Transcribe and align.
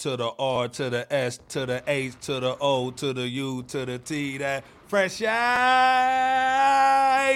to 0.00 0.16
the 0.16 0.30
R 0.38 0.66
to 0.68 0.90
the 0.90 1.12
S 1.12 1.38
to 1.50 1.66
the 1.66 1.82
H 1.86 2.14
to 2.22 2.40
the 2.40 2.56
O 2.60 2.90
to 2.92 3.12
the 3.12 3.28
U 3.28 3.62
to 3.64 3.84
the 3.84 3.98
T. 3.98 4.38
That 4.38 4.64
fresh 4.88 5.20
eye. 5.22 6.56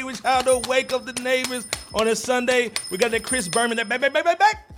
Which 0.05 0.21
how 0.21 0.41
to 0.43 0.61
wake 0.69 0.93
up 0.93 1.05
the 1.05 1.13
neighbors 1.23 1.67
on 1.93 2.09
a 2.09 2.17
Sunday. 2.17 2.71
We 2.91 2.97
got 2.99 3.11
that 3.11 3.23
Chris 3.23 3.49
Berman. 3.49 3.77
That 3.77 3.89
back, 3.89 4.01
back, 4.01 4.13
back, 4.15 4.25
back, 4.25 4.39
back. 4.39 4.71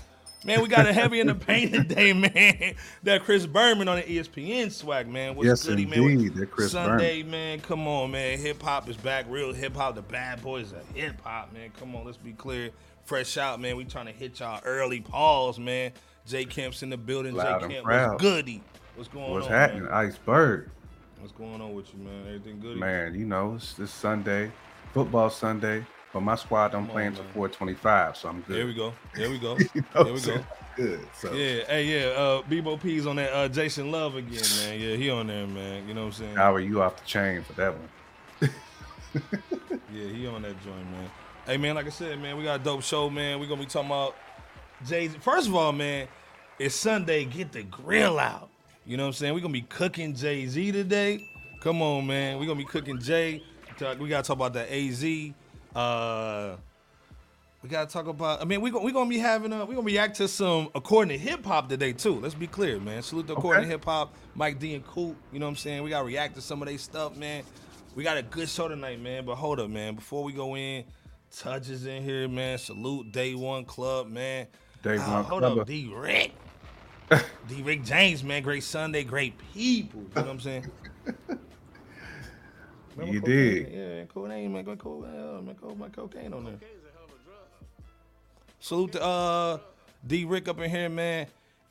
Man, 0.45 0.61
we 0.63 0.69
got 0.69 0.87
a 0.87 0.93
heavy 0.93 1.19
in 1.21 1.27
the 1.29 1.35
paint 1.35 1.73
today, 1.73 2.13
man. 2.35 2.75
That 3.03 3.25
Chris 3.25 3.47
Berman 3.47 3.89
on 3.89 3.97
the 3.97 4.03
ESPN 4.03 4.71
swag, 4.71 5.09
man. 5.09 5.35
What's 5.35 5.47
Yes, 5.49 5.65
goody, 5.65 5.85
indeed, 5.85 6.19
man? 6.19 6.35
that 6.41 6.51
Chris 6.51 6.73
Sunday, 6.73 7.23
man. 7.23 7.61
Come 7.61 7.87
on, 7.89 8.11
man. 8.13 8.39
Hip 8.39 8.63
hop 8.63 8.89
is 8.89 8.97
back. 8.97 9.27
Real 9.29 9.53
hip 9.53 9.75
hop. 9.77 9.95
The 9.97 10.03
bad 10.03 10.43
boys 10.43 10.73
of 10.73 10.87
hip 10.95 11.21
hop, 11.23 11.53
man. 11.53 11.71
Come 11.79 11.95
on, 11.97 12.05
let's 12.05 12.17
be 12.17 12.33
clear. 12.33 12.71
Fresh 13.07 13.37
out, 13.39 13.61
man. 13.61 13.77
We 13.77 13.85
trying 13.85 14.07
to 14.07 14.13
hit 14.13 14.41
y'all 14.41 14.61
early 14.65 15.01
pause, 15.01 15.59
man. 15.61 15.93
Jay 16.27 16.45
Camp's 16.45 16.83
in 16.83 16.91
the 16.91 16.97
building. 16.97 17.35
Loud 17.35 17.63
Jay 17.63 17.81
Camp, 17.81 17.87
what's 17.87 18.23
goody? 18.23 18.63
What's 18.95 19.09
going 19.09 19.31
What's 19.31 19.47
on? 19.47 19.53
What's 19.53 19.61
happening? 19.61 19.85
Man? 19.85 19.93
Iceberg. 19.93 20.71
What's 21.21 21.33
going 21.33 21.61
on 21.61 21.75
with 21.75 21.93
you, 21.95 22.01
man? 22.01 22.27
Everything 22.27 22.61
good? 22.61 22.77
Man, 22.79 23.15
you 23.15 23.27
know, 23.27 23.55
it's 23.55 23.75
this 23.75 23.91
Sunday, 23.91 24.51
football 24.93 25.31
Sunday, 25.31 25.85
but 26.13 26.21
my 26.21 26.35
squad 26.37 26.73
don't 26.73 26.87
play 26.87 27.07
until 27.07 27.25
man. 27.25 27.33
425, 27.33 28.17
so 28.17 28.29
I'm 28.29 28.41
good. 28.43 28.57
There 28.57 28.67
we 28.67 28.75
go. 28.75 28.93
There 29.15 29.31
we 29.31 29.39
go. 29.39 29.57
You 29.75 29.85
know 29.95 30.05
there 30.05 30.13
we 30.13 30.21
go. 30.21 30.45
Good. 30.77 31.09
So 31.19 31.33
Yeah, 31.33 31.65
hey, 31.69 31.85
yeah. 31.85 32.07
Uh, 32.09 32.43
Bebo 32.43 32.81
P's 32.81 33.07
on 33.07 33.17
that. 33.17 33.33
Uh, 33.33 33.49
Jason 33.49 33.91
Love 33.91 34.17
again, 34.17 34.43
man. 34.59 34.81
Yeah, 34.81 34.97
he 34.97 35.11
on 35.11 35.27
there, 35.27 35.47
man. 35.47 35.89
You 35.89 35.95
know 35.95 36.03
what 36.03 36.07
I'm 36.09 36.13
saying? 36.13 36.37
how 36.37 36.55
are 36.55 36.61
you 36.61 36.83
off 36.83 36.97
the 36.97 37.07
chain 37.07 37.43
for 37.43 37.53
that 37.55 37.75
one? 37.75 37.89
Yeah, 39.93 40.09
he 40.09 40.27
on 40.27 40.43
that 40.43 40.63
joint, 40.63 40.91
man. 40.91 41.11
Hey, 41.47 41.57
man, 41.57 41.75
like 41.75 41.87
I 41.87 41.91
said, 41.91 42.21
man, 42.21 42.37
we 42.37 42.45
got 42.45 42.61
a 42.61 42.63
dope 42.63 42.83
show, 42.83 43.09
man. 43.09 43.39
we 43.41 43.47
going 43.47 43.61
to 43.61 43.67
be 43.67 43.71
talking 43.71 43.89
about 43.89 44.15
Jay 44.87 45.09
Z. 45.09 45.17
First 45.21 45.49
of 45.49 45.55
all, 45.55 45.73
man, 45.73 46.07
it's 46.59 46.75
Sunday. 46.75 47.25
Get 47.25 47.53
the 47.53 47.63
grill 47.63 48.19
out. 48.19 48.51
You 48.85 48.97
know 48.97 49.05
what 49.05 49.09
I'm 49.09 49.13
saying? 49.15 49.35
We're 49.35 49.41
going 49.41 49.53
to 49.53 49.61
be 49.61 49.67
cooking 49.67 50.15
Jay 50.15 50.47
Z 50.47 50.73
today. 50.73 51.29
Come 51.61 51.83
on, 51.83 52.07
man. 52.07 52.39
We're 52.39 52.47
going 52.47 52.59
to 52.59 52.65
be 52.65 52.71
cooking 52.71 53.01
Jay. 53.01 53.43
We 53.99 54.09
got 54.09 54.25
to 54.25 54.29
talk 54.29 54.37
about 54.37 54.53
the 54.53 54.73
AZ. 54.73 55.05
Uh, 55.75 56.57
we 57.63 57.69
got 57.69 57.89
to 57.89 57.93
talk 57.93 58.07
about, 58.07 58.41
I 58.41 58.45
mean, 58.45 58.61
we're 58.61 58.79
we 58.79 58.93
going 58.93 59.09
to 59.09 59.11
be 59.15 59.19
having, 59.19 59.53
a, 59.53 59.59
we're 59.59 59.75
going 59.75 59.87
to 59.87 59.93
react 59.93 60.17
to 60.19 60.29
some 60.29 60.69
according 60.75 61.19
to 61.19 61.23
hip 61.23 61.45
hop 61.45 61.69
today, 61.69 61.93
too. 61.93 62.21
Let's 62.21 62.35
be 62.35 62.47
clear, 62.47 62.79
man. 62.79 63.03
Salute 63.03 63.27
to 63.27 63.33
according 63.35 63.65
to 63.65 63.69
hip 63.69 63.85
hop, 63.85 64.15
Mike 64.35 64.59
D 64.59 64.75
and 64.75 64.87
Coop. 64.87 65.17
You 65.33 65.41
know 65.41 65.47
what 65.47 65.51
I'm 65.51 65.57
saying? 65.57 65.83
We 65.83 65.91
got 65.91 66.01
to 66.01 66.05
react 66.07 66.37
to 66.37 66.41
some 66.41 66.63
of 66.63 66.69
their 66.69 66.79
stuff, 66.79 67.17
man. 67.17 67.43
We 67.97 68.05
got 68.05 68.17
a 68.19 68.23
good 68.23 68.49
show 68.49 68.69
tonight, 68.69 69.01
man. 69.01 69.25
But 69.25 69.35
hold 69.35 69.59
up, 69.59 69.69
man. 69.69 69.97
Before 69.97 70.23
we 70.23 70.33
go 70.33 70.55
in, 70.57 70.85
touches 71.37 71.87
in 71.87 72.03
here, 72.05 72.29
man. 72.29 72.57
Salute 72.59 73.11
Day 73.11 73.35
One 73.35 73.65
Club, 73.65 74.09
man. 74.09 74.47
Day 74.83 74.99
Ah, 75.01 75.15
One 75.15 75.25
hold 75.25 75.43
Club. 75.43 75.59
up, 75.59 75.67
D 75.67 75.91
Rick. 75.93 76.33
D 77.49 77.63
Rick 77.63 77.85
James, 77.85 78.23
man. 78.25 78.43
Great 78.43 78.63
Sunday, 78.65 79.05
great 79.05 79.35
people. 79.53 80.01
You 80.03 80.09
know 80.17 80.23
what 80.23 80.31
I'm 80.31 80.41
saying? 80.41 80.67
Remember 82.97 83.15
You 83.15 83.21
cocaine? 83.21 83.65
did. 83.65 83.73
Yeah, 83.73 84.05
cocaine, 84.07 84.53
man. 84.53 84.65
Go 84.65 84.77
cool, 84.77 85.01
man. 85.03 85.57
Cool, 85.61 85.77
man. 85.77 85.91
Cocaine 85.91 86.33
on 86.33 86.45
there. 86.45 86.59
Salute 88.59 88.93
to 88.93 89.03
uh 89.03 89.59
D 90.07 90.25
Rick 90.25 90.49
up 90.49 90.59
in 90.61 90.71
here, 90.71 90.89
man. 90.89 91.27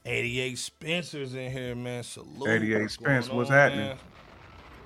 88 0.06 0.58
Spencer's 0.58 1.34
in 1.34 1.52
here, 1.52 1.74
man. 1.76 2.04
Salute. 2.04 2.48
88 2.48 2.82
What's 2.82 2.94
Spence, 2.94 3.30
what's 3.30 3.50
happening? 3.50 3.88
man? 3.88 3.98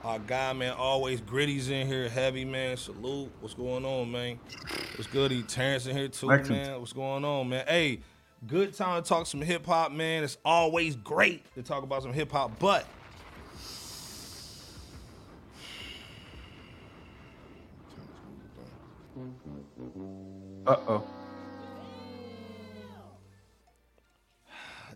Our 0.02 0.18
guy, 0.20 0.54
man, 0.54 0.72
always 0.78 1.20
gritty's 1.20 1.70
in 1.70 1.86
here, 1.86 2.08
heavy, 2.08 2.46
man. 2.46 2.78
Salute. 2.78 3.30
What's 3.42 3.54
going 3.54 3.84
on, 3.84 4.10
man? 4.10 4.40
What's 4.96 5.08
good? 5.12 5.30
He 5.32 5.44
Terrence 5.44 5.88
in 5.88 5.98
here 5.98 6.08
too, 6.08 6.28
Lexington. 6.28 6.68
man. 6.68 6.80
What's 6.80 6.94
going 6.94 7.26
on, 7.26 7.50
man? 7.50 7.66
Hey, 7.68 8.00
good 8.48 8.74
time 8.74 9.02
to 9.02 9.08
talk 9.08 9.28
some 9.28 9.42
hip 9.42 9.66
hop, 9.66 9.92
man. 9.92 10.24
It's 10.24 10.38
always 10.44 10.96
great 10.96 11.44
to 11.56 11.64
talk 11.64 11.84
about 11.84 12.04
some 12.04 12.14
hip 12.14 12.32
hop, 12.32 12.58
but 12.60 12.86
Uh 20.66 20.76
oh. 20.88 21.04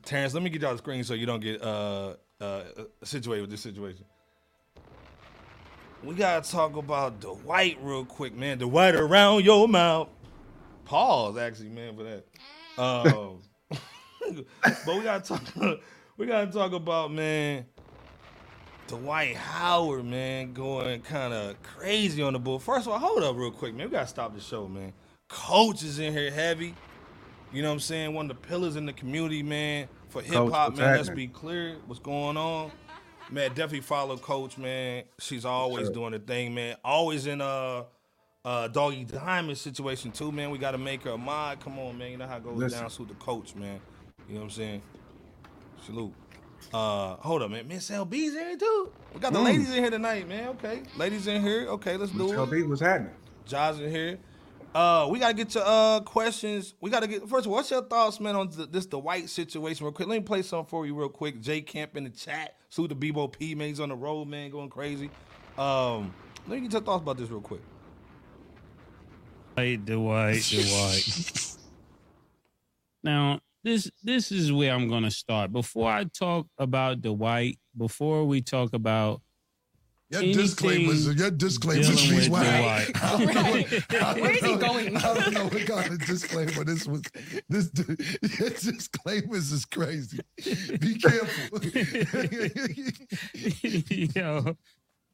Terrence, 0.06 0.34
let 0.34 0.44
me 0.44 0.50
get 0.50 0.62
y'all 0.62 0.74
the 0.74 0.78
screen 0.78 1.04
so 1.04 1.14
you 1.14 1.25
don't 1.25 1.40
get 1.40 1.62
uh 1.64 2.16
uh 2.42 2.64
situated 3.04 3.42
with 3.42 3.50
this 3.50 3.62
situation. 3.62 4.06
We 6.04 6.16
gotta 6.16 6.50
talk 6.50 6.75
about 6.75 7.22
Dwight 7.22 7.78
real 7.81 8.04
quick, 8.04 8.36
man. 8.36 8.60
The 8.60 8.68
white 8.68 8.96
around 8.96 9.46
your 9.46 9.68
mouth. 9.68 10.10
Pause, 10.86 11.38
actually, 11.38 11.70
man, 11.70 11.96
for 11.96 12.04
that. 12.04 12.25
Um, 12.78 13.41
but 13.69 14.95
we 14.95 15.03
gotta 15.03 15.22
talk. 15.22 15.41
We 16.16 16.28
gotta 16.28 16.51
talk 16.51 16.73
about 16.73 17.11
man. 17.11 17.66
Dwight 18.88 19.35
Howard, 19.35 20.06
man, 20.06 20.53
going 20.53 21.01
kind 21.01 21.33
of 21.33 21.62
crazy 21.63 22.22
on 22.22 22.33
the 22.33 22.39
bull. 22.39 22.59
First 22.59 22.85
of 22.85 22.94
all, 22.94 23.00
hold 23.00 23.23
up 23.23 23.35
real 23.35 23.50
quick, 23.50 23.73
man. 23.73 23.88
We 23.88 23.94
gotta 23.94 24.06
stop 24.06 24.35
the 24.35 24.39
show, 24.39 24.67
man. 24.67 24.94
Coach 25.28 25.81
is 25.81 25.97
in 25.97 26.13
here 26.13 26.29
heavy. 26.29 26.75
You 27.51 27.63
know 27.63 27.69
what 27.69 27.75
I'm 27.75 27.79
saying? 27.79 28.13
One 28.13 28.29
of 28.29 28.38
the 28.39 28.47
pillars 28.47 28.75
in 28.75 28.85
the 28.85 28.94
community, 28.94 29.41
man, 29.41 29.88
for 30.09 30.22
hip 30.22 30.50
hop, 30.50 30.78
man. 30.78 30.97
Let's 30.97 31.09
be 31.09 31.28
clear 31.28 31.78
what's 31.88 32.00
going 32.00 32.38
on. 32.38 32.72
Man, 33.31 33.50
definitely 33.50 33.81
follow 33.81 34.17
Coach, 34.17 34.57
man. 34.57 35.03
She's 35.19 35.45
always 35.45 35.88
sir. 35.88 35.94
doing 35.94 36.12
the 36.12 36.19
thing, 36.19 36.53
man. 36.53 36.75
Always 36.83 37.25
in 37.25 37.41
a 37.41 37.85
uh, 38.46 38.68
doggy 38.68 39.06
diamond 39.06 39.58
situation 39.58 40.12
too, 40.12 40.31
man. 40.31 40.50
We 40.52 40.58
gotta 40.58 40.78
make 40.78 41.04
her 41.04 41.12
a 41.12 41.18
mod. 41.18 41.59
Come 41.62 41.80
on, 41.80 41.98
man. 41.98 42.12
You 42.12 42.18
know 42.18 42.28
how 42.28 42.38
it 42.38 42.44
goes 42.44 42.58
Listen. 42.58 42.80
down. 42.81 42.90
Salute 42.90 43.09
the 43.09 43.16
coach, 43.16 43.56
man. 43.56 43.80
You 44.28 44.36
know 44.36 44.42
what 44.42 44.46
I'm 44.46 44.52
saying? 44.52 44.81
Salute. 45.86 46.14
Uh, 46.74 47.16
hold 47.18 47.42
up, 47.44 47.52
man. 47.52 47.68
Miss 47.68 47.90
LB's 47.90 48.34
in 48.36 48.40
here 48.40 48.58
too. 48.58 48.92
We 49.14 49.20
got 49.20 49.34
the 49.34 49.40
Mm. 49.40 49.44
ladies 49.46 49.70
in 49.70 49.76
here 49.84 49.92
tonight, 49.92 50.28
man. 50.28 50.50
Okay, 50.50 50.81
ladies 50.98 51.28
in 51.28 51.42
here. 51.42 51.68
Okay, 51.70 51.98
let's 51.98 52.12
do 52.12 52.30
Tell 52.30 52.44
it. 52.46 52.52
me 52.52 52.64
what's 52.64 52.81
happening. 52.81 53.14
Josh 53.46 53.80
in 53.80 53.92
here. 53.92 54.20
Uh, 54.74 55.08
we 55.12 55.20
gotta 55.20 55.36
get 55.36 55.50
to 55.52 55.64
uh 55.66 56.00
questions. 56.02 56.74
We 56.81 56.90
gotta 56.90 57.08
get 57.08 57.30
first 57.30 57.46
of 57.46 57.52
all, 57.52 57.58
what's 57.58 57.70
your 57.70 57.84
thoughts, 57.84 58.20
man, 58.20 58.36
on 58.36 58.50
th- 58.50 58.70
this 58.72 58.88
Dwight 58.88 59.30
situation 59.30 59.86
real 59.86 59.94
quick? 59.94 60.08
Let 60.08 60.16
me 60.18 60.24
play 60.24 60.42
something 60.42 60.66
for 60.70 60.86
you 60.88 60.96
real 60.96 61.10
quick. 61.10 61.42
Jay 61.42 61.62
Camp 61.62 61.96
in 61.96 62.06
the 62.06 62.10
chat. 62.10 62.56
Salute 62.70 63.00
the 63.00 63.12
Bebo 63.12 63.31
P, 63.31 63.54
man. 63.54 63.68
He's 63.68 63.80
on 63.80 63.90
the 63.90 63.96
road, 63.96 64.28
man, 64.28 64.50
going 64.50 64.70
crazy. 64.70 65.12
Um, 65.60 66.12
let 66.48 66.56
me 66.56 66.62
get 66.62 66.72
your 66.72 66.81
thoughts 66.81 67.04
about 67.04 67.18
this 67.18 67.30
real 67.30 67.40
quick. 67.42 67.62
Dwight, 69.56 69.86
Dwight, 69.86 70.41
Dwight. 70.50 71.56
now, 73.03 73.40
this 73.64 73.90
this 74.03 74.31
is 74.31 74.52
where 74.52 74.74
I'm 74.74 74.90
gonna 74.90 75.12
start. 75.12 75.52
Before 75.52 75.90
I 75.90 76.06
talk 76.06 76.47
about 76.58 77.02
Dwight, 77.02 77.59
before 77.78 78.25
we 78.25 78.42
talk 78.42 78.74
about 78.74 79.22
Your 80.09 80.22
Anything 80.22 80.42
disclaimers, 80.42 81.16
your 81.16 81.31
disclaimers 81.31 81.88
dealing 81.88 81.97
speaks 82.22 82.30
with 82.30 82.30
wild. 82.30 82.88
Dwight. 82.94 83.03
I 83.03 83.18
don't 83.18 83.36
Right. 83.36 83.72
what- 83.72 84.02
I 84.02 84.13
don't 84.13 84.22
Where 84.22 84.31
is 84.31 84.42
he 84.46 84.56
going? 84.58 84.97
I 84.97 85.13
don't 85.13 85.34
know 85.34 85.46
what 85.46 85.66
kind 85.68 85.92
of 85.94 86.06
disclaimer 86.06 86.63
this 86.63 86.86
was. 86.88 87.02
This 87.50 87.72
your 88.39 88.50
disclaimers 88.50 89.51
is 89.51 89.66
crazy. 89.66 90.19
Be 90.80 90.95
careful. 91.00 91.60
Yo, 94.16 94.57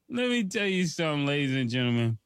let 0.09 0.29
me 0.29 0.43
tell 0.45 0.65
you 0.65 0.85
something, 0.87 1.25
ladies 1.25 1.55
and 1.55 1.69
gentlemen. 1.69 2.17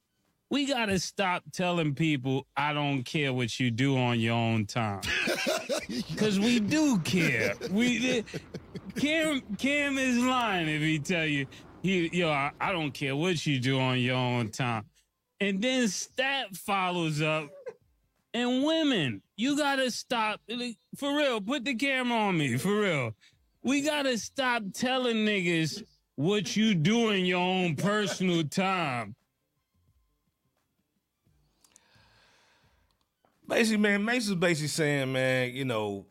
We 0.53 0.65
gotta 0.65 0.99
stop 0.99 1.41
telling 1.51 1.95
people 1.95 2.45
I 2.55 2.73
don't 2.73 3.01
care 3.01 3.33
what 3.33 3.59
you 3.59 3.71
do 3.71 3.97
on 3.97 4.19
your 4.19 4.35
own 4.35 4.67
time. 4.67 5.01
Cause 6.15 6.39
we 6.39 6.59
do 6.59 6.99
care. 6.99 7.55
We 7.71 8.23
Cam 8.95 9.41
Cam 9.57 9.97
is 9.97 10.19
lying 10.19 10.67
if 10.67 10.79
he 10.79 10.99
tell 10.99 11.25
you 11.25 11.47
he 11.81 12.07
yo 12.15 12.29
I, 12.29 12.51
I 12.61 12.71
don't 12.71 12.91
care 12.91 13.15
what 13.15 13.43
you 13.47 13.59
do 13.59 13.79
on 13.79 13.97
your 13.97 14.15
own 14.15 14.49
time. 14.49 14.85
And 15.39 15.59
then 15.59 15.87
Stat 15.87 16.55
follows 16.55 17.19
up. 17.19 17.49
And 18.35 18.63
women, 18.63 19.23
you 19.35 19.57
gotta 19.57 19.89
stop 19.89 20.39
for 20.95 21.17
real. 21.17 21.41
Put 21.41 21.65
the 21.65 21.73
camera 21.73 22.15
on 22.15 22.37
me 22.37 22.57
for 22.57 22.79
real. 22.79 23.15
We 23.63 23.81
gotta 23.81 24.19
stop 24.19 24.61
telling 24.71 25.25
niggas 25.25 25.81
what 26.13 26.55
you 26.55 26.75
do 26.75 27.09
in 27.09 27.25
your 27.25 27.41
own 27.41 27.75
personal 27.75 28.43
time. 28.43 29.15
Basically, 33.47 33.77
man, 33.77 34.05
Mace 34.05 34.27
is 34.27 34.35
basically 34.35 34.69
saying, 34.69 35.11
man, 35.11 35.53
you 35.53 35.65
know, 35.65 36.05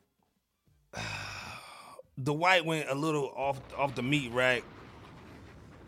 Dwight 2.22 2.64
went 2.64 2.88
a 2.88 2.94
little 2.94 3.32
off 3.36 3.60
off 3.76 3.94
the 3.94 4.02
meat 4.02 4.30
rack 4.32 4.62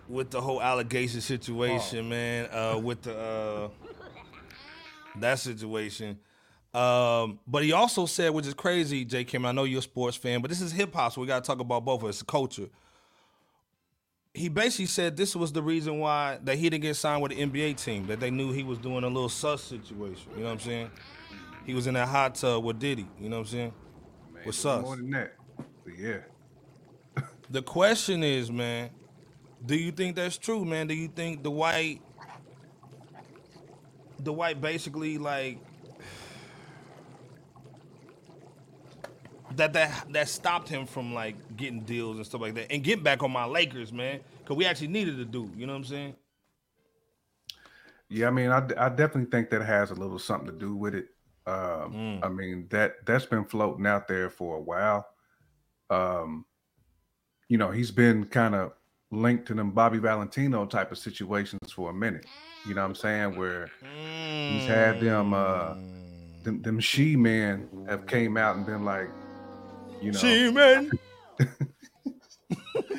with 0.08 0.31
the 0.31 0.41
whole 0.41 0.62
allegation 0.62 1.20
situation, 1.20 2.08
man. 2.08 2.49
Uh, 2.50 2.79
with 2.79 3.02
the 3.02 3.17
uh, 3.17 3.69
that 5.17 5.38
situation. 5.38 6.19
Um, 6.73 7.38
but 7.47 7.62
he 7.62 7.73
also 7.73 8.05
said, 8.05 8.31
which 8.31 8.47
is 8.47 8.55
crazy, 8.55 9.05
J. 9.05 9.25
Kim. 9.25 9.47
I 9.47 9.52
know 9.52 9.62
you're 9.64 9.79
a 9.79 9.82
sports 9.82 10.17
fan, 10.17 10.40
but 10.40 10.49
this 10.49 10.61
is 10.61 10.73
hip 10.73 10.93
hop, 10.93 11.12
so 11.12 11.20
we 11.20 11.26
got 11.26 11.44
to 11.44 11.47
talk 11.47 11.61
about 11.61 11.85
both 11.85 12.02
of 12.02 12.08
us. 12.08 12.23
Culture. 12.23 12.69
He 14.32 14.49
basically 14.49 14.87
said 14.87 15.17
this 15.17 15.37
was 15.37 15.52
the 15.52 15.62
reason 15.62 16.00
why 16.00 16.40
that 16.43 16.56
he 16.56 16.69
didn't 16.69 16.82
get 16.82 16.97
signed 16.97 17.23
with 17.23 17.31
the 17.31 17.47
NBA 17.47 17.81
team. 17.81 18.08
That 18.08 18.19
they 18.19 18.32
knew 18.32 18.50
he 18.50 18.64
was 18.64 18.79
doing 18.79 19.05
a 19.05 19.08
little 19.08 19.29
sus 19.29 19.62
situation. 19.62 20.32
You 20.35 20.40
know 20.40 20.47
what 20.47 20.52
I'm 20.52 20.61
saying? 20.61 20.90
He 21.64 21.75
was 21.75 21.87
in 21.87 21.94
that 21.94 22.08
hot 22.08 22.37
tub 22.37 22.64
with 22.64 22.78
Diddy. 22.78 23.08
You 23.20 23.28
know 23.28 23.38
what 23.38 23.46
I'm 23.46 23.52
saying? 23.52 23.72
Man, 24.32 24.43
What's 24.44 24.64
up? 24.64 24.82
More 24.82 24.96
than 24.96 25.11
that. 25.11 25.34
But 25.84 25.94
yeah. 25.99 26.19
The 27.50 27.62
question 27.62 28.25
is, 28.25 28.50
man, 28.50 28.90
do 29.64 29.76
you 29.76 29.93
think 29.93 30.16
that's 30.16 30.38
true, 30.38 30.64
man? 30.64 30.87
Do 30.88 30.94
you 30.94 31.08
think 31.08 31.43
Dwight, 31.43 32.02
the 34.19 34.32
white 34.32 34.61
basically 34.61 35.19
like 35.19 35.58
that 39.56 39.75
that 39.75 40.06
that 40.12 40.28
stopped 40.28 40.69
him 40.69 40.87
from 40.87 41.14
like 41.14 41.37
getting 41.56 41.81
deals 41.82 42.16
and 42.16 42.26
stuff 42.26 42.40
like 42.40 42.55
that 42.55 42.72
and 42.72 42.84
getting 42.84 43.05
back 43.05 43.22
on 43.22 43.32
my 43.32 43.44
Lakers, 43.46 43.93
man? 43.93 44.20
Cause 44.46 44.56
we 44.56 44.66
actually 44.66 44.88
needed 44.88 45.19
to 45.19 45.25
do. 45.26 45.50
You 45.56 45.66
know 45.66 45.75
what 45.75 45.78
I'm 45.81 45.84
saying? 45.84 46.14
Yeah, 48.08 48.28
I 48.28 48.31
mean, 48.31 48.50
I, 48.50 48.58
I 48.78 48.88
definitely 48.90 49.26
think 49.31 49.50
that 49.50 49.62
has 49.62 49.90
a 49.90 49.94
little 49.94 50.19
something 50.19 50.49
to 50.52 50.58
do 50.58 50.76
with 50.76 50.94
it. 50.94 51.08
Um, 51.46 51.93
Mm. 51.93 52.25
I 52.25 52.29
mean 52.29 52.67
that 52.70 53.05
that's 53.06 53.26
been 53.26 53.44
floating 53.44 53.87
out 53.87 54.08
there 54.08 54.31
for 54.31 54.56
a 54.56 54.61
while. 54.61 55.06
Um, 55.91 56.46
you 57.49 57.58
know, 57.58 57.70
he's 57.70 57.91
been 57.91 58.25
kind 58.25 58.55
of 58.55 58.73
linked 59.11 59.46
to 59.49 59.55
them 59.55 59.70
Bobby 59.73 59.99
Valentino 59.99 60.64
type 60.67 60.91
of 60.91 60.99
situations 60.99 61.70
for 61.73 61.91
a 61.91 61.94
minute. 61.94 62.25
You 62.67 62.75
know 62.75 62.81
what 62.81 62.88
I'm 62.88 62.94
saying? 62.94 63.37
Where 63.38 63.70
he's 63.82 64.67
had 64.67 65.00
them 65.00 65.35
uh 65.35 65.75
them, 66.44 66.62
them 66.62 66.81
she 66.81 67.14
men 67.17 67.69
have 67.88 68.06
came 68.06 68.37
out 68.38 68.56
and 68.56 68.64
been 68.67 68.85
like, 68.85 69.11
you 70.00 70.12
know, 70.12 70.19
She 70.19 70.50
man. 70.50 70.90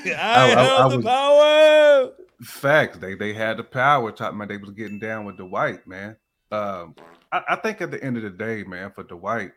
I, 0.07 0.12
I- 0.13 0.53
I 0.56 0.63
have 0.81 0.91
the 0.91 0.98
was- 0.98 1.06
power. 1.06 2.12
facts. 2.44 2.98
They 3.00 3.15
they 3.15 3.33
had 3.33 3.57
the 3.57 3.63
power. 3.63 4.12
Talking 4.12 4.38
about 4.38 4.50
they 4.50 4.57
was 4.57 4.71
getting 4.71 5.00
down 5.00 5.25
with 5.25 5.38
Dwight, 5.38 5.88
man. 5.88 6.15
Um, 6.51 6.95
I, 7.31 7.42
I 7.50 7.56
think 7.57 7.81
at 7.81 7.92
the 7.92 8.03
end 8.03 8.18
of 8.18 8.24
the 8.24 8.30
day, 8.30 8.63
man, 8.63 8.92
for 8.92 9.03
Dwight, 9.03 9.51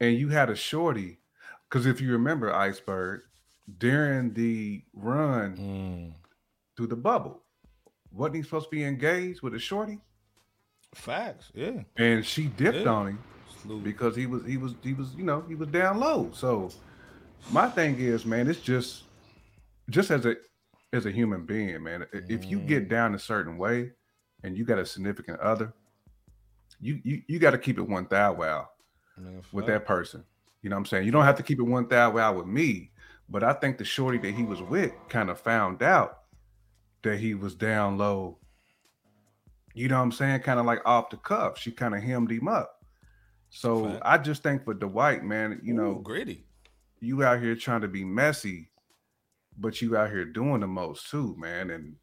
and 0.00 0.16
you 0.16 0.28
had 0.28 0.50
a 0.50 0.56
shorty, 0.56 1.18
because 1.68 1.86
if 1.86 2.00
you 2.00 2.12
remember 2.12 2.52
Iceberg, 2.54 3.22
during 3.78 4.32
the 4.34 4.82
run 4.94 5.56
Mm. 5.56 6.12
through 6.76 6.88
the 6.88 6.96
bubble, 6.96 7.42
wasn't 8.10 8.36
he 8.36 8.42
supposed 8.42 8.66
to 8.66 8.70
be 8.70 8.84
engaged 8.84 9.42
with 9.42 9.54
a 9.54 9.58
shorty? 9.58 10.00
Facts, 10.94 11.50
yeah. 11.54 11.82
And 11.96 12.24
she 12.26 12.46
dipped 12.46 12.78
Yeah. 12.78 12.88
on 12.90 13.06
him 13.08 13.18
Salute. 13.62 13.84
because 13.84 14.16
he 14.16 14.26
was 14.26 14.44
he 14.44 14.56
was 14.56 14.74
he 14.82 14.92
was 14.92 15.14
you 15.14 15.22
know 15.22 15.42
he 15.46 15.54
was 15.54 15.68
down 15.68 16.00
low. 16.00 16.30
So 16.32 16.70
my 17.52 17.68
thing 17.68 17.96
is, 18.00 18.26
man, 18.26 18.48
it's 18.48 18.60
just 18.60 19.04
just 19.88 20.10
as 20.10 20.26
a 20.26 20.34
as 20.92 21.06
a 21.06 21.12
human 21.12 21.46
being, 21.46 21.80
man. 21.84 22.02
i- 22.12 22.22
If 22.28 22.44
you 22.46 22.58
get 22.58 22.88
down 22.88 23.14
a 23.14 23.18
certain 23.20 23.56
way 23.56 23.92
and 24.42 24.56
you 24.56 24.64
got 24.64 24.78
a 24.78 24.86
significant 24.86 25.40
other, 25.40 25.72
you 26.80 27.00
you 27.04 27.22
you 27.26 27.38
got 27.38 27.50
to 27.50 27.58
keep 27.58 27.78
it 27.78 27.82
one 27.82 28.06
thou 28.08 28.32
wow 28.32 28.68
with 29.52 29.66
that 29.66 29.84
person. 29.86 30.24
You 30.62 30.70
know 30.70 30.76
what 30.76 30.80
I'm 30.80 30.86
saying? 30.86 31.06
You 31.06 31.12
don't 31.12 31.24
have 31.24 31.36
to 31.36 31.42
keep 31.42 31.58
it 31.58 31.64
one 31.64 31.88
thou 31.88 32.10
wow 32.12 32.32
with 32.34 32.46
me, 32.46 32.90
but 33.28 33.42
I 33.42 33.52
think 33.52 33.78
the 33.78 33.84
shorty 33.84 34.18
that 34.18 34.34
he 34.34 34.42
was 34.42 34.62
with 34.62 34.92
kind 35.08 35.30
of 35.30 35.40
found 35.40 35.82
out 35.82 36.20
that 37.02 37.18
he 37.18 37.34
was 37.34 37.54
down 37.54 37.98
low. 37.98 38.38
You 39.74 39.88
know 39.88 39.96
what 39.96 40.02
I'm 40.02 40.12
saying? 40.12 40.40
Kind 40.40 40.58
of 40.58 40.66
like 40.66 40.80
off 40.84 41.10
the 41.10 41.16
cuff. 41.16 41.58
She 41.58 41.70
kind 41.70 41.94
of 41.94 42.02
hemmed 42.02 42.30
him 42.30 42.48
up. 42.48 42.84
So 43.50 43.84
Fact. 43.84 44.02
I 44.04 44.18
just 44.18 44.42
think 44.42 44.64
for 44.64 44.74
Dwight, 44.74 45.24
man, 45.24 45.60
you 45.62 45.74
know, 45.74 45.94
gritty. 45.94 46.44
you 47.00 47.22
out 47.24 47.40
here 47.40 47.54
trying 47.54 47.80
to 47.80 47.88
be 47.88 48.04
messy, 48.04 48.70
but 49.58 49.80
you 49.80 49.96
out 49.96 50.10
here 50.10 50.24
doing 50.24 50.60
the 50.60 50.66
most 50.66 51.10
too, 51.10 51.34
man. 51.38 51.70
And 51.70 51.96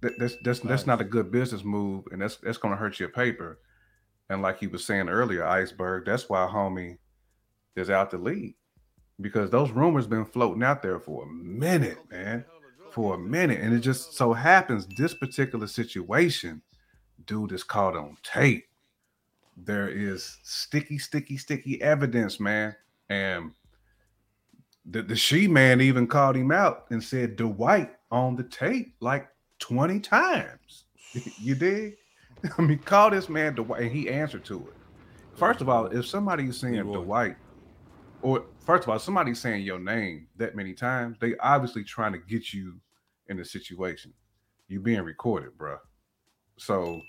that, 0.00 0.18
that's 0.18 0.36
that's 0.42 0.60
that's 0.60 0.86
not 0.86 1.00
a 1.00 1.04
good 1.04 1.30
business 1.30 1.64
move, 1.64 2.04
and 2.12 2.22
that's 2.22 2.36
that's 2.36 2.58
gonna 2.58 2.76
hurt 2.76 2.98
your 3.00 3.10
paper. 3.10 3.58
And 4.28 4.42
like 4.42 4.58
he 4.60 4.66
was 4.66 4.84
saying 4.84 5.08
earlier, 5.08 5.44
iceberg. 5.44 6.06
That's 6.06 6.28
why 6.28 6.46
homie 6.46 6.98
is 7.76 7.90
out 7.90 8.10
the 8.10 8.18
league 8.18 8.54
because 9.20 9.50
those 9.50 9.70
rumors 9.70 10.06
been 10.06 10.24
floating 10.24 10.62
out 10.62 10.82
there 10.82 10.98
for 10.98 11.24
a 11.24 11.26
minute, 11.26 11.98
man, 12.10 12.44
for 12.90 13.14
a 13.14 13.18
minute, 13.18 13.60
and 13.60 13.74
it 13.74 13.80
just 13.80 14.14
so 14.14 14.32
happens 14.32 14.86
this 14.86 15.14
particular 15.14 15.66
situation, 15.66 16.60
dude 17.26 17.52
is 17.52 17.62
caught 17.62 17.96
on 17.96 18.16
tape. 18.22 18.66
There 19.56 19.88
is 19.88 20.38
sticky, 20.42 20.98
sticky, 20.98 21.36
sticky 21.36 21.82
evidence, 21.82 22.40
man, 22.40 22.74
and 23.08 23.52
the, 24.86 25.02
the 25.02 25.16
she 25.16 25.46
man 25.46 25.80
even 25.80 26.06
called 26.06 26.36
him 26.36 26.50
out 26.50 26.86
and 26.90 27.02
said 27.02 27.36
Dwight 27.36 27.94
on 28.10 28.36
the 28.36 28.44
tape 28.44 28.94
like 29.00 29.28
20 29.60 30.00
times. 30.00 30.84
you 31.40 31.54
dig? 31.54 31.96
I 32.58 32.62
mean, 32.62 32.78
call 32.78 33.10
this 33.10 33.28
man 33.28 33.54
Dwight, 33.54 33.82
and 33.82 33.90
he 33.90 34.08
answered 34.08 34.44
to 34.46 34.58
it. 34.58 34.74
First 35.34 35.60
of 35.60 35.68
all, 35.68 35.86
if 35.86 36.06
somebody's 36.06 36.58
saying. 36.58 36.82
Dwight, 36.82 37.36
or 38.22 38.44
first 38.58 38.84
of 38.84 38.90
all, 38.90 38.98
somebody's 38.98 39.40
saying 39.40 39.62
your 39.64 39.78
name 39.78 40.26
that 40.36 40.54
many 40.54 40.74
times, 40.74 41.16
they 41.20 41.36
obviously 41.38 41.84
trying 41.84 42.12
to 42.12 42.18
get 42.18 42.52
you 42.52 42.74
in 43.28 43.38
a 43.40 43.44
situation. 43.44 44.12
You 44.68 44.80
being 44.80 45.02
recorded, 45.02 45.56
bro. 45.56 45.78
So 46.56 47.00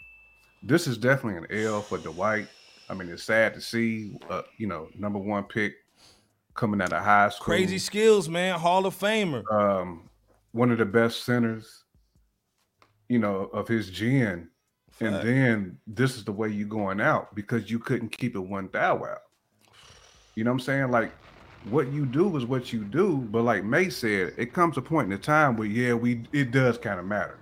this 0.63 0.87
is 0.87 0.97
definitely 0.97 1.43
an 1.43 1.65
L 1.65 1.81
for 1.81 1.97
Dwight. 1.97 2.47
I 2.89 2.93
mean, 2.93 3.09
it's 3.09 3.23
sad 3.23 3.53
to 3.53 3.61
see, 3.61 4.17
uh, 4.29 4.41
you 4.57 4.67
know, 4.67 4.89
number 4.97 5.19
one 5.19 5.43
pick 5.43 5.73
coming 6.53 6.81
out 6.81 6.93
of 6.93 7.03
high 7.03 7.29
school. 7.29 7.45
Crazy 7.45 7.79
skills, 7.79 8.29
man. 8.29 8.59
Hall 8.59 8.85
of 8.85 8.97
Famer. 8.97 9.43
um, 9.51 10.09
one 10.51 10.71
of 10.71 10.77
the 10.77 10.85
best 10.85 11.23
centers, 11.23 11.83
you 13.11 13.19
know, 13.19 13.49
of 13.51 13.67
his 13.67 13.89
gen. 13.89 14.47
And 15.01 15.15
then 15.15 15.77
this 15.87 16.15
is 16.15 16.23
the 16.23 16.31
way 16.31 16.47
you 16.47 16.65
going 16.65 17.01
out 17.01 17.35
because 17.35 17.69
you 17.69 17.79
couldn't 17.79 18.09
keep 18.17 18.35
it 18.35 18.39
one 18.39 18.69
thou 18.71 19.03
out. 19.03 19.23
You 20.35 20.43
know 20.43 20.51
what 20.51 20.55
I'm 20.55 20.59
saying? 20.61 20.91
Like 20.91 21.11
what 21.69 21.91
you 21.91 22.05
do 22.05 22.37
is 22.37 22.45
what 22.45 22.71
you 22.71 22.83
do, 22.85 23.17
but 23.17 23.41
like 23.41 23.65
May 23.65 23.89
said, 23.89 24.33
it 24.37 24.53
comes 24.53 24.77
a 24.77 24.81
point 24.81 25.05
in 25.05 25.09
the 25.11 25.17
time 25.17 25.57
where 25.57 25.67
yeah, 25.67 25.93
we 25.93 26.23
it 26.31 26.51
does 26.51 26.77
kind 26.77 26.99
of 26.99 27.05
matter 27.05 27.39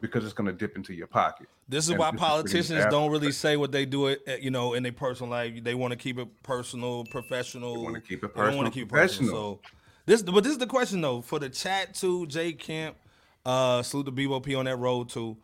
because 0.00 0.24
it's 0.24 0.32
gonna 0.32 0.52
dip 0.52 0.74
into 0.74 0.92
your 0.92 1.06
pocket. 1.06 1.48
This 1.68 1.84
is 1.84 1.90
And 1.90 1.98
why 2.00 2.10
this 2.10 2.14
is 2.14 2.20
pretty 2.20 2.30
politicians 2.30 2.84
don't 2.90 3.10
really 3.12 3.32
say 3.32 3.56
what 3.56 3.70
they 3.70 3.84
do, 3.86 4.08
it, 4.08 4.40
you 4.40 4.50
know, 4.50 4.74
in 4.74 4.82
their 4.82 4.92
personal 4.92 5.30
life. 5.30 5.62
They 5.62 5.74
want 5.74 5.92
to 5.92 5.98
keep 5.98 6.18
it 6.18 6.28
personal, 6.42 7.04
professional. 7.04 7.84
wanna 7.84 8.00
keep 8.00 8.24
it 8.24 8.34
They 8.34 8.56
wanna 8.56 8.70
keep 8.70 8.88
it 8.88 8.88
personal. 8.88 9.30
professional. 9.30 9.60
So 9.62 9.70
this, 10.06 10.22
but 10.22 10.42
this 10.42 10.52
is 10.52 10.58
the 10.58 10.66
question 10.66 11.00
though 11.00 11.20
for 11.20 11.38
the 11.38 11.48
chat 11.48 11.94
too. 11.94 12.26
Jay 12.26 12.52
Camp, 12.52 12.96
uh, 13.44 13.82
salute 13.82 14.14
the 14.14 14.26
BOP 14.26 14.48
on 14.56 14.66
that 14.66 14.76
road 14.76 15.08
too. 15.08 15.36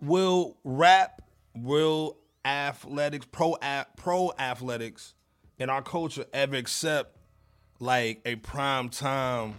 Will 0.00 0.56
rap, 0.64 1.22
will 1.54 2.16
athletics, 2.44 3.26
pro 3.30 3.56
pro 3.96 4.32
athletics, 4.38 5.14
in 5.58 5.68
our 5.68 5.82
culture 5.82 6.24
ever 6.32 6.56
accept 6.56 7.16
like 7.78 8.20
a 8.24 8.36
prime 8.36 8.88
time 8.88 9.56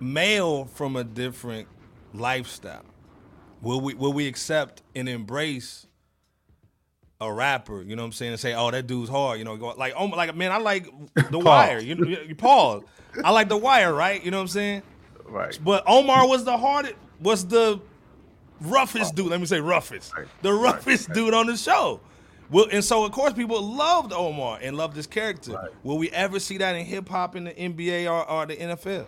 male 0.00 0.64
from 0.64 0.96
a 0.96 1.04
different 1.04 1.68
lifestyle? 2.14 2.84
Will 3.60 3.80
we 3.80 3.94
will 3.94 4.12
we 4.12 4.26
accept 4.26 4.82
and 4.94 5.08
embrace 5.08 5.86
a 7.22 7.32
rapper? 7.32 7.82
You 7.82 7.96
know 7.96 8.02
what 8.02 8.06
I'm 8.06 8.12
saying? 8.12 8.32
And 8.32 8.40
say, 8.40 8.54
oh, 8.54 8.70
that 8.70 8.86
dude's 8.86 9.10
hard. 9.10 9.38
You 9.38 9.44
know, 9.44 9.54
like, 9.54 9.94
oh, 9.96 10.06
like 10.06 10.34
man, 10.34 10.52
I 10.52 10.58
like 10.58 10.88
the 11.30 11.38
Wire. 11.38 11.78
You 11.80 11.94
know, 11.94 12.06
you 12.08 12.34
pause. 12.34 12.82
I 13.24 13.30
like 13.30 13.48
the 13.48 13.56
Wire, 13.56 13.92
right? 13.92 14.22
You 14.24 14.30
know 14.30 14.38
what 14.38 14.42
I'm 14.42 14.48
saying? 14.48 14.82
Right. 15.26 15.58
But 15.62 15.84
Omar 15.86 16.28
was 16.28 16.44
the 16.44 16.56
hardest, 16.56 16.94
was 17.20 17.46
the 17.46 17.80
roughest 18.60 19.14
dude. 19.14 19.26
Let 19.28 19.40
me 19.40 19.46
say 19.46 19.60
roughest, 19.60 20.14
Right. 20.16 20.26
the 20.42 20.52
roughest 20.52 21.12
dude 21.12 21.34
on 21.34 21.46
the 21.46 21.56
show. 21.56 22.00
Well, 22.50 22.66
and 22.70 22.84
so 22.84 23.04
of 23.04 23.12
course 23.12 23.32
people 23.32 23.62
loved 23.62 24.12
Omar 24.12 24.58
and 24.60 24.76
loved 24.76 24.94
his 24.94 25.06
character. 25.06 25.52
Right. 25.52 25.70
Will 25.82 25.96
we 25.96 26.10
ever 26.10 26.38
see 26.38 26.58
that 26.58 26.76
in 26.76 26.84
hip 26.84 27.08
hop 27.08 27.34
in 27.34 27.44
the 27.44 27.52
NBA 27.52 28.10
or, 28.10 28.28
or 28.28 28.44
the 28.44 28.56
NFL? 28.56 29.06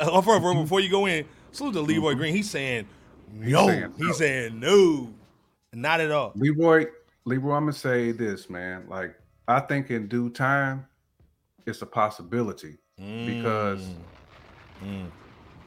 Oh, 0.00 0.20
before 0.62 0.80
you 0.80 0.90
go 0.90 1.06
in, 1.06 1.24
salute 1.52 1.72
to 1.72 1.80
Leroy 1.80 2.14
Green. 2.14 2.34
He's 2.34 2.50
saying 2.50 2.86
no. 3.32 3.90
He's 3.96 4.16
saying 4.18 4.58
no, 4.60 5.12
not 5.72 6.00
at 6.00 6.10
all. 6.10 6.32
Leroy, 6.34 6.86
Leroy, 7.24 7.54
I'm 7.54 7.62
gonna 7.62 7.72
say 7.72 8.12
this, 8.12 8.48
man. 8.48 8.84
Like, 8.88 9.14
I 9.46 9.60
think 9.60 9.90
in 9.90 10.08
due 10.08 10.30
time, 10.30 10.86
it's 11.66 11.82
a 11.82 11.86
possibility 11.86 12.78
because 12.96 13.90
Mm. 14.82 15.10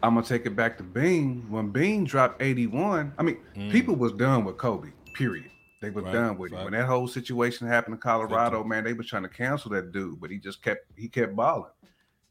I'm 0.03 0.15
gonna 0.15 0.25
take 0.25 0.46
it 0.46 0.55
back 0.55 0.77
to 0.77 0.84
Bean. 0.84 1.46
When 1.50 1.70
Bean 1.70 2.03
dropped 2.05 2.41
81, 2.41 3.13
I 3.17 3.24
mean, 3.24 3.38
people 3.72 3.96
was 3.96 4.13
done 4.13 4.46
with 4.46 4.58
Kobe. 4.58 4.89
Period. 5.13 5.50
They 5.81 5.89
was 5.89 6.03
Mm. 6.03 6.08
Right, 6.08 6.13
done 6.13 6.38
with 6.38 6.51
him. 6.51 6.63
When 6.63 6.74
that 6.74 6.86
whole 6.86 7.08
situation 7.08 7.67
happened 7.67 7.96
in 7.96 8.00
Colorado, 8.01 8.63
man, 8.63 8.84
they 8.84 8.93
was 8.93 9.08
trying 9.08 9.24
to 9.24 9.29
cancel 9.29 9.72
that 9.72 9.91
dude, 9.91 10.20
but 10.20 10.29
he 10.31 10.38
just 10.39 10.62
kept 10.63 10.86
he 10.98 11.08
kept 11.08 11.36
balling. 11.36 11.72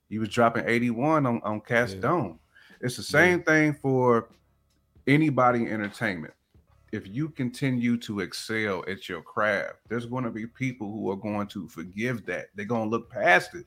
He 0.09 0.19
was 0.19 0.29
dropping 0.29 0.65
81 0.67 1.27
on 1.27 1.41
on 1.43 1.61
Cast 1.61 1.97
Yeah. 1.97 2.01
Dome. 2.03 2.41
It's 2.81 2.97
the 2.97 3.03
same 3.03 3.43
thing 3.43 3.75
for 3.75 4.29
anybody 5.07 5.67
in 5.67 5.69
entertainment. 5.73 6.33
If 6.93 7.07
you 7.07 7.29
continue 7.29 7.97
to 7.99 8.21
excel 8.21 8.85
at 8.89 9.09
your 9.09 9.23
craft, 9.23 9.77
there's 9.89 10.07
going 10.07 10.25
to 10.25 10.31
be 10.31 10.47
people 10.47 10.91
who 10.91 11.11
are 11.11 11.17
going 11.17 11.47
to 11.49 11.69
forgive 11.69 12.27
that. 12.27 12.47
They're 12.55 12.65
going 12.65 12.91
to 12.91 12.91
look 12.91 13.11
past 13.11 13.55
it. 13.55 13.67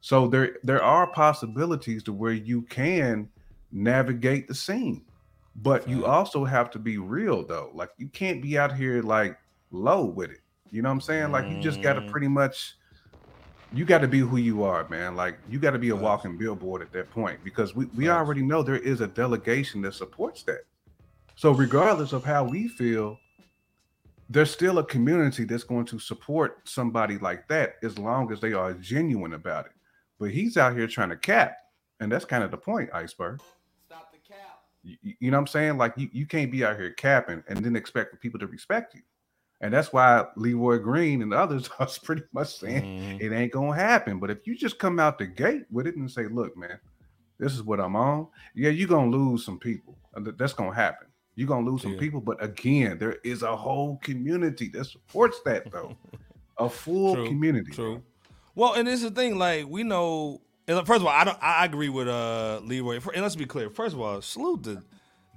So 0.00 0.28
there 0.28 0.56
there 0.62 0.82
are 0.82 1.06
possibilities 1.08 2.02
to 2.04 2.12
where 2.12 2.32
you 2.32 2.62
can 2.62 3.28
navigate 3.72 4.48
the 4.48 4.54
scene. 4.54 5.04
But 5.56 5.88
you 5.88 6.06
also 6.06 6.44
have 6.44 6.70
to 6.72 6.78
be 6.78 6.98
real 6.98 7.44
though. 7.44 7.70
Like 7.74 7.90
you 7.98 8.08
can't 8.08 8.42
be 8.42 8.58
out 8.58 8.74
here 8.74 9.02
like 9.02 9.36
low 9.70 10.04
with 10.04 10.30
it. 10.30 10.40
You 10.70 10.82
know 10.82 10.88
what 10.88 10.94
I'm 10.94 11.00
saying? 11.00 11.32
Like 11.32 11.50
you 11.50 11.58
just 11.58 11.82
got 11.82 11.94
to 11.94 12.00
Mm. 12.00 12.06
pretty 12.06 12.28
much 12.28 12.76
you 13.72 13.84
got 13.84 13.98
to 13.98 14.08
be 14.08 14.20
who 14.20 14.38
you 14.38 14.62
are, 14.62 14.88
man. 14.88 15.16
Like 15.16 15.38
you 15.48 15.58
got 15.58 15.72
to 15.72 15.78
be 15.78 15.90
a 15.90 15.96
walking 15.96 16.38
billboard 16.38 16.80
at 16.82 16.92
that 16.92 17.10
point 17.10 17.40
because 17.44 17.74
we, 17.74 17.86
we 17.86 18.08
already 18.08 18.42
know 18.42 18.62
there 18.62 18.76
is 18.78 19.00
a 19.00 19.06
delegation 19.08 19.82
that 19.82 19.94
supports 19.94 20.42
that. 20.44 20.62
So 21.38 21.52
regardless 21.52 22.12
of 22.12 22.24
how 22.24 22.42
we 22.42 22.66
feel, 22.66 23.16
there's 24.28 24.50
still 24.50 24.78
a 24.78 24.84
community 24.84 25.44
that's 25.44 25.62
going 25.62 25.84
to 25.86 26.00
support 26.00 26.68
somebody 26.68 27.16
like 27.18 27.46
that 27.46 27.76
as 27.84 27.96
long 27.96 28.32
as 28.32 28.40
they 28.40 28.54
are 28.54 28.74
genuine 28.74 29.34
about 29.34 29.66
it. 29.66 29.72
But 30.18 30.32
he's 30.32 30.56
out 30.56 30.76
here 30.76 30.88
trying 30.88 31.10
to 31.10 31.16
cap, 31.16 31.56
and 32.00 32.10
that's 32.10 32.24
kind 32.24 32.42
of 32.42 32.50
the 32.50 32.56
point, 32.56 32.90
iceberg. 32.92 33.40
Stop 33.86 34.10
the 34.12 34.18
cap. 34.18 34.62
You, 34.82 34.96
you- 35.00 35.14
you 35.20 35.30
know 35.30 35.36
what 35.36 35.42
I'm 35.42 35.46
saying? 35.46 35.78
Like 35.78 35.94
you, 35.96 36.08
you 36.12 36.26
can't 36.26 36.50
be 36.50 36.64
out 36.64 36.76
here 36.76 36.90
capping 36.90 37.44
and 37.46 37.64
then 37.64 37.76
expect 37.76 38.10
for 38.10 38.16
people 38.16 38.40
to 38.40 38.48
respect 38.48 38.96
you. 38.96 39.02
And 39.60 39.72
that's 39.72 39.92
why 39.92 40.24
Leroy 40.34 40.78
Green 40.78 41.22
and 41.22 41.32
others 41.32 41.70
are 41.78 41.86
pretty 42.02 42.22
much 42.32 42.58
saying 42.58 42.82
Mhm. 42.82 43.20
it 43.20 43.32
ain't 43.32 43.52
gonna 43.52 43.76
happen. 43.76 44.18
But 44.18 44.30
if 44.30 44.44
you 44.44 44.56
just 44.56 44.80
come 44.80 44.98
out 44.98 45.18
the 45.18 45.26
gate 45.26 45.66
with 45.70 45.86
it 45.86 45.94
and 45.94 46.10
say, 46.10 46.26
look, 46.26 46.56
man, 46.56 46.80
this 47.38 47.52
is 47.54 47.62
what 47.62 47.78
I'm 47.78 47.94
on, 47.94 48.26
yeah, 48.56 48.70
you're 48.70 48.88
gonna 48.88 49.12
lose 49.16 49.44
some 49.44 49.60
people. 49.60 49.96
That's 50.16 50.52
gonna 50.52 50.74
happen. 50.74 51.06
You're 51.38 51.46
gonna 51.46 51.70
lose 51.70 51.82
some 51.82 51.92
Yeah. 51.94 52.00
people, 52.00 52.20
but 52.20 52.42
again, 52.42 52.98
there 52.98 53.16
is 53.22 53.42
a 53.44 53.54
whole 53.54 53.96
community 54.02 54.68
that 54.70 54.84
supports 54.86 55.40
that 55.44 55.70
though. 55.70 55.96
a 56.58 56.68
full 56.82 57.14
True, 57.14 57.26
community. 57.28 57.70
True. 57.70 58.02
Well, 58.56 58.72
and 58.74 58.88
this 58.88 59.02
is 59.04 59.10
the 59.10 59.14
thing. 59.14 59.38
Like 59.38 59.66
we 59.68 59.84
know. 59.84 60.40
and 60.66 60.84
First 60.84 61.02
of 61.02 61.06
all, 61.06 61.12
I 61.12 61.22
don't. 61.24 61.38
I 61.40 61.64
agree 61.64 61.88
with 61.90 62.08
uh 62.08 62.60
Leroy. 62.64 62.98
And 63.14 63.22
let's 63.22 63.36
be 63.36 63.46
clear. 63.46 63.70
First 63.70 63.94
of 63.94 64.00
all, 64.00 64.20
salute 64.20 64.64
to 64.64 64.82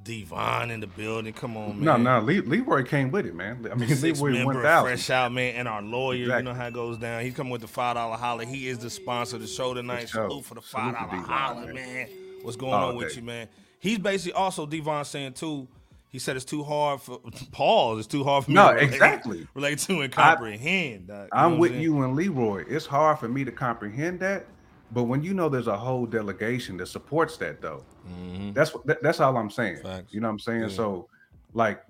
Devon 0.04 0.72
in 0.72 0.80
the 0.80 0.88
building. 0.88 1.32
Come 1.34 1.56
on, 1.56 1.80
No, 1.80 1.94
man. 1.98 2.04
no, 2.04 2.20
Le- 2.22 2.42
Leroy 2.50 2.84
came 2.84 3.12
with 3.12 3.28
it, 3.28 3.36
man. 3.36 3.68
I 3.72 3.76
mean, 3.76 3.88
Six 3.96 4.20
Leroy 4.20 4.44
one 4.44 4.62
thousand. 4.62 4.88
fresh 4.90 5.10
out, 5.12 5.32
man, 5.32 5.54
and 5.56 5.68
our 5.68 5.84
lawyer. 5.84 6.16
You 6.38 6.42
know 6.42 6.56
how 6.56 6.66
it 6.68 6.74
goes 6.74 6.98
down. 6.98 7.24
He's 7.24 7.36
coming 7.36 7.52
with 7.52 7.62
the 7.62 7.68
five 7.68 7.96
dollar 7.96 8.18
holler. 8.18 8.44
He 8.46 8.68
is 8.68 8.80
the 8.80 8.90
sponsor 8.90 9.36
of 9.36 9.44
the 9.44 9.48
show 9.48 9.76
tonight. 9.76 10.10
sure. 10.10 10.28
Salute 10.28 10.46
for 10.46 10.56
the 10.56 10.62
five 10.62 10.96
dollar 10.96 11.22
holler, 11.22 11.66
man. 11.68 11.76
man. 11.76 12.08
What's 12.42 12.58
going 12.58 12.74
All 12.74 12.90
on 12.90 12.96
with 12.96 13.16
you, 13.16 13.22
man? 13.22 13.48
He's 13.78 14.00
basically 14.00 14.34
also 14.34 14.66
Devon 14.66 15.06
saying 15.06 15.34
too. 15.34 15.68
He 16.12 16.20
said 16.20 16.36
it's 16.36 16.46
too 16.46 16.64
hard 16.64 17.02
for 17.02 17.20
Paul. 17.52 17.98
It's 17.98 18.08
too 18.08 18.24
hard 18.24 18.44
for 18.46 18.52
me. 18.52 18.56
No, 18.56 18.68
to 18.70 18.74
relate- 18.76 18.88
exactly. 18.94 19.48
Relate 19.54 19.80
to 19.80 20.02
and 20.02 20.12
comprehend. 20.12 21.08
You 21.08 21.14
know 21.16 21.28
I'm 21.32 21.58
with 21.58 21.72
saying? 21.72 21.82
you 21.82 22.02
and 22.04 22.16
Leroy. 22.16 22.66
It's 22.68 22.86
hard 22.86 23.20
for 23.20 23.30
me 23.30 23.46
to 23.46 23.52
comprehend 23.52 24.20
that, 24.20 24.46
but 24.92 25.04
when 25.04 25.24
you 25.24 25.34
know 25.34 25.48
there's 25.50 25.68
a 25.68 25.78
whole 25.78 26.06
delegation 26.06 26.76
that 26.78 26.88
supports 26.88 27.38
that, 27.38 27.62
though, 27.62 27.84
Mhm. 28.10 28.54
that's 28.54 28.72
that, 28.86 29.02
that's 29.02 29.20
all 29.22 29.38
I'm 29.38 29.50
saying. 29.50 29.78
Facts. 29.84 30.14
You 30.14 30.20
know 30.20 30.28
what 30.28 30.34
I'm 30.34 30.40
saying? 30.40 30.62
Yeah. 30.64 30.68
So, 30.70 31.08
like, 31.54 31.82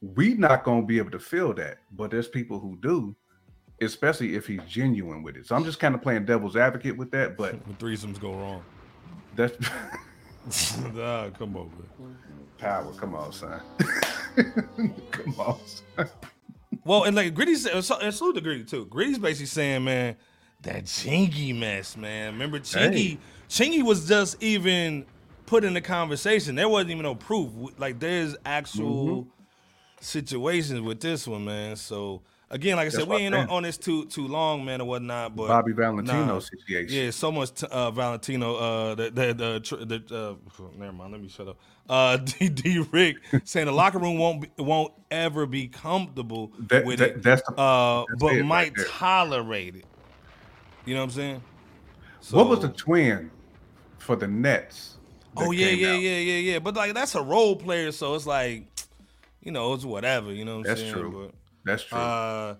we 0.00 0.34
not 0.34 0.64
gonna 0.64 0.82
be 0.84 0.98
able 0.98 1.12
to 1.12 1.20
feel 1.20 1.54
that, 1.54 1.78
but 1.92 2.10
there's 2.10 2.26
people 2.26 2.58
who 2.58 2.76
do, 2.80 3.14
especially 3.80 4.34
if 4.34 4.44
he's 4.48 4.62
genuine 4.68 5.22
with 5.22 5.36
it. 5.36 5.46
So 5.46 5.54
I'm 5.54 5.64
just 5.64 5.78
kind 5.78 5.94
of 5.94 6.02
playing 6.02 6.24
devil's 6.24 6.56
advocate 6.56 6.96
with 6.96 7.12
that, 7.12 7.36
but 7.36 7.52
When 7.64 7.76
threesomes 7.78 8.18
go 8.18 8.32
wrong. 8.34 8.64
that's 9.36 9.56
Nah, 10.94 11.30
come 11.30 11.56
on, 11.56 11.70
man. 11.98 12.16
power. 12.58 12.92
Come 12.94 13.14
on, 13.14 13.32
son. 13.32 13.60
Come 15.10 15.34
on. 15.38 15.58
Son. 15.66 16.08
Well, 16.84 17.04
and 17.04 17.14
like 17.14 17.34
Gritty 17.34 17.54
said, 17.54 17.82
so- 17.84 17.98
and 18.00 18.12
salute 18.12 18.34
to 18.36 18.40
Gritty 18.40 18.64
too. 18.64 18.86
Gritty's 18.86 19.18
basically 19.18 19.46
saying, 19.46 19.84
man, 19.84 20.16
that 20.62 20.84
Chingy 20.84 21.56
mess, 21.56 21.96
man. 21.96 22.32
Remember 22.32 22.58
Chingy? 22.58 22.92
Hey. 22.94 23.18
Chingy 23.48 23.82
was 23.82 24.08
just 24.08 24.42
even 24.42 25.04
put 25.46 25.62
in 25.64 25.74
the 25.74 25.80
conversation. 25.80 26.54
There 26.56 26.68
wasn't 26.68 26.90
even 26.92 27.02
no 27.04 27.14
proof. 27.14 27.50
Like 27.78 28.00
there's 28.00 28.36
actual 28.44 29.22
Mm-hmm. 29.22 29.28
situations 30.00 30.80
with 30.80 31.00
this 31.00 31.28
one, 31.28 31.44
man. 31.44 31.76
So 31.76 32.22
again, 32.52 32.76
like 32.76 32.86
I 32.86 32.90
said, 32.90 33.08
we 33.08 33.16
ain't 33.16 33.34
on, 33.34 33.48
on 33.48 33.62
this 33.64 33.76
too 33.76 34.04
too 34.06 34.28
long, 34.28 34.64
man, 34.64 34.80
or 34.80 34.86
whatnot. 34.86 35.34
But 35.34 35.48
Bobby 35.48 35.72
Valentino 35.72 36.26
nah. 36.26 36.38
situation. 36.38 36.96
Yeah, 36.96 37.10
so 37.10 37.32
much 37.32 37.52
t- 37.54 37.66
uh, 37.66 37.90
Valentino. 37.90 38.54
Uh, 38.54 38.94
the 38.94 39.10
the 39.10 39.34
the, 39.34 40.00
the 40.06 40.38
uh, 40.38 40.62
never 40.78 40.92
mind. 40.92 41.12
Let 41.12 41.20
me 41.20 41.28
shut 41.28 41.48
up. 41.48 41.56
Uh, 41.88 42.16
D, 42.38 42.48
D 42.48 42.84
Rick 42.92 43.16
saying 43.44 43.66
the 43.66 43.72
locker 43.72 43.98
room 43.98 44.18
won't 44.18 44.42
be, 44.42 44.62
won't 44.62 44.92
ever 45.10 45.46
be 45.46 45.66
comfortable 45.66 46.52
That- 46.68 46.84
with 46.84 47.00
that- 47.00 47.10
it. 47.10 47.22
that's 47.22 47.42
the- 47.42 47.54
uh, 47.60 48.04
that's 48.08 48.20
but 48.20 48.34
it 48.36 48.44
might 48.44 48.74
there. 48.76 48.84
tolerate 48.86 49.74
it. 49.76 49.84
You 50.84 50.94
know 50.94 51.00
what 51.00 51.04
I'm 51.06 51.10
saying? 51.10 51.42
what 52.30 52.48
was 52.48 52.60
the 52.60 52.68
twin 52.68 53.30
for 53.98 54.14
the 54.14 54.28
Nets? 54.28 54.98
Oh 55.36 55.50
yeah, 55.50 55.68
yeah, 55.68 55.92
out? 55.94 56.00
yeah, 56.00 56.18
yeah, 56.18 56.52
yeah. 56.52 56.58
But 56.58 56.76
like 56.76 56.92
that's 56.94 57.14
a 57.14 57.22
role 57.22 57.56
player, 57.56 57.90
so 57.90 58.14
it's 58.14 58.26
like, 58.26 58.66
you 59.40 59.50
know, 59.50 59.72
it's 59.74 59.84
whatever. 59.84 60.32
You 60.32 60.44
know 60.44 60.58
what 60.58 60.58
I'm 60.58 60.62
That's 60.64 60.80
saying? 60.80 60.92
true. 60.92 61.32
That's 61.64 61.84
true. 61.84 61.98
Uh, 61.98 62.54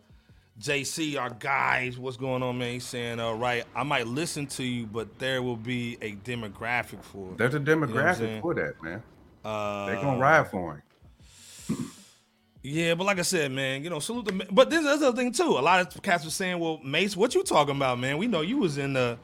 JC, 0.60 1.18
our 1.18 1.30
guys, 1.30 1.98
what's 1.98 2.16
going 2.16 2.42
on, 2.42 2.58
man? 2.58 2.74
He's 2.74 2.84
saying, 2.84 3.18
all 3.20 3.36
right, 3.36 3.64
I 3.74 3.82
might 3.82 4.06
listen 4.06 4.46
to 4.48 4.62
you, 4.62 4.86
but 4.86 5.18
there 5.18 5.42
will 5.42 5.56
be 5.56 5.96
a 6.02 6.12
demographic 6.12 7.02
for 7.02 7.32
it. 7.32 7.38
There's 7.38 7.54
a 7.54 7.58
what 7.58 7.68
I'm 7.68 7.80
demographic 7.80 8.40
for 8.42 8.54
that, 8.54 8.82
man. 8.82 9.02
Uh, 9.44 9.86
They're 9.86 9.96
gonna 9.96 10.18
ride 10.18 10.50
for 10.50 10.74
him. 10.74 10.82
Yeah, 12.62 12.94
but 12.94 13.04
like 13.04 13.18
I 13.18 13.22
said, 13.22 13.50
man, 13.50 13.82
you 13.82 13.90
know, 13.90 13.98
salute 13.98 14.26
the. 14.26 14.46
But 14.52 14.70
this 14.70 14.84
is 14.84 15.00
the 15.00 15.08
other 15.08 15.16
thing 15.16 15.32
too. 15.32 15.42
A 15.42 15.60
lot 15.60 15.80
of 15.80 16.00
cats 16.02 16.24
were 16.24 16.30
saying, 16.30 16.60
"Well, 16.60 16.78
Mace, 16.84 17.16
what 17.16 17.34
you 17.34 17.42
talking 17.42 17.74
about, 17.74 17.98
man? 17.98 18.18
We 18.18 18.28
know 18.28 18.42
you 18.42 18.58
was 18.58 18.78
in 18.78 18.92
the 18.92 19.18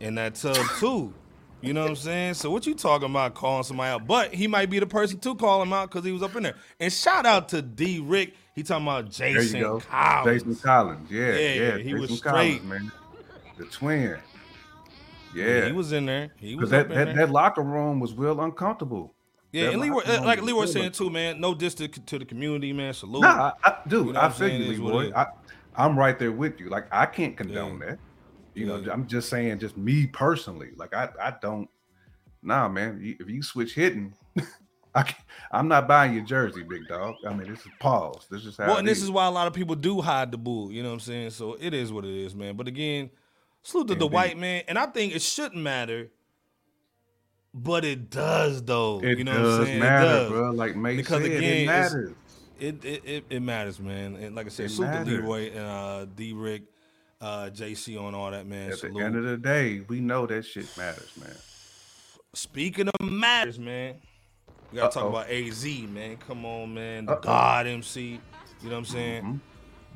in 0.00 0.16
that 0.16 0.34
tub 0.34 0.56
too." 0.80 1.14
You 1.62 1.72
know 1.72 1.82
what 1.82 1.90
I'm 1.90 1.96
saying? 1.96 2.34
So 2.34 2.50
what 2.50 2.66
you 2.66 2.74
talking 2.74 3.08
about 3.08 3.34
calling 3.34 3.62
somebody 3.62 3.90
out? 3.92 4.06
But 4.06 4.34
he 4.34 4.46
might 4.48 4.68
be 4.68 4.78
the 4.80 4.86
person 4.86 5.18
to 5.20 5.34
call 5.36 5.62
him 5.62 5.72
out 5.72 5.90
because 5.90 6.04
he 6.04 6.10
was 6.12 6.22
up 6.22 6.34
in 6.36 6.42
there. 6.42 6.56
And 6.80 6.92
shout 6.92 7.24
out 7.24 7.48
to 7.50 7.62
D 7.62 8.00
Rick. 8.00 8.34
He 8.54 8.62
talking 8.64 8.84
about 8.86 9.10
There 9.12 9.28
you 9.30 9.38
Jason 9.40 9.60
go. 9.60 9.80
Collins. 9.80 10.42
Jason 10.42 10.56
Collins. 10.56 11.10
Yeah, 11.10 11.20
Yeah, 11.20 11.54
yeah. 11.54 11.76
he 11.78 11.82
Jason 11.84 12.00
was 12.00 12.20
Collins, 12.20 12.54
straight. 12.56 12.64
man. 12.64 12.92
The 13.58 13.64
twin. 13.66 14.16
Yeah, 15.34 15.46
Yeah. 15.46 15.66
he 15.66 15.72
was 15.72 15.92
in 15.92 16.06
there. 16.06 16.30
He 16.36 16.56
was 16.56 16.68
Because 16.68 16.88
that, 16.88 16.88
that, 16.94 17.14
that 17.16 17.30
locker 17.30 17.62
room 17.62 18.00
was 18.00 18.12
real 18.12 18.40
uncomfortable. 18.40 19.14
yeah, 19.52 19.66
that 19.66 19.72
and 19.74 19.80
Leroy, 19.82 20.02
like 20.22 20.40
was 20.40 20.46
Leroy 20.46 20.64
saying 20.66 20.92
too, 20.92 21.10
man. 21.10 21.40
No 21.40 21.54
diss 21.54 21.74
to, 21.76 21.88
the 21.88 22.24
community, 22.24 22.72
man. 22.72 22.92
Salute. 22.92 23.22
Nah, 23.22 23.52
I, 23.64 23.68
I, 23.70 23.76
dude, 23.88 24.08
You 24.08 24.12
know 24.14 24.20
I 24.20 24.28
feel 24.28 24.48
saying? 24.48 24.60
you, 24.62 24.66
It 24.66 24.72
is 24.74 24.80
what 24.80 24.94
Leroy. 24.94 25.12
I, 25.16 25.26
I'm 25.76 25.98
right 25.98 26.18
there 26.18 26.32
with 26.32 26.60
you. 26.60 26.68
Like 26.68 26.86
I 26.92 27.06
can't 27.06 27.36
condone 27.36 27.78
Yeah. 27.80 27.86
that. 27.90 27.98
You 28.54 28.66
know, 28.66 28.84
I'm 28.92 29.06
just 29.06 29.28
saying, 29.28 29.58
just 29.60 29.76
me 29.76 30.06
personally. 30.06 30.70
Like 30.76 30.94
I, 30.94 31.08
I 31.20 31.34
don't. 31.40 31.68
Nah, 32.42 32.68
man. 32.68 33.00
you- 33.00 33.16
If 33.20 33.28
you 33.30 33.42
switch 33.42 33.74
hitting, 33.74 34.12
I 34.94 35.14
I'm 35.50 35.68
not 35.68 35.88
buying 35.88 36.12
your 36.14 36.24
jersey, 36.24 36.62
big 36.62 36.86
dog. 36.88 37.14
I 37.26 37.32
mean, 37.32 37.48
this 37.50 37.60
is 37.60 37.68
pause. 37.80 38.26
This 38.30 38.44
is 38.44 38.56
how. 38.56 38.66
Well, 38.68 38.76
and 38.78 38.86
this 38.88 39.02
is 39.02 39.10
why 39.10 39.26
a 39.26 39.30
lot 39.30 39.46
of 39.46 39.52
people 39.54 39.74
do 39.74 40.00
hide 40.00 40.30
the 40.32 40.38
bull. 40.38 40.70
You 40.70 40.82
know 40.82 40.88
what 40.90 40.94
I'm 40.94 41.00
saying? 41.00 41.30
So 41.30 41.56
it 41.60 41.72
is 41.72 41.92
what 41.92 42.04
it 42.04 42.14
is, 42.14 42.34
man. 42.34 42.56
But 42.56 42.68
again, 42.68 43.10
salute 43.62 43.88
to 43.88 43.94
Dwight 43.94 44.36
man, 44.36 44.64
and 44.68 44.78
I 44.78 44.86
think 44.86 45.14
it 45.14 45.22
shouldn't 45.22 45.62
matter, 45.62 46.10
but 47.54 47.84
it 47.84 48.10
does 48.10 48.62
though. 48.62 49.00
It 49.02 49.18
you 49.18 49.24
know 49.24 49.32
what 49.32 49.38
does 49.38 49.58
I'm 49.60 49.64
saying? 49.66 49.80
matter, 49.80 50.04
it 50.06 50.08
does. 50.08 50.30
bro. 50.30 50.50
Like 50.50 50.76
May 50.76 50.96
Because 50.96 51.22
said, 51.22 51.32
again, 51.32 51.42
it 51.44 51.66
matters. 51.66 52.14
It, 52.60 52.84
it 52.84 53.24
it 53.28 53.40
matters, 53.40 53.80
man. 53.80 54.14
And 54.16 54.34
like 54.36 54.46
I 54.46 54.50
said, 54.50 54.66
It 54.66 54.70
salute 54.70 54.92
to 54.92 54.98
matters. 54.98 55.08
Leroy 55.20 55.50
and 55.50 55.58
uh, 55.58 56.04
D 56.14 56.32
Rick, 56.32 56.62
uh, 57.22 57.48
JC 57.50 57.98
on 57.98 58.14
all 58.14 58.30
that, 58.32 58.46
man. 58.46 58.72
At 58.72 58.80
the 58.80 58.88
end 59.00 59.16
of 59.16 59.24
the 59.24 59.36
day, 59.38 59.80
we 59.88 60.00
know 60.00 60.26
that 60.26 60.44
shit 60.44 60.66
matters, 60.76 61.08
man. 61.18 61.34
Speaking 62.34 62.88
of 62.88 63.10
matters, 63.10 63.58
man, 63.58 63.96
we 64.72 64.78
gotta 64.78 64.92
talk 64.92 65.04
Uh-oh. 65.04 65.08
about 65.10 65.30
AZ, 65.30 65.64
man. 65.88 66.16
Come 66.16 66.44
on, 66.44 66.74
man. 66.74 67.06
The 67.06 67.12
Uh-oh. 67.12 67.20
God 67.20 67.66
MC. 67.66 68.02
You 68.62 68.68
know 68.68 68.70
what 68.70 68.78
I'm 68.78 68.84
saying? 68.86 69.22
Mhm. 69.22 69.40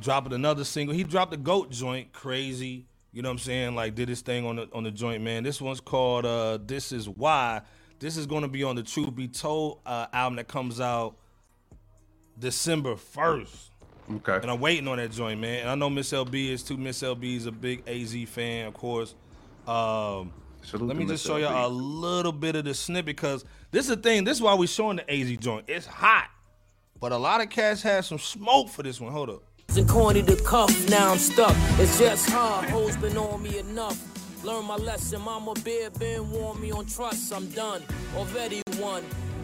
Dropping 0.02 0.32
another 0.34 0.64
single. 0.64 0.94
He 0.94 1.02
dropped 1.02 1.30
the 1.32 1.36
GOAT 1.36 1.70
joint, 1.70 2.12
crazy. 2.12 2.86
You 3.12 3.22
know 3.22 3.30
what 3.30 3.34
I'm 3.34 3.38
saying? 3.38 3.74
Like 3.74 3.94
did 3.94 4.08
his 4.08 4.20
thing 4.20 4.44
on 4.46 4.56
the 4.56 4.68
on 4.72 4.84
the 4.84 4.90
joint, 4.90 5.22
man. 5.22 5.42
This 5.42 5.60
one's 5.60 5.80
called 5.80 6.26
uh 6.26 6.58
This 6.64 6.92
Is 6.92 7.08
Why. 7.08 7.62
This 7.98 8.16
is 8.18 8.26
gonna 8.26 8.48
be 8.48 8.62
on 8.62 8.76
the 8.76 8.82
Truth 8.82 9.14
Be 9.16 9.26
Told 9.26 9.80
uh, 9.86 10.06
album 10.12 10.36
that 10.36 10.48
comes 10.48 10.80
out 10.80 11.16
December 12.38 12.94
1st. 12.94 13.70
Okay. 14.10 14.36
And 14.36 14.50
I'm 14.50 14.60
waiting 14.60 14.86
on 14.88 14.98
that 14.98 15.10
joint, 15.10 15.40
man. 15.40 15.60
And 15.60 15.70
I 15.70 15.74
know 15.74 15.90
Miss 15.90 16.12
LB 16.12 16.50
is 16.50 16.62
too. 16.62 16.76
Miss 16.76 17.02
LB 17.02 17.36
is 17.36 17.46
a 17.46 17.52
big 17.52 17.82
AZ 17.88 18.14
fan, 18.28 18.68
of 18.68 18.74
course. 18.74 19.14
Um, 19.66 20.32
Salute 20.62 20.88
let 20.88 20.96
me 20.96 21.04
Miss 21.04 21.14
just 21.14 21.26
show 21.26 21.36
y'all 21.36 21.66
a 21.66 21.68
little 21.68 22.32
bit 22.32 22.56
of 22.56 22.64
the 22.64 22.74
snip 22.74 23.04
because 23.04 23.44
this 23.70 23.88
is 23.88 23.96
the 23.96 24.02
thing. 24.02 24.24
This 24.24 24.38
is 24.38 24.42
why 24.42 24.54
we 24.54 24.66
showing 24.66 24.96
the 24.96 25.12
AZ 25.12 25.36
joint. 25.38 25.64
It's 25.68 25.86
hot, 25.86 26.30
but 27.00 27.12
a 27.12 27.16
lot 27.16 27.40
of 27.40 27.50
cats 27.50 27.82
had 27.82 28.04
some 28.04 28.18
smoke 28.18 28.68
for 28.68 28.82
this 28.82 29.00
one. 29.00 29.12
Hold 29.12 29.30
up. 29.30 29.42
And 29.76 29.88
corny 29.88 30.22
to 30.22 30.36
cuff, 30.36 30.88
now 30.88 31.12
I'm 31.12 31.18
stuck. 31.18 31.54
It's 31.78 31.98
just 31.98 32.30
hard, 32.30 32.70
hoes 32.70 32.96
been 32.96 33.16
on 33.16 33.42
me 33.42 33.58
enough. 33.58 34.00
Learn 34.44 34.64
my 34.64 34.76
lesson, 34.76 35.20
mama 35.20 35.54
bear 35.64 35.90
been 35.90 36.30
warn 36.30 36.60
me 36.60 36.70
on 36.70 36.86
trust. 36.86 37.32
I'm 37.32 37.48
done, 37.50 37.82
already 38.16 38.62
won. 38.78 39.02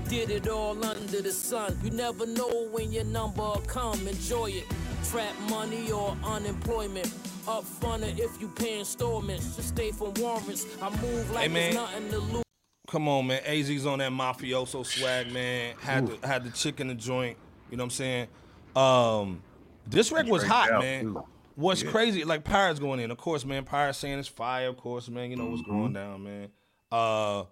Get 0.08 0.30
it 0.30 0.48
all 0.48 0.82
under 0.84 1.22
the 1.22 1.32
sun. 1.32 1.78
You 1.82 1.90
never 1.90 2.26
know 2.26 2.68
when 2.70 2.92
your 2.92 3.04
number 3.04 3.42
will 3.42 3.62
come. 3.66 4.06
Enjoy 4.06 4.50
it. 4.50 4.64
Trap 5.10 5.34
money 5.48 5.90
or 5.90 6.16
unemployment. 6.24 7.12
Up 7.48 7.64
front 7.64 8.04
if 8.04 8.40
you 8.40 8.48
pay 8.48 8.78
installments. 8.80 9.56
Just 9.56 9.68
stay 9.68 9.90
from 9.90 10.12
warrants. 10.14 10.66
I 10.82 10.90
move 10.90 11.30
like 11.32 11.42
Hey, 11.42 11.48
man. 11.48 11.54
there's 11.54 11.74
nothing 11.74 12.10
to 12.10 12.18
lose. 12.18 12.42
Come 12.88 13.08
on, 13.08 13.26
man. 13.26 13.40
AZ's 13.46 13.86
on 13.86 14.00
that 14.00 14.12
mafioso 14.12 14.84
swag, 14.84 15.32
man. 15.32 15.74
Had 15.80 16.06
the 16.08 16.26
had 16.26 16.44
the 16.44 16.50
chick 16.50 16.78
in 16.80 16.88
the 16.88 16.94
joint. 16.94 17.38
You 17.70 17.78
know 17.78 17.84
what 17.84 17.86
I'm 17.86 17.90
saying? 17.90 18.28
Um, 18.76 19.42
this 19.86 20.12
record 20.12 20.30
was 20.30 20.42
hot, 20.44 20.70
man. 20.80 21.16
What's 21.56 21.82
Yeah. 21.82 21.90
crazy? 21.90 22.24
Like 22.24 22.44
Pirates 22.44 22.78
going 22.80 23.00
in, 23.00 23.10
of 23.10 23.16
course, 23.18 23.44
man. 23.46 23.64
Pirates 23.64 23.98
saying 23.98 24.18
it's 24.18 24.28
fire, 24.28 24.68
of 24.68 24.76
course, 24.76 25.08
man. 25.08 25.30
You 25.30 25.36
know 25.36 25.46
what's 25.46 25.62
Mm-hmm. 25.62 25.70
going 25.80 25.92
down, 25.94 26.22
man. 26.24 26.48
Uh, 26.90 27.44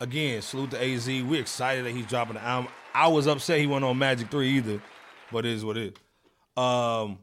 again, 0.00 0.42
salute 0.42 0.70
to 0.72 0.82
AZ. 0.82 1.06
We're 1.06 1.40
excited 1.40 1.84
that 1.86 1.92
he's 1.92 2.06
dropping 2.06 2.34
the 2.34 2.42
album. 2.42 2.70
I 2.94 3.08
was 3.08 3.26
upset 3.26 3.60
he 3.60 3.66
wasn't 3.66 3.86
on 3.86 3.98
Magic 3.98 4.30
Three 4.30 4.56
either, 4.56 4.80
but 5.30 5.44
it 5.44 5.52
is 5.52 5.64
what 5.64 5.76
it 5.76 5.94
is. 5.94 6.62
Um, 6.62 7.18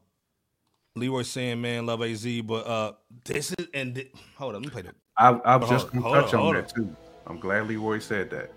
Leroy 0.95 1.23
saying, 1.23 1.59
man, 1.61 1.85
love 1.85 2.03
AZ, 2.03 2.25
but 2.43 2.67
uh, 2.67 2.93
this 3.25 3.53
is 3.57 3.67
and 3.73 3.95
thi- 3.95 4.11
hold 4.35 4.55
on, 4.55 4.61
let 4.61 4.67
me 4.67 4.71
play 4.71 4.83
that. 4.83 4.95
I, 5.17 5.29
I 5.29 5.55
was 5.55 5.69
just 5.69 5.93
on, 5.93 6.01
gonna 6.01 6.21
touch 6.21 6.33
on, 6.33 6.39
on 6.39 6.45
hold 6.45 6.55
that 6.57 6.69
too. 6.69 6.95
I'm 7.25 7.39
glad 7.39 7.67
Leroy 7.67 7.99
said 7.99 8.29
that. 8.31 8.51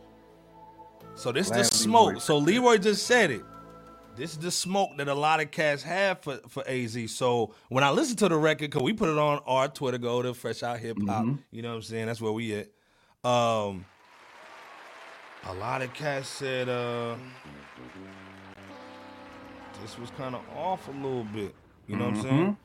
So 1.15 1.33
this 1.33 1.49
Glad 1.49 1.61
the 1.61 1.65
smoke. 1.65 2.09
Leroy 2.09 2.19
So. 2.21 2.39
Leroy 2.39 2.77
just 2.79 3.07
said 3.07 3.31
it. 3.31 3.43
This 4.17 4.33
is 4.33 4.39
the 4.39 4.51
smoke 4.51 4.97
that 4.97 5.09
a 5.09 5.15
lot 5.15 5.41
of 5.41 5.51
cats 5.51 5.83
have 5.83 6.21
for, 6.21 6.39
for 6.49 6.67
AZ. 6.67 7.11
So 7.11 7.55
when 7.69 7.85
I 7.85 7.91
listen 7.91 8.17
to 8.17 8.29
the 8.29 8.37
record, 8.37 8.71
cause 8.71 8.83
we 8.83 8.93
put 8.95 9.11
it 9.11 9.19
on 9.19 9.41
our 9.47 9.69
Twitter, 9.69 9.99
go 9.99 10.23
to 10.23 10.33
Fresh 10.33 10.63
Out 10.63 10.79
Hip 10.79 10.97
Hop. 11.07 11.25
Mm-hmm. 11.25 11.35
You 11.51 11.63
know 11.63 11.71
what 11.71 11.77
I'm 11.77 11.83
saying? 11.83 12.07
That's 12.07 12.21
where 12.21 12.33
we 12.33 12.55
at. 12.55 12.69
Um, 13.29 13.85
a 15.49 15.55
lot 15.55 15.83
of 15.83 15.93
cats 15.95 16.29
said 16.29 16.69
uh, 16.69 17.17
this 19.83 19.99
was 19.99 20.11
kind 20.11 20.35
of 20.35 20.43
off 20.57 20.89
a 20.89 20.93
little 20.93 21.25
bit. 21.25 21.55
You 21.87 21.97
know 21.97 22.07
what 22.07 22.15
I'm 22.15 22.21
Mm-hmm. 22.23 22.29
saying? 22.29 22.57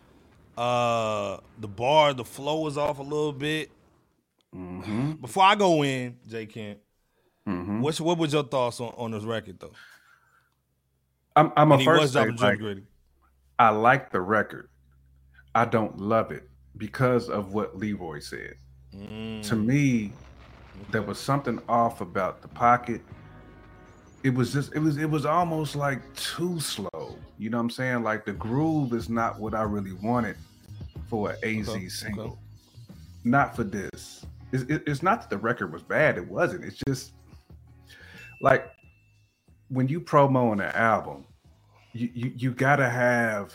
Uh, 0.57 1.37
the 1.59 1.67
bar, 1.67 2.13
the 2.13 2.25
flow 2.25 2.61
was 2.61 2.77
off 2.77 2.99
a 2.99 3.03
little 3.03 3.33
bit. 3.33 3.71
Mm-hmm. 4.55 5.11
Before 5.21 5.43
I 5.43 5.55
go 5.55 5.83
in, 5.83 6.17
J. 6.27 6.45
Kent, 6.45 6.79
what's 7.45 7.99
what 8.01 8.17
was 8.17 8.33
your 8.33 8.43
thoughts 8.43 8.79
on, 8.79 8.93
on 8.97 9.11
this 9.11 9.23
record 9.23 9.59
though? 9.59 9.71
I'm, 11.35 11.51
I'm 11.55 11.71
a 11.71 11.75
And 11.75 11.81
he 11.81 11.85
first 11.85 12.01
was 12.01 12.11
say, 12.13 12.29
like, 12.29 12.59
Gritty. 12.59 12.83
I 13.57 13.69
like 13.69 14.11
the 14.11 14.19
record. 14.21 14.69
I 15.55 15.65
don't 15.65 15.97
love 15.99 16.31
it 16.31 16.49
because 16.77 17.29
of 17.29 17.53
what 17.53 17.77
Leroy 17.77 18.19
said. 18.19 18.55
Mm. 18.95 19.41
To 19.47 19.55
me, 19.55 20.11
there 20.89 21.01
was 21.01 21.19
something 21.19 21.59
off 21.69 22.01
about 22.01 22.41
the 22.41 22.47
pocket. 22.47 23.01
It 24.23 24.33
was 24.33 24.53
just 24.53 24.73
it 24.75 24.79
was 24.79 24.97
it 24.97 25.09
was 25.09 25.25
almost 25.25 25.75
like 25.75 26.01
too 26.15 26.59
slow. 26.59 27.17
You 27.37 27.49
know 27.49 27.57
what 27.57 27.63
I'm 27.63 27.69
saying? 27.69 28.03
Like 28.03 28.25
the 28.25 28.33
groove 28.33 28.93
is 28.93 29.09
not 29.09 29.39
what 29.39 29.53
I 29.55 29.63
really 29.63 29.93
wanted 29.93 30.35
for 31.07 31.31
an 31.31 31.37
AZ 31.43 31.69
Okay, 31.69 31.89
single. 31.89 32.25
okay. 32.25 32.35
Not 33.23 33.55
for 33.55 33.63
this. 33.63 34.25
It's, 34.51 34.63
it- 34.63 34.83
it's 34.87 35.01
not 35.03 35.21
that 35.21 35.29
the 35.29 35.37
record 35.37 35.71
was 35.71 35.81
bad. 35.83 36.17
It 36.17 36.27
wasn't. 36.27 36.65
It's 36.65 36.81
just 36.87 37.13
like 38.41 38.69
when 39.69 39.87
you 39.87 40.01
promo 40.01 40.51
an 40.53 40.61
album, 40.61 41.25
you, 41.93 42.09
you 42.13 42.33
you 42.35 42.51
gotta 42.51 42.89
have 42.89 43.53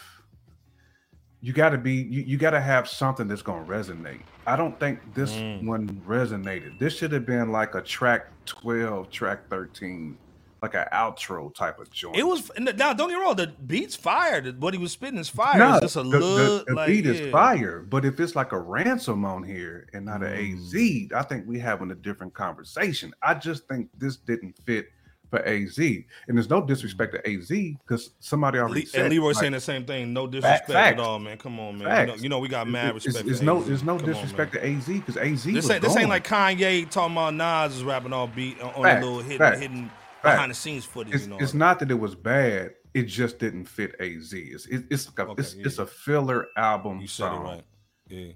you 1.46 1.52
gotta 1.52 1.78
be 1.78 1.92
you, 1.94 2.22
you 2.22 2.36
gotta 2.36 2.60
have 2.60 2.88
something 2.88 3.28
that's 3.28 3.40
gonna 3.42 3.64
resonate. 3.64 4.22
I 4.48 4.56
don't 4.56 4.78
think 4.80 4.98
this 5.14 5.32
Mm. 5.32 5.64
one 5.64 5.88
resonated. 6.04 6.76
This 6.80 6.96
should 6.96 7.12
have 7.12 7.24
been 7.24 7.52
like 7.52 7.76
a 7.76 7.80
track 7.80 8.26
12, 8.46 9.10
track 9.10 9.48
13, 9.48 10.18
like 10.60 10.74
an 10.74 10.86
outro 10.92 11.54
type 11.54 11.78
of 11.78 11.88
joint. 11.90 12.16
It 12.16 12.24
was 12.26 12.50
now. 12.58 12.92
Don't 12.92 13.08
get 13.10 13.16
me 13.18 13.22
wrong. 13.24 13.36
The 13.36 13.52
beats 13.64 13.94
fired. 13.94 14.60
What 14.60 14.74
he 14.74 14.78
was 14.80 14.90
spitting 14.90 15.20
is 15.20 15.28
fire. 15.28 15.56
no, 15.58 15.74
it's 15.74 15.82
just 15.82 15.96
a 15.96 16.02
the, 16.02 16.08
the- 16.08 16.18
little 16.18 16.64
the 16.66 16.74
like 16.74 16.88
beat 16.88 17.04
yeah. 17.04 17.12
is 17.12 17.30
fire, 17.30 17.78
but 17.88 18.04
if 18.04 18.18
it's 18.18 18.34
like 18.34 18.50
a 18.50 18.58
ransom 18.58 19.24
on 19.24 19.44
here 19.44 19.86
and 19.92 20.04
not 20.04 20.24
an 20.24 20.32
Mm. 20.32 21.10
AZ, 21.12 21.12
I 21.16 21.22
think 21.22 21.46
we 21.46 21.60
having 21.60 21.92
a 21.92 21.94
different 21.94 22.34
conversation. 22.34 23.12
I 23.22 23.34
just 23.34 23.68
think 23.68 23.88
this 23.96 24.16
didn't 24.16 24.56
fit 24.64 24.88
for 25.30 25.44
AZ, 25.46 25.78
and 25.78 26.04
there's 26.28 26.48
no 26.50 26.60
disrespect 26.60 27.14
to 27.14 27.28
AZ 27.28 27.48
because 27.48 28.10
somebody 28.20 28.58
already 28.58 28.82
Le- 28.82 28.86
said 28.86 29.00
and 29.02 29.10
Leroy 29.12 29.28
like, 29.28 29.36
saying 29.36 29.52
the 29.52 29.60
same 29.60 29.84
thing. 29.84 30.12
No 30.12 30.26
disrespect 30.26 30.70
at 30.70 31.00
all, 31.00 31.18
man. 31.18 31.36
Come 31.38 31.58
on, 31.60 31.78
man. 31.78 32.06
You 32.08 32.14
know, 32.14 32.22
you 32.22 32.28
know 32.28 32.38
we 32.38 32.48
got 32.48 32.68
mad 32.68 32.96
it's, 32.96 33.06
respect. 33.06 33.28
it's 33.28 33.38
for 33.40 33.44
no, 33.44 33.62
there's 33.62 33.82
no 33.82 33.96
Come 33.98 34.06
disrespect 34.06 34.54
man. 34.54 34.62
to 34.62 34.68
AZ 34.76 34.86
because 34.86 35.16
AZ 35.16 35.44
This 35.44 35.54
was 35.54 35.70
ain't 35.70 35.82
this 35.82 35.96
ain't 35.96 36.08
like 36.08 36.26
Kanye 36.26 36.88
talking 36.88 37.14
about 37.16 37.34
Nas 37.34 37.76
is 37.76 37.84
rapping 37.84 38.12
all 38.12 38.26
beat 38.28 38.60
on, 38.60 38.74
on 38.74 38.82
the 38.82 39.06
little 39.06 39.18
hidden 39.20 39.60
hidden 39.60 39.90
behind 40.22 40.50
the 40.50 40.54
scenes 40.54 40.84
footage. 40.84 41.14
it's, 41.14 41.24
you 41.24 41.30
know, 41.30 41.38
it's 41.38 41.54
not 41.54 41.78
that 41.80 41.90
it 41.90 41.98
was 41.98 42.14
bad. 42.14 42.72
It 42.94 43.04
just 43.04 43.38
didn't 43.38 43.66
fit 43.66 43.94
AZ. 44.00 44.32
It's 44.32 44.66
it, 44.66 44.84
it's 44.90 45.06
like 45.08 45.28
a, 45.28 45.30
Okay, 45.32 45.40
it's, 45.42 45.54
yeah, 45.54 45.66
it's 45.66 45.78
a 45.78 45.86
filler 45.86 46.46
album 46.56 47.00
you 47.00 47.06
said 47.06 47.26
it 47.26 47.28
song. 47.28 47.44
right. 47.44 47.64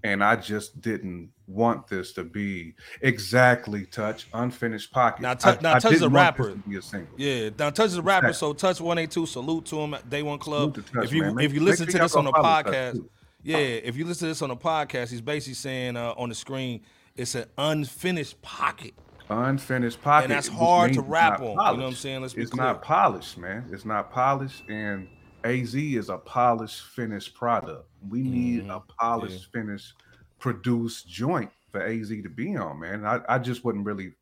And 0.02 0.24
I 0.24 0.36
just 0.36 0.80
didn't 0.80 1.30
want 1.46 1.86
this 1.86 2.12
to 2.14 2.24
be 2.24 2.74
exactly 3.02 3.86
touch 3.86 4.26
unfinished 4.34 4.92
pocket. 4.92 5.22
Now, 5.22 5.34
now 5.62 5.74
I 5.74 5.78
Touch 5.78 5.92
is 5.92 6.02
a 6.02 6.08
rapper. 6.08 6.50
a. 6.50 7.06
Yeah, 7.16 7.50
now 7.58 7.70
Touch 7.70 7.86
is 7.86 7.96
a 7.96 8.02
rapper, 8.02 8.32
so 8.32 8.52
Touch 8.52 8.80
One 8.80 8.98
Eight 8.98 9.10
Two. 9.10 9.26
Salute 9.26 9.66
to 9.66 9.78
him 9.78 9.96
Day 10.08 10.22
One 10.22 10.38
Club. 10.38 10.74
To 10.74 10.82
Touch, 10.82 11.04
if 11.04 11.12
you 11.12 11.22
man. 11.22 11.38
If 11.38 11.54
you 11.54 11.60
listen 11.60 11.86
sure 11.86 11.92
to 11.92 11.98
this 11.98 12.16
on 12.16 12.24
the 12.24 12.32
podcast, 12.32 13.04
yeah, 13.42 13.58
if 13.58 13.96
you 13.96 14.04
listen 14.04 14.26
to 14.26 14.30
this 14.30 14.42
on 14.42 14.48
the 14.48 14.56
podcast, 14.56 15.10
he's 15.10 15.20
basically 15.20 15.54
saying 15.54 15.96
uh, 15.96 16.14
on 16.16 16.28
the 16.28 16.34
screen 16.34 16.80
it's 17.16 17.34
an 17.34 17.44
unfinished 17.58 18.40
pocket. 18.42 18.94
Unfinished 19.28 20.02
pocket, 20.02 20.24
And 20.24 20.32
that's 20.32 20.48
hard 20.48 20.94
to 20.94 21.02
rap 21.02 21.40
on, 21.40 21.50
you 21.50 21.54
know 21.54 21.54
what 21.54 21.80
I'm 21.80 21.94
saying? 21.94 22.22
Let's 22.22 22.34
be 22.34 22.42
it's 22.42 22.50
clear. 22.50 22.64
not 22.64 22.82
polished, 22.82 23.38
man. 23.38 23.68
It's 23.70 23.84
not 23.84 24.10
polished, 24.10 24.64
and 24.68 25.06
AZ 25.44 25.74
is 25.74 26.08
a 26.08 26.18
polished, 26.18 26.82
finished 26.88 27.34
product. 27.34 27.86
We 28.08 28.22
need 28.22 28.62
Mm-hmm. 28.62 28.70
a 28.70 28.80
polished, 28.80 29.52
finished, 29.52 29.94
produced 30.38 31.08
joint 31.08 31.50
for 31.70 31.82
AZ 31.82 32.08
to 32.08 32.28
be 32.28 32.56
on, 32.56 32.80
man. 32.80 33.04
I, 33.04 33.20
I 33.28 33.38
just 33.38 33.64
wouldn't 33.64 33.84
really. 33.86 34.12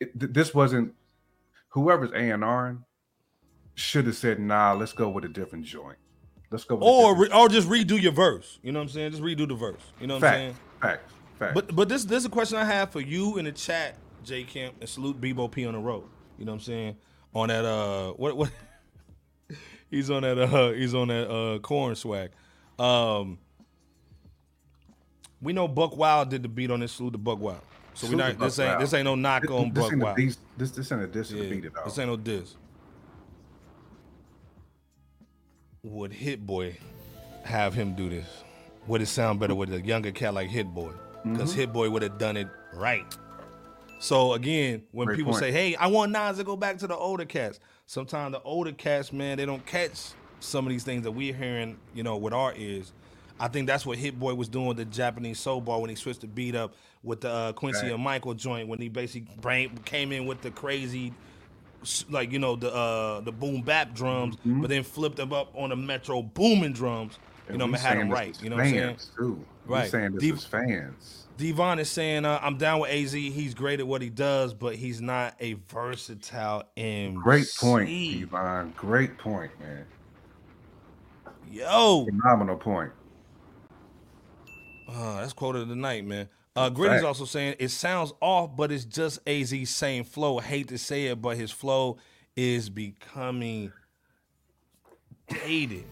It, 0.00 0.18
th- 0.18 0.32
this 0.32 0.54
wasn't 0.54 0.94
whoever's 1.68 2.10
A 2.12 2.30
and 2.30 2.42
R 2.44 2.78
should 3.74 4.06
have 4.06 4.16
said, 4.16 4.38
"Nah, 4.40 4.72
let's 4.72 4.92
go 4.92 5.08
with 5.10 5.24
a 5.24 5.28
different 5.28 5.64
joint. 5.64 5.98
Let's 6.50 6.64
go." 6.64 6.76
With 6.76 6.84
Or 6.84 7.12
different 7.14 7.32
re- 7.32 7.38
or 7.40 7.48
just 7.48 7.68
redo 7.68 8.00
your 8.00 8.12
verse. 8.12 8.58
You 8.62 8.72
know 8.72 8.78
what 8.80 8.84
I'm 8.84 8.88
saying? 8.90 9.10
Just 9.12 9.22
redo 9.22 9.46
the 9.46 9.54
verse. 9.54 9.80
You 10.00 10.06
know 10.06 10.14
what 10.14 10.24
I'm 10.24 10.34
saying? 10.34 10.52
Fact, 10.80 10.82
fact, 10.82 11.12
fact. 11.38 11.54
But 11.54 11.76
but 11.76 11.88
this 11.88 12.04
this 12.04 12.18
is 12.18 12.24
a 12.24 12.30
question 12.30 12.56
I 12.58 12.64
have 12.64 12.90
for 12.90 13.00
you 13.00 13.36
in 13.38 13.44
the 13.44 13.52
chat, 13.52 13.96
J 14.24 14.44
Camp, 14.44 14.74
and 14.80 14.88
salute 14.88 15.20
Bebo 15.20 15.50
P 15.50 15.66
on 15.66 15.74
the 15.74 15.78
road. 15.80 16.04
You 16.38 16.44
know 16.46 16.52
what 16.52 16.56
I'm 16.56 16.64
saying? 16.64 16.96
On 17.34 17.48
that 17.48 17.64
uh 17.64 18.12
what 18.12 18.36
what 18.36 18.50
he's 19.90 20.10
on 20.10 20.22
that 20.22 20.38
uh 20.38 20.70
he's 20.72 20.94
on 20.94 21.08
that 21.08 21.30
uh 21.30 21.58
corn 21.60 21.94
swag. 21.94 22.30
Um 22.78 23.38
we 25.42 25.52
know 25.52 25.66
Buck 25.68 25.96
Wild 25.96 26.28
did 26.28 26.42
the 26.42 26.48
beat 26.48 26.70
on 26.70 26.80
this 26.80 26.92
salute 26.92 27.12
to 27.12 27.18
Buck 27.18 27.38
Wild. 27.40 27.62
So 27.94 28.08
we 28.08 28.14
not 28.16 28.38
this 28.38 28.58
ain't 28.58 28.78
this 28.78 28.94
ain't 28.94 29.04
no 29.04 29.14
knock 29.14 29.42
this, 29.42 29.50
on 29.50 29.72
this 29.72 29.90
Buck 29.90 29.98
Wild. 29.98 30.16
diss, 30.16 30.38
this 30.56 30.70
this 30.70 30.92
ain't 30.92 31.02
a 31.02 31.06
diss 31.06 31.30
Yeah, 31.30 31.42
beat 31.48 31.64
at 31.66 31.76
all. 31.76 31.84
this 31.84 31.98
ain't 31.98 32.08
no 32.08 32.16
diss. 32.16 32.54
Would 35.82 36.12
Hit 36.12 36.46
Boy 36.46 36.76
have 37.44 37.74
him 37.74 37.94
do 37.94 38.08
this? 38.10 38.26
Would 38.86 39.02
it 39.02 39.06
sound 39.06 39.40
better 39.40 39.54
with 39.54 39.72
a 39.72 39.80
younger 39.80 40.12
cat 40.12 40.34
like 40.34 40.48
Hit 40.48 40.66
Boy? 40.66 40.90
Mm-hmm. 40.90 41.32
Because 41.32 41.54
Hit 41.54 41.72
Boy 41.72 41.88
would 41.90 42.02
have 42.02 42.18
done 42.18 42.36
it 42.36 42.48
right. 42.74 43.04
So 43.98 44.32
again, 44.34 44.82
when 44.92 45.06
Great 45.06 45.16
people 45.18 45.32
point. 45.32 45.42
say, 45.44 45.52
"Hey, 45.52 45.74
I 45.76 45.86
want 45.88 46.12
Nas 46.12 46.38
to 46.38 46.44
go 46.44 46.56
back 46.56 46.78
to 46.78 46.86
the 46.86 46.96
older 46.96 47.24
cats," 47.24 47.60
sometimes 47.94 48.32
the 48.32 48.40
older 48.42 48.70
cats, 48.70 49.12
man, 49.12 49.36
they 49.36 49.44
don't 49.44 49.66
catch 49.66 50.12
some 50.38 50.64
of 50.64 50.70
these 50.70 50.84
things 50.84 51.02
that 51.02 51.10
we're 51.10 51.34
hearing, 51.34 51.76
you 51.92 52.04
know, 52.04 52.16
with 52.16 52.32
our 52.32 52.54
ears. 52.56 52.92
I 53.40 53.48
think 53.48 53.66
that's 53.66 53.84
what 53.84 53.98
Hit 53.98 54.16
Boy 54.18 54.32
was 54.34 54.48
doing 54.48 54.66
with 54.66 54.76
the 54.76 54.84
Japanese 54.84 55.40
soul 55.40 55.60
bar 55.60 55.80
when 55.80 55.90
he 55.90 55.96
switched 55.96 56.20
the 56.20 56.28
beat 56.28 56.54
up 56.54 56.74
with 57.02 57.22
the 57.22 57.30
uh, 57.30 57.52
Quincy 57.52 57.86
Right. 57.86 57.92
and 57.94 58.02
Michael 58.04 58.34
joint 58.34 58.68
when 58.68 58.78
he 58.78 58.88
basically 58.88 59.34
brain, 59.40 59.76
came 59.84 60.12
in 60.12 60.24
with 60.26 60.40
the 60.40 60.50
crazy 60.52 61.12
like 62.10 62.30
you 62.30 62.38
know 62.38 62.56
the 62.56 62.70
uh 62.72 63.20
the 63.22 63.32
boom 63.32 63.62
bap 63.62 63.94
drums, 63.94 64.36
Mm-hmm. 64.36 64.60
but 64.60 64.68
then 64.70 64.82
flipped 64.84 65.16
them 65.16 65.32
up 65.32 65.50
on 65.56 65.70
the 65.70 65.76
Metro 65.76 66.22
Boomin 66.22 66.72
drums. 66.72 67.18
You 67.50 67.56
know, 67.56 67.64
we 67.64 67.72
man, 67.72 67.80
had 67.80 67.98
them 67.98 68.10
right. 68.10 68.40
You 68.42 68.50
know 68.50 68.56
what 68.56 68.66
I'm 68.66 68.70
saying? 68.70 68.88
fans, 68.88 69.10
Too. 69.16 69.44
Right. 69.66 69.84
We're 69.84 69.88
saying 69.88 70.12
this 70.12 70.20
Deep- 70.22 70.34
as 70.36 70.44
fans. 70.44 71.26
Devon 71.40 71.78
is 71.78 71.88
saying, 71.88 72.24
uh, 72.24 72.38
"I'm 72.42 72.56
down 72.58 72.80
with 72.80 72.90
Az. 72.90 73.12
He's 73.12 73.54
great 73.54 73.80
at 73.80 73.86
what 73.86 74.02
he 74.02 74.10
does, 74.10 74.52
but 74.54 74.76
he's 74.76 75.00
not 75.00 75.34
a 75.40 75.54
versatile 75.68 76.64
MC." 76.76 77.16
Great 77.16 77.46
point, 77.58 77.88
Devon. 77.88 78.74
Great 78.76 79.16
point, 79.18 79.50
man. 79.58 79.86
Yo, 81.50 82.04
Phenomenal 82.04 82.56
point. 82.56 82.92
uh, 84.88 85.20
that's 85.20 85.32
quote 85.32 85.56
of 85.56 85.68
the 85.68 85.74
night, 85.76 86.04
man. 86.04 86.28
Uh, 86.54 86.68
Gritty's 86.68 86.96
Fact. 86.98 87.06
also 87.06 87.24
saying 87.24 87.54
it 87.58 87.68
sounds 87.70 88.12
off, 88.20 88.54
but 88.56 88.70
it's 88.70 88.84
just 88.84 89.18
Az's 89.26 89.70
same 89.70 90.04
flow. 90.04 90.38
I 90.38 90.42
hate 90.42 90.68
to 90.68 90.78
say 90.78 91.06
it, 91.06 91.22
but 91.22 91.36
his 91.36 91.50
flow 91.50 91.96
is 92.36 92.68
becoming 92.68 93.72
dated. 95.28 95.84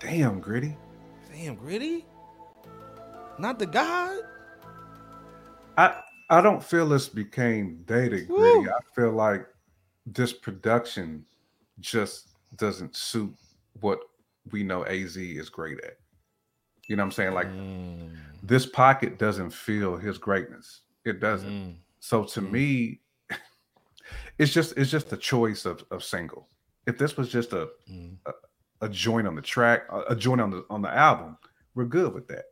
Damn, 0.00 0.40
gritty. 0.40 0.76
Damn, 1.32 1.54
Gritty, 1.54 2.04
not 3.38 3.58
the 3.58 3.66
God. 3.66 4.20
I 5.78 6.00
I 6.30 6.40
don't 6.40 6.62
feel 6.62 6.88
this 6.88 7.08
became 7.08 7.82
dated, 7.86 8.28
Woo. 8.28 8.36
gritty. 8.36 8.68
I 8.70 8.94
feel 8.94 9.12
like 9.12 9.46
this 10.06 10.32
production 10.32 11.24
just 11.80 12.28
doesn't 12.56 12.96
suit 12.96 13.34
what 13.80 14.00
we 14.50 14.62
know 14.62 14.84
Az 14.86 15.16
is 15.16 15.48
great 15.48 15.78
at. 15.84 15.98
You 16.88 16.96
know 16.96 17.02
what 17.02 17.06
I'm 17.06 17.12
saying? 17.12 17.34
Like 17.34 17.48
Mm, 17.48 18.16
this 18.42 18.64
pocket 18.66 19.18
doesn't 19.18 19.50
feel 19.50 19.96
his 19.96 20.18
greatness. 20.18 20.82
It 21.04 21.20
doesn't. 21.20 21.50
mm, 21.50 21.74
So 22.00 22.24
to 22.24 22.40
Mm. 22.40 22.50
me, 22.50 23.00
it's 24.38 24.52
just 24.52 24.76
it's 24.76 24.90
just 24.90 25.10
the 25.10 25.16
choice 25.16 25.64
of 25.66 25.84
of 25.90 26.02
single. 26.02 26.48
If 26.86 26.96
this 26.98 27.16
was 27.16 27.28
just 27.28 27.52
a 27.52 27.68
mm. 27.90 28.16
a 28.80 28.88
joint 28.88 29.26
on 29.26 29.34
the 29.34 29.42
track, 29.42 29.82
a, 29.90 30.00
a 30.12 30.16
joint 30.16 30.40
on 30.40 30.50
the 30.50 30.64
on 30.70 30.82
the 30.82 30.92
album, 30.94 31.36
we're 31.74 31.84
good 31.84 32.14
with 32.14 32.26
that. 32.28 32.44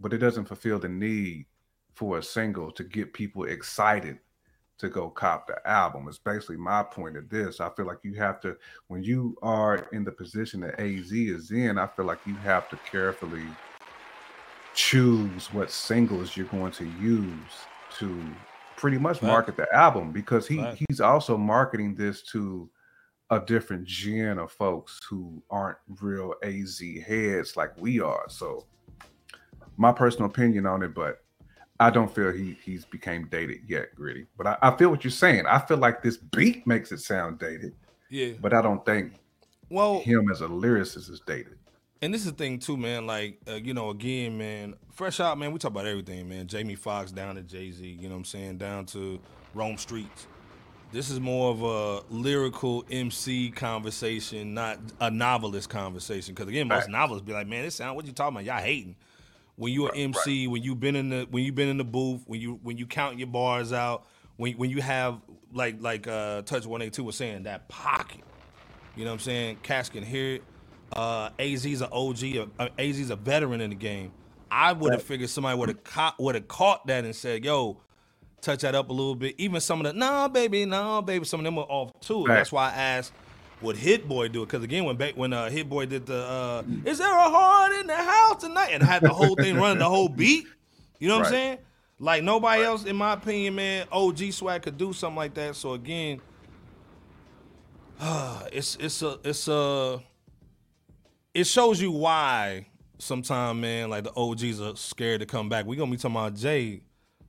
But 0.00 0.12
it 0.12 0.18
doesn't 0.18 0.46
fulfill 0.46 0.78
the 0.78 0.88
need 0.88 1.46
for 1.94 2.18
a 2.18 2.22
single 2.22 2.70
to 2.72 2.84
get 2.84 3.12
people 3.12 3.44
excited 3.44 4.18
to 4.78 4.88
go 4.88 5.10
cop 5.10 5.46
the 5.46 5.68
album. 5.68 6.08
It's 6.08 6.18
basically 6.18 6.56
my 6.56 6.82
point 6.82 7.16
of 7.16 7.28
this. 7.28 7.60
I 7.60 7.68
feel 7.70 7.86
like 7.86 7.98
you 8.02 8.14
have 8.14 8.40
to 8.40 8.56
when 8.88 9.02
you 9.02 9.36
are 9.42 9.86
in 9.92 10.04
the 10.04 10.12
position 10.12 10.60
that 10.60 10.80
AZ 10.80 11.12
is 11.12 11.50
in, 11.50 11.78
I 11.78 11.86
feel 11.86 12.06
like 12.06 12.20
you 12.26 12.34
have 12.36 12.68
to 12.70 12.78
carefully 12.90 13.44
choose 14.74 15.52
what 15.52 15.70
singles 15.70 16.36
you're 16.36 16.46
going 16.46 16.72
to 16.72 16.86
use 17.00 17.66
to 17.98 18.18
pretty 18.76 18.96
much 18.96 19.20
market 19.20 19.56
the 19.56 19.70
album 19.74 20.12
because 20.12 20.46
he 20.46 20.56
Fact. 20.56 20.82
he's 20.88 21.00
also 21.00 21.36
marketing 21.36 21.94
this 21.94 22.22
to 22.22 22.70
a 23.28 23.38
different 23.38 23.84
gen 23.84 24.38
of 24.38 24.50
folks 24.50 24.98
who 25.08 25.42
aren't 25.50 25.76
real 26.00 26.34
AZ 26.42 26.82
heads 27.06 27.56
like 27.56 27.78
we 27.78 28.00
are. 28.00 28.24
So 28.28 28.64
my 29.76 29.92
personal 29.92 30.28
opinion 30.30 30.66
on 30.66 30.82
it, 30.82 30.94
but 30.94 31.22
I 31.78 31.90
don't 31.90 32.14
feel 32.14 32.30
he 32.32 32.56
he's 32.64 32.84
became 32.84 33.26
dated 33.28 33.60
yet, 33.66 33.94
gritty. 33.94 34.26
But 34.36 34.46
I, 34.46 34.58
I 34.62 34.76
feel 34.76 34.90
what 34.90 35.02
you're 35.04 35.10
saying. 35.10 35.46
I 35.46 35.58
feel 35.58 35.78
like 35.78 36.02
this 36.02 36.16
beat 36.18 36.66
makes 36.66 36.92
it 36.92 36.98
sound 37.00 37.38
dated, 37.38 37.74
Yeah. 38.10 38.32
but 38.40 38.52
I 38.52 38.60
don't 38.62 38.84
think 38.84 39.14
Well, 39.70 40.00
him 40.00 40.30
as 40.30 40.40
a 40.42 40.46
lyricist 40.48 41.08
is 41.10 41.20
dated. 41.26 41.56
And 42.02 42.14
this 42.14 42.22
is 42.24 42.32
the 42.32 42.36
thing 42.36 42.58
too, 42.58 42.76
man. 42.78 43.06
Like, 43.06 43.38
uh, 43.48 43.54
you 43.54 43.74
know, 43.74 43.90
again, 43.90 44.36
man, 44.38 44.74
fresh 44.92 45.20
out, 45.20 45.36
man. 45.38 45.52
We 45.52 45.58
talk 45.58 45.70
about 45.72 45.86
everything, 45.86 46.28
man. 46.28 46.46
Jamie 46.46 46.74
Foxx 46.74 47.12
down 47.12 47.34
to 47.34 47.42
Jay 47.42 47.70
Z. 47.70 47.86
You 47.86 48.08
know 48.08 48.14
what 48.14 48.20
I'm 48.20 48.24
saying? 48.24 48.58
Down 48.58 48.86
to 48.86 49.18
Rome 49.54 49.76
Streetz. 49.76 50.26
This 50.92 51.08
is 51.08 51.20
more 51.20 51.50
of 51.52 51.62
a 51.62 52.02
lyrical 52.12 52.84
MC 52.90 53.50
conversation, 53.50 54.54
not 54.54 54.78
a 55.00 55.10
novelist 55.10 55.68
conversation. 55.68 56.34
Because 56.34 56.48
again, 56.48 56.68
most 56.68 56.80
Facts. 56.80 56.88
novelists 56.88 57.26
be 57.26 57.32
like, 57.32 57.46
"Man, 57.46 57.62
this 57.64 57.76
sound 57.76 57.96
what 57.96 58.06
you 58.06 58.12
talking 58.12 58.34
about? 58.36 58.44
Y'all 58.44 58.62
hating." 58.62 58.96
When 59.60 59.74
you're 59.74 59.92
an 59.92 60.14
MC, 60.14 60.46
when 60.48 60.62
you've 60.62 60.80
been 60.80 60.96
in 60.96 61.10
the 61.10 61.26
when 61.30 61.44
you've 61.44 61.54
been 61.54 61.68
in 61.68 61.76
the 61.76 61.84
booth, 61.84 62.22
when 62.26 62.40
you 62.40 62.58
when 62.62 62.78
you 62.78 62.86
count 62.86 63.18
your 63.18 63.26
bars 63.26 63.74
out, 63.74 64.06
when 64.38 64.54
when 64.54 64.70
you 64.70 64.80
have 64.80 65.20
like 65.52 65.82
like 65.82 66.08
uh 66.08 66.40
Touch 66.40 66.64
One 66.64 66.80
Eight 66.80 66.94
Two 66.94 67.04
was 67.04 67.14
saying 67.14 67.42
that 67.42 67.68
pocket. 67.68 68.22
You 68.96 69.04
know 69.04 69.10
what 69.10 69.16
I'm 69.16 69.20
saying? 69.20 69.58
Cash 69.62 69.90
can 69.90 70.02
hear 70.02 70.36
it. 70.36 70.44
Uh, 70.90 71.28
AZ's 71.38 71.82
an 71.82 71.88
OG. 71.92 72.48
Uh, 72.58 72.68
AZ's 72.78 73.10
a 73.10 73.16
veteran 73.16 73.60
in 73.60 73.68
the 73.68 73.76
game. 73.76 74.12
I 74.50 74.72
would 74.72 74.94
have 74.94 75.02
figured 75.02 75.28
somebody 75.28 75.58
would 75.58 75.68
have 75.68 75.84
caught 75.84 76.18
would 76.18 76.36
have 76.36 76.48
caught 76.48 76.86
that 76.86 77.04
and 77.04 77.14
said, 77.14 77.44
"Yo, 77.44 77.82
touch 78.40 78.60
that 78.60 78.74
up 78.74 78.88
a 78.88 78.94
little 78.94 79.14
bit." 79.14 79.34
Even 79.36 79.60
some 79.60 79.80
of 79.80 79.92
the 79.92 79.92
"Nah, 79.92 80.28
baby, 80.28 80.64
nah, 80.64 81.02
baby," 81.02 81.26
some 81.26 81.40
of 81.40 81.44
them 81.44 81.56
were 81.56 81.64
off 81.64 81.92
too. 82.00 82.24
Right. 82.24 82.36
That's 82.36 82.50
why 82.50 82.70
I 82.70 82.72
asked, 82.72 83.12
"Would 83.62 83.76
Hit 83.76 84.08
Boy 84.08 84.28
do 84.28 84.42
it?" 84.42 84.46
Because 84.46 84.64
again, 84.64 84.84
when 84.84 84.96
ba- 84.96 85.12
when 85.14 85.32
uh, 85.32 85.50
Hit 85.50 85.68
Boy 85.68 85.86
did 85.86 86.06
the 86.06 86.22
uh, 86.22 86.62
"Is 86.84 86.98
there 86.98 87.14
a 87.14 87.30
heart 87.30 87.72
in 87.72 87.86
the 87.86 87.96
house 87.96 88.42
tonight?" 88.42 88.70
and 88.72 88.82
had 88.82 89.02
the 89.02 89.10
whole 89.10 89.34
thing 89.36 89.56
running, 89.56 89.78
the 89.78 89.88
whole 89.88 90.08
beat. 90.08 90.46
You 90.98 91.08
know 91.08 91.18
what 91.18 91.26
I'm 91.26 91.32
saying? 91.32 91.58
Like 91.98 92.22
nobody 92.22 92.62
else, 92.62 92.84
in 92.84 92.96
my 92.96 93.12
opinion, 93.12 93.56
man, 93.56 93.86
OG 93.92 94.32
Swag 94.32 94.62
could 94.62 94.78
do 94.78 94.92
something 94.92 95.16
like 95.16 95.34
that. 95.34 95.56
So 95.56 95.74
again, 95.74 96.20
it's 98.52 98.76
it's 98.76 99.02
a 99.02 99.18
it's 99.22 99.48
a 99.48 100.00
it 101.34 101.44
shows 101.44 101.80
you 101.80 101.92
why 101.92 102.66
sometimes 102.98 103.58
man 103.60 103.90
like 103.90 104.04
the 104.04 104.12
OGs 104.14 104.60
are 104.60 104.76
scared 104.76 105.20
to 105.20 105.26
come 105.26 105.48
back. 105.48 105.66
We 105.66 105.76
gonna 105.76 105.90
be 105.90 105.96
talking 105.96 106.16
about 106.16 106.34
Jay 106.34 106.80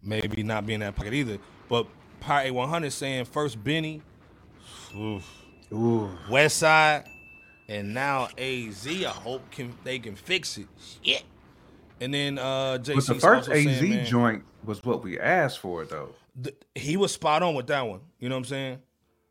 maybe 0.02 0.44
not 0.44 0.66
being 0.66 0.80
that 0.80 0.96
pocket 0.96 1.14
either, 1.14 1.38
but 1.70 1.88
Pirate 2.20 2.54
100 2.54 2.92
saying 2.92 3.26
first 3.26 3.62
Benny, 3.64 4.02
oof, 4.96 5.41
Ooh, 5.74 6.10
West 6.30 6.58
Side, 6.58 7.06
and 7.70 7.94
now 7.94 8.28
AZ. 8.38 8.88
I 8.88 9.04
hope 9.06 9.50
can 9.52 9.74
they 9.84 10.00
can 10.00 10.16
fix 10.16 10.58
it. 10.58 10.68
Shit. 11.04 11.24
And 12.00 12.14
then 12.14 12.38
uh 12.38 12.78
JC 12.82 12.96
but 12.96 13.06
the 13.06 13.16
first 13.16 13.50
saying, 13.50 13.70
AZ 13.70 13.82
man, 13.82 14.06
joint 14.06 14.44
was 14.66 14.84
what 14.84 15.04
we 15.04 15.20
asked 15.20 15.60
for, 15.60 15.86
though. 15.86 16.10
th- 16.42 16.56
he 16.76 16.98
was 16.98 17.14
spot 17.14 17.44
on 17.44 17.56
with 17.56 17.68
that 17.68 17.82
one. 17.82 18.02
You 18.20 18.30
know 18.30 18.36
what 18.36 18.40
I'm 18.40 18.46
saying? 18.46 18.80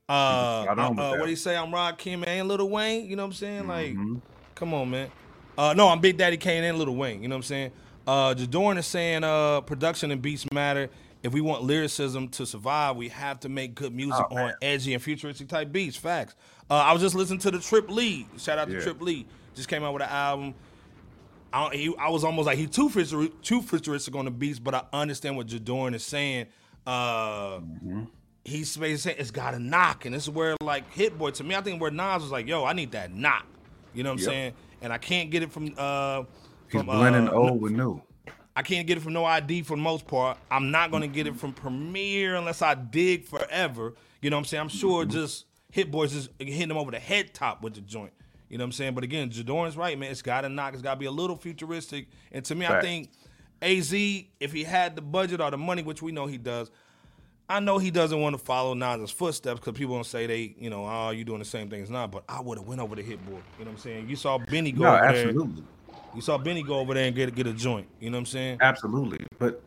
Uh, 0.09 0.13
uh, 0.13 0.91
uh 0.97 1.17
what 1.17 1.25
do 1.25 1.31
you 1.31 1.37
say? 1.37 1.57
I'm 1.57 1.73
Rod 1.73 1.99
Kim 1.99 2.25
and 2.27 2.49
Little 2.49 2.69
Wayne. 2.69 3.09
You 3.09 3.17
know 3.17 3.23
what 3.23 3.29
I'm 3.29 3.33
saying? 3.35 3.67
Like, 3.69 3.95
Mhm. 3.95 4.21
come 4.55 4.75
on, 4.75 4.91
man. 4.91 5.11
Uh, 5.59 5.73
no, 5.75 5.89
I'm 5.89 6.01
Big 6.01 6.17
Daddy 6.17 6.37
Kane 6.37 6.65
and 6.65 6.79
Little 6.79 6.97
Wayne. 6.97 7.23
You 7.23 7.29
know 7.29 7.35
what 7.37 7.41
I'm 7.41 7.43
saying? 7.45 7.73
Uh, 8.07 8.35
Jadorn 8.35 8.79
is 8.79 8.87
saying 8.87 9.23
uh, 9.25 9.61
production 9.61 10.11
and 10.11 10.21
beats 10.23 10.45
matter. 10.53 10.91
If 11.23 11.33
we 11.35 11.41
want 11.43 11.63
lyricism 11.65 12.29
to 12.29 12.47
survive, 12.47 12.97
we 12.97 13.09
have 13.11 13.41
to 13.41 13.49
make 13.51 13.75
good 13.75 13.95
music 13.95 14.25
Oh, 14.31 14.37
on 14.37 14.55
edgy 14.63 14.95
and 14.95 15.03
futuristic 15.03 15.49
type 15.49 15.71
beats. 15.71 15.97
Facts. 15.97 16.35
Uh, 16.71 16.75
I 16.75 16.93
was 16.93 17.03
just 17.03 17.15
listening 17.15 17.41
to 17.41 17.51
the 17.51 17.59
Trip 17.59 17.91
Lee. 17.91 18.27
Shout 18.39 18.59
out 18.59 18.69
to 18.69 18.75
Yeah. 18.75 18.81
Trip 18.81 19.03
Lee. 19.03 19.27
Just 19.55 19.69
came 19.69 19.85
out 19.85 19.93
with 19.93 20.03
an 20.03 20.09
album. 20.09 20.55
I, 21.53 21.63
don't- 21.65 21.75
he, 21.75 21.95
I 21.99 22.09
was 22.09 22.25
almost 22.25 22.47
like 22.47 22.57
he 22.57 22.67
too 22.67 22.89
futuristic, 22.89 23.43
too 23.43 23.61
futuristic 23.61 24.15
on 24.17 24.25
the 24.25 24.31
beats, 24.31 24.59
but 24.59 24.75
I 24.75 24.85
understand 24.93 25.37
what 25.37 25.49
Jadorn 25.49 25.95
is 25.95 26.05
saying. 26.05 26.47
Uh, 26.87 27.59
mm-hmm. 27.59 28.05
He's 28.45 28.71
saying 28.71 29.17
it's 29.19 29.31
got 29.31 29.53
a 29.55 29.59
knock, 29.59 30.07
and 30.07 30.15
this 30.15 30.23
is 30.23 30.31
where 30.31 30.57
like 30.63 30.91
Hit 30.93 31.19
Boy 31.19 31.31
to 31.33 31.45
me, 31.45 31.55
I 31.55 31.61
think 31.61 31.81
where 31.81 31.91
Nas 31.91 32.23
was 32.23 32.31
like, 32.31 32.47
"Yo, 32.47 32.65
I 32.65 32.73
need 32.73 32.93
that 32.93 33.13
knock," 33.13 33.45
you 33.93 34.03
know 34.03 34.11
what 34.11 34.15
I'm 34.15 34.19
Yep. 34.21 34.27
saying? 34.29 34.53
And 34.81 34.93
I 34.95 34.99
can't 34.99 35.31
get 35.31 35.43
it 35.43 35.53
from 35.53 35.75
uh, 35.77 36.23
He's 36.73 36.83
blending 36.83 37.29
uh, 37.29 37.33
old 37.33 37.61
with 37.61 37.73
new. 37.73 38.01
I 38.57 38.63
can't 38.63 38.87
get 38.87 38.99
it 38.99 39.01
from 39.01 39.13
no 39.13 39.25
ID 39.25 39.63
for 39.63 39.77
the 39.77 39.83
most 39.83 40.07
part. 40.07 40.39
I'm 40.51 40.71
not 40.71 40.91
gonna 40.91 41.09
get 41.09 41.27
it 41.27 41.37
from 41.37 41.53
Premier 41.53 42.35
unless 42.35 42.63
I 42.63 42.75
dig 42.75 43.25
forever. 43.25 43.95
You 44.21 44.31
know 44.31 44.37
what 44.37 44.41
I'm 44.41 44.45
saying? 44.47 44.61
I'm 44.63 44.69
sure 44.69 45.03
mm-hmm. 45.03 45.13
just 45.13 45.47
Hit 45.71 45.91
Boys 45.91 46.13
just 46.13 46.31
hitting 46.39 46.69
them 46.69 46.77
over 46.77 46.91
the 46.91 46.99
head 46.99 47.33
top 47.33 47.63
with 47.63 47.75
the 47.75 47.81
joint. 47.81 48.13
You 48.49 48.59
know 48.59 48.65
what 48.65 48.67
I'm 48.67 48.73
saying? 48.73 48.95
But 48.95 49.05
again, 49.05 49.31
Jadorn's 49.31 49.77
right, 49.77 49.97
man. 49.97 50.11
It's 50.11 50.23
gotta 50.23 50.49
knock. 50.49 50.75
It's 50.75 50.83
gotta 50.83 50.99
be 50.99 51.07
a 51.07 51.11
little 51.11 51.37
futuristic. 51.37 52.09
And 52.33 52.45
to 52.47 52.55
me, 52.55 52.67
I 52.67 52.81
think 52.81 53.11
AZ, 53.63 53.93
if 53.93 54.53
he 54.53 54.65
had 54.65 54.97
the 54.97 55.03
budget 55.03 55.41
or 55.41 55.51
the 55.51 55.59
money, 55.59 55.83
which 55.83 56.03
we 56.03 56.11
know 56.11 56.27
he 56.27 56.37
does, 56.37 56.71
I 57.49 57.61
know 57.61 57.79
he 57.79 57.91
doesn't 57.91 58.21
want 58.21 58.39
to 58.39 58.45
follow 58.45 58.75
Nas's 58.75 59.11
footsteps 59.11 59.61
because 59.61 59.77
people 59.77 59.95
gonna 59.95 60.05
say 60.05 60.27
they, 60.27 60.55
you 60.59 60.71
know, 60.71 60.87
oh, 60.87 61.11
you 61.11 61.25
doing 61.25 61.39
the 61.41 61.45
same 61.45 61.69
thing 61.69 61.83
as 61.83 61.91
Nas. 61.91 62.09
But 62.11 62.25
I 62.29 62.41
would 62.41 62.59
have 62.59 62.67
went 62.67 62.81
over 62.81 62.97
the 62.97 63.03
Hit 63.03 63.25
Boy. 63.25 63.33
You 63.33 63.37
know 63.37 63.43
what 63.59 63.69
I'm 63.69 63.79
saying? 63.79 64.09
You 64.09 64.17
saw 64.17 64.39
Benny 64.39 64.73
go 64.73 64.85
No, 64.85 64.95
absolutely. 64.95 65.55
there. 65.55 65.65
You 66.15 66.21
saw 66.21 66.39
Benny 66.39 66.63
go 66.63 66.79
over 66.79 66.95
there 66.95 67.07
and 67.07 67.15
get 67.15 67.35
get 67.35 67.47
a 67.47 67.53
joint. 67.53 67.87
You 68.01 68.11
know 68.11 68.17
what 68.17 68.21
I'm 68.21 68.27
saying? 68.27 68.59
Absolutely. 68.61 69.25
But 69.39 69.63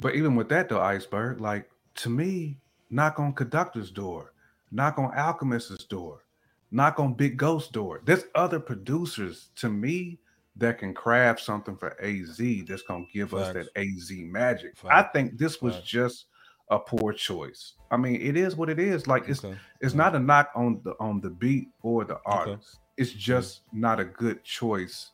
but 0.00 0.14
even 0.14 0.34
with 0.36 0.48
that 0.50 0.68
though, 0.68 0.80
Iceberg, 0.80 1.40
like 1.40 1.68
to 1.96 2.10
me, 2.10 2.56
knock 2.90 3.18
on 3.18 3.32
conductor's 3.32 3.90
door, 3.90 4.32
knock 4.70 4.98
on 4.98 5.12
alchemist's 5.14 5.84
door, 5.84 6.24
knock 6.70 7.00
on 7.00 7.14
Big 7.14 7.36
Ghost 7.36 7.72
door. 7.72 8.00
There's 8.04 8.24
other 8.34 8.60
producers 8.60 9.50
to 9.56 9.68
me 9.68 10.18
that 10.56 10.78
can 10.78 10.92
craft 10.94 11.40
something 11.40 11.76
for 11.76 11.96
AZ 12.02 12.38
that's 12.66 12.82
gonna 12.82 13.06
give 13.12 13.34
us 13.34 13.52
that 13.54 13.68
AZ 13.76 14.10
magic. 14.10 14.74
I 14.88 15.02
think 15.02 15.38
this 15.38 15.60
was 15.60 15.74
Facts. 15.76 15.86
just 15.88 16.26
a 16.70 16.78
poor 16.78 17.12
choice. 17.12 17.74
I 17.90 17.96
mean, 17.96 18.20
it 18.20 18.36
is 18.36 18.54
what 18.56 18.70
it 18.70 18.78
is. 18.78 19.06
Like 19.08 19.28
it's 19.28 19.44
Okay. 19.44 19.56
it's 19.80 19.94
not 19.94 20.14
a 20.14 20.18
knock 20.20 20.50
on 20.54 20.80
the 20.84 20.94
on 21.00 21.20
the 21.20 21.30
beat 21.30 21.68
or 21.82 22.04
the 22.04 22.20
artist. 22.26 22.78
It's 22.96 23.12
just 23.12 23.62
not 23.72 23.98
a 23.98 24.04
good 24.04 24.44
choice 24.44 25.12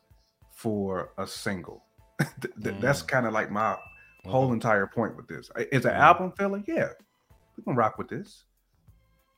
for 0.57 1.11
a 1.17 1.25
single. 1.27 1.83
Th- 2.41 2.53
th- 2.63 2.75
That's 2.81 3.03
Mm. 3.03 3.07
kind 3.07 3.25
of 3.27 3.33
like 3.33 3.51
my 3.51 3.77
whole 4.25 4.51
entire 4.51 4.87
point 4.87 5.15
with 5.15 5.27
this. 5.27 5.49
Is 5.71 5.85
an 5.85 5.91
Mm. 5.91 5.99
album 5.99 6.31
filler? 6.33 6.63
Yeah, 6.67 6.89
we 7.55 7.63
can 7.63 7.75
rock 7.75 7.97
with 7.97 8.09
this. 8.09 8.43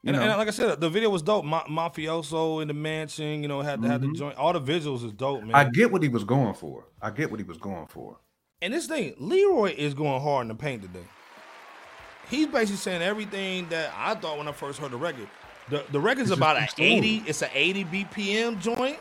And, 0.05 0.15
and 0.15 0.37
like 0.37 0.47
I 0.47 0.51
said, 0.51 0.79
the 0.79 0.89
video 0.89 1.09
was 1.09 1.21
dope. 1.21 1.43
Ma- 1.43 1.65
Mafioso 1.65 2.61
in 2.61 2.69
the 2.69 2.73
mansion, 2.73 3.41
you 3.41 3.49
know, 3.49 3.59
had 3.61 3.81
to 3.81 3.87
had 3.89 3.99
the 4.01 4.13
joint. 4.13 4.37
All 4.37 4.53
the 4.53 4.61
visuals 4.61 5.03
is 5.03 5.11
dope, 5.11 5.43
man. 5.43 5.53
I 5.53 5.65
get 5.65 5.91
what 5.91 6.01
he 6.01 6.07
was 6.07 6.23
going 6.23 6.53
for. 6.53 6.85
I 7.01 7.09
get 7.11 7.29
what 7.29 7.39
he 7.41 7.43
was 7.45 7.57
going 7.57 7.87
for. 7.87 8.17
and 8.61 8.73
this 8.73 8.87
thing, 8.87 9.13
Leroy 9.19 9.73
is 9.77 9.93
going 9.93 10.21
hard 10.21 10.43
in 10.43 10.47
the 10.47 10.55
paint 10.55 10.81
today. 10.83 11.05
He's 12.29 12.47
basically 12.47 12.77
saying 12.77 13.01
everything 13.01 13.67
that 13.69 13.91
I 13.97 14.15
thought 14.15 14.37
when 14.37 14.47
I 14.47 14.51
first 14.53 14.79
heard 14.79 14.91
the 14.91 14.97
record. 14.97 15.27
The 15.69 15.83
the 15.91 15.99
record's 15.99 16.31
It's 16.31 16.37
about 16.37 16.55
an 16.55 16.63
just 16.63 16.77
too 16.77 16.83
slow. 16.87 16.97
80. 16.97 17.23
It's 17.27 17.41
an 17.41 17.49
80 17.53 17.83
BPM 17.85 18.59
joint. 18.61 18.99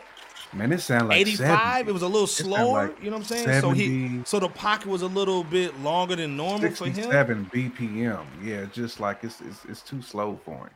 Man, 0.51 0.71
it 0.71 0.79
sounded 0.81 1.09
like 1.09 1.17
85. 1.19 1.37
70, 1.77 1.89
It 1.89 1.93
was 1.93 2.01
a 2.01 2.07
little 2.07 2.25
slower. 2.27 2.87
like 2.87 2.97
you 3.03 3.11
know 3.11 3.17
what 3.17 3.31
I'm 3.31 3.37
saying? 3.37 3.61
So 3.61 3.69
he 3.71 4.21
so 4.25 4.39
the 4.39 4.49
pocket 4.49 4.87
was 4.87 5.03
a 5.03 5.07
little 5.07 5.43
bit 5.43 5.79
longer 5.81 6.15
than 6.15 6.35
normal 6.35 6.71
for 6.71 6.85
him. 6.85 6.93
67 6.95 7.51
BPM. 7.53 8.25
Yeah, 8.43 8.65
just 8.73 8.99
like 8.99 9.23
it's, 9.23 9.41
it's 9.41 9.65
it's 9.65 9.81
too 9.81 10.01
slow 10.01 10.39
for 10.43 10.55
him. 10.55 10.69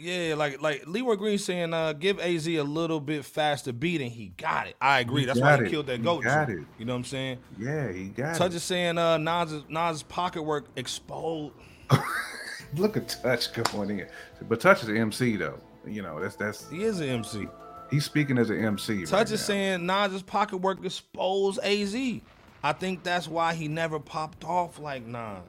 Yeah, 0.00 0.34
like 0.36 0.62
like 0.62 0.84
Leroy 0.86 1.16
Green 1.16 1.38
saying, 1.38 1.74
uh, 1.74 1.92
give 1.92 2.20
AZ 2.20 2.46
a 2.46 2.62
little 2.62 3.00
bit 3.00 3.24
faster 3.24 3.72
beat, 3.72 4.00
and 4.00 4.10
he 4.12 4.28
got 4.36 4.68
it. 4.68 4.76
I 4.80 5.00
agree. 5.00 5.22
He 5.22 5.26
That's 5.26 5.40
why 5.40 5.56
he 5.58 5.64
it. 5.64 5.70
killed 5.70 5.86
that 5.88 5.98
He 5.98 6.04
goat. 6.04 6.22
got 6.22 6.48
it. 6.48 6.60
You 6.78 6.84
know 6.84 6.92
what 6.92 6.98
I'm 6.98 7.04
saying? 7.04 7.38
Yeah, 7.58 7.90
he 7.90 8.04
got 8.04 8.36
it. 8.36 8.38
Touch 8.38 8.52
it. 8.52 8.56
is 8.56 8.62
saying 8.62 8.96
uh 8.96 9.18
Nas 9.18 9.52
Nas 9.68 10.02
pocket 10.04 10.42
work 10.42 10.66
exposed. 10.76 11.52
Look 12.76 12.96
at 12.96 13.08
Touch 13.08 13.52
going 13.72 13.90
in, 13.90 14.06
but 14.48 14.60
Touch 14.60 14.82
is 14.82 14.88
an 14.88 14.96
MC 14.96 15.36
though. 15.36 15.58
You 15.86 16.02
know 16.02 16.20
that's 16.20 16.36
that's 16.36 16.68
He 16.70 16.84
is 16.84 17.00
an 17.00 17.08
MC. 17.08 17.48
He's 17.90 18.04
speaking 18.04 18.38
as 18.38 18.50
an 18.50 18.64
MC. 18.64 19.04
Touch 19.04 19.12
right 19.12 19.24
is 19.26 19.30
now. 19.32 19.36
saying 19.36 19.86
Nas's 19.86 20.22
pocket 20.22 20.58
work 20.58 20.84
exposed 20.84 21.58
AZ. 21.60 21.94
I 22.62 22.72
think 22.72 23.02
that's 23.02 23.28
why 23.28 23.54
he 23.54 23.68
never 23.68 23.98
popped 24.00 24.44
off 24.44 24.78
like 24.78 25.06
Nas. 25.06 25.40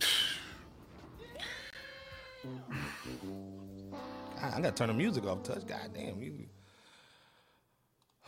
I 4.40 4.56
I 4.56 4.60
gotta 4.60 4.72
turn 4.72 4.88
the 4.88 4.94
music 4.94 5.24
off. 5.24 5.42
Touch, 5.42 5.66
goddamn. 5.66 6.20
You... 6.20 6.46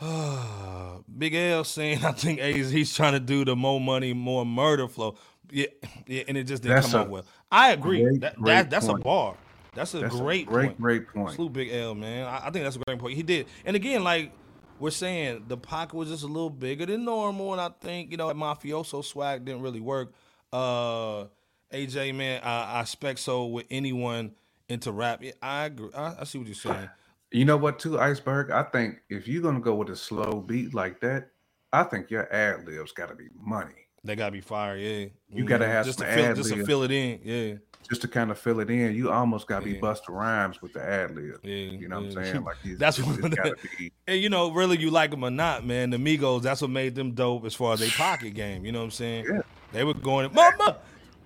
Big 1.17 1.35
L 1.35 1.63
saying 1.63 2.03
I 2.03 2.11
think 2.11 2.39
AZ 2.39 2.71
he's 2.71 2.93
trying 2.93 3.13
to 3.13 3.19
do 3.19 3.45
the 3.45 3.55
more 3.55 3.79
money, 3.79 4.13
more 4.13 4.45
murder 4.45 4.87
flow. 4.87 5.15
Yeah, 5.51 5.67
yeah, 6.07 6.23
and 6.27 6.37
it 6.37 6.45
just 6.45 6.63
didn't 6.63 6.75
That's 6.75 6.91
come 6.91 7.01
a 7.01 7.03
out 7.03 7.09
well. 7.09 7.25
I 7.51 7.71
agree. 7.71 8.01
great, 8.01 8.21
that, 8.21 8.35
great 8.35 8.53
that 8.53 8.69
that's 8.69 8.87
point. 8.87 8.99
a 8.99 9.03
bar. 9.03 9.35
That's 9.75 9.93
a 9.93 9.99
That's 9.99 10.15
a 10.15 10.17
great, 10.17 10.47
great, 10.47 10.67
point. 10.67 10.81
great 10.81 11.07
point. 11.07 11.35
Salute 11.35 11.53
Big 11.53 11.69
L, 11.71 11.93
man. 11.93 12.25
I, 12.25 12.47
I 12.47 12.49
think 12.51 12.63
that's 12.63 12.77
a 12.77 12.79
great 12.79 12.97
point. 12.97 13.15
He 13.15 13.23
did. 13.23 13.47
And 13.65 13.75
again, 13.75 14.03
like 14.03 14.31
we're 14.79 14.89
saying, 14.91 15.45
the 15.47 15.57
pocket 15.57 15.95
was 15.95 16.09
just 16.09 16.23
a 16.23 16.27
little 16.27 16.49
bigger 16.49 16.85
than 16.85 17.03
normal. 17.05 17.51
And 17.51 17.61
I 17.61 17.69
think, 17.81 18.09
you 18.11 18.17
know, 18.17 18.27
that 18.27 18.37
mafioso 18.37 19.03
swag 19.03 19.45
didn't 19.45 19.61
really 19.61 19.81
work. 19.81 20.13
Uh 20.51 21.25
AJ, 21.73 22.15
man, 22.15 22.41
I, 22.43 22.75
I 22.77 22.81
expect 22.81 23.19
so 23.19 23.45
with 23.47 23.65
anyone 23.69 24.31
into 24.69 24.91
rap. 24.91 25.21
I 25.41 25.65
agree. 25.65 25.89
I, 25.95 26.15
I 26.21 26.23
see 26.23 26.37
what 26.37 26.47
you're 26.47 26.55
saying. 26.55 26.89
You 27.31 27.43
know 27.43 27.57
what, 27.57 27.79
too, 27.79 27.99
Iceberg? 27.99 28.51
I 28.51 28.63
think 28.63 29.01
if 29.09 29.27
you're 29.27 29.41
gonna 29.41 29.59
go 29.59 29.75
with 29.75 29.89
a 29.89 29.95
slow 29.95 30.39
beat 30.47 30.73
like 30.73 31.01
that, 31.01 31.31
I 31.73 31.83
think 31.83 32.09
your 32.09 32.31
ad 32.33 32.65
libs 32.65 32.93
got 32.93 33.09
to 33.09 33.15
be 33.15 33.27
money 33.37 33.73
They 34.05 34.15
gotta 34.15 34.31
be 34.31 34.39
fire, 34.39 34.77
yeah. 34.77 35.07
You 35.29 35.43
gotta 35.43 35.65
Mhm. 35.65 35.69
have 35.69 35.85
just 35.85 35.99
some 35.99 36.07
to 36.07 36.13
fill, 36.13 36.35
just 36.35 36.53
to 36.53 36.65
fill 36.65 36.83
it 36.83 36.91
in, 36.91 37.19
yeah. 37.23 37.55
Just 37.87 38.01
to 38.01 38.07
kind 38.07 38.31
of 38.31 38.37
fill 38.37 38.59
it 38.59 38.69
in. 38.69 38.95
You 38.95 39.11
almost 39.11 39.47
got 39.47 39.59
to 39.59 39.65
be 39.65 39.71
Yeah. 39.73 39.79
Busta 39.79 40.09
Rhymes 40.09 40.61
with 40.61 40.73
the 40.73 40.83
ad 40.83 41.15
lib. 41.15 41.39
Yeah, 41.43 41.53
You 41.55 41.87
know 41.87 42.01
what. 42.01 42.17
I'm 42.17 42.23
saying? 42.25 42.43
Like 42.43 42.57
That's 42.77 42.99
what- 42.99 43.19
gotta 43.35 43.55
be. 43.77 43.91
And 44.07 44.19
you 44.19 44.29
know, 44.29 44.51
really, 44.51 44.77
you 44.77 44.89
like 44.91 45.11
them 45.11 45.23
or 45.23 45.29
not, 45.31 45.65
man. 45.65 45.89
The 45.89 45.97
Migos, 45.97 46.41
that's 46.41 46.61
what 46.61 46.69
made 46.71 46.95
them 46.95 47.11
dope 47.11 47.45
as 47.45 47.53
far 47.53 47.73
as 47.73 47.79
their 47.79 47.89
pocket 47.89 48.33
game. 48.33 48.65
You 48.65 48.71
know 48.71 48.79
what 48.79 48.85
I'm 48.85 48.91
saying? 48.91 49.25
Yeah. 49.31 49.41
They 49.71 49.83
were 49.83 49.93
going, 49.93 50.33
Mama, 50.33 50.77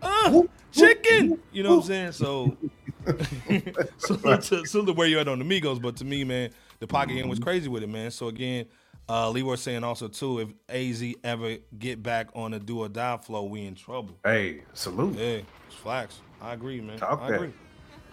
uh, 0.01 0.41
chicken. 0.71 1.39
You 1.51 1.63
know 1.63 1.77
what 1.77 1.81
I'm 1.83 1.87
saying? 1.87 2.11
So, 2.13 2.57
so 3.97 4.15
to, 4.85 4.93
where 4.93 5.07
you 5.07 5.19
at 5.19 5.27
on 5.27 5.39
the 5.39 5.45
Migos, 5.45 5.81
but 5.81 5.95
to 5.97 6.05
me, 6.05 6.23
man, 6.23 6.51
the 6.79 6.87
pocket 6.87 7.13
game 7.13 7.27
was 7.29 7.39
crazy 7.39 7.69
with 7.69 7.83
it, 7.83 7.89
man. 7.89 8.11
So 8.11 8.27
again, 8.27 8.65
uh, 9.07 9.29
Leroy 9.29 9.55
saying 9.55 9.83
also 9.83 10.07
too, 10.07 10.39
if 10.39 10.49
AZ 10.69 11.03
ever 11.23 11.57
get 11.77 12.01
back 12.03 12.29
on 12.35 12.53
a 12.53 12.59
do 12.59 12.79
or 12.79 12.89
die 12.89 13.17
flow, 13.17 13.43
we 13.43 13.65
in 13.65 13.75
trouble. 13.75 14.17
Hey, 14.23 14.61
salute. 14.73 15.17
Yeah, 15.17 15.41
it's 15.67 15.75
flax. 15.75 16.21
I 16.41 16.53
agree, 16.53 16.81
man. 16.81 16.97
Talk 16.97 17.21
I 17.21 17.27
that. 17.31 17.35
agree. 17.35 17.53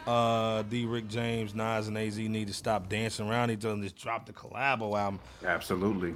Uh, 0.07 0.63
D. 0.63 0.85
Rick 0.85 1.09
James, 1.09 1.55
Nas, 1.55 1.89
and 1.89 1.99
AZ 1.99 2.17
need 2.17 2.47
to 2.49 2.55
stop 2.55 2.89
dancing 2.89 3.29
around 3.29 3.51
each 3.51 3.65
other 3.65 3.75
and 3.75 3.83
just 3.83 3.97
drop 3.97 4.27
the 4.27 4.33
collabo 4.33 4.97
album. 4.97 5.19
Absolutely. 5.45 6.15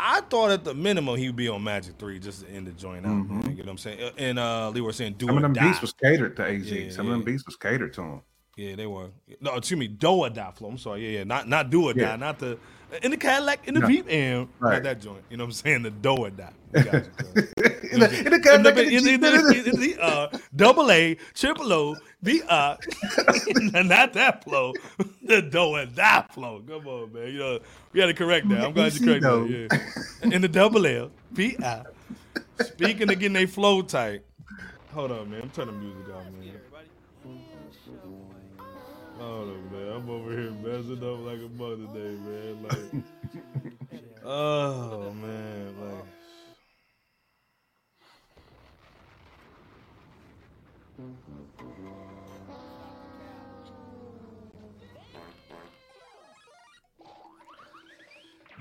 I 0.00 0.20
thought 0.22 0.50
at 0.50 0.64
the 0.64 0.74
minimum 0.74 1.16
he 1.16 1.26
would 1.28 1.36
be 1.36 1.48
on 1.48 1.62
Magic 1.64 1.94
Three 1.98 2.18
just 2.20 2.44
to 2.44 2.50
end 2.50 2.66
the 2.66 2.72
joint 2.72 3.04
out. 3.06 3.10
Man, 3.28 3.42
you 3.50 3.56
know 3.58 3.62
what 3.64 3.68
I'm 3.70 3.78
saying? 3.78 4.02
Uh, 4.02 4.10
And 4.16 4.38
uh, 4.38 4.70
Lee 4.70 4.80
was 4.80 4.96
saying, 4.96 5.14
"Do 5.18 5.26
Some 5.26 5.36
of 5.36 5.42
them 5.42 5.52
die." 5.52 5.68
beats 5.68 5.80
was 5.80 5.92
catered 5.92 6.36
to 6.36 6.44
AZ. 6.46 6.70
Yeah, 6.70 6.90
Some 6.90 7.06
yeah. 7.06 7.12
of 7.12 7.18
them 7.18 7.24
beats 7.24 7.44
was 7.46 7.56
catered 7.56 7.92
to 7.94 8.02
him. 8.02 8.20
yeah, 8.56 8.76
they 8.76 8.86
were. 8.86 9.08
No, 9.40 9.54
excuse 9.56 9.78
me, 9.78 9.88
do 9.88 10.08
or 10.08 10.30
die 10.30 10.50
flow. 10.52 10.68
I'm 10.68 10.78
sorry. 10.78 11.04
Yeah, 11.12 11.18
yeah, 11.18 11.24
not 11.24 11.48
not 11.48 11.70
do 11.70 11.84
or 11.90 11.94
die, 11.94 12.14
not 12.16 12.38
the 12.38 12.58
in 13.02 13.10
the 13.10 13.16
Cadillac 13.16 13.66
in 13.68 13.74
the 13.74 13.80
No. 13.80 13.88
Jeep 13.88 14.06
and 14.08 14.48
not 14.60 14.70
Right. 14.70 14.82
that 14.82 15.00
joint. 15.00 15.22
You 15.30 15.36
know 15.36 15.44
what 15.44 15.48
I'm 15.48 15.52
saying? 15.52 15.82
The 15.82 15.90
do 15.90 16.10
or 16.16 16.30
die. 16.30 16.50
You. 16.74 16.80
In 16.80 16.84
the, 16.84 17.02
in 17.92 18.00
the 18.00 18.24
In 18.24 18.30
the, 18.30 18.40
Cadillac, 18.40 18.78
in 18.78 19.04
the, 19.04 19.12
in 19.14 19.20
the, 19.20 19.62
in 19.74 19.80
the, 19.80 19.96
uh, 20.02 20.38
double 20.54 20.90
A, 20.90 21.16
triple 21.34 21.72
O, 21.72 21.96
the 22.22 22.42
uh, 22.48 22.76
not 23.84 24.12
that 24.14 24.44
flow, 24.44 24.72
the 25.22 25.42
do 25.42 25.74
and 25.76 25.94
die 25.94 26.24
flow. 26.30 26.62
Come 26.66 26.86
on, 26.86 27.12
man. 27.12 27.28
You 27.32 27.38
know, 27.38 27.58
we 27.92 28.00
had 28.00 28.06
to 28.06 28.14
correct 28.14 28.48
that. 28.50 28.60
I'm 28.64 28.72
glad 28.72 28.94
you 28.94 29.00
corrected 29.18 29.70
that. 29.70 29.98
Yeah. 30.22 30.34
In 30.34 30.42
the 30.42 30.48
double 30.48 30.86
L, 30.86 31.10
B 31.32 31.56
I. 31.62 31.82
Speaking 32.60 33.02
of 33.10 33.18
getting 33.18 33.32
they 33.32 33.46
flow 33.46 33.82
tight. 33.82 34.22
Hold 34.92 35.12
on, 35.12 35.30
man. 35.30 35.42
I'm 35.42 35.50
turning 35.50 35.78
the 35.78 35.84
music 35.86 36.14
off, 36.14 36.24
man. 36.24 36.52
Hold 39.18 39.48
on, 39.48 39.72
man. 39.72 39.92
I'm 39.96 40.08
over 40.10 40.30
here 40.30 40.52
messing 40.52 41.02
up 41.02 41.18
like 41.26 41.40
a 41.40 41.48
mother 41.58 41.86
oh. 41.88 41.94
day, 41.94 42.14
man. 42.22 42.62
Like, 42.62 44.02
oh 44.24 45.12
man, 45.12 45.74
like. 45.80 46.04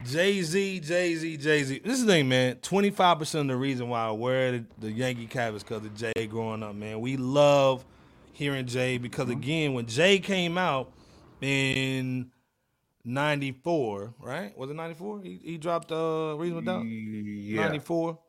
Jay 0.06 0.42
Z, 0.42 0.80
Jay 0.80 1.16
Z, 1.16 1.38
Jay 1.38 1.64
Z. 1.64 1.82
This 1.84 2.00
is 2.00 2.06
the 2.06 2.12
thing, 2.14 2.30
man. 2.30 2.56
Twenty 2.64 2.90
five 2.90 3.20
percent 3.20 3.42
of 3.42 3.56
the 3.56 3.60
reason 3.60 3.90
why 3.90 4.08
I 4.08 4.12
wear 4.12 4.54
the, 4.54 4.66
the 4.80 4.92
Yankee 4.92 5.28
cap 5.28 5.54
is 5.54 5.62
because 5.62 5.86
of 5.86 5.94
Jay 5.96 6.26
growing 6.28 6.64
up, 6.64 6.74
man. 6.74 7.00
We 7.00 7.16
love 7.18 7.86
hearing 8.38 8.68
Jay 8.68 9.00
because 9.00 9.30
again, 9.30 9.74
when 9.74 9.88
Jay 9.88 10.20
came 10.20 10.58
out 10.58 10.92
in 11.42 12.30
'94, 13.04 14.14
right? 14.20 14.56
Was 14.58 14.70
it 14.70 14.76
'94? 14.76 15.22
He, 15.22 15.40
he 15.44 15.58
dropped 15.58 15.92
uh, 15.92 16.36
Reasonable 16.38 16.62
Doubt. 16.62 16.86
Yeah. 16.86 17.62
94. 17.62 18.20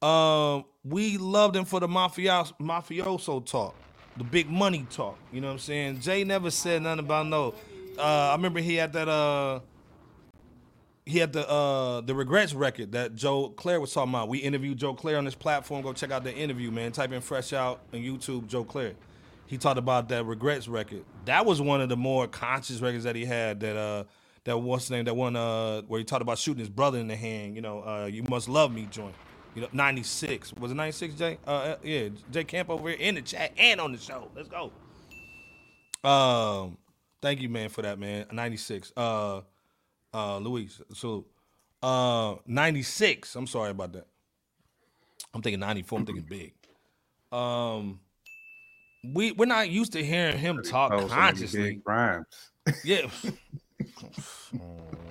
Um, 0.00 0.64
we 0.84 1.18
loved 1.18 1.56
him 1.56 1.64
for 1.64 1.80
the 1.80 1.88
mafia 1.88 2.44
mafioso 2.60 3.44
talk, 3.44 3.74
the 4.16 4.24
big 4.24 4.48
money 4.48 4.86
talk. 4.90 5.18
You 5.32 5.40
know 5.40 5.48
what 5.48 5.54
I'm 5.54 5.58
saying? 5.58 6.00
Jay 6.00 6.22
never 6.22 6.50
said 6.50 6.82
nothing 6.82 7.00
about 7.00 7.26
no. 7.26 7.54
Uh, 7.98 8.02
I 8.02 8.32
remember 8.36 8.60
he 8.60 8.76
had 8.76 8.92
that 8.92 9.08
uh 9.08 9.60
he 11.06 11.18
had 11.18 11.32
the 11.32 11.48
uh 11.48 12.02
the 12.02 12.14
regrets 12.14 12.54
record 12.54 12.92
that 12.92 13.14
Joe 13.14 13.48
Clair 13.48 13.80
was 13.80 13.92
talking 13.92 14.12
about. 14.12 14.28
We 14.28 14.38
interviewed 14.38 14.78
Joe 14.78 14.94
Clair 14.94 15.18
on 15.18 15.24
this 15.24 15.34
platform. 15.34 15.82
Go 15.82 15.92
check 15.92 16.12
out 16.12 16.22
the 16.22 16.34
interview, 16.34 16.70
man. 16.70 16.92
Type 16.92 17.12
in 17.12 17.20
fresh 17.20 17.52
out 17.52 17.80
on 17.92 18.00
YouTube, 18.00 18.46
Joe 18.46 18.64
Clair. 18.64 18.92
He 19.46 19.58
talked 19.58 19.78
about 19.78 20.08
that 20.08 20.24
regrets 20.24 20.68
record. 20.68 21.04
That 21.26 21.44
was 21.46 21.60
one 21.60 21.80
of 21.80 21.88
the 21.88 21.96
more 21.96 22.26
conscious 22.26 22.80
records 22.80 23.04
that 23.04 23.16
he 23.16 23.24
had. 23.24 23.60
That 23.60 23.76
uh 23.76 24.04
that 24.44 24.58
what's 24.58 24.90
name? 24.90 25.04
That 25.04 25.16
one 25.16 25.36
uh 25.36 25.82
where 25.82 25.98
he 25.98 26.04
talked 26.04 26.22
about 26.22 26.38
shooting 26.38 26.60
his 26.60 26.70
brother 26.70 26.98
in 26.98 27.08
the 27.08 27.16
hand. 27.16 27.56
You 27.56 27.62
know, 27.62 27.82
uh 27.82 28.06
you 28.06 28.22
must 28.24 28.48
love 28.48 28.72
me 28.72 28.88
joint. 28.90 29.14
You 29.54 29.62
know, 29.62 29.68
96. 29.72 30.54
Was 30.54 30.72
it 30.72 30.74
96, 30.74 31.14
Jay? 31.14 31.38
Uh, 31.46 31.50
uh, 31.50 31.76
yeah, 31.84 32.08
Jay 32.32 32.42
Camp 32.42 32.70
over 32.70 32.88
here 32.88 32.98
in 32.98 33.14
the 33.14 33.22
chat 33.22 33.52
and 33.56 33.80
on 33.80 33.92
the 33.92 33.98
show. 33.98 34.28
Let's 34.34 34.48
go. 34.48 34.72
Um, 36.08 36.76
thank 37.22 37.40
you, 37.40 37.48
man, 37.48 37.68
for 37.68 37.82
that, 37.82 37.98
man. 37.98 38.26
96. 38.32 38.92
Uh, 38.96 39.42
uh, 40.12 40.38
Luis, 40.38 40.80
so 40.92 41.26
uh, 41.82 42.34
96. 42.46 43.36
I'm 43.36 43.46
sorry 43.46 43.70
about 43.70 43.92
that. 43.92 44.06
I'm 45.32 45.40
thinking 45.40 45.60
94. 45.60 45.98
I'm 46.00 46.06
thinking 46.06 46.26
big. 46.28 46.52
Um, 47.30 48.00
we 49.12 49.32
we're 49.32 49.46
not 49.46 49.68
used 49.70 49.92
to 49.92 50.04
hearing 50.04 50.38
him 50.38 50.62
talk 50.62 50.92
Oh, 50.92 51.00
some 51.08 51.18
of 51.18 51.38
these 51.38 51.52
consciously. 51.52 51.80
rhymes. 51.84 52.26
Yeah. 52.84 53.06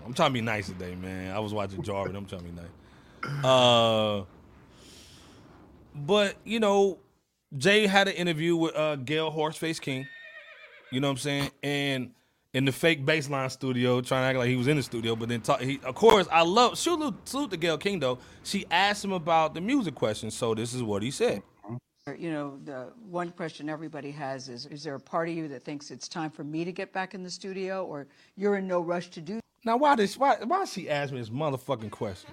I'm 0.06 0.14
trying 0.14 0.30
to 0.30 0.34
be 0.34 0.42
nice 0.42 0.68
today, 0.68 0.96
man. 0.96 1.36
I 1.36 1.40
was 1.40 1.54
watching 1.54 1.82
Jarvis. 1.82 2.16
I'm 2.16 2.26
trying 2.26 2.42
to 2.42 2.48
be 2.48 2.62
nice. 2.62 3.44
Uh, 3.46 4.24
but 5.96 6.36
you 6.44 6.60
know, 6.60 7.00
Jay 7.58 7.88
had 7.88 8.08
an 8.08 8.16
interview 8.16 8.56
with 8.56 8.76
uh 8.76 8.96
Gayle 8.98 9.32
Horseface 9.32 9.80
King. 9.80 10.08
You 10.92 11.00
know 11.00 11.08
what 11.08 11.14
I'm 11.14 11.18
saying? 11.18 11.52
And 11.64 12.12
in 12.54 12.66
the 12.66 12.72
fake 12.72 13.04
baseline 13.06 13.50
studio, 13.50 14.00
trying 14.02 14.24
to 14.24 14.28
act 14.28 14.38
like 14.38 14.48
he 14.50 14.56
was 14.56 14.68
in 14.68 14.78
the 14.78 14.84
studio, 14.84 15.16
but 15.16 15.28
then 15.28 15.42
talk, 15.42 15.60
he, 15.60 15.80
of 15.84 15.96
course, 15.96 16.28
I 16.32 16.44
love 16.44 16.78
salute, 16.78 17.16
salute 17.28 17.50
to 17.52 17.58
Gayle 17.58 17.80
King 17.80 18.00
though. 18.00 18.20
She 18.44 18.66
asked 18.70 19.04
him 19.04 19.12
about 19.12 19.56
the 19.56 19.62
music 19.62 19.96
question, 19.96 20.30
so 20.30 20.54
this 20.54 20.74
is 20.74 20.84
what 20.84 21.02
he 21.02 21.10
said. 21.12 21.42
You 22.20 22.32
know, 22.32 22.60
the 22.66 22.92
one 23.10 23.30
question 23.32 23.70
everybody 23.70 24.12
has 24.12 24.50
is, 24.50 24.66
is 24.66 24.84
there 24.84 24.96
a 24.96 25.00
part 25.00 25.30
of 25.30 25.36
you 25.36 25.48
that 25.48 25.64
thinks 25.64 25.90
it's 25.90 26.10
time 26.10 26.30
for 26.32 26.44
me 26.44 26.66
to 26.66 26.74
get 26.74 26.92
back 26.92 27.14
in 27.14 27.24
the 27.24 27.30
studio 27.30 27.86
or 27.86 28.08
you're 28.36 28.58
in 28.58 28.68
no 28.68 28.82
rush 28.82 29.08
to 29.12 29.22
do 29.22 29.40
Now, 29.64 29.78
why 29.78 29.96
did 29.96 30.12
why 30.16 30.36
why 30.44 30.66
she 30.66 30.90
ask 30.90 31.14
me 31.14 31.20
this 31.20 31.30
motherfucking 31.30 31.92
question? 31.92 32.32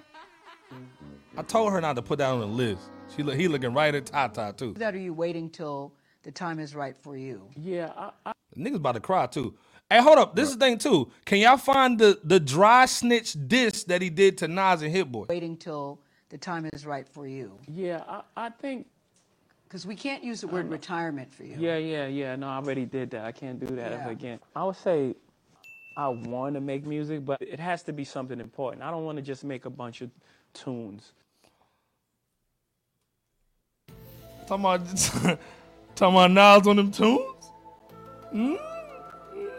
I 1.37 1.43
told 1.43 1.71
her 1.71 1.79
not 1.79 1.95
to 1.95 2.01
put 2.01 2.19
that 2.19 2.29
on 2.29 2.41
the 2.41 2.47
list. 2.47 2.89
She 3.15 3.23
look, 3.23 3.35
he 3.35 3.47
looking 3.47 3.73
right 3.73 3.95
at 3.95 4.07
Tata 4.07 4.53
too. 4.57 4.73
that? 4.73 4.93
Are 4.93 4.99
you 4.99 5.13
waiting 5.13 5.49
till 5.49 5.93
the 6.23 6.31
time 6.31 6.59
is 6.59 6.75
right 6.75 6.97
for 6.97 7.15
you? 7.15 7.47
Yeah, 7.55 7.93
I, 7.95 8.11
I, 8.25 8.31
Niggas 8.57 8.75
about 8.75 8.95
to 8.95 8.99
cry 8.99 9.25
too. 9.27 9.55
Hey, 9.89 10.01
hold 10.01 10.17
up. 10.17 10.35
This 10.35 10.49
is 10.49 10.57
the 10.57 10.65
thing 10.65 10.79
too. 10.79 11.09
Can 11.23 11.39
y'all 11.39 11.55
find 11.55 11.97
the 11.97 12.19
the 12.25 12.41
dry 12.41 12.87
snitch 12.87 13.37
diss 13.47 13.85
that 13.85 14.01
he 14.01 14.09
did 14.09 14.37
to 14.39 14.49
Nas 14.49 14.81
and 14.81 14.91
Hit 14.91 15.09
Boy? 15.09 15.27
Waiting 15.29 15.55
till 15.55 16.01
the 16.27 16.37
time 16.37 16.69
is 16.73 16.85
right 16.85 17.07
for 17.07 17.25
you? 17.25 17.57
yeah, 17.69 18.03
I, 18.05 18.21
I 18.35 18.49
think, 18.49 18.87
Because 19.71 19.87
we 19.87 19.95
can't 19.95 20.21
use 20.21 20.41
the 20.41 20.49
word 20.49 20.69
retirement 20.69 21.33
for 21.33 21.45
you. 21.45 21.55
yeah, 21.57 21.77
yeah, 21.77 22.05
yeah. 22.05 22.35
No, 22.35 22.49
I 22.49 22.57
already 22.57 22.83
did 22.83 23.09
that. 23.11 23.23
I 23.23 23.31
can't 23.31 23.57
do 23.57 23.67
that 23.67 23.93
Yeah. 23.93 24.01
ever 24.01 24.09
again. 24.09 24.39
I 24.53 24.65
would 24.65 24.75
say 24.75 25.15
I 25.95 26.09
want 26.09 26.55
to 26.55 26.59
make 26.59 26.85
music, 26.85 27.23
but 27.23 27.41
it 27.41 27.57
has 27.57 27.81
to 27.83 27.93
be 27.93 28.03
something 28.03 28.41
important. 28.41 28.83
I 28.83 28.91
don't 28.91 29.05
want 29.05 29.15
to 29.15 29.21
just 29.21 29.45
make 29.45 29.63
a 29.63 29.69
bunch 29.69 30.01
of 30.01 30.09
tunes. 30.53 31.13
Talking 34.45 34.65
about 34.65 34.97
talking 34.97 35.37
Talking 35.95 36.15
about 36.17 36.31
Nas 36.31 36.67
on 36.67 36.75
them 36.75 36.91
tunes? 36.91 37.21
Mm? 38.33 38.70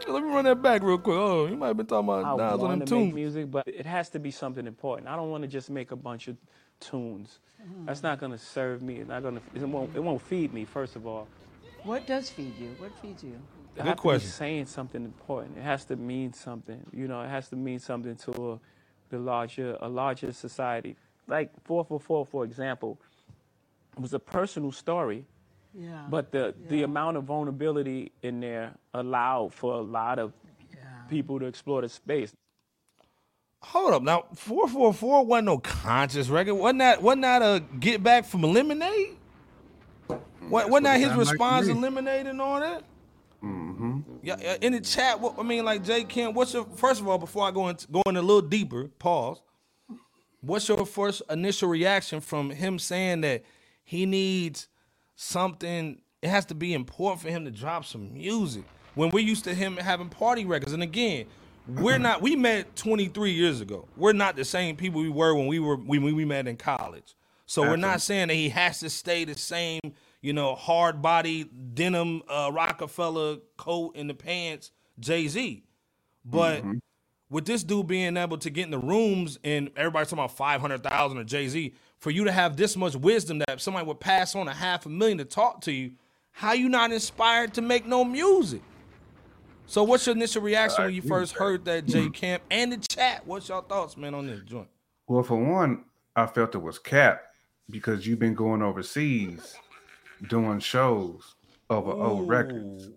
Let 0.07 0.23
me 0.23 0.29
run 0.29 0.45
that 0.45 0.61
back 0.61 0.83
real 0.83 0.97
quick. 0.97 1.15
Oh, 1.17 1.47
you 1.47 1.55
might 1.55 1.67
have 1.67 1.77
been 1.77 1.85
talking 1.85 2.09
about 2.09 2.25
I 2.25 2.35
Nas 2.35 2.53
on 2.53 2.59
them 2.59 2.79
want 2.79 2.87
to 2.87 2.95
make 2.95 3.13
music, 3.13 3.51
but 3.51 3.67
it 3.67 3.85
has 3.85 4.09
to 4.09 4.19
be 4.19 4.31
something 4.31 4.67
important. 4.67 5.07
I 5.07 5.15
don't 5.15 5.29
want 5.31 5.43
to 5.43 5.47
just 5.47 5.69
make 5.69 5.91
a 5.91 5.95
bunch 5.95 6.27
of 6.27 6.37
tunes. 6.79 7.39
That's 7.85 8.03
not 8.03 8.19
gonna 8.19 8.37
serve 8.37 8.81
me. 8.81 8.95
It's 8.97 9.09
not 9.09 9.23
gonna. 9.23 9.41
It 9.55 9.61
won't. 9.61 9.95
It 9.95 10.01
won't 10.03 10.21
feed 10.21 10.53
me. 10.53 10.65
First 10.65 10.95
of 10.97 11.07
all, 11.07 11.27
What 11.83 12.05
does 12.07 12.29
feed 12.29 12.57
you? 12.59 12.75
What 12.79 12.91
feeds 13.01 13.23
you? 13.23 13.39
I 13.75 13.77
Good 13.77 13.85
have 13.87 13.95
to 13.97 14.01
question. 14.01 14.27
be 14.27 14.31
saying 14.31 14.65
something 14.67 15.03
important. 15.05 15.57
It 15.57 15.63
has 15.63 15.85
to 15.85 15.95
mean 15.95 16.33
something. 16.33 16.81
You 16.93 17.07
know, 17.07 17.21
it 17.21 17.29
has 17.29 17.49
to 17.49 17.55
mean 17.55 17.79
something 17.79 18.15
to 18.17 18.53
a, 18.53 18.59
the 19.09 19.19
larger, 19.19 19.77
a 19.81 19.87
larger 19.89 20.31
society. 20.33 20.97
Like 21.27 21.51
444, 21.63 22.25
for 22.25 22.43
example, 22.43 22.99
was 23.97 24.13
a 24.13 24.19
personal 24.19 24.71
story, 24.71 25.25
Yeah. 25.75 26.05
but 26.09 26.31
the 26.31 26.53
the 26.69 26.83
amount 26.83 27.17
of 27.17 27.23
vulnerability 27.23 28.11
in 28.21 28.39
there 28.39 28.73
allowed 28.93 29.53
for 29.53 29.73
a 29.73 29.81
lot 29.81 30.19
of 30.19 30.33
people 31.09 31.39
to 31.39 31.45
explore 31.45 31.81
the 31.81 31.89
space. 31.89 32.31
Hold 33.61 33.93
up 33.93 34.03
now. 34.03 34.25
Four 34.35 34.67
four 34.67 34.93
four 34.93 35.25
wasn't 35.25 35.45
no 35.45 35.57
conscious 35.57 36.27
record. 36.29 36.55
Wasn't 36.55 36.79
that 36.79 37.01
wasn't 37.01 37.23
that 37.23 37.41
a 37.41 37.63
get 37.79 38.03
back 38.03 38.25
from 38.25 38.41
Lemonade? 38.41 39.17
What, 40.49 40.69
wasn't 40.69 40.85
that 40.85 40.99
his 40.99 41.07
sound 41.07 41.17
like 41.17 41.27
to 41.27 41.31
response 41.31 41.67
to 41.67 41.73
me. 41.73 41.81
Lemonade 41.81 42.27
and 42.27 42.41
all 42.41 42.59
that? 42.59 42.83
Mm-hmm. 43.41 43.99
Yeah, 44.21 44.35
yeah, 44.41 44.57
in 44.61 44.73
the 44.73 44.81
chat. 44.81 45.19
What, 45.19 45.35
I 45.39 45.43
mean, 45.43 45.63
like 45.65 45.83
Jay 45.83 46.03
Camp. 46.03 46.35
What's 46.35 46.53
your 46.53 46.65
first 46.75 46.99
of 47.01 47.07
all? 47.07 47.17
Before 47.17 47.47
I 47.47 47.51
go 47.51 47.69
into 47.69 47.87
going 47.87 48.17
a 48.17 48.21
little 48.21 48.41
deeper, 48.41 48.89
pause. 48.99 49.41
What's 50.41 50.67
your 50.67 50.85
first 50.85 51.21
initial 51.29 51.69
reaction 51.69 52.19
from 52.19 52.49
him 52.49 52.77
saying 52.77 53.21
that 53.21 53.43
he 53.85 54.05
needs 54.05 54.67
something? 55.15 56.01
It 56.21 56.29
has 56.29 56.45
to 56.45 56.55
be 56.55 56.73
important 56.73 57.21
for 57.21 57.29
him 57.29 57.45
to 57.45 57.51
drop 57.51 57.85
some 57.85 58.13
music. 58.13 58.63
When 58.95 59.09
we're 59.09 59.25
used 59.25 59.43
to 59.45 59.53
him 59.53 59.77
having 59.77 60.09
party 60.09 60.45
records, 60.45 60.73
and 60.73 60.83
again, 60.83 61.25
we're 61.67 61.97
not. 61.97 62.21
We 62.21 62.35
met 62.35 62.75
23 62.75 63.31
years 63.31 63.61
ago. 63.61 63.87
We're 63.97 64.13
not 64.13 64.35
the 64.35 64.45
same 64.45 64.75
people 64.75 65.01
we 65.01 65.09
were 65.09 65.33
when 65.33 65.47
we 65.47 65.59
were 65.59 65.77
when 65.77 66.03
we 66.03 66.25
met 66.25 66.47
in 66.47 66.57
college. 66.57 67.15
So 67.45 67.61
we're 67.61 67.75
not 67.75 68.01
saying 68.01 68.29
that 68.29 68.35
he 68.35 68.49
has 68.49 68.79
to 68.79 68.89
stay 68.89 69.25
the 69.25 69.37
same, 69.37 69.81
you 70.21 70.33
know, 70.33 70.55
hard 70.55 71.01
body 71.01 71.43
denim 71.43 72.23
uh, 72.27 72.49
Roc-A-Fella 72.53 73.39
coat 73.57 73.95
and 73.95 74.09
the 74.09 74.13
pants, 74.13 74.71
Jay 74.99 75.27
Z. 75.27 75.63
But 76.25 76.63
with 77.29 77.45
this 77.45 77.63
dude 77.63 77.87
being 77.87 78.15
able 78.15 78.37
to 78.37 78.49
get 78.49 78.65
in 78.65 78.71
the 78.71 78.79
rooms 78.79 79.39
and 79.43 79.69
everybody 79.75 80.05
talking 80.05 80.19
about 80.19 80.37
500,000 80.37 81.17
or 81.17 81.23
Jay 81.23 81.47
Z, 81.47 81.73
for 82.03 82.11
you 82.11 82.25
to 82.25 82.33
have 82.33 82.57
this 82.57 82.75
much 82.75 82.97
wisdom 82.97 83.39
that 83.39 83.61
somebody 83.61 83.87
would 83.87 84.01
pass 84.01 84.35
on 84.35 84.49
a 84.49 84.53
half 84.53 84.85
a 84.85 84.89
million 84.89 85.17
to 85.17 85.23
talk 85.23 85.61
to 85.61 85.71
you, 85.71 85.89
how 86.33 86.51
you 86.51 86.67
not 86.67 86.91
inspired 86.91 87.53
to 87.53 87.61
make 87.61 87.85
no 87.85 88.03
music? 88.03 88.61
So 89.67 89.85
what's 89.85 90.05
your 90.05 90.13
initial 90.13 90.41
reaction 90.41 90.83
when 90.83 90.93
you 90.93 91.01
first 91.01 91.31
heard 91.31 91.63
that 91.63 91.85
Jay 91.85 92.09
Camp 92.09 92.43
and 92.51 92.73
the 92.73 92.77
chat? 92.77 93.25
What's 93.25 93.47
your 93.47 93.61
thoughts, 93.61 93.95
man, 93.95 94.13
on 94.13 94.27
this 94.27 94.41
joint? 94.41 94.67
Well, 95.07 95.23
for 95.23 95.37
one, 95.37 95.85
I 96.13 96.25
felt 96.25 96.53
it 96.55 96.57
was 96.57 96.77
cap 96.77 97.23
because 97.69 98.05
you've 98.05 98.19
been 98.19 98.35
going 98.35 98.61
overseas 98.61 99.55
doing 100.27 100.59
shows 100.59 101.35
over 101.69 101.89
old 101.89 102.27
records. 102.27 102.89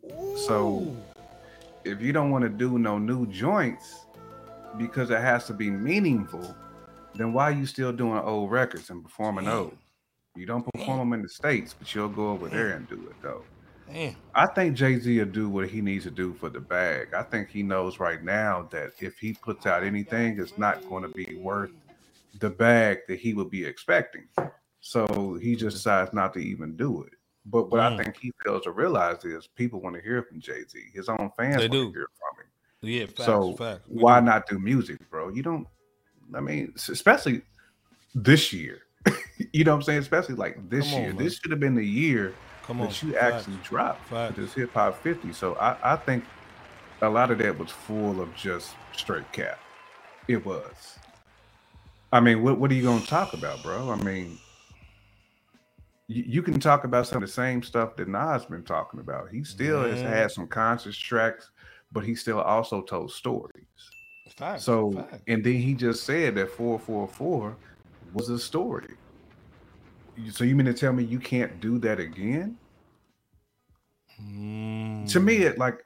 So 0.48 0.96
if 1.84 2.02
you 2.02 2.12
don't 2.12 2.32
want 2.32 2.42
to 2.42 2.48
do 2.48 2.76
no 2.76 2.98
new 2.98 3.28
joints 3.28 4.04
because 4.76 5.10
it 5.10 5.20
has 5.20 5.46
to 5.46 5.52
be 5.52 5.70
meaningful, 5.70 6.56
then 7.16 7.32
why 7.32 7.44
are 7.44 7.54
you 7.54 7.66
still 7.66 7.92
doing 7.92 8.18
old 8.18 8.50
records 8.50 8.90
and 8.90 9.02
performing 9.02 9.48
old? 9.48 9.76
You 10.36 10.46
don't 10.46 10.66
perform 10.74 10.98
them 10.98 11.12
in 11.14 11.22
the 11.22 11.28
States, 11.28 11.74
but 11.78 11.94
you'll 11.94 12.08
go 12.08 12.30
over 12.30 12.48
there 12.48 12.70
and 12.72 12.88
do 12.88 12.94
it 13.08 13.16
though. 13.22 13.42
Damn. 13.92 14.16
I 14.34 14.46
think 14.46 14.76
Jay 14.76 14.98
Z 14.98 15.18
will 15.18 15.24
do 15.24 15.48
what 15.48 15.68
he 15.68 15.80
needs 15.80 16.04
to 16.04 16.10
do 16.10 16.34
for 16.34 16.50
the 16.50 16.60
bag. 16.60 17.14
I 17.14 17.22
think 17.22 17.48
he 17.48 17.62
knows 17.62 17.98
right 18.00 18.22
now 18.22 18.68
that 18.70 18.90
if 19.00 19.18
he 19.18 19.32
puts 19.32 19.64
out 19.64 19.82
anything, 19.82 20.38
it's 20.38 20.58
not 20.58 20.86
going 20.90 21.04
to 21.04 21.08
be 21.08 21.38
worth 21.40 21.70
the 22.38 22.50
bag 22.50 22.98
that 23.08 23.18
he 23.18 23.32
would 23.32 23.50
be 23.50 23.64
expecting. 23.64 24.28
So 24.80 25.38
he 25.40 25.56
just 25.56 25.76
decides 25.76 26.12
not 26.12 26.34
to 26.34 26.40
even 26.40 26.76
do 26.76 27.02
it. 27.04 27.14
But 27.46 27.70
what 27.70 27.80
I 27.80 27.90
Mm. 27.90 28.04
think 28.04 28.16
he 28.18 28.32
fails 28.44 28.64
to 28.64 28.72
realize 28.72 29.24
is 29.24 29.46
people 29.46 29.80
want 29.80 29.96
to 29.96 30.02
hear 30.02 30.22
from 30.22 30.40
Jay 30.40 30.64
Z. 30.68 30.78
His 30.92 31.08
own 31.08 31.30
fans 31.36 31.56
They 31.56 31.68
want 31.68 31.72
do. 31.72 31.86
to 31.86 31.98
hear 31.98 32.08
from 32.18 32.44
him. 32.44 32.50
Yeah, 32.82 33.06
facts, 33.06 33.24
so 33.24 33.56
facts. 33.56 33.84
Why 33.86 34.20
do. 34.20 34.26
not 34.26 34.46
do 34.48 34.58
music, 34.58 34.98
bro? 35.08 35.30
You 35.30 35.42
don't. 35.42 35.66
I 36.34 36.40
mean, 36.40 36.72
especially 36.76 37.42
this 38.14 38.52
year. 38.52 38.80
you 39.52 39.64
know 39.64 39.72
what 39.72 39.76
I'm 39.78 39.82
saying? 39.82 39.98
Especially 40.00 40.34
like 40.34 40.68
this 40.68 40.92
on, 40.92 41.00
year. 41.00 41.08
man. 41.08 41.16
This 41.16 41.38
should 41.38 41.50
have 41.50 41.60
been 41.60 41.74
the 41.74 41.86
year 41.86 42.34
Come 42.64 42.80
on, 42.80 42.88
that 42.88 43.02
you 43.02 43.12
facts. 43.12 43.34
actually 43.34 43.58
dropped 43.62 44.08
Facts. 44.08 44.36
this 44.36 44.52
hip 44.52 44.72
hop 44.72 45.00
50. 45.02 45.32
So 45.32 45.54
I, 45.56 45.92
I 45.92 45.96
think 45.96 46.24
a 47.02 47.08
lot 47.08 47.30
of 47.30 47.38
that 47.38 47.56
was 47.56 47.70
full 47.70 48.20
of 48.20 48.34
just 48.34 48.74
straight 48.92 49.30
cap. 49.32 49.60
It 50.26 50.44
was. 50.44 50.98
I 52.12 52.20
mean, 52.20 52.42
what 52.42 52.58
what 52.58 52.70
are 52.70 52.74
you 52.74 52.82
gonna 52.82 53.04
talk 53.04 53.34
about, 53.34 53.62
bro? 53.62 53.90
I 53.90 53.96
mean, 53.96 54.38
you, 56.08 56.24
you 56.26 56.42
can 56.42 56.58
talk 56.58 56.84
about 56.84 57.06
some 57.06 57.22
of 57.22 57.28
the 57.28 57.32
same 57.32 57.62
stuff 57.62 57.96
that 57.96 58.08
Nas 58.08 58.44
been 58.46 58.62
talking 58.62 59.00
about. 59.00 59.28
He 59.30 59.44
still 59.44 59.82
has 59.82 60.00
had 60.00 60.30
some 60.30 60.46
conscious 60.46 60.96
tracks, 60.96 61.50
but 61.92 62.04
he 62.04 62.14
still 62.14 62.40
also 62.40 62.82
told 62.82 63.12
stories. 63.12 63.66
Facts, 64.34 64.64
So, 64.64 64.92
facts. 64.92 65.22
and 65.28 65.44
then 65.44 65.54
he 65.54 65.74
just 65.74 66.04
said 66.04 66.34
that 66.34 66.50
444 66.50 67.56
was 68.12 68.28
a 68.28 68.38
story. 68.38 68.94
So 70.30 70.44
you 70.44 70.56
mean 70.56 70.66
to 70.66 70.74
tell 70.74 70.92
me 70.92 71.04
you 71.04 71.18
can't 71.18 71.60
do 71.60 71.78
that 71.80 72.00
again? 72.00 72.56
To 74.18 75.20
me, 75.20 75.36
it 75.42 75.58
like 75.58 75.82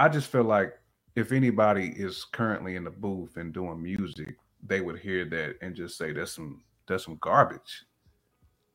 I 0.00 0.08
just 0.08 0.30
feel 0.30 0.42
like 0.42 0.74
if 1.14 1.30
anybody 1.30 1.92
is 1.96 2.24
currently 2.32 2.74
in 2.74 2.82
the 2.82 2.90
booth 2.90 3.36
and 3.36 3.52
doing 3.54 3.80
music, 3.80 4.36
they 4.66 4.80
would 4.80 4.98
hear 4.98 5.24
that 5.26 5.54
and 5.62 5.76
just 5.76 5.96
say 5.96 6.12
that's 6.12 6.32
some 6.32 6.62
that's 6.88 7.04
some 7.04 7.16
garbage 7.20 7.84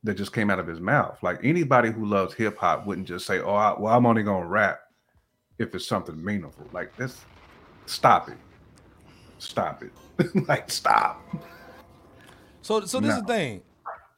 that 0.03 0.15
just 0.15 0.31
came 0.31 0.49
out 0.49 0.59
of 0.59 0.67
his 0.67 0.79
mouth. 0.79 1.21
Like 1.21 1.39
anybody 1.43 1.91
who 1.91 2.05
loves 2.05 2.33
hip 2.33 2.57
hop 2.57 2.85
wouldn't 2.87 3.07
just 3.09 3.25
say, 3.25 3.39
"Oh, 3.41 3.55
I, 3.55 3.77
well, 3.77 3.93
I'm 3.93 4.05
only 4.05 4.23
gonna 4.23 4.47
rap 4.47 4.79
if 5.57 5.75
it's 5.75 5.85
something 5.85 6.23
meaningful." 6.23 6.65
Like 6.71 6.95
this, 6.95 7.25
stop 7.89 8.29
it, 8.29 8.37
stop 9.39 9.83
it, 9.83 9.93
like 10.49 10.71
stop. 10.71 11.21
So, 12.61 12.85
so 12.85 12.99
this 13.01 13.15
is 13.15 13.21
the 13.21 13.27
thing. 13.27 13.63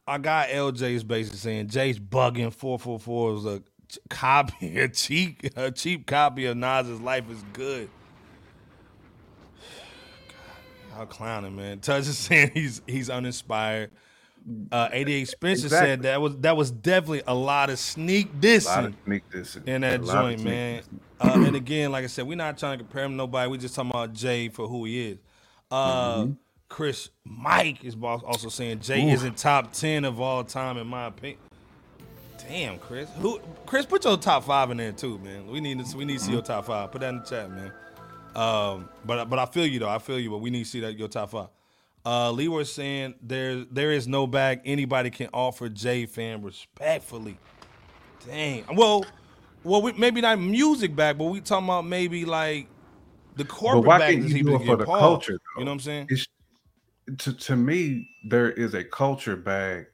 I 0.08 0.18
got 0.20 0.50
LJ's 0.50 1.04
basically 1.04 1.40
saying 1.40 1.70
Jay's 1.70 2.00
bugging. 2.00 2.54
Four 2.54 2.80
four 2.80 3.00
four 3.00 3.36
is 3.36 3.46
a 3.46 3.62
ch- 3.90 4.00
copy, 4.10 4.80
a 4.82 4.90
cheap, 4.90 5.42
a 5.56 5.72
cheap 5.72 6.08
copy 6.08 6.46
of 6.48 6.58
Nas's 6.58 7.02
"Life 7.02 7.30
Is 7.30 7.44
Good." 7.44 7.92
God, 10.30 10.64
y'all 10.90 11.08
clowning, 11.08 11.56
man. 11.56 11.80
Touch 11.82 12.08
is 12.08 12.18
saying 12.20 12.52
he's 12.54 12.82
he's 12.88 13.10
uninspired. 13.10 13.92
Uh, 14.72 14.90
88 14.92 15.26
Spencer 15.30 15.70
said 15.70 16.04
that 16.04 16.22
was 16.22 16.38
that 16.40 16.58
was 16.58 16.72
definitely 16.72 17.24
a 17.28 17.36
lot 17.36 17.70
of 17.70 17.80
sneak 17.80 18.40
A 18.58 18.64
lot 18.64 18.86
dissing 18.86 18.86
of 18.86 18.96
sneak 19.06 19.24
this 19.32 19.58
in 19.66 19.82
that 19.82 20.04
joint, 20.04 20.42
man. 20.42 20.84
Uh, 21.22 21.34
and 21.46 21.56
again, 21.56 21.92
like 21.92 22.04
I 22.04 22.08
said, 22.08 22.28
we're 22.28 22.36
not 22.36 22.58
trying 22.58 22.78
to 22.80 22.84
compare 22.84 23.04
him 23.06 23.12
to 23.12 23.18
nobody. 23.18 23.50
We're 23.50 23.58
just 23.58 23.76
talking 23.76 23.92
about 23.92 24.14
Jay 24.14 24.50
for 24.50 24.68
who 24.68 24.86
he 24.86 25.10
is. 25.12 25.18
Uh, 25.70 26.16
Mm-hmm. 26.18 26.32
Chris 26.68 27.10
Mike 27.26 27.84
is 27.84 27.98
also 28.02 28.48
saying 28.48 28.80
Jay 28.80 29.06
Oof. 29.06 29.16
isn't 29.16 29.38
top 29.38 29.74
ten 29.74 30.06
of 30.06 30.22
all 30.22 30.42
time 30.42 30.78
in 30.78 30.88
my 30.88 31.08
opinion. 31.08 31.38
Damn, 32.48 32.80
Chris. 32.80 33.10
Who? 33.20 33.42
Chris, 33.66 33.86
put 33.86 34.06
your 34.06 34.16
top 34.18 34.46
five 34.46 34.72
in 34.72 34.78
there 34.78 34.94
too, 34.94 35.20
man. 35.20 35.48
We 35.48 35.60
need 35.60 35.86
to 35.86 35.98
we 35.98 36.06
need 36.06 36.20
to 36.20 36.24
see 36.24 36.32
your 36.32 36.42
top 36.42 36.66
five. 36.66 36.90
Put 36.92 37.02
that 37.02 37.10
in 37.10 37.20
the 37.20 37.26
chat, 37.26 37.52
man. 37.52 37.74
Um, 38.36 38.88
but 39.06 39.30
but 39.30 39.38
I 39.38 39.46
feel 39.48 39.66
you 39.66 39.80
though. 39.80 39.90
I 39.90 40.00
feel 40.00 40.18
you. 40.18 40.30
But 40.30 40.38
we 40.38 40.50
need 40.50 40.64
to 40.64 40.70
see 40.70 40.80
that 40.80 40.98
your 40.98 41.10
top 41.10 41.32
five. 41.32 41.48
Uh, 42.06 42.32
Leroy 42.32 42.64
saying 42.64 43.16
there 43.22 43.66
there 43.66 43.92
is 43.92 44.08
no 44.08 44.26
bag 44.26 44.62
anybody 44.64 45.10
can 45.10 45.28
offer 45.34 45.68
Jay 45.68 46.06
fan 46.06 46.42
respectfully. 46.42 47.38
Dang. 48.26 48.64
Well, 48.74 49.06
well, 49.64 49.82
we, 49.82 49.94
maybe 49.94 50.22
not 50.22 50.40
music 50.40 50.96
back, 50.96 51.18
but 51.18 51.26
we 51.26 51.42
talking 51.42 51.66
about 51.68 51.86
maybe 51.86 52.26
like 52.26 52.68
the 53.36 53.44
But 53.44 53.54
corporate 53.54 53.86
why 53.86 54.00
back 54.00 54.14
can't 54.14 54.24
you 54.30 54.44
do 54.44 54.56
it 54.56 54.66
for 54.66 54.76
the 54.76 54.86
paused. 54.86 55.00
culture? 55.00 55.34
Though? 55.34 55.60
You 55.60 55.66
know 55.66 55.72
what 55.72 55.76
I'm 55.76 55.80
saying? 55.80 56.08
It's, 56.10 56.28
to 57.18 57.34
to 57.34 57.56
me, 57.56 58.10
there 58.26 58.52
is 58.52 58.74
a 58.74 58.84
culture 58.84 59.36
bag 59.36 59.88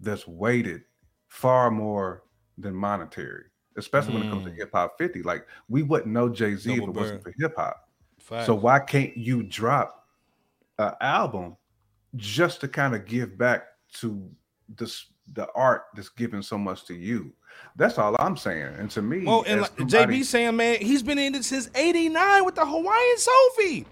that's 0.00 0.26
weighted 0.26 0.82
far 1.28 1.70
more 1.70 2.24
than 2.58 2.74
monetary, 2.74 3.44
especially 3.76 4.14
when 4.14 4.22
it 4.22 4.30
comes 4.30 4.44
to 4.44 4.50
Mm. 4.50 4.56
hip 4.56 4.70
hop 4.72 4.96
50. 4.98 5.22
Like 5.22 5.46
we 5.68 5.82
wouldn't 5.82 6.12
know 6.12 6.28
Jay 6.28 6.54
Z 6.56 6.72
if 6.72 6.82
it 6.82 6.88
wasn't 6.88 7.22
for 7.22 7.34
hip 7.38 7.54
hop. 7.56 7.88
So 8.44 8.54
why 8.54 8.78
can't 8.78 9.16
you 9.16 9.42
drop 9.42 10.06
an 10.78 10.92
album 11.00 11.56
just 12.16 12.60
to 12.60 12.68
kind 12.68 12.94
of 12.94 13.04
give 13.06 13.36
back 13.36 13.64
to 13.94 14.30
this 14.68 15.06
the 15.32 15.48
art 15.54 15.84
that's 15.94 16.08
giving 16.08 16.42
so 16.42 16.56
much 16.58 16.84
to 16.86 16.94
you? 16.94 17.32
That's 17.76 17.98
all 17.98 18.16
I'm 18.18 18.36
saying. 18.36 18.74
And 18.78 18.90
to 18.92 19.02
me, 19.02 19.24
Well, 19.24 19.44
and 19.46 19.60
like, 19.62 19.70
somebody- 19.78 20.20
JB 20.20 20.24
saying, 20.24 20.56
man, 20.56 20.76
he's 20.80 21.02
been 21.02 21.18
in 21.18 21.34
it 21.34 21.44
since 21.44 21.70
'89 21.74 22.44
with 22.44 22.54
the 22.54 22.64
Hawaiian 22.66 23.18
Sophie. 23.18 23.86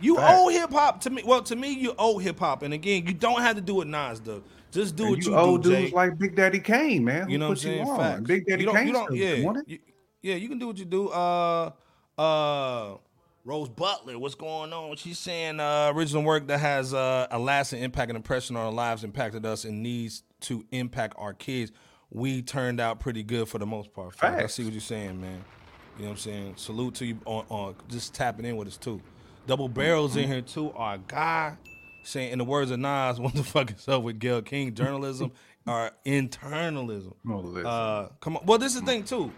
You 0.00 0.16
Facts. 0.16 0.32
owe 0.36 0.48
hip 0.48 0.70
hop 0.72 1.00
to 1.02 1.10
me. 1.10 1.22
Well, 1.24 1.42
to 1.42 1.54
me, 1.56 1.72
you 1.72 1.94
owe 1.98 2.18
hip 2.18 2.38
hop. 2.38 2.62
And 2.62 2.74
again, 2.74 3.06
you 3.06 3.14
don't 3.14 3.40
have 3.40 3.54
to 3.56 3.62
do 3.62 3.76
what 3.76 3.86
Nas 3.86 4.18
does. 4.20 4.42
Just 4.72 4.96
do 4.96 5.04
And 5.04 5.12
what 5.16 5.24
you 5.24 5.30
you, 5.32 5.38
old 5.38 5.62
do, 5.62 5.70
dudes 5.70 5.90
Jay. 5.90 5.96
like 5.96 6.18
Big 6.18 6.34
Daddy 6.34 6.58
Kane, 6.58 7.04
man. 7.04 7.30
You 7.30 7.38
know 7.38 7.50
what 7.50 7.58
I'm 7.64 7.70
put 7.70 7.78
you 7.78 7.84
saying? 7.84 7.96
Facts. 7.96 8.20
Big 8.22 8.46
Daddy 8.46 8.60
you 8.62 8.66
don't, 8.66 8.74
Kane. 8.76 8.88
you 8.88 9.24
yeah, 9.24 9.62
you- 9.66 9.78
yeah. 10.20 10.34
You 10.34 10.48
can 10.48 10.58
do 10.58 10.66
what 10.66 10.76
you 10.78 10.84
do. 10.84 11.08
Uh, 11.10 11.70
uh, 12.18 12.96
Rose 13.46 13.68
Butler, 13.68 14.18
what's 14.18 14.34
going 14.34 14.72
on? 14.72 14.96
She's 14.96 15.18
saying 15.18 15.60
uh, 15.60 15.92
original 15.94 16.22
work 16.22 16.46
that 16.46 16.60
has 16.60 16.94
uh, 16.94 17.26
a 17.30 17.38
lasting 17.38 17.82
impact 17.82 18.08
and 18.08 18.16
impression 18.16 18.56
on 18.56 18.64
our 18.64 18.72
lives 18.72 19.04
impacted 19.04 19.44
us 19.44 19.66
and 19.66 19.82
needs 19.82 20.22
to 20.40 20.64
impact 20.72 21.14
our 21.18 21.34
kids. 21.34 21.70
We 22.10 22.40
turned 22.40 22.80
out 22.80 23.00
pretty 23.00 23.22
good 23.22 23.46
for 23.46 23.58
the 23.58 23.66
most 23.66 23.92
part. 23.92 24.14
Facts. 24.14 24.42
I 24.42 24.46
see 24.46 24.64
what 24.64 24.72
you're 24.72 24.80
saying, 24.80 25.20
man. 25.20 25.44
You 25.98 26.04
know 26.04 26.08
what 26.08 26.10
I'm 26.12 26.16
saying? 26.16 26.54
Salute 26.56 26.94
to 26.96 27.04
you 27.04 27.18
on, 27.26 27.44
on 27.50 27.74
just 27.88 28.14
tapping 28.14 28.46
in 28.46 28.56
with 28.56 28.66
us 28.66 28.78
too. 28.78 29.02
Double 29.46 29.68
barrels 29.68 30.16
in 30.16 30.26
here 30.26 30.40
too. 30.40 30.72
Our 30.72 30.96
guy 30.96 31.58
saying, 32.02 32.32
in 32.32 32.38
the 32.38 32.44
words 32.44 32.70
of 32.70 32.80
Nas, 32.80 33.20
what 33.20 33.34
the 33.34 33.44
fuck 33.44 33.70
is 33.72 33.86
up 33.88 34.02
with 34.04 34.18
Gayle 34.20 34.40
King? 34.40 34.74
Journalism 34.74 35.32
or 35.66 35.90
internalism? 36.06 37.12
Uh, 37.66 38.08
come 38.20 38.38
on. 38.38 38.46
Well, 38.46 38.56
this 38.56 38.74
is 38.74 38.80
the 38.80 38.86
thing 38.86 39.04
too. 39.04 39.30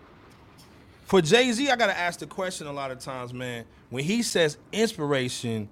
For 1.07 1.23
Jay 1.23 1.53
Z, 1.53 1.71
I 1.71 1.77
gotta 1.77 1.97
ask 1.97 2.19
the 2.19 2.27
question 2.27 2.67
a 2.67 2.73
lot 2.73 2.91
of 2.91 2.99
times, 2.99 3.33
man. 3.33 3.65
When 3.91 4.03
he 4.03 4.25
says 4.25 4.59
inspiration, 4.73 5.69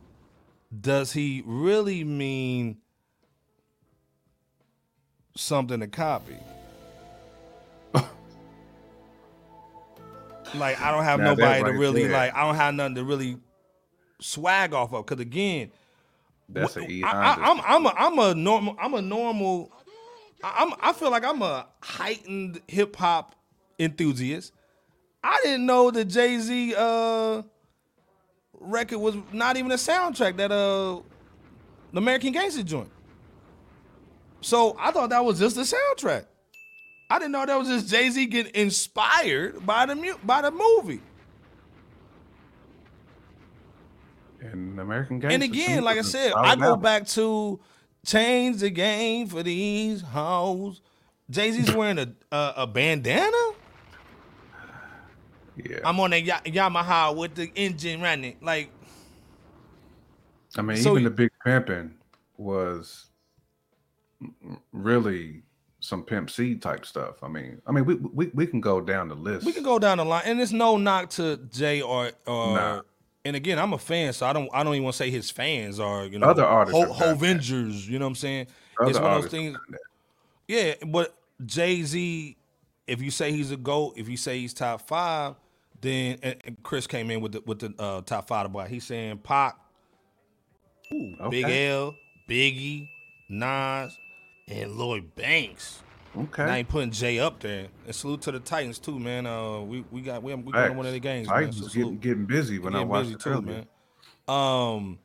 does 0.80 1.12
he 1.12 1.43
really 1.45 2.05
mean 2.05 2.76
something 5.37 5.80
to 5.80 5.89
copy? 5.89 6.37
like 10.55 10.80
I 10.80 10.93
don't 10.93 11.03
have 11.03 11.18
nobody 11.18 11.64
to 11.64 11.70
really 11.72 12.05
there. 12.05 12.12
like. 12.12 12.32
I 12.32 12.47
don't 12.47 12.55
have 12.55 12.74
nothing 12.74 12.95
to 12.95 13.03
really 13.05 13.39
swag 14.20 14.72
off 14.72 14.93
of. 14.93 15.05
Cause 15.05 15.18
again, 15.18 15.72
That's 16.49 16.74
wh- 16.74 16.78
a 16.78 16.89
E 16.89 17.03
I, 17.03 17.09
I, 17.09 17.32
Honda. 17.32 17.62
I'm 17.66 17.87
I'm 17.87 17.87
a 17.87 17.95
I'm 17.97 18.18
a 18.20 18.35
normal 18.37 18.76
I'm 18.80 18.95
a 18.95 19.03
normal 19.03 19.72
I- 20.45 20.64
I'm 20.64 20.74
I 20.80 20.93
feel 20.93 21.11
like 21.11 21.24
I'm 21.24 21.43
a 21.43 21.66
heightened 21.82 22.61
hip 22.68 22.95
hop 22.95 23.35
enthusiast. 23.80 24.53
I 25.27 25.41
didn't 25.43 25.64
know 25.64 25.91
the 25.91 26.05
Jay 26.05 26.39
Z 26.39 26.75
uh 26.77 27.43
record 28.61 28.99
was 28.99 29.16
not 29.33 29.57
even 29.57 29.72
a 29.72 29.77
soundtrack 29.77 30.37
that 30.37 30.53
uh 30.53 31.01
the 31.93 31.99
American 31.99 32.33
Gangster 32.33 32.62
joint. 32.62 32.91
So 34.43 34.77
I 34.79 34.91
thought 34.91 35.11
that 35.11 35.25
was 35.25 35.39
just 35.39 35.57
a 35.57 35.61
soundtrack. 35.61 36.27
I 37.09 37.18
didn't 37.18 37.33
know 37.33 37.47
that 37.47 37.59
was 37.59 37.68
just 37.68 37.89
Jay 37.89 38.11
Z 38.11 38.27
getting 38.27 38.55
inspired 38.55 39.64
by 39.64 39.87
the 39.87 39.95
mu- 39.95 40.18
by 40.25 40.43
the 40.43 40.51
movie. 40.51 41.01
And 44.41 44.79
American 44.79 45.20
Gangster. 45.20 45.35
and 45.35 45.43
again, 45.43 45.83
like 45.85 45.99
I 45.99 46.03
said, 46.03 46.33
I 46.35 46.55
go 46.57 46.77
back 46.77 47.07
to 47.09 47.59
change 48.05 48.59
the 48.61 48.68
game 48.70 49.27
for 49.27 49.43
these 49.43 50.03
hoes. 50.03 50.83
Jay 51.31 51.51
Z's 51.53 51.75
wearing 51.75 51.99
a, 51.99 52.12
a 52.31 52.53
a 52.59 52.66
bandana. 52.66 53.54
Yeah. 55.57 55.81
I'm 55.85 56.01
on 56.01 56.13
a 56.13 56.23
Yamaha 56.23 57.15
with 57.15 57.35
the 57.35 57.51
engine 57.55 58.01
running. 58.01 58.37
Like, 58.41 58.71
I 60.57 60.63
mean, 60.63 60.77
So 60.79 60.93
even 60.93 61.05
the 61.05 61.11
Big 61.11 61.31
Pimpin' 61.45 61.93
was 62.37 63.07
really 64.73 65.43
some 65.81 66.03
Pimp 66.03 66.31
C 66.31 66.55
type 66.55 66.87
stuff. 66.87 67.23
I 67.23 67.29
mean, 67.29 67.61
I 67.67 67.73
mean, 67.73 67.85
we 67.85 67.95
we, 67.95 68.31
we 68.35 68.47
can 68.47 68.61
go 68.61 68.81
down 68.81 69.09
the 69.09 69.15
list. 69.15 69.45
we 69.45 69.53
can 69.53 69.63
go 69.63 69.79
down 69.79 69.99
the 69.99 70.05
line, 70.05 70.23
and 70.25 70.41
it's 70.41 70.53
no 70.53 70.77
knock 70.77 71.11
to 71.11 71.37
Jay 71.51 71.83
or 71.83 72.11
or. 72.27 72.55
Nah. 72.55 72.81
And 73.27 73.37
again, 73.37 73.59
I'm 73.59 73.73
a 73.73 73.79
fan, 73.79 74.13
so 74.13 74.27
I 74.27 74.35
don't. 74.35 74.51
I 74.53 74.63
don't 74.63 74.75
even 74.75 74.85
want 74.85 74.95
to 74.95 74.99
say 74.99 75.11
his 75.11 75.31
fans 75.31 75.81
are, 75.81 76.05
you 76.05 76.19
know, 76.19 76.27
Other 76.27 76.45
artists 76.45 76.79
Ho-. 76.79 76.93
Hovengers. 76.93 77.89
You 77.89 77.99
know 77.99 78.05
what 78.05 78.11
I'm 78.11 78.15
saying? 78.17 78.49
Other 78.79 78.91
it's 78.91 78.99
one 78.99 79.13
of 79.13 79.23
those 79.23 79.31
things. 79.31 79.57
Yeah, 80.47 80.75
but 80.87 81.15
Jay 81.47 81.83
Z, 81.83 82.37
if 82.87 83.01
you 83.01 83.11
say 83.11 83.33
he's 83.33 83.51
a 83.51 83.57
goat, 83.57 83.95
if 83.97 84.11
you 84.11 84.19
say 84.19 84.41
he's 84.41 84.53
top 84.53 84.87
five, 84.87 85.37
then 85.85 86.18
and, 86.22 86.37
and 86.45 86.62
Chris 86.62 86.87
came 86.87 87.11
in 87.11 87.20
with 87.20 87.32
the 87.32 87.43
with 87.47 87.61
the 87.61 87.72
uh, 87.78 88.01
top 88.03 88.26
five 88.28 88.51
boy. 88.53 88.66
He's 88.68 88.85
saying 88.85 89.18
Pac, 89.18 89.57
Big 90.91 91.45
Okay. 91.45 91.68
L, 91.68 91.95
Biggie, 92.28 92.89
Nas, 93.28 93.97
and 94.49 94.72
Lloyd 94.72 95.14
Banks. 95.14 95.82
Okay. 96.16 96.47
Now 96.47 96.55
he 96.55 96.64
putting 96.64 96.91
Jay 96.93 97.18
up 97.18 97.41
there. 97.41 97.66
And 97.87 97.95
salute 97.95 98.22
to 98.22 98.32
the 98.32 98.39
Titans 98.41 98.78
too, 98.78 98.99
man. 98.99 99.26
Uh, 99.26 99.61
we 99.61 99.85
we 99.91 100.01
got 100.01 100.22
we 100.22 100.35
we 100.35 100.53
going 100.53 100.70
to 100.70 100.76
one 100.76 100.87
of 100.87 100.93
the 100.93 101.01
games, 101.01 101.28
man. 101.28 101.37
Titans 101.39 101.59
So 101.59 101.64
was 101.64 101.74
getting, 101.74 101.99
getting 101.99 102.24
busy 102.24 102.59
when 102.59 102.74
I 102.74 102.78
Getting 102.78 102.89
watched 102.89 103.09
busy 103.09 103.18
too, 103.18 103.30
earlier. 103.30 103.43
man. 103.43 103.66
Um. 104.28 104.99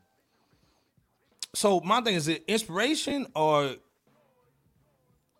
So 1.54 1.80
my 1.80 2.00
thing 2.00 2.14
is, 2.14 2.28
it 2.28 2.44
inspiration 2.46 3.26
or 3.34 3.74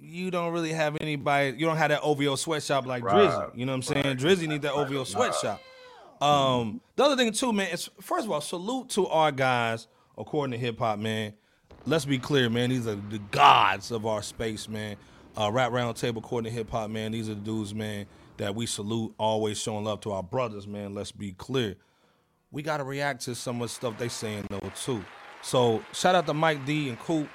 you 0.01 0.31
don't 0.31 0.53
really 0.53 0.73
have 0.73 0.97
anybody? 1.01 1.57
You 1.57 1.67
don't 1.67 1.77
have 1.77 1.91
that 1.91 2.01
OVO 2.03 2.37
sweatshop 2.37 2.87
like 2.87 3.05
Right, 3.05 3.15
Drizzy. 3.15 3.57
You 3.57 3.67
know 3.67 3.73
what 3.73 3.77
I'm 3.77 4.03
saying? 4.03 4.17
Drizzy 4.17 4.49
need 4.49 4.63
that 4.63 4.73
OVO 4.73 5.05
sweatshop. 5.05 5.61
Um. 6.21 6.81
The 6.97 7.05
other 7.05 7.17
thing 7.17 7.33
too, 7.33 7.53
man, 7.53 7.71
is 7.71 7.89
first 8.01 8.27
of 8.27 8.33
all, 8.33 8.41
salute 8.41 8.91
to 8.91 9.07
our 9.07 9.33
guys 9.33 9.87
according 10.19 10.53
to 10.53 10.59
hip 10.59 10.79
hop, 10.79 10.99
man. 10.99 11.35
Let's 11.87 12.05
be 12.05 12.19
clear, 12.19 12.51
man. 12.51 12.71
These 12.71 12.87
are 12.87 12.95
the 12.95 13.21
gods 13.31 13.91
of 13.91 14.05
our 14.05 14.23
space, 14.23 14.69
man. 14.69 14.97
Uh, 15.37 15.51
rap 15.51 15.73
round 15.73 15.97
table 15.97 16.21
according 16.23 16.51
to 16.51 16.57
hip 16.57 16.71
hop, 16.71 16.91
man. 16.91 17.13
These 17.13 17.31
are 17.31 17.35
the 17.35 17.41
dudes, 17.41 17.75
man, 17.75 18.07
that 18.37 18.55
we 18.55 18.67
salute, 18.67 19.15
always 19.17 19.59
showing 19.59 19.85
love 19.85 20.01
to 20.03 20.13
our 20.13 20.23
brothers, 20.23 20.67
man. 20.67 20.95
Let's 20.95 21.13
be 21.13 21.33
clear 21.33 21.77
we 22.51 22.63
gotta 22.63 22.85
react 22.85 23.23
to 23.23 23.35
some 23.35 23.57
of 23.57 23.69
the 23.69 23.75
stuff 23.75 23.99
they 23.99 24.09
saying 24.09 24.47
though 24.51 24.71
too. 24.83 25.05
So 25.43 25.83
shout 25.93 26.15
out 26.15 26.27
to 26.27 26.35
Mike 26.35 26.65
D 26.67 26.89
and 26.89 26.99
Coop. 26.99 27.29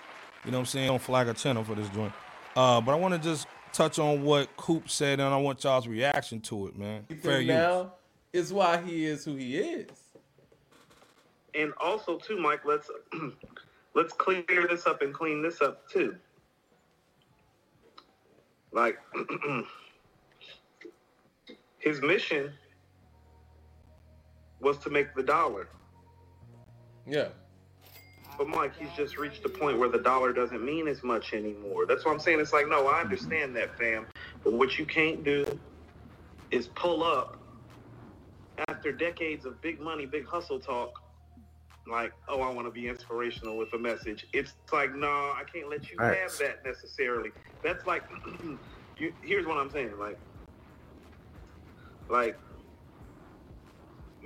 You 0.43 0.51
know 0.51 0.57
what 0.57 0.61
I'm 0.61 0.65
saying? 0.65 0.89
On 0.89 0.99
flag 0.99 1.27
a 1.27 1.33
channel 1.33 1.63
for 1.63 1.75
this 1.75 1.89
joint. 1.89 2.13
Uh, 2.55 2.79
but 2.81 2.93
I 2.93 2.95
want 2.95 3.13
to 3.13 3.19
just 3.19 3.47
touch 3.73 3.99
on 3.99 4.23
what 4.23 4.55
Coop 4.55 4.89
said, 4.89 5.19
and 5.19 5.33
I 5.33 5.37
want 5.37 5.63
y'all's 5.63 5.87
reaction 5.87 6.39
to 6.41 6.67
it, 6.67 6.77
man. 6.77 7.05
Fair 7.21 7.41
use. 7.41 7.87
is 8.31 8.53
why 8.53 8.81
he 8.81 9.05
is 9.05 9.25
who 9.25 9.35
he 9.35 9.57
is. 9.57 9.89
and 11.53 11.73
also 11.81 12.17
too, 12.17 12.37
Mike, 12.37 12.61
let's 12.65 12.89
let's 13.95 14.13
clear 14.13 14.45
this 14.69 14.87
up 14.87 15.01
and 15.01 15.13
clean 15.13 15.41
this 15.41 15.61
up 15.61 15.89
too. 15.89 16.15
Like 18.71 18.97
his 21.79 22.01
mission 22.01 22.53
was 24.59 24.77
to 24.79 24.89
make 24.89 25.13
the 25.15 25.23
dollar. 25.23 25.67
Yeah. 27.05 27.27
But 28.37 28.47
Mike, 28.47 28.73
he's 28.77 28.91
just 28.97 29.17
reached 29.17 29.45
a 29.45 29.49
point 29.49 29.79
where 29.79 29.89
the 29.89 29.99
dollar 29.99 30.33
doesn't 30.33 30.63
mean 30.63 30.87
as 30.87 31.03
much 31.03 31.33
anymore. 31.33 31.85
That's 31.85 32.05
what 32.05 32.11
I'm 32.11 32.19
saying. 32.19 32.39
It's 32.39 32.53
like, 32.53 32.67
no, 32.67 32.87
I 32.87 33.01
understand 33.01 33.55
that, 33.55 33.77
fam. 33.77 34.05
But 34.43 34.53
what 34.53 34.77
you 34.77 34.85
can't 34.85 35.23
do 35.23 35.45
is 36.51 36.67
pull 36.67 37.03
up 37.03 37.37
after 38.67 38.91
decades 38.91 39.45
of 39.45 39.61
big 39.61 39.79
money, 39.79 40.05
big 40.05 40.25
hustle 40.25 40.59
talk, 40.59 41.01
like, 41.87 42.13
oh, 42.27 42.41
I 42.41 42.51
want 42.51 42.67
to 42.67 42.71
be 42.71 42.87
inspirational 42.87 43.57
with 43.57 43.73
a 43.73 43.77
message. 43.77 44.25
It's 44.33 44.53
like, 44.71 44.95
no, 44.95 45.07
I 45.07 45.43
can't 45.51 45.69
let 45.69 45.89
you 45.89 45.97
Facts. 45.97 46.39
have 46.39 46.47
that 46.47 46.65
necessarily. 46.65 47.31
That's 47.63 47.85
like, 47.85 48.03
you, 48.97 49.13
here's 49.21 49.45
what 49.45 49.57
I'm 49.57 49.69
saying. 49.69 49.97
Like, 49.99 50.17
like 52.09 52.37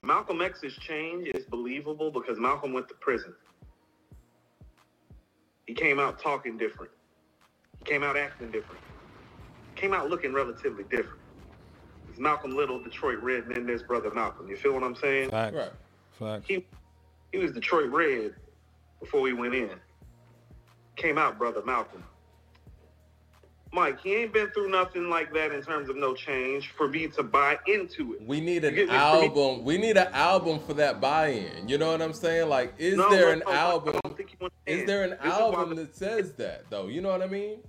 Malcolm 0.03 0.41
X's 0.41 0.75
change 0.77 1.27
is 1.27 1.45
believable 1.45 2.11
because 2.11 2.39
Malcolm 2.39 2.73
went 2.73 2.87
to 2.89 2.95
prison. 2.95 3.33
He 5.69 5.75
came 5.75 5.99
out 5.99 6.17
talking 6.17 6.57
different. 6.57 6.91
He 7.77 7.85
came 7.85 8.01
out 8.01 8.17
acting 8.17 8.49
different. 8.49 8.81
He 9.75 9.79
Came 9.79 9.93
out 9.93 10.09
looking 10.09 10.33
relatively 10.33 10.83
different. 10.85 11.21
It's 12.09 12.17
Malcolm 12.17 12.55
Little, 12.55 12.81
Detroit 12.83 13.19
Red, 13.21 13.43
and 13.43 13.55
then 13.55 13.67
there's 13.67 13.83
brother 13.83 14.09
Malcolm. 14.09 14.49
You 14.49 14.57
feel 14.57 14.73
what 14.73 14.81
I'm 14.81 14.95
saying? 14.95 15.29
Facts. 15.29 15.55
Right. 15.55 15.71
Facts. 16.13 16.47
He 16.47 16.65
he 17.31 17.37
was 17.37 17.51
Detroit 17.51 17.91
Red 17.91 18.33
before 18.99 19.21
we 19.21 19.33
went 19.33 19.53
in. 19.53 19.69
Came 20.95 21.19
out 21.19 21.37
brother 21.37 21.61
Malcolm. 21.63 22.03
Mike, 23.71 23.99
he 24.01 24.15
ain't 24.15 24.33
been 24.33 24.49
through 24.49 24.69
nothing 24.69 25.09
like 25.09 25.31
that 25.33 25.51
in 25.51 25.61
terms 25.61 25.89
of 25.89 25.95
no 25.95 26.15
change 26.15 26.71
for 26.75 26.87
me 26.87 27.07
to 27.09 27.21
buy 27.21 27.57
into 27.67 28.13
it. 28.13 28.21
We 28.25 28.41
need 28.41 28.63
an 28.65 28.73
get 28.73 28.87
me? 28.89 28.93
For 28.93 28.93
me- 28.93 28.97
album. 28.97 29.63
We 29.63 29.77
need 29.77 29.95
an 29.95 30.07
album 30.11 30.59
for 30.59 30.73
that 30.75 30.99
buy-in. 30.99 31.69
You 31.69 31.77
know 31.77 31.91
what 31.91 32.01
I'm 32.01 32.13
saying? 32.13 32.49
Like, 32.49 32.73
is 32.79 32.97
No, 32.97 33.09
there 33.11 33.31
an 33.31 33.43
no, 33.45 33.51
I 33.51 33.55
album? 33.57 33.99
don't 34.03 34.17
think 34.17 34.35
you 34.39 34.49
Is 34.65 34.87
there 34.87 35.03
an 35.03 35.11
This 35.11 35.19
album 35.33 35.75
that 35.75 35.95
says 35.95 36.33
that 36.33 36.65
though? 36.71 36.87
You 36.87 37.01
know 37.01 37.09
what 37.09 37.21
I 37.21 37.27
mean? 37.27 37.59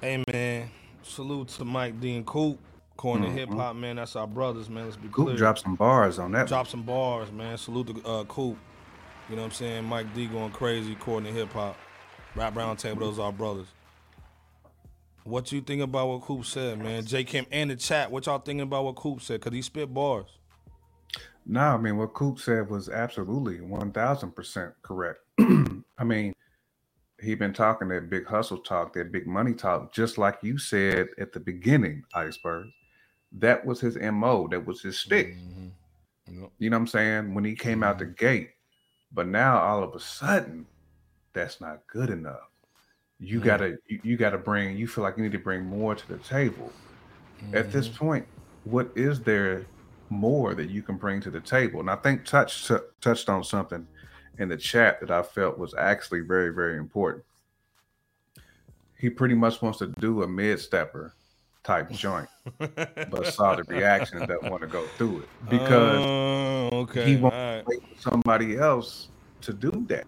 Hey 0.00 0.22
man, 0.32 0.70
salute 1.02 1.48
to 1.48 1.64
Mike 1.64 2.00
D 2.00 2.16
and 2.16 2.26
Coop. 2.26 2.58
According 2.94 3.24
to 3.26 3.30
Mhm. 3.30 3.34
hip 3.34 3.50
hop, 3.50 3.76
man, 3.76 3.96
that's 3.96 4.16
our 4.16 4.26
brothers, 4.26 4.70
man. 4.70 4.84
Let's 4.84 4.96
be 4.96 5.08
Coop 5.08 5.26
clear. 5.26 5.36
dropped 5.36 5.60
some 5.60 5.74
bars 5.74 6.18
on 6.18 6.32
that. 6.32 6.48
Drop 6.48 6.66
some 6.66 6.82
bars, 6.82 7.30
man. 7.30 7.56
Salute 7.58 7.94
to 8.02 8.08
uh, 8.08 8.24
Coop. 8.24 8.56
You 9.28 9.36
know 9.36 9.42
what 9.42 9.46
I'm 9.46 9.52
saying? 9.52 9.84
Mike 9.84 10.12
D 10.14 10.26
going 10.26 10.50
crazy 10.52 10.92
according 10.92 11.32
to 11.32 11.38
hip 11.38 11.52
hop. 11.52 11.76
Rap 12.36 12.54
round 12.54 12.78
table, 12.78 13.00
those 13.00 13.18
are 13.18 13.26
our 13.26 13.32
brothers. 13.32 13.66
What 15.24 15.50
you 15.50 15.62
think 15.62 15.80
about 15.80 16.08
what 16.08 16.20
Coop 16.20 16.44
said, 16.44 16.78
man? 16.78 17.06
Jay 17.06 17.24
Camp 17.24 17.48
and 17.50 17.70
the 17.70 17.76
chat, 17.76 18.10
what 18.10 18.26
y'all 18.26 18.38
thinking 18.38 18.60
about 18.60 18.84
what 18.84 18.96
Coop 18.96 19.22
said? 19.22 19.40
Cause 19.40 19.54
he 19.54 19.62
spit 19.62 19.92
bars. 19.92 20.26
No, 21.46 21.60
I 21.60 21.78
mean 21.78 21.96
what 21.96 22.12
Coop 22.12 22.38
said 22.38 22.68
was 22.68 22.90
absolutely 22.90 23.62
one 23.62 23.90
thousand 23.90 24.32
percent 24.32 24.74
correct. 24.82 25.20
I 25.40 26.04
mean, 26.04 26.34
he 27.22 27.34
been 27.34 27.54
talking 27.54 27.88
that 27.88 28.10
big 28.10 28.26
hustle 28.26 28.58
talk, 28.58 28.92
that 28.92 29.10
big 29.10 29.26
money 29.26 29.54
talk, 29.54 29.94
just 29.94 30.18
like 30.18 30.38
you 30.42 30.58
said 30.58 31.08
at 31.18 31.32
the 31.32 31.40
beginning, 31.40 32.04
Iceberg. 32.14 32.68
That 33.32 33.64
was 33.64 33.80
his 33.80 33.96
MO, 33.96 34.46
that 34.48 34.64
was 34.64 34.82
his 34.82 34.98
stick. 34.98 35.36
Mm-hmm. 35.36 36.42
Yep. 36.42 36.50
You 36.58 36.70
know 36.70 36.76
what 36.76 36.82
I'm 36.82 36.86
saying? 36.86 37.34
When 37.34 37.44
he 37.44 37.54
came 37.54 37.82
out 37.82 37.98
the 37.98 38.04
mm-hmm. 38.04 38.24
gate. 38.24 38.50
But 39.12 39.28
now 39.28 39.58
all 39.58 39.82
of 39.82 39.94
a 39.94 40.00
sudden, 40.00 40.66
that's 41.36 41.60
not 41.60 41.86
good 41.86 42.08
enough. 42.10 42.48
You 43.20 43.40
Mm. 43.40 43.44
gotta 43.44 43.78
you, 43.86 44.00
you 44.02 44.16
gotta 44.16 44.38
bring 44.38 44.76
you 44.76 44.88
feel 44.88 45.04
like 45.04 45.16
you 45.16 45.22
need 45.22 45.32
to 45.32 45.38
bring 45.38 45.64
more 45.64 45.94
to 45.94 46.08
the 46.08 46.18
table. 46.18 46.72
At 47.52 47.70
this 47.70 47.88
Mhm. 47.88 47.96
point, 47.96 48.26
what 48.64 48.90
is 48.96 49.20
there 49.20 49.66
more 50.08 50.54
that 50.54 50.70
you 50.70 50.82
can 50.82 50.96
bring 50.96 51.20
to 51.20 51.30
the 51.30 51.40
table? 51.40 51.80
And 51.80 51.90
I 51.90 51.96
think 51.96 52.24
touch 52.24 52.66
t- 52.66 52.76
touched 53.00 53.28
on 53.28 53.44
something 53.44 53.86
in 54.38 54.48
the 54.48 54.56
chat 54.56 55.00
that 55.00 55.10
I 55.10 55.22
felt 55.22 55.58
was 55.58 55.74
actually 55.74 56.20
very, 56.20 56.52
very 56.52 56.76
important. 56.78 57.24
He 58.98 59.10
pretty 59.10 59.34
much 59.34 59.60
wants 59.60 59.78
to 59.80 59.88
do 60.00 60.22
a 60.22 60.28
mid 60.28 60.58
stepper 60.58 61.12
type 61.64 61.90
joint, 61.90 62.28
but 62.58 63.26
saw 63.26 63.54
the 63.54 63.64
reaction 63.64 64.18
and 64.18 64.28
doesn't 64.28 64.50
want 64.50 64.62
to 64.62 64.68
go 64.68 64.86
through 64.96 65.20
it 65.20 65.28
because 65.50 66.04
Oh, 66.06 66.68
okay. 66.72 67.04
he 67.04 67.16
won't 67.16 67.34
wait 67.66 67.80
for 67.82 68.10
somebody 68.10 68.56
else 68.56 69.08
to 69.42 69.52
do 69.52 69.70
that. 69.88 70.06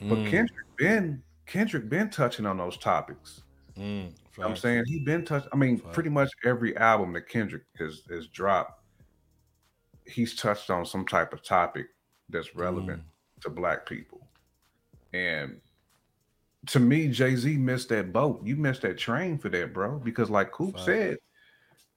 But 0.00 0.18
Mm. 0.18 0.30
Kendrick 0.30 0.63
been 0.76 1.22
Kendrick 1.46 1.88
been 1.88 2.10
touching 2.10 2.46
on 2.46 2.56
those 2.58 2.76
topics. 2.78 3.42
Mm, 3.76 3.82
You 3.84 4.02
know 4.02 4.10
what 4.36 4.50
I'm 4.50 4.56
saying 4.56 4.84
he 4.86 5.00
been 5.00 5.24
touched. 5.24 5.48
I 5.52 5.56
mean, 5.56 5.78
pretty 5.78 6.10
much 6.10 6.30
every 6.44 6.76
album 6.76 7.12
that 7.14 7.28
Kendrick 7.28 7.64
has 7.78 8.02
has 8.10 8.26
dropped, 8.28 8.80
he's 10.06 10.34
touched 10.34 10.70
on 10.70 10.86
some 10.86 11.06
type 11.06 11.32
of 11.32 11.42
topic 11.42 11.86
that's 12.30 12.54
relevant 12.56 13.02
Mm. 13.02 13.42
to 13.42 13.50
Black 13.50 13.86
people. 13.86 14.26
And 15.12 15.60
to 16.66 16.80
me, 16.80 17.08
Jay 17.08 17.36
Z 17.36 17.56
missed 17.58 17.90
that 17.90 18.12
boat. 18.12 18.40
You 18.44 18.56
missed 18.56 18.82
that 18.82 18.96
train 18.98 19.38
for 19.38 19.48
that, 19.50 19.72
bro. 19.74 19.98
Because 19.98 20.30
like 20.30 20.50
Coop 20.50 20.78
said, 20.78 21.18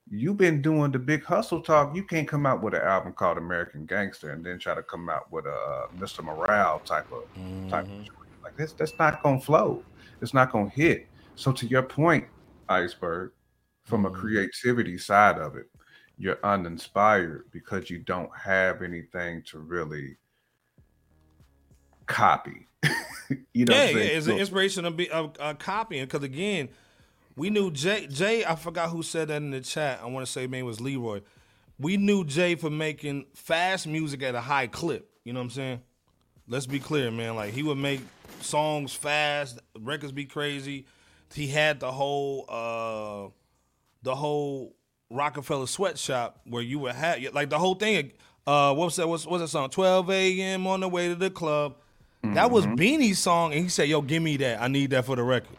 you've 0.10 0.38
been 0.38 0.62
doing 0.62 0.92
the 0.92 1.00
big 1.00 1.24
hustle 1.24 1.62
talk. 1.62 1.96
You 1.96 2.04
can't 2.04 2.28
come 2.28 2.46
out 2.46 2.62
with 2.62 2.74
an 2.74 2.82
album 2.82 3.14
called 3.14 3.38
American 3.38 3.86
Gangster 3.86 4.32
and 4.32 4.46
then 4.46 4.60
try 4.60 4.76
to 4.76 4.84
come 4.84 5.10
out 5.10 5.32
with 5.32 5.46
a 5.46 5.54
uh, 5.54 5.88
Mr. 5.98 6.24
Morale 6.24 6.80
type 6.80 7.10
of 7.12 7.24
type 7.70 7.86
of 7.86 7.90
Mhm. 7.92 8.04
joint. 8.06 8.27
Like 8.48 8.58
this. 8.58 8.74
That's 8.74 8.98
not 8.98 9.22
gonna 9.22 9.40
flow. 9.40 9.84
It's 10.22 10.34
not 10.34 10.52
gonna 10.52 10.70
hit. 10.70 11.08
So 11.36 11.52
to 11.52 11.66
your 11.68 11.84
point, 11.84 12.26
Iceberg, 12.70 13.32
from 13.84 14.06
a 14.06 14.10
Mhm. 14.10 14.16
creativity 14.16 14.98
side 14.98 15.38
of 15.38 15.56
it, 15.56 15.70
you're 16.18 16.40
uninspired 16.44 17.46
because 17.52 17.90
you 17.90 18.00
don't 18.00 18.36
have 18.36 18.82
anything 18.82 19.44
to 19.44 19.60
really 19.60 20.18
copy. 22.06 22.68
you 23.54 23.66
know, 23.66 23.76
yeah, 23.76 23.82
what 23.82 23.90
I'm 23.90 23.98
yeah, 23.98 24.04
it's 24.06 24.28
an 24.28 24.38
inspiration 24.38 24.86
of 24.86 24.98
be 24.98 25.10
of 25.10 25.36
uh, 25.40 25.54
copying 25.56 26.06
because 26.06 26.24
again, 26.24 26.70
we 27.36 27.50
knew 27.50 27.70
Jay. 27.70 28.08
Jay, 28.08 28.46
I 28.46 28.56
forgot 28.56 28.90
who 28.90 29.04
said 29.04 29.28
that 29.28 29.38
in 29.38 29.52
the 29.52 29.62
chat. 29.62 30.00
I 30.02 30.06
want 30.08 30.26
to 30.26 30.32
say 30.32 30.48
maybe 30.48 30.60
it 30.60 30.64
was 30.64 30.82
Leroy. 30.82 31.22
We 31.78 31.98
knew 31.98 32.24
Jay 32.24 32.56
for 32.56 32.72
making 32.72 33.26
fast 33.36 33.86
music 33.86 34.24
at 34.24 34.36
a 34.36 34.42
high 34.42 34.68
clip. 34.68 35.12
You 35.24 35.34
know 35.34 35.40
what 35.40 35.46
I'm 35.46 35.50
saying? 35.52 35.82
Let's 36.48 36.66
be 36.66 36.80
clear, 36.80 37.12
man. 37.12 37.36
Like 37.36 37.54
he 37.54 37.64
would 37.64 37.78
make 37.78 38.02
songs 38.42 38.94
fast, 38.94 39.60
records 39.80 40.12
be 40.12 40.26
crazy. 40.26 40.86
He 41.34 41.48
had 41.48 41.80
the 41.80 41.92
whole 41.92 42.46
uh 42.48 43.30
the 44.04 44.16
whole 44.16 44.76
Roc-A-Fella 45.10 45.68
sweatshop 45.68 46.42
where 46.46 46.62
you 46.62 46.80
would 46.80 46.96
have 46.96 47.20
like 47.34 47.50
the 47.50 47.60
whole 47.60 47.76
thing. 47.76 48.12
Uh, 48.46 48.74
what 48.74 48.86
was 48.86 48.96
that? 48.96 49.08
What's 49.08 49.26
what's 49.26 49.42
that 49.42 49.50
song? 49.50 49.70
12 49.70 50.10
a.m. 50.10 50.68
on 50.68 50.80
the 50.80 50.88
way 50.88 51.10
to 51.10 51.16
the 51.16 51.30
club. 51.30 51.76
That 52.24 52.50
was 52.52 52.66
Mm-hmm. 52.66 52.76
Beanie's 52.76 53.20
song, 53.20 53.54
and 53.54 53.62
he 53.62 53.70
said, 53.70 53.88
"Yo, 53.90 54.02
give 54.02 54.22
me 54.24 54.38
that. 54.38 54.62
I 54.62 54.68
need 54.68 54.90
that 54.92 55.06
for 55.06 55.16
the 55.16 55.24
record." 55.24 55.56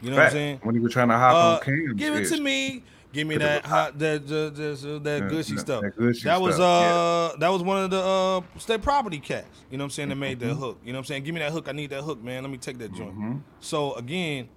You 0.00 0.10
know 0.10 0.16
what 0.16 0.26
I'm 0.26 0.32
saying? 0.32 0.60
When 0.62 0.74
he 0.74 0.80
was 0.80 0.92
trying 0.92 1.08
to 1.08 1.14
hop 1.16 1.34
Uh, 1.34 1.38
on 1.56 1.60
Cam's 1.60 1.94
give 1.94 2.14
it 2.14 2.28
to 2.28 2.40
me. 2.40 2.82
Give 3.12 3.26
me 3.26 3.36
that 3.36 3.66
hot 3.66 3.98
that 3.98 4.26
that, 4.26 4.54
that, 4.56 5.00
that 5.04 5.22
Yeah, 5.22 5.28
gushy 5.28 5.54
yeah, 5.54 5.60
stuff. 5.60 5.82
that 5.82 5.96
gushy 5.96 6.28
that 6.28 6.40
was 6.40 6.54
stuff, 6.56 7.34
uh 7.34 7.36
that 7.38 7.48
was 7.48 7.62
one 7.62 7.84
of 7.84 7.90
the 7.90 8.00
uh 8.00 8.58
state 8.58 8.82
property 8.82 9.18
cats. 9.18 9.64
You 9.70 9.76
know 9.76 9.84
what 9.84 9.86
I'm 9.86 9.90
saying? 9.90 10.08
That 10.10 10.16
made 10.16 10.38
Mm-hmm. 10.40 10.48
that 10.48 10.54
hook. 10.56 10.80
You 10.84 10.92
know 10.92 10.98
what 10.98 11.00
I'm 11.00 11.04
saying? 11.06 11.24
Give 11.24 11.34
me 11.34 11.40
that 11.40 11.52
hook. 11.52 11.68
I 11.68 11.72
need 11.72 11.90
that 11.90 12.02
hook, 12.02 12.22
man. 12.22 12.42
Let 12.42 12.50
me 12.50 12.58
take 12.58 12.78
that 12.78 12.92
joint. 12.92 13.18
Mhm. 13.18 13.42
So 13.60 13.94
again, 13.94 14.48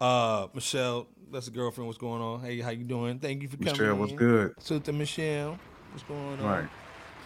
uh 0.00 0.46
Michelle, 0.54 1.08
that's 1.32 1.46
the 1.46 1.52
girlfriend. 1.52 1.86
What's 1.88 1.98
going 1.98 2.22
on? 2.22 2.40
Hey, 2.40 2.60
how 2.60 2.70
you 2.70 2.84
doing? 2.84 3.18
Thank 3.18 3.42
you 3.42 3.48
for 3.48 3.56
coming. 3.56 3.78
Michelle, 3.80 3.96
what's 3.96 4.12
in. 4.12 4.18
good? 4.18 4.54
Salute 4.60 4.84
to 4.84 4.92
Michelle. 4.92 5.58
What's 5.90 6.04
going 6.04 6.40
on? 6.40 6.46
Right. 6.46 6.68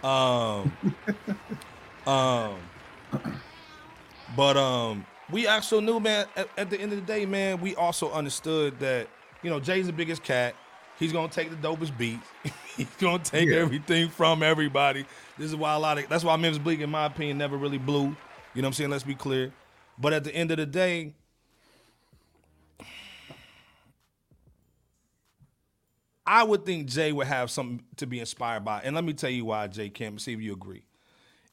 Um, 0.02 0.76
um, 2.12 2.56
but 4.36 4.56
um, 4.56 5.04
we 5.30 5.46
also 5.46 5.80
knew, 5.80 6.00
man. 6.00 6.26
At, 6.36 6.48
at 6.56 6.70
the 6.70 6.80
end 6.80 6.92
of 6.92 6.98
the 7.00 7.04
day, 7.04 7.26
man, 7.26 7.60
we 7.60 7.74
also 7.76 8.10
understood 8.12 8.78
that 8.80 9.08
you 9.42 9.50
know 9.50 9.60
Jay's 9.60 9.86
the 9.86 9.92
biggest 9.92 10.22
cat. 10.22 10.54
He's 11.00 11.12
gonna 11.12 11.28
take 11.28 11.48
the 11.50 11.56
dopest 11.56 11.96
beats. 11.96 12.26
He's 12.76 12.86
gonna 12.98 13.18
take 13.18 13.48
Yeah. 13.48 13.56
everything 13.56 14.10
from 14.10 14.42
everybody. 14.42 15.06
This 15.38 15.48
is 15.48 15.56
why 15.56 15.74
a 15.74 15.78
lot 15.78 15.98
of 15.98 16.08
that's 16.10 16.22
why 16.22 16.36
Memphis 16.36 16.58
Bleek, 16.58 16.80
in 16.80 16.90
my 16.90 17.06
opinion, 17.06 17.38
never 17.38 17.56
really 17.56 17.78
blew. 17.78 18.02
You 18.54 18.62
know 18.62 18.66
what 18.66 18.66
I'm 18.66 18.72
saying? 18.74 18.90
Let's 18.90 19.02
be 19.02 19.14
clear. 19.14 19.52
But 19.98 20.12
at 20.12 20.24
the 20.24 20.34
end 20.34 20.50
of 20.50 20.58
the 20.58 20.66
day, 20.66 21.14
I 26.26 26.42
would 26.42 26.66
think 26.66 26.86
Jay 26.86 27.12
would 27.12 27.26
have 27.26 27.50
something 27.50 27.82
to 27.96 28.06
be 28.06 28.20
inspired 28.20 28.64
by. 28.64 28.82
And 28.84 28.94
let 28.94 29.02
me 29.02 29.14
tell 29.14 29.30
you 29.30 29.46
why, 29.46 29.68
Jay 29.68 29.88
Camp, 29.88 30.20
see 30.20 30.34
if 30.34 30.40
you 30.40 30.52
agree. 30.52 30.84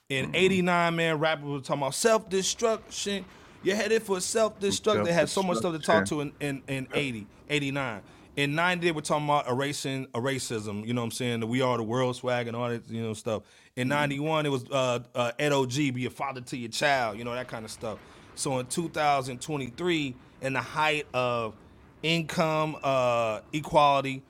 In 0.09 0.25
mm-hmm. 0.25 0.35
89, 0.35 0.95
man, 0.95 1.19
rappers 1.19 1.45
were 1.45 1.59
talking 1.61 1.83
about 1.83 1.95
self 1.95 2.29
destruction. 2.29 3.23
You're 3.63 3.77
headed 3.77 4.03
for 4.03 4.19
self 4.19 4.59
destruction. 4.59 5.05
They 5.05 5.13
had 5.13 5.29
so 5.29 5.41
much 5.41 5.59
stuff 5.59 5.73
to 5.73 5.79
talk 5.79 6.05
to 6.07 6.19
in, 6.19 6.33
in, 6.41 6.63
in 6.67 6.87
80, 6.93 7.27
89. 7.49 8.01
In 8.37 8.53
90, 8.53 8.85
they 8.85 8.91
were 8.91 9.01
talking 9.01 9.25
about 9.25 9.49
erasing 9.49 10.05
a 10.13 10.19
racism, 10.19 10.85
you 10.85 10.93
know 10.93 11.01
what 11.01 11.05
I'm 11.05 11.11
saying? 11.11 11.39
The 11.39 11.47
We 11.47 11.61
Are 11.61 11.75
the 11.75 11.83
World 11.83 12.15
swag 12.15 12.47
and 12.47 12.55
all 12.55 12.69
that, 12.69 12.87
you 12.87 13.01
know, 13.01 13.13
stuff. 13.13 13.41
In 13.75 13.87
91, 13.87 14.45
it 14.45 14.49
was 14.49 14.63
uh, 14.71 14.99
uh, 15.15 15.31
Ed 15.39 15.51
OG, 15.51 15.73
be 15.95 16.05
a 16.05 16.11
father 16.11 16.41
to 16.41 16.55
your 16.55 16.69
child, 16.69 17.17
you 17.17 17.23
know, 17.23 17.33
that 17.33 17.47
kind 17.47 17.65
of 17.65 17.71
stuff. 17.71 17.97
So 18.35 18.59
in 18.59 18.67
2023, 18.67 20.15
in 20.41 20.53
the 20.53 20.61
height 20.61 21.07
of 21.15 21.55
income 22.03 22.77
uh, 22.83 23.39
equality, 23.53 24.21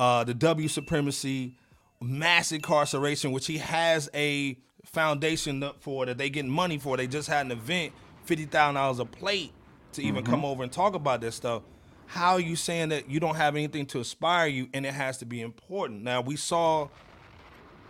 uh, 0.00 0.24
the 0.24 0.34
W 0.34 0.66
supremacy, 0.66 1.54
mass 2.00 2.50
incarceration, 2.50 3.30
which 3.30 3.46
he 3.46 3.58
has 3.58 4.10
a 4.14 4.58
foundation 4.84 5.64
for 5.78 6.06
that 6.06 6.18
they 6.18 6.28
getting 6.28 6.50
money 6.50 6.78
for. 6.78 6.96
They 6.96 7.06
just 7.06 7.28
had 7.28 7.46
an 7.46 7.52
event, 7.52 7.92
fifty 8.24 8.46
thousand 8.46 8.74
dollars 8.74 8.98
a 8.98 9.04
plate 9.04 9.52
to 9.92 10.02
even 10.02 10.24
Mhm. 10.24 10.28
come 10.28 10.44
over 10.44 10.64
and 10.64 10.72
talk 10.72 10.94
about 10.96 11.20
this 11.20 11.36
stuff. 11.36 11.62
How 12.06 12.32
are 12.32 12.40
you 12.40 12.56
saying 12.56 12.90
that 12.90 13.08
you 13.08 13.20
don't 13.20 13.36
have 13.36 13.56
anything 13.56 13.86
to 13.86 13.98
inspire 13.98 14.46
you 14.46 14.68
and 14.72 14.86
it 14.86 14.94
has 14.94 15.18
to 15.18 15.26
be 15.26 15.40
important? 15.40 16.02
Now 16.02 16.20
we 16.20 16.36
saw 16.36 16.88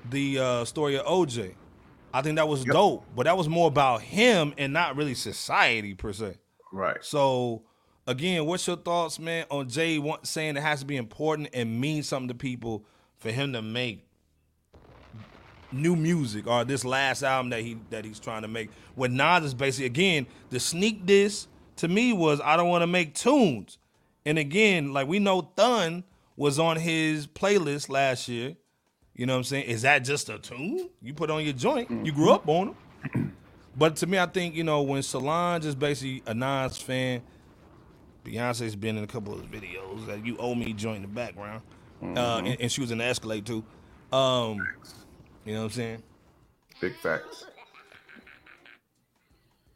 the 0.09 0.39
uh, 0.39 0.65
story 0.65 0.97
of 0.97 1.07
OJ. 1.07 1.55
I 2.13 2.23
think 2.23 2.37
that 2.37 2.47
was 2.47 2.65
dope, 2.65 3.05
but 3.17 3.25
that 3.25 3.37
was 3.37 3.49
more 3.49 3.67
about 3.67 4.03
him 4.03 4.55
and 4.57 4.73
not 4.73 4.97
really 4.97 5.15
society 5.15 5.95
per 5.95 6.13
se. 6.13 6.37
Right. 6.73 7.05
So 7.05 7.63
again, 8.07 8.47
what's 8.47 8.67
your 8.67 8.77
thoughts, 8.77 9.19
man, 9.19 9.47
on 9.51 9.69
Jay 9.69 10.01
saying 10.23 10.57
it 10.57 10.61
has 10.61 10.81
to 10.81 10.87
be 10.87 10.97
important 10.97 11.49
and 11.53 11.81
mean 11.81 12.03
something 12.03 12.29
to 12.29 12.35
people 12.35 12.85
for 13.17 13.31
him 13.31 13.53
to 13.53 13.63
make 13.63 14.07
new 15.73 15.97
music 15.97 16.47
or 16.47 16.65
this 16.65 16.85
last 16.85 17.25
album 17.25 17.51
that 17.51 17.63
he 17.63 17.79
that 17.91 18.05
he's 18.05 18.21
trying 18.21 18.43
to 18.43 18.49
make? 18.49 18.71
When 18.95 19.17
Nas 19.17 19.45
is 19.45 19.55
basically 19.55 19.87
again 19.87 20.27
the 20.51 20.61
sneak 20.61 21.05
diss 21.05 21.49
to 21.77 21.89
me 21.89 22.13
was 22.13 22.41
I 22.41 22.57
don't 22.57 22.69
want 22.69 22.83
to 22.83 22.87
make 22.87 23.15
tunes, 23.15 23.79
and 24.27 24.39
again 24.39 24.93
like 24.93 25.07
we 25.09 25.19
know 25.19 25.43
Thun 25.57 26.05
was 26.37 26.59
on 26.59 26.77
his 26.77 27.27
playlist 27.27 27.89
last 27.89 28.29
year. 28.29 28.57
You 29.15 29.27
know 29.27 29.35
what 29.35 29.39
I'm 29.39 29.45
saying? 29.45 29.65
Is 29.67 29.83
that 29.83 30.01
just 30.01 30.29
a 30.29 30.39
tune 30.39 30.89
you 31.01 31.15
put 31.15 31.31
on 31.31 31.45
your 31.45 31.53
joint? 31.53 31.89
You 32.05 32.11
grew 32.13 32.31
up 32.33 32.49
on 32.49 32.75
them. 33.13 33.37
But 33.77 33.97
to 33.97 34.07
me, 34.07 34.21
I 34.21 34.27
think, 34.27 34.55
you 34.55 34.63
know, 34.63 34.83
when 34.83 35.03
Solange 35.03 35.65
is 35.65 35.75
basically 35.75 36.23
a 36.27 36.33
Nas 36.35 36.79
fan, 36.79 37.23
Beyonce's 38.25 38.77
been 38.77 38.97
in 38.97 39.03
a 39.03 39.07
couple 39.09 39.35
of 39.35 39.41
videos 39.51 40.07
that 40.07 40.25
you 40.25 40.37
owe 40.39 40.55
me 40.55 40.73
joint 40.73 40.97
in 40.99 41.03
the 41.03 41.09
background. 41.09 41.61
Uh, 42.01 42.07
Mhm. 42.07 42.39
and, 42.53 42.61
and 42.61 42.71
she 42.73 42.81
was 42.81 42.93
in 42.93 42.99
the 42.99 43.05
Escalade 43.05 43.45
too. 43.45 43.65
Um, 44.13 44.65
you 45.45 45.55
know 45.55 45.59
what 45.61 45.65
I'm 45.65 45.71
saying? 45.71 46.03
Big 46.81 46.95
facts. 46.99 47.47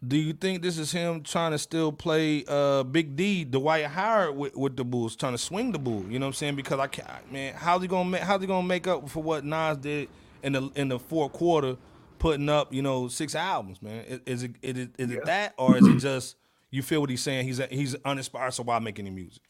Do 0.07 0.17
you 0.17 0.33
think 0.33 0.63
this 0.63 0.79
is 0.79 0.93
him 0.93 1.23
trying 1.23 1.51
to 1.51 1.59
still 1.59 1.91
play 1.91 2.45
uh, 2.47 2.85
Big 2.85 3.17
D, 3.17 3.45
Dwight 3.45 3.87
Howard 3.87 4.37
with, 4.37 4.57
with 4.57 4.77
the 4.77 4.85
Bulls, 4.85 5.17
trying 5.17 5.33
to 5.33 5.39
swing 5.39 5.73
the 5.73 5.79
bull? 5.79 6.05
You 6.09 6.21
know 6.21 6.27
what 6.27 6.31
I'm 6.31 6.35
saying? 6.35 6.57
Because 6.57 6.79
I 6.79 6.87
can't, 6.87 7.33
man, 7.33 7.55
how's 7.55 7.83
he 7.83 7.89
gonna 7.89 8.09
make, 8.09 8.23
how's 8.23 8.41
he 8.41 8.47
gonna 8.47 8.67
make 8.67 8.87
up 8.87 9.09
for 9.09 9.23
what 9.23 9.45
Nas 9.45 9.77
did 9.79 10.09
in 10.43 10.53
the 10.53 10.71
in 10.77 10.89
the 10.89 11.01
fourth 11.01 11.33
quarter, 11.33 11.77
putting 12.21 12.49
up 12.49 12.73
you 12.73 12.81
know 12.81 13.09
six 13.09 13.35
albums, 13.35 13.83
man? 13.83 14.05
Is, 14.05 14.21
is 14.27 14.43
it 14.45 14.51
is 14.63 14.79
it, 14.79 14.91
is 14.99 15.11
it 15.11 15.25
that 15.25 15.55
or 15.59 15.77
is 15.77 15.87
it 15.87 15.97
just 15.99 16.37
you 16.71 16.83
feel 16.83 17.01
what 17.01 17.11
he's 17.11 17.23
saying? 17.23 17.45
He's 17.45 17.61
he's 17.71 17.97
uninspired, 18.05 18.55
so 18.55 18.63
why 18.63 18.79
make 18.79 19.01
any 19.01 19.11
music? 19.11 19.43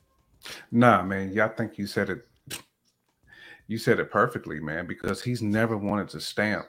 Nah, 0.71 1.03
man. 1.03 1.31
Y'all 1.33 1.53
think 1.55 1.77
you 1.77 1.87
said 1.87 2.09
it. 2.09 2.27
You 3.67 3.77
said 3.77 4.01
it 4.01 4.11
perfectly, 4.11 4.61
man, 4.61 4.87
because 4.87 5.21
he's 5.21 5.43
never 5.43 5.77
wanted 5.77 6.09
to 6.11 6.21
stamp 6.23 6.69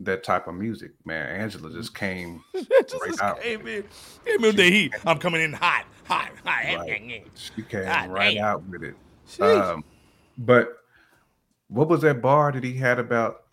that 0.00 0.22
type 0.24 0.46
of 0.46 0.54
music, 0.54 0.92
man. 1.04 1.40
Angela 1.40 1.70
just 1.72 1.94
came 1.94 2.42
right 2.54 3.20
out. 3.22 3.40
Came 3.40 3.66
in, 3.66 3.84
came 4.24 4.44
in 4.44 4.56
the 4.56 4.70
heat. 4.70 4.94
I'm 5.06 5.18
coming 5.18 5.40
in 5.42 5.52
hot, 5.52 5.84
hot, 6.04 6.30
hot. 6.44 6.64
Right. 6.78 7.24
She 7.34 7.62
came 7.62 7.84
God 7.84 8.10
right 8.10 8.34
damn. 8.34 8.44
out 8.44 8.62
with 8.64 8.82
it. 8.82 8.94
Um, 9.40 9.84
but 10.38 10.76
what 11.68 11.88
was 11.88 12.02
that 12.02 12.20
bar 12.20 12.52
that 12.52 12.62
he 12.62 12.74
had 12.74 12.98
about 12.98 13.44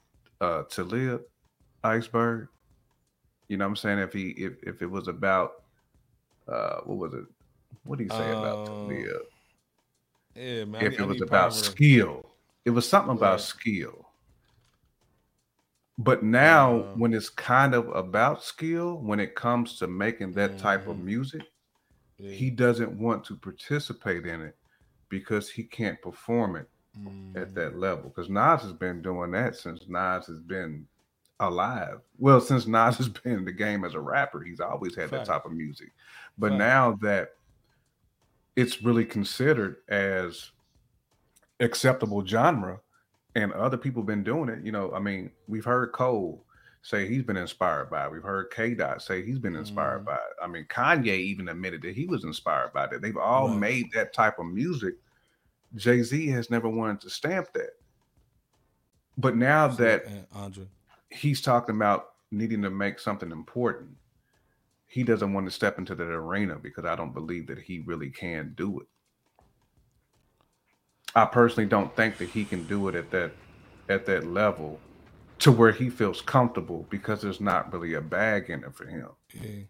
uh 0.41 0.63
to 0.63 0.83
live 0.83 1.21
iceberg? 1.83 2.47
You 3.47 3.57
know 3.57 3.65
what 3.65 3.69
I'm 3.69 3.75
saying? 3.77 3.99
If 3.99 4.13
he 4.13 4.29
if 4.31 4.53
if 4.63 4.81
it 4.81 4.87
was 4.89 5.07
about 5.07 5.63
uh 6.47 6.81
what 6.85 6.97
was 6.97 7.13
it? 7.13 7.25
What 7.85 7.99
did 7.99 8.05
he 8.11 8.17
say 8.17 8.31
about 8.31 8.65
to 8.65 8.71
Um, 8.71 8.87
live? 8.89 9.21
Yeah, 10.35 10.65
man. 10.65 10.83
If 10.83 10.91
need- 10.91 10.99
it 10.99 11.03
I 11.03 11.05
was 11.05 11.21
about 11.21 11.51
power. 11.51 11.51
skill. 11.51 12.29
It 12.65 12.69
was 12.71 12.87
something 12.87 13.15
about 13.15 13.31
Right. 13.33 13.41
skill. 13.41 14.02
But 15.97 16.23
now 16.23 16.79
Uh, 16.79 16.95
when 16.95 17.13
it's 17.13 17.29
kind 17.29 17.75
of 17.75 17.87
about 17.89 18.43
skill, 18.43 18.99
when 18.99 19.19
it 19.19 19.35
comes 19.35 19.77
to 19.79 19.87
making 19.87 20.33
that 20.33 20.57
type 20.57 20.87
of 20.87 20.97
Mhm. 20.97 21.03
music, 21.03 21.43
Yeah. 22.17 22.31
he 22.31 22.49
doesn't 22.49 22.91
want 22.97 23.23
to 23.25 23.35
participate 23.37 24.25
in 24.25 24.41
it 24.41 24.57
because 25.09 25.49
he 25.49 25.63
can't 25.63 26.01
perform 26.01 26.55
it 26.55 26.69
Mm. 26.97 27.35
at 27.35 27.53
that 27.55 27.77
level. 27.77 28.09
Because 28.09 28.29
Nas 28.29 28.61
has 28.61 28.73
been 28.73 29.01
doing 29.01 29.31
that 29.31 29.55
since 29.55 29.87
Nas 29.87 30.25
has 30.27 30.39
been 30.39 30.87
alive. 31.39 32.01
Well, 32.17 32.39
since 32.41 32.65
Nas 32.67 32.97
has 32.97 33.09
been 33.09 33.33
in 33.39 33.45
the 33.45 33.51
game 33.51 33.83
as 33.83 33.93
a 33.93 33.99
rapper, 33.99 34.41
he's 34.41 34.59
always 34.59 34.95
had 34.95 35.09
that 35.11 35.25
type 35.25 35.45
of 35.45 35.51
music. 35.51 35.91
But 36.37 36.49
Fact. 36.49 36.59
now 36.59 36.91
that 37.01 37.35
it's 38.55 38.81
really 38.83 39.05
considered 39.05 39.77
as 39.87 40.51
acceptable 41.59 42.25
genre, 42.25 42.79
and 43.35 43.51
other 43.53 43.77
people 43.77 44.03
been 44.03 44.23
doing 44.23 44.49
it, 44.49 44.63
you 44.63 44.71
know, 44.71 44.91
I 44.93 44.99
mean, 44.99 45.31
we've 45.47 45.65
heard 45.65 45.91
Cole 45.91 46.45
say 46.81 47.07
he's 47.07 47.23
been 47.23 47.37
inspired 47.37 47.89
by 47.89 48.05
it. 48.05 48.11
We've 48.11 48.21
heard 48.21 48.51
K 48.51 48.73
Dot 48.75 49.01
say 49.01 49.23
he's 49.23 49.39
been 49.39 49.55
inspired 49.55 50.01
Mhm. 50.01 50.05
by 50.05 50.15
it. 50.15 50.35
I 50.41 50.47
mean, 50.47 50.65
Kanye 50.65 51.17
even 51.17 51.47
admitted 51.47 51.81
that 51.83 51.95
he 51.95 52.05
was 52.05 52.25
inspired 52.25 52.73
by 52.73 52.85
it. 52.85 53.01
They've 53.01 53.15
all 53.17 53.49
Right. 53.49 53.59
made 53.59 53.91
that 53.93 54.13
type 54.13 54.37
of 54.37 54.47
music. 54.47 54.95
Jay 55.75 56.03
Z 56.03 56.27
has 56.27 56.49
never 56.51 56.67
wanted 56.69 56.99
to 57.01 57.09
stamp 57.09 57.53
that. 57.53 57.79
But 59.17 59.35
now 59.35 59.67
that 59.67 60.05
Andre. 60.33 60.67
he's 61.09 61.41
talking 61.41 61.75
about 61.75 62.15
needing 62.31 62.61
to 62.63 62.69
make 62.69 62.99
something 62.99 63.31
important, 63.31 63.95
he 64.87 65.03
doesn't 65.03 65.33
want 65.33 65.47
to 65.47 65.51
step 65.51 65.79
into 65.79 65.95
that 65.95 66.03
arena 66.11 66.57
because 66.59 66.85
I 66.85 66.95
don't 66.95 67.13
believe 67.13 67.47
that 67.47 67.59
he 67.59 67.79
really 67.79 68.09
can 68.09 68.53
do 68.55 68.79
it. 68.81 68.87
I 71.15 71.25
personally 71.25 71.67
don't 71.67 71.95
think 71.95 72.17
that 72.17 72.29
he 72.29 72.45
can 72.45 72.65
do 72.65 72.87
it 72.87 72.95
at 72.95 73.11
that 73.11 73.31
at 73.89 74.05
that 74.05 74.25
level 74.25 74.79
to 75.39 75.51
where 75.51 75.71
he 75.71 75.89
feels 75.89 76.21
comfortable 76.21 76.85
because 76.89 77.21
there's 77.21 77.41
not 77.41 77.71
really 77.73 77.95
a 77.95 78.01
bag 78.01 78.49
in 78.49 78.63
it 78.63 78.73
for 78.73 78.85
him. 78.85 79.09
Yeah. 79.33 79.63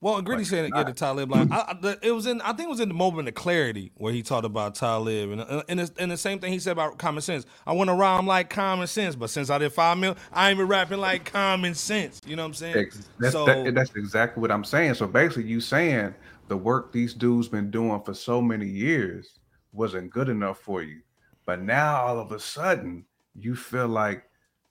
Well, 0.00 0.20
Gritty 0.20 0.42
Like, 0.42 0.46
said, 0.46 0.70
yeah, 0.74 0.82
the 0.82 0.92
Talib 0.92 1.30
line. 1.30 1.48
I, 1.50 1.96
it 2.02 2.12
was 2.12 2.26
in, 2.26 2.42
I 2.42 2.48
think 2.48 2.66
it 2.66 2.68
was 2.68 2.80
in 2.80 2.88
the 2.88 2.94
moment 2.94 3.26
of 3.26 3.34
clarity 3.34 3.90
where 3.94 4.12
he 4.12 4.22
talked 4.22 4.44
about 4.44 4.74
Talib, 4.74 5.30
and 5.30 5.64
and, 5.66 5.80
it's, 5.80 5.92
and 5.98 6.10
the 6.10 6.18
same 6.18 6.40
thing 6.40 6.52
he 6.52 6.58
said 6.58 6.72
about 6.72 6.98
common 6.98 7.22
sense. 7.22 7.46
I 7.66 7.72
want 7.72 7.88
to 7.88 7.94
rhyme 7.94 8.26
like 8.26 8.50
common 8.50 8.86
sense, 8.86 9.16
but 9.16 9.30
since 9.30 9.48
I 9.48 9.56
did 9.56 9.72
five 9.72 9.96
mil, 9.96 10.14
I 10.30 10.50
ain't 10.50 10.58
been 10.58 10.68
rapping 10.68 10.98
like 10.98 11.24
common 11.24 11.74
sense. 11.74 12.20
You 12.26 12.36
know 12.36 12.42
what 12.42 12.48
I'm 12.48 12.54
saying? 12.54 12.90
That's, 13.18 13.32
so 13.32 13.46
that- 13.46 13.74
that's 13.74 13.96
exactly 13.96 14.42
what 14.42 14.50
I'm 14.50 14.64
saying. 14.64 14.92
So 14.94 15.06
basically, 15.06 15.44
you 15.44 15.62
saying 15.62 16.14
the 16.48 16.56
work 16.58 16.92
these 16.92 17.14
dudes 17.14 17.48
been 17.48 17.70
doing 17.70 18.02
for 18.02 18.12
so 18.12 18.42
many 18.42 18.66
years 18.66 19.38
wasn't 19.74 20.10
good 20.10 20.28
enough 20.28 20.58
for 20.60 20.82
you, 20.82 21.00
but 21.46 21.60
now 21.60 21.96
all 22.02 22.18
of 22.18 22.32
a 22.32 22.40
sudden 22.40 23.04
you 23.34 23.54
feel 23.56 23.88
like 23.88 24.24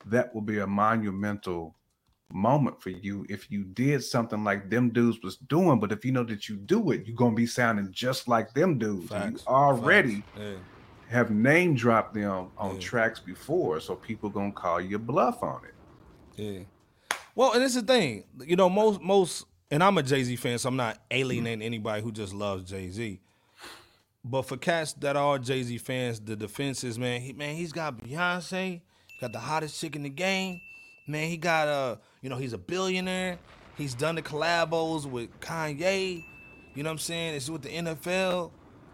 that 0.06 0.34
will 0.34 0.42
be 0.42 0.60
a 0.60 0.68
monumental 0.68 1.76
moment 2.32 2.82
for 2.82 2.90
you 2.90 3.26
if 3.30 3.52
you 3.52 3.64
did 3.64 4.04
something 4.04 4.44
like 4.44 4.70
them 4.70 4.90
dudes 4.90 5.20
was 5.22 5.38
doing. 5.38 5.80
But 5.80 5.92
if 5.92 6.04
you 6.04 6.12
know 6.12 6.24
that 6.24 6.50
you 6.50 6.56
do 6.56 6.92
it, 6.92 7.06
you're 7.06 7.16
gonna 7.16 7.36
be 7.36 7.46
sounding 7.46 7.90
just 7.92 8.28
like 8.28 8.54
them 8.54 8.78
dudes. 8.80 9.10
Facts, 9.10 9.44
You 9.48 9.54
already 9.54 10.24
yeah. 10.38 10.54
have 11.10 11.30
name 11.30 11.76
dropped 11.76 12.16
them 12.16 12.50
on 12.58 12.76
Yeah. 12.76 12.80
tracks 12.82 13.20
before, 13.20 13.80
so 13.80 13.96
people 13.96 14.30
gonna 14.30 14.52
call 14.52 14.82
you 14.82 14.98
bluff 14.98 15.44
on 15.44 15.62
it. 15.66 16.42
Yeah. 16.42 16.60
Well, 17.36 17.54
and 17.54 17.64
it's 17.64 17.76
the 17.76 17.82
thing, 17.82 18.24
you 18.46 18.56
know, 18.56 18.70
most 18.70 19.02
most, 19.02 19.46
and 19.70 19.84
I'm 19.84 19.98
a 19.98 20.04
Jay 20.04 20.24
Z 20.24 20.36
fan, 20.38 20.58
so 20.58 20.70
I'm 20.70 20.76
not 20.76 21.00
alienating 21.12 21.62
anybody 21.62 22.02
who 22.02 22.12
just 22.12 22.34
loves 22.34 22.70
Jay 22.70 22.90
Z. 22.90 23.20
But 24.26 24.44
for 24.44 24.56
cats 24.56 24.94
that 24.94 25.18
are 25.18 25.38
Jay 25.38 25.64
Z 25.64 25.78
fans, 25.80 26.20
the 26.20 26.36
defense 26.36 26.84
is 26.84 26.98
man, 26.98 27.20
he 27.22 27.34
man, 27.34 27.56
he's 27.56 27.74
got 27.74 27.98
Beyonce, 27.98 28.82
got 29.20 29.34
the 29.34 29.40
hottest 29.40 29.80
chick 29.80 29.96
in 29.96 30.04
the 30.04 30.10
game. 30.10 30.62
Man, 31.08 31.28
he 31.28 31.36
got 31.36 31.68
a, 31.68 32.00
you 32.22 32.30
know, 32.30 32.38
he's 32.38 32.54
a 32.54 32.58
billionaire. 32.58 33.38
He's 33.76 33.94
done 33.94 34.16
the 34.16 34.22
collabos 34.22 35.06
with 35.06 35.38
Kanye. 35.42 36.24
You 36.74 36.84
know 36.84 36.90
what 36.90 36.94
I'm 36.94 37.00
saying? 37.00 37.36
It's 37.36 37.50
with 37.50 37.64
the 37.64 37.70
NFL. 37.70 38.52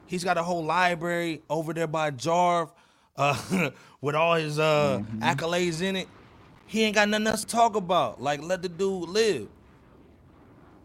He's 0.07 0.23
got 0.23 0.37
a 0.37 0.43
whole 0.43 0.63
library 0.65 1.43
over 1.49 1.73
there 1.73 1.85
by 1.85 2.09
Jarv, 2.09 2.71
uh, 3.15 3.69
with 4.01 4.15
all 4.15 4.33
his 4.33 4.57
uh 4.57 5.03
accolades 5.19 5.83
in 5.83 5.95
it. 5.95 6.07
He 6.65 6.83
ain't 6.83 6.95
got 6.95 7.07
nothing 7.09 7.27
else 7.27 7.41
to 7.41 7.47
talk 7.47 7.75
about. 7.75 8.21
Like, 8.21 8.41
let 8.41 8.63
the 8.63 8.69
dude 8.69 9.09
live. 9.09 9.47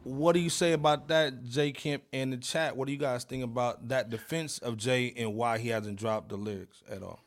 What 0.04 0.34
do 0.34 0.40
you 0.40 0.50
say 0.50 0.72
about 0.72 1.08
that, 1.08 1.44
Jay 1.44 1.72
Camp, 1.72 2.02
in 2.12 2.30
the 2.30 2.36
chat? 2.36 2.76
What 2.76 2.86
do 2.86 2.92
you 2.92 2.98
guys 2.98 3.24
think 3.24 3.42
about 3.42 3.88
that 3.88 4.10
defense 4.10 4.58
of 4.58 4.76
Jay 4.76 5.12
and 5.16 5.34
why 5.34 5.58
he 5.58 5.70
hasn't 5.70 5.98
dropped 5.98 6.28
the 6.28 6.36
lyrics 6.36 6.82
at 6.90 7.02
all? 7.02 7.20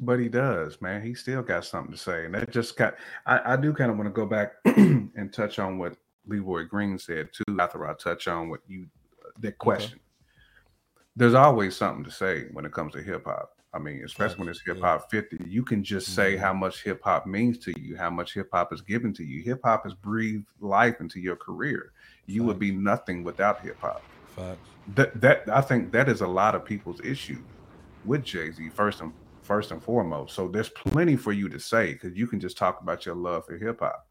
But 0.00 0.18
he 0.18 0.28
does, 0.28 0.80
man. 0.80 1.02
He 1.02 1.14
still 1.14 1.42
got 1.42 1.64
something 1.64 1.92
to 1.92 1.98
say. 1.98 2.24
And 2.24 2.34
that 2.34 2.50
just 2.50 2.76
got 2.76 2.94
I, 3.26 3.52
I 3.52 3.56
do 3.56 3.72
kind 3.72 3.90
of 3.90 3.96
want 3.96 4.08
to 4.08 4.12
go 4.12 4.26
back 4.26 4.54
and 4.64 5.32
touch 5.32 5.58
on 5.58 5.78
what 5.78 5.96
Leroy 6.26 6.64
Green 6.64 6.98
said 6.98 7.28
too, 7.32 7.60
after 7.60 7.86
I 7.86 7.94
touch 7.94 8.26
on 8.26 8.48
what 8.48 8.60
you 8.66 8.86
that 9.40 9.58
question. 9.58 10.00
There's 11.16 11.34
always 11.34 11.76
something 11.76 12.04
to 12.04 12.10
say 12.10 12.46
when 12.52 12.64
it 12.64 12.72
comes 12.72 12.94
to 12.94 13.02
hip 13.02 13.24
hop. 13.26 13.59
I 13.72 13.78
mean, 13.78 14.02
especially 14.04 14.40
when 14.40 14.48
it's 14.48 14.60
hip 14.60 14.80
hop 14.80 15.10
50, 15.10 15.44
you 15.46 15.62
can 15.62 15.84
just 15.84 16.14
say 16.14 16.36
how 16.36 16.52
much 16.52 16.82
hip 16.82 17.00
hop 17.04 17.26
means 17.26 17.56
to 17.58 17.80
you, 17.80 17.96
how 17.96 18.10
much 18.10 18.34
hip 18.34 18.48
hop 18.52 18.72
is 18.72 18.80
given 18.80 19.12
to 19.14 19.24
you. 19.24 19.42
Hip 19.42 19.60
hop 19.64 19.84
has 19.84 19.94
breathed 19.94 20.46
life 20.60 21.00
into 21.00 21.20
your 21.20 21.36
career. 21.36 21.92
You 22.26 22.42
would 22.44 22.58
be 22.58 22.72
nothing 22.72 23.22
without 23.22 23.60
hip 23.60 23.78
hop. 23.80 24.02
That 24.94 25.20
that 25.20 25.48
I 25.48 25.60
think 25.60 25.92
that 25.92 26.08
is 26.08 26.20
a 26.20 26.26
lot 26.26 26.54
of 26.54 26.64
people's 26.64 27.00
issue 27.04 27.38
with 28.04 28.24
Jay 28.24 28.50
Z 28.50 28.70
first 28.70 29.02
and 29.02 29.12
first 29.42 29.70
and 29.70 29.82
foremost. 29.82 30.34
So 30.34 30.48
there's 30.48 30.70
plenty 30.70 31.16
for 31.16 31.32
you 31.32 31.48
to 31.48 31.60
say 31.60 31.92
because 31.92 32.16
you 32.16 32.26
can 32.26 32.40
just 32.40 32.56
talk 32.56 32.80
about 32.80 33.06
your 33.06 33.14
love 33.14 33.46
for 33.46 33.56
hip 33.56 33.80
hop. 33.80 34.06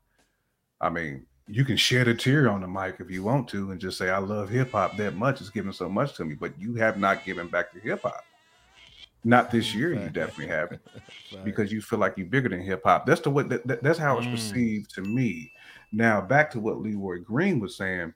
I 0.80 0.90
mean, 0.90 1.26
you 1.48 1.66
can 1.66 1.76
shed 1.76 2.08
a 2.08 2.16
tear 2.16 2.50
on 2.50 2.62
the 2.62 2.68
mic 2.68 2.98
if 3.00 3.10
you 3.10 3.24
want 3.24 3.50
to 3.50 3.72
and 3.72 3.82
just 3.82 3.98
say 3.98 4.10
I 4.10 4.20
love 4.20 4.50
hip 4.50 4.72
hop 4.72 4.96
that 4.98 5.16
much. 5.16 5.42
It's 5.42 5.50
given 5.50 5.74
so 5.74 5.90
much 5.90 6.14
to 6.16 6.24
me, 6.24 6.36
but 6.36 6.58
you 6.58 6.76
have 6.76 6.98
not 6.98 7.26
given 7.26 7.48
back 7.48 7.74
to 7.74 7.80
hip 7.80 8.04
hop. 8.04 8.24
Not 9.24 9.52
this 9.52 9.76
year, 9.76 9.94
you 9.94 10.10
definitely 10.10 10.48
haven't, 10.48 10.82
because 11.44 11.72
you 11.72 11.82
feel 11.82 12.00
like 12.00 12.14
you're 12.18 12.28
bigger 12.28 12.48
than 12.50 12.62
hip 12.62 12.82
hop. 12.86 13.06
That's 13.06 13.22
the 13.22 13.30
way. 13.30 13.44
That, 13.44 13.68
that- 13.68 13.84
that's 13.84 14.00
how 14.00 14.18
it's 14.18 14.28
Mm. 14.28 14.32
perceived 14.32 14.94
to 14.96 15.02
me. 15.02 15.52
Now, 15.92 16.22
back 16.22 16.52
to 16.52 16.60
what 16.60 16.80
Leroy 16.80 17.20
Green 17.20 17.60
was 17.60 17.76
saying, 17.76 18.14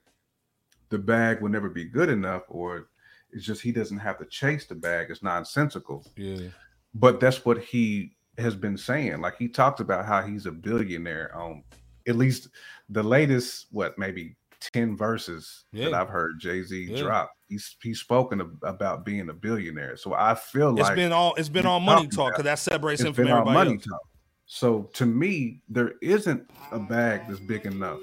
the 0.90 0.98
bag 1.00 1.42
will 1.42 1.50
never 1.50 1.70
be 1.70 1.86
good 1.86 2.10
enough, 2.10 2.44
or 2.48 2.88
it's 3.32 3.44
just 3.46 3.62
he 3.62 3.72
doesn't 3.72 3.98
have 3.98 4.18
to 4.20 4.26
chase 4.26 4.66
the 4.66 4.76
bag. 4.76 5.08
It's 5.10 5.24
nonsensical. 5.24 6.06
Yeah. 6.16 6.50
But 6.94 7.20
that's 7.20 7.44
what 7.46 7.58
he 7.64 8.12
has 8.38 8.56
been 8.56 8.78
saying. 8.78 9.20
Like 9.22 9.36
he 9.38 9.48
talked 9.48 9.80
about 9.80 10.06
how 10.06 10.22
he's 10.22 10.46
a 10.46 10.52
billionaire 10.52 11.36
on 11.36 11.64
at 12.08 12.16
least 12.16 12.50
the 12.90 13.02
latest, 13.04 13.68
what 13.72 13.98
maybe 13.98 14.36
10 14.60 14.96
verses 14.96 15.66
that 15.74 15.94
I've 15.94 16.10
heard 16.10 16.40
Jay-Z 16.40 16.86
Yeah. 16.92 17.02
drop. 17.02 17.32
He's 17.54 17.76
he's 17.82 18.00
spoken 18.00 18.58
about 18.64 19.06
being 19.06 19.30
a 19.30 19.34
billionaire. 19.34 19.96
So 19.96 20.14
I 20.14 20.34
feel 20.34 20.72
It's 20.72 20.90
like 20.90 20.96
been 20.96 21.12
all 21.12 21.36
it's 21.36 21.50
been 21.50 21.68
all 21.68 21.80
money 21.80 22.08
talk 22.08 22.32
because 22.32 22.46
that 22.46 22.58
separates 22.58 23.02
it's 23.02 23.10
him 23.10 23.14
from 23.14 23.28
everybody 23.28 23.54
money 23.54 23.74
else. 23.74 23.86
talk. 23.86 24.02
So 24.46 24.90
to 24.94 25.06
me, 25.06 25.62
there 25.70 25.94
isn't 26.02 26.50
a 26.72 26.80
bag 26.80 27.22
that's 27.28 27.40
big 27.40 27.66
enough 27.68 28.00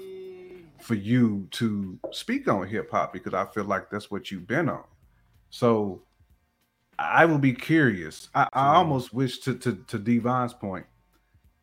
for 0.79 0.95
you 0.95 1.47
to 1.51 1.99
speak 2.11 2.47
on 2.47 2.65
hip 2.65 2.89
hop 2.91 3.11
because 3.11 3.33
I 3.33 3.45
feel 3.45 3.65
like 3.65 3.89
that's 3.89 4.09
what 4.09 4.31
you've 4.31 4.47
been 4.47 4.69
on. 4.69 4.83
So 5.49 6.01
I 6.97 7.25
will 7.25 7.37
be 7.37 7.53
curious. 7.53 8.29
I, 8.33 8.47
I 8.53 8.75
almost 8.75 9.13
wish 9.13 9.39
to 9.39 9.55
to 9.55 9.75
to 9.87 9.99
Devon's 9.99 10.53
point, 10.53 10.85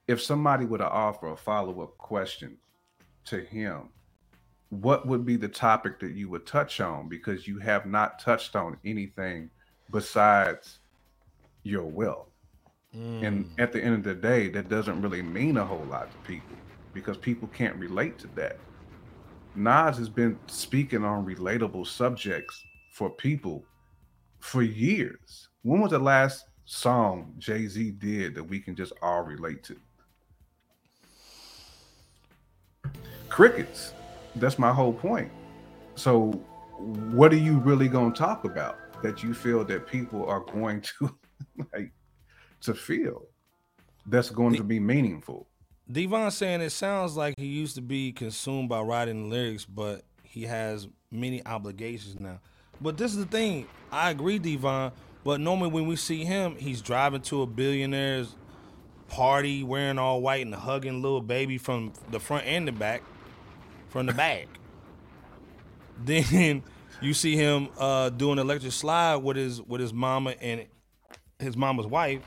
if 0.07 0.21
somebody 0.21 0.67
would 0.67 0.83
offered 0.83 1.33
a 1.33 1.37
follow 1.37 1.81
up 1.81 1.97
question 1.97 2.59
to 3.27 3.41
him, 3.41 3.89
what 4.71 5.07
would 5.07 5.25
be 5.25 5.37
the 5.37 5.49
topic 5.49 5.99
that 6.01 6.13
you 6.13 6.29
would 6.29 6.47
touch 6.47 6.81
on? 6.81 7.09
Because 7.09 7.49
you 7.49 7.59
have 7.59 7.87
not 7.87 8.19
touched 8.19 8.55
on 8.55 8.77
anything 8.85 9.51
besides 9.91 10.79
your 11.63 11.85
wealth. 11.85 12.29
And 12.93 13.45
Mm. 13.45 13.59
at 13.59 13.73
the 13.73 13.83
end 13.83 13.95
of 13.95 14.03
the 14.05 14.15
day, 14.15 14.49
that 14.51 14.69
doesn't 14.69 15.01
really 15.03 15.23
mean 15.23 15.57
a 15.57 15.65
whole 15.65 15.85
lot 15.85 16.11
to 16.11 16.19
people 16.19 16.57
because 16.93 17.17
people 17.17 17.49
can't 17.49 17.77
relate 17.77 18.19
to 18.19 18.27
that. 18.29 18.59
Nas 19.55 19.97
has 19.97 20.09
been 20.09 20.39
speaking 20.47 21.05
on 21.05 21.27
relatable 21.27 21.87
subjects 21.87 22.63
for 22.93 23.11
people 23.11 23.65
for 24.41 24.63
years. 24.63 25.49
When 25.63 25.81
was 25.81 25.91
the 25.91 25.99
last 25.99 26.45
song 26.65 27.35
Jay 27.39 27.67
Z 27.67 27.93
did 27.93 28.35
that 28.35 28.45
we 28.45 28.61
can 28.61 28.77
just 28.77 28.93
all 29.03 29.23
relate 29.23 29.63
to? 29.65 29.77
Crickets. 33.29 33.93
That's 34.37 34.59
my 34.59 34.73
whole 34.73 34.93
point. 34.93 35.31
So, 35.95 36.33
what 36.79 37.33
are 37.33 37.39
you 37.39 37.59
really 37.59 37.89
going 37.89 38.13
to 38.13 38.19
talk 38.19 38.45
about 38.45 38.79
that 39.03 39.23
you 39.23 39.35
feel 39.35 39.65
that 39.65 39.87
people 39.87 40.25
are 40.27 40.41
going 40.41 40.81
to 40.83 41.17
like 41.73 41.93
to 42.63 42.75
feel 42.75 43.27
that's 44.07 44.31
going 44.31 44.55
to 44.55 44.65
be 44.65 44.79
meaningful? 44.79 45.49
Devon 45.91 46.31
saying 46.31 46.61
it 46.61 46.71
sounds 46.71 47.17
like 47.17 47.35
he 47.39 47.47
used 47.47 47.75
to 47.77 47.81
be 47.81 48.13
consumed 48.13 48.69
by 48.69 48.81
writing 48.81 49.31
lyrics, 49.31 49.65
but 49.65 50.03
he 50.23 50.43
has 50.43 50.87
many 51.11 51.45
obligations 51.47 52.21
now. 52.21 52.41
But 52.81 52.97
this 52.97 53.13
is 53.13 53.19
the 53.19 53.31
thing. 53.31 53.67
I 53.91 54.11
agree, 54.11 54.39
Devon. 54.39 54.93
But 55.25 55.41
normally 55.41 55.71
when 55.71 55.87
we 55.87 55.97
see 55.97 56.25
him, 56.25 56.57
he's 56.57 56.81
driving 56.81 57.23
to 57.23 57.43
a 57.43 57.47
billionaire's 57.47 58.35
party, 59.09 59.63
wearing 59.63 59.99
all 59.99 60.21
white 60.21 60.45
and 60.45 60.55
hugging 60.55 61.03
little 61.03 61.21
baby 61.21 61.59
from 61.59 61.93
the 62.11 62.21
front 62.21 62.47
and 62.47 62.69
the 62.69 62.73
back, 62.73 63.03
from 63.89 64.07
the 64.07 64.13
back. 64.13 64.47
then 66.05 66.63
you 67.01 67.15
see 67.15 67.37
him 67.37 67.69
uh, 67.79 68.11
doing 68.11 68.39
electric 68.39 68.73
slide 68.73 69.17
with 69.17 69.37
his 69.37 69.61
with 69.63 69.81
his 69.81 69.93
mama 69.93 70.35
and 70.41 70.67
his 71.39 71.57
mama's 71.57 71.87
wife. 71.87 72.21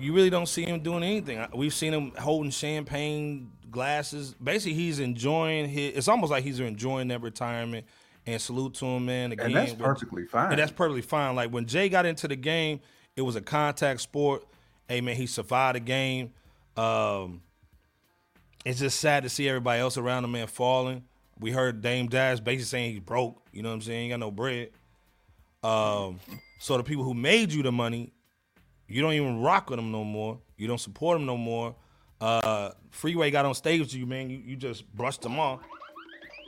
You 0.00 0.12
really 0.12 0.30
don't 0.30 0.46
see 0.46 0.64
him 0.64 0.80
doing 0.80 1.02
anything. 1.02 1.44
We've 1.54 1.74
seen 1.74 1.92
him 1.92 2.12
holding 2.16 2.52
champagne 2.52 3.50
glasses. 3.70 4.34
Basically, 4.42 4.74
he's 4.74 5.00
enjoying 5.00 5.68
his. 5.68 5.96
It's 5.96 6.08
almost 6.08 6.30
like 6.30 6.44
he's 6.44 6.60
enjoying 6.60 7.08
that 7.08 7.20
retirement. 7.22 7.86
And 8.24 8.40
salute 8.40 8.74
to 8.74 8.84
him, 8.84 9.06
man. 9.06 9.32
Again, 9.32 9.46
And 9.46 9.56
that's 9.56 9.72
perfectly 9.72 10.26
fine. 10.26 10.50
and 10.50 10.58
that's 10.58 10.70
perfectly 10.70 11.00
fine. 11.00 11.34
Like 11.34 11.50
when 11.50 11.64
Jay 11.66 11.88
got 11.88 12.04
into 12.04 12.28
the 12.28 12.36
game, 12.36 12.80
it 13.16 13.22
was 13.22 13.36
a 13.36 13.40
contact 13.40 14.02
sport. 14.02 14.44
Hey 14.86 15.00
man, 15.00 15.16
he 15.16 15.26
survived 15.26 15.76
the 15.76 15.80
game. 15.80 16.32
Um, 16.78 17.42
it's 18.64 18.78
just 18.78 19.00
sad 19.00 19.24
to 19.24 19.28
see 19.28 19.48
everybody 19.48 19.80
else 19.80 19.98
around 19.98 20.22
the 20.22 20.28
man 20.28 20.46
falling. 20.46 21.04
We 21.40 21.50
heard 21.50 21.82
Dame 21.82 22.08
Dash 22.08 22.40
basically 22.40 22.64
saying 22.64 22.90
he's 22.92 23.00
broke. 23.00 23.42
You 23.52 23.62
know 23.62 23.70
what 23.70 23.76
I'm 23.76 23.80
saying? 23.82 24.04
He 24.04 24.08
got 24.10 24.20
no 24.20 24.30
bread. 24.30 24.70
Um, 25.62 26.20
so 26.60 26.76
the 26.76 26.84
people 26.84 27.04
who 27.04 27.14
made 27.14 27.52
you 27.52 27.62
the 27.62 27.72
money, 27.72 28.12
you 28.86 29.02
don't 29.02 29.12
even 29.12 29.40
rock 29.40 29.70
with 29.70 29.78
them 29.78 29.90
no 29.90 30.04
more. 30.04 30.38
You 30.56 30.68
don't 30.68 30.78
support 30.78 31.16
them 31.16 31.26
no 31.26 31.36
more. 31.36 31.74
Uh, 32.20 32.70
Freeway 32.90 33.30
got 33.30 33.44
on 33.44 33.54
stage 33.54 33.80
with 33.80 33.94
you, 33.94 34.06
man. 34.06 34.30
You, 34.30 34.38
you 34.38 34.56
just 34.56 34.92
brushed 34.94 35.22
them 35.22 35.38
off. 35.38 35.60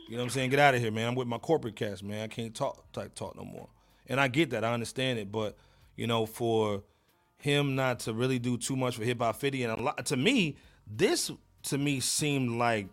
You 0.09 0.16
know 0.16 0.22
what 0.22 0.26
I'm 0.26 0.31
saying? 0.31 0.51
Get 0.51 0.59
out 0.59 0.74
of 0.74 0.81
here, 0.81 0.91
man. 0.91 1.09
I'm 1.09 1.14
with 1.14 1.28
my 1.28 1.39
corporate 1.39 1.76
cast, 1.76 2.03
man. 2.03 2.22
I 2.24 2.28
can't 2.28 2.55
talk 2.55 2.91
type 2.93 3.14
talk 3.14 3.37
no 3.37 3.45
more. 3.45 3.68
And 4.09 4.20
I 4.20 4.28
get 4.28 4.51
that. 4.51 4.64
I 4.64 4.72
understand 4.72 5.18
it. 5.20 5.31
But, 5.31 5.57
you 5.97 6.09
know, 6.09 6.26
for 6.26 6.83
him 7.41 7.74
not 7.74 8.01
to 8.01 8.12
really 8.12 8.38
do 8.38 8.57
too 8.57 8.76
much 8.76 8.97
for 8.97 9.05
Hip 9.05 9.20
Hop 9.20 9.36
50, 9.36 9.64
and 9.64 9.78
a 9.78 9.82
lot 9.82 10.07
to 10.07 10.16
me, 10.16 10.57
this 10.86 11.30
to 11.64 11.78
me 11.78 12.01
seemed 12.01 12.59
like 12.59 12.86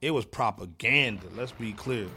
it 0.00 0.10
was 0.10 0.24
propaganda. 0.24 1.26
Let's 1.36 1.52
be 1.52 1.72
clear. 1.72 2.08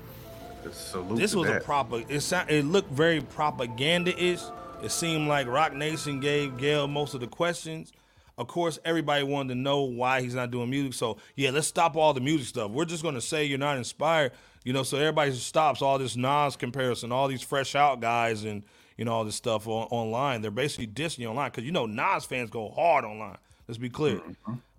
This 0.64 1.36
was 1.36 1.49
a 1.49 1.60
proper. 1.60 2.04
It 2.08 2.22
sound, 2.22 2.49
it 2.49 2.64
looked 2.66 2.91
very 2.91 3.20
propaganda-ish. 3.22 4.41
It 4.82 4.91
seemed 4.91 5.28
like 5.28 5.47
Roc 5.47 5.74
Nation 5.74 6.20
gave 6.20 6.58
Gayle 6.58 6.88
most 6.88 7.14
of 7.14 7.20
the 7.20 7.28
questions. 7.28 7.91
Of 8.38 8.47
course, 8.47 8.80
everybody 8.84 9.24
wanted 9.24 9.49
to 9.54 9.60
know 9.60 9.82
why 9.82 10.22
he's 10.22 10.34
not 10.34 10.51
doing 10.51 10.70
music. 10.70 10.93
So 10.93 11.18
yeah, 11.36 11.51
let's 11.51 11.68
stop 11.68 11.95
all 11.95 12.14
the 12.14 12.22
music 12.22 12.47
stuff. 12.47 12.72
We're 12.72 12.86
just 12.86 13.04
gonna 13.04 13.22
say 13.22 13.45
you're 13.45 13.60
not 13.60 13.78
inspired, 13.78 14.32
you 14.64 14.74
know. 14.74 14.84
So 14.84 14.97
everybody 14.97 15.34
stops 15.34 15.82
all 15.82 15.99
this 15.99 16.16
Nas 16.16 16.56
comparison, 16.56 17.12
all 17.12 17.28
these 17.28 17.43
fresh 17.43 17.76
out 17.76 17.99
guys, 17.99 18.43
and 18.43 18.64
you 18.98 19.06
know 19.06 19.14
all 19.14 19.26
this 19.26 19.36
stuff 19.36 19.68
on, 19.68 19.88
online. 19.91 20.41
They're 20.41 20.52
basically 20.52 20.88
dissing 20.88 21.20
you 21.20 21.28
online 21.28 21.52
because 21.52 21.64
you 21.64 21.72
know 21.72 21.86
Nas 21.86 22.26
fans 22.26 22.50
go 22.50 22.70
hard 22.70 23.06
online. 23.06 23.38
Let's 23.68 23.78
be 23.78 23.89
clear. 23.89 24.22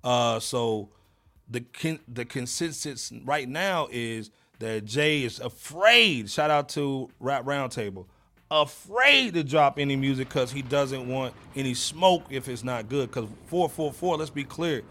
Uh, 0.02 0.38
so 0.40 0.88
the 1.48 1.60
con- 1.60 2.00
the 2.08 2.24
consensus 2.24 3.12
right 3.24 3.48
now 3.48 3.88
is 3.90 4.30
that 4.58 4.84
Jay 4.84 5.22
is 5.22 5.40
afraid. 5.40 6.30
Shout 6.30 6.50
out 6.50 6.68
to 6.70 7.10
Rap 7.20 7.44
Roundtable, 7.44 8.06
afraid 8.50 9.34
to 9.34 9.44
drop 9.44 9.78
any 9.78 9.96
music 9.96 10.28
because 10.28 10.52
he 10.52 10.62
doesn't 10.62 11.08
want 11.08 11.34
any 11.56 11.74
smoke 11.74 12.24
if 12.30 12.48
it's 12.48 12.64
not 12.64 12.88
good. 12.88 13.10
Because 13.10 13.28
four 13.46 13.68
four 13.68 13.92
four, 13.92 14.16
let's 14.16 14.30
be 14.30 14.44
clear. 14.44 14.82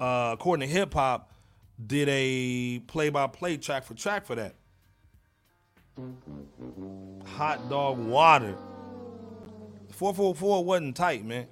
Uh, 0.00 0.30
according 0.32 0.66
to 0.66 0.72
hip 0.72 0.94
hop, 0.94 1.30
did 1.86 2.08
a 2.08 2.78
play 2.86 3.10
by 3.10 3.26
play 3.26 3.56
track 3.56 3.84
for 3.84 3.94
track 3.94 4.26
for 4.26 4.34
that. 4.34 4.54
Hot 7.26 7.68
dog 7.68 7.98
water. 7.98 8.56
444 9.92 10.64
wasn't 10.64 10.96
tight, 10.96 11.24
man. 11.24 11.46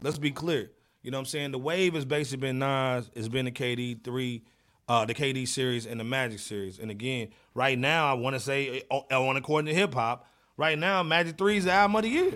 Let's 0.00 0.18
be 0.18 0.30
clear. 0.30 0.70
You 1.02 1.10
know 1.10 1.18
what 1.18 1.22
I'm 1.22 1.26
saying? 1.26 1.52
The 1.52 1.58
wave 1.58 1.94
has 1.94 2.04
basically 2.04 2.38
been 2.38 2.58
Nas, 2.58 3.10
it's 3.14 3.28
been 3.28 3.44
the 3.44 3.50
KD 3.50 4.02
three, 4.04 4.42
uh, 4.88 5.04
the 5.04 5.14
KD 5.14 5.46
series 5.46 5.86
and 5.86 5.98
the 5.98 6.04
Magic 6.04 6.38
series. 6.38 6.78
And 6.78 6.90
again, 6.90 7.28
right 7.54 7.78
now 7.78 8.10
I 8.10 8.14
want 8.14 8.34
to 8.34 8.40
say 8.40 8.82
uh, 8.90 9.00
I 9.10 9.18
want 9.18 9.38
according 9.38 9.66
to 9.66 9.74
hip 9.74 9.94
hop, 9.94 10.26
right 10.56 10.78
now 10.78 11.02
Magic 11.02 11.36
Three 11.38 11.56
is 11.56 11.64
the 11.64 11.72
album 11.72 11.96
of 11.96 12.02
the 12.02 12.08
year 12.08 12.32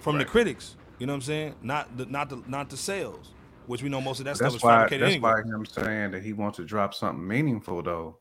from 0.00 0.18
the 0.18 0.24
critics. 0.24 0.76
You 0.98 1.06
know 1.06 1.12
what 1.12 1.16
I'm 1.18 1.22
saying? 1.22 1.54
Not 1.62 1.96
the 1.96 2.06
not 2.06 2.28
the 2.30 2.42
not 2.46 2.70
the 2.70 2.76
sales, 2.76 3.32
which 3.66 3.82
we 3.82 3.88
know 3.88 4.00
most 4.00 4.18
of 4.18 4.24
that 4.26 4.36
stuff 4.36 4.46
That's 4.46 4.56
is 4.56 4.62
why. 4.62 4.72
fabricated 4.76 5.02
That's 5.06 5.14
anyway. 5.14 5.30
why 5.30 5.42
him 5.42 5.66
saying 5.66 6.10
that 6.12 6.22
he 6.22 6.32
wants 6.32 6.56
to 6.56 6.64
drop 6.64 6.94
something 6.94 7.26
meaningful 7.26 7.82
though. 7.82 8.18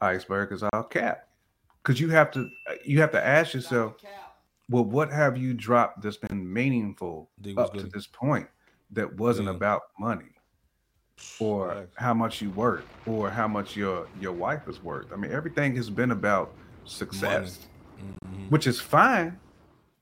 Iceberg 0.00 0.52
is 0.52 0.62
all 0.62 0.84
cap, 0.84 1.27
because 1.88 1.98
you 1.98 2.10
have 2.10 2.30
to 2.30 2.50
you 2.84 3.00
have 3.00 3.10
to 3.12 3.26
ask 3.26 3.54
yourself, 3.54 3.94
well, 4.68 4.84
what 4.84 5.10
have 5.10 5.38
you 5.38 5.54
dropped 5.54 6.02
that's 6.02 6.18
been 6.18 6.52
meaningful 6.52 7.30
up 7.56 7.72
to 7.78 7.86
this 7.86 8.06
point 8.06 8.46
that 8.90 9.10
wasn't 9.16 9.48
Yeah. 9.48 9.54
about 9.54 9.82
money, 9.98 10.32
or 11.38 11.88
how 11.96 12.12
much 12.12 12.42
you 12.42 12.50
worth, 12.50 12.84
or 13.06 13.30
how 13.30 13.48
much 13.48 13.74
your 13.74 14.06
your 14.20 14.32
wife 14.32 14.68
is 14.68 14.82
worth? 14.82 15.10
I 15.14 15.16
mean, 15.16 15.32
everything 15.32 15.74
has 15.76 15.88
been 15.88 16.10
about 16.10 16.52
success, 16.84 17.66
Mm-hmm. 17.98 18.48
which 18.50 18.66
is 18.66 18.78
fine, 18.78 19.40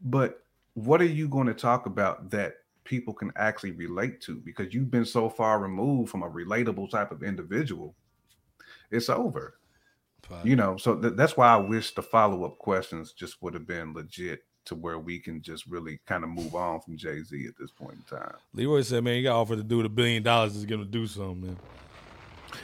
but 0.02 0.42
what 0.74 1.00
are 1.00 1.12
you 1.20 1.28
going 1.28 1.46
to 1.46 1.54
talk 1.54 1.86
about 1.86 2.30
that 2.30 2.56
people 2.82 3.14
can 3.14 3.32
actually 3.36 3.70
relate 3.70 4.20
to? 4.22 4.36
Because 4.36 4.74
you've 4.74 4.90
been 4.90 5.04
so 5.06 5.28
far 5.30 5.60
removed 5.60 6.10
from 6.10 6.24
a 6.24 6.28
relatable 6.28 6.90
type 6.90 7.12
of 7.12 7.22
individual, 7.22 7.94
it's 8.90 9.08
over. 9.08 9.54
You 10.44 10.56
know, 10.56 10.76
so 10.76 10.96
th- 10.96 11.14
that's 11.16 11.36
why 11.36 11.48
I 11.48 11.56
wish 11.56 11.94
the 11.94 12.02
follow 12.02 12.44
up 12.44 12.58
questions 12.58 13.12
just 13.12 13.40
would 13.42 13.54
have 13.54 13.66
been 13.66 13.94
legit 13.94 14.40
to 14.66 14.74
where 14.74 14.98
we 14.98 15.20
can 15.20 15.40
just 15.40 15.64
really 15.66 16.00
kind 16.06 16.24
of 16.24 16.30
move 16.30 16.54
on 16.56 16.80
from 16.80 16.96
Jay 16.96 17.22
Z 17.22 17.46
at 17.46 17.54
this 17.58 17.70
point 17.70 17.94
in 17.94 18.18
time, 18.18 18.34
Leroy 18.52 18.80
said, 18.82 19.04
"Man, 19.04 19.16
you 19.16 19.22
got 19.22 19.40
offered 19.40 19.58
to 19.58 19.62
do 19.62 19.82
the 19.82 19.88
billion 19.88 20.22
dollars 20.24 20.56
is 20.56 20.64
gonna 20.64 20.84
do 20.84 21.06
something, 21.06 21.40
man." 21.42 21.56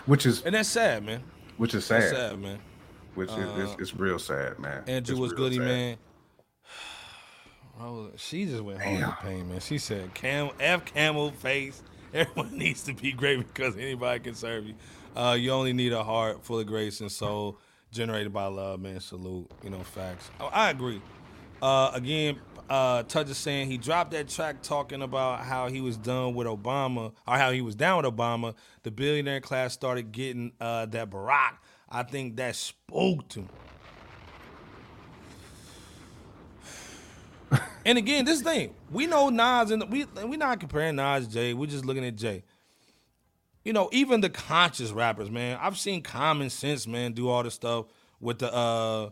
which 0.07 0.27
is 0.27 0.43
And 0.43 0.55
that's 0.55 0.69
sad, 0.69 1.05
man. 1.05 1.23
which 1.59 1.75
is 1.75 1.85
sad, 1.85 2.11
sad, 2.11 2.39
man. 2.41 2.59
which 3.15 3.31
is 3.31 3.37
Uh, 3.37 3.55
it's, 3.71 3.81
it's 3.81 3.95
real 3.95 4.19
sad, 4.19 4.59
man. 4.59 4.83
Andrew 4.89 5.15
It's 5.15 5.21
was 5.21 5.33
goody, 5.33 5.57
sad. 5.59 5.65
man. 5.65 5.97
Bro, 7.79 8.13
she 8.17 8.47
just 8.47 8.63
went 8.63 8.81
hard 8.83 9.01
in 9.01 9.13
pain, 9.23 9.49
man. 9.49 9.61
She 9.61 9.79
said, 9.79 10.13
"Cam, 10.15 10.51
F 10.59 10.85
camel 10.87 11.31
face. 11.31 11.83
Everyone 12.15 12.57
needs 12.59 12.83
to 12.85 12.95
be 12.95 13.13
great 13.13 13.39
because 13.39 13.77
anybody 13.77 14.21
can 14.21 14.35
serve 14.35 14.67
you. 14.67 14.75
Uh, 15.15 15.37
you 15.39 15.51
only 15.51 15.73
need 15.73 15.93
a 15.93 16.03
heart 16.03 16.45
full 16.45 16.59
of 16.59 16.67
grace 16.67 17.01
and 17.01 17.13
soul, 17.13 17.59
generated 17.91 18.33
by 18.33 18.47
love, 18.47 18.81
man. 18.81 19.01
Salute. 19.01 19.51
You 19.63 19.71
know, 19.71 19.81
facts. 19.81 20.31
Oh, 20.41 20.51
I 20.53 20.71
agree. 20.71 21.03
Uh, 21.61 21.91
again, 21.95 22.39
uh, 22.69 23.03
Touch 23.03 23.29
is 23.29 23.37
saying 23.37 23.71
he 23.71 23.77
dropped 23.77 24.13
that 24.13 24.29
track 24.29 24.63
talking 24.63 25.03
about 25.03 25.41
how 25.41 25.69
he 25.69 25.81
was 25.81 25.97
done 25.97 26.35
with 26.35 26.47
Obama 26.47 27.13
or 27.27 27.37
how 27.37 27.51
he 27.51 27.61
was 27.61 27.75
down 27.75 28.03
with 28.03 28.15
Obama. 28.15 28.55
The 28.83 28.91
billionaire 28.91 29.41
class 29.41 29.75
started 29.75 30.11
getting 30.13 30.53
uh, 30.61 30.87
that 30.87 31.11
Barack. 31.11 31.59
I 31.89 32.03
think 32.03 32.37
that 32.37 32.57
spoke 32.57 33.29
to 33.31 33.41
him. 33.41 33.49
And 37.85 37.99
again, 37.99 38.25
this 38.25 38.41
thing, 38.41 38.75
we 38.93 39.09
know 39.09 39.29
Nas 39.29 39.73
and 39.73 39.91
we 39.91 40.07
we 40.25 40.37
not 40.37 40.61
comparing 40.61 40.95
Nas 40.95 41.27
Jay. 41.27 41.53
We're 41.53 41.67
just 41.67 41.85
looking 41.85 42.05
at 42.05 42.15
Jay. 42.15 42.45
You 43.65 43.73
know, 43.73 43.89
even 43.93 44.21
the 44.21 44.31
conscious 44.31 44.91
rappers, 44.91 45.31
man. 45.31 45.59
I've 45.61 45.79
seen 45.79 46.03
Common 46.03 46.51
Sense, 46.51 46.87
man, 46.87 47.13
do 47.13 47.29
all 47.29 47.43
this 47.43 47.55
stuff 47.55 47.87
with 48.21 48.41
the 48.41 48.53
uh 48.53 49.11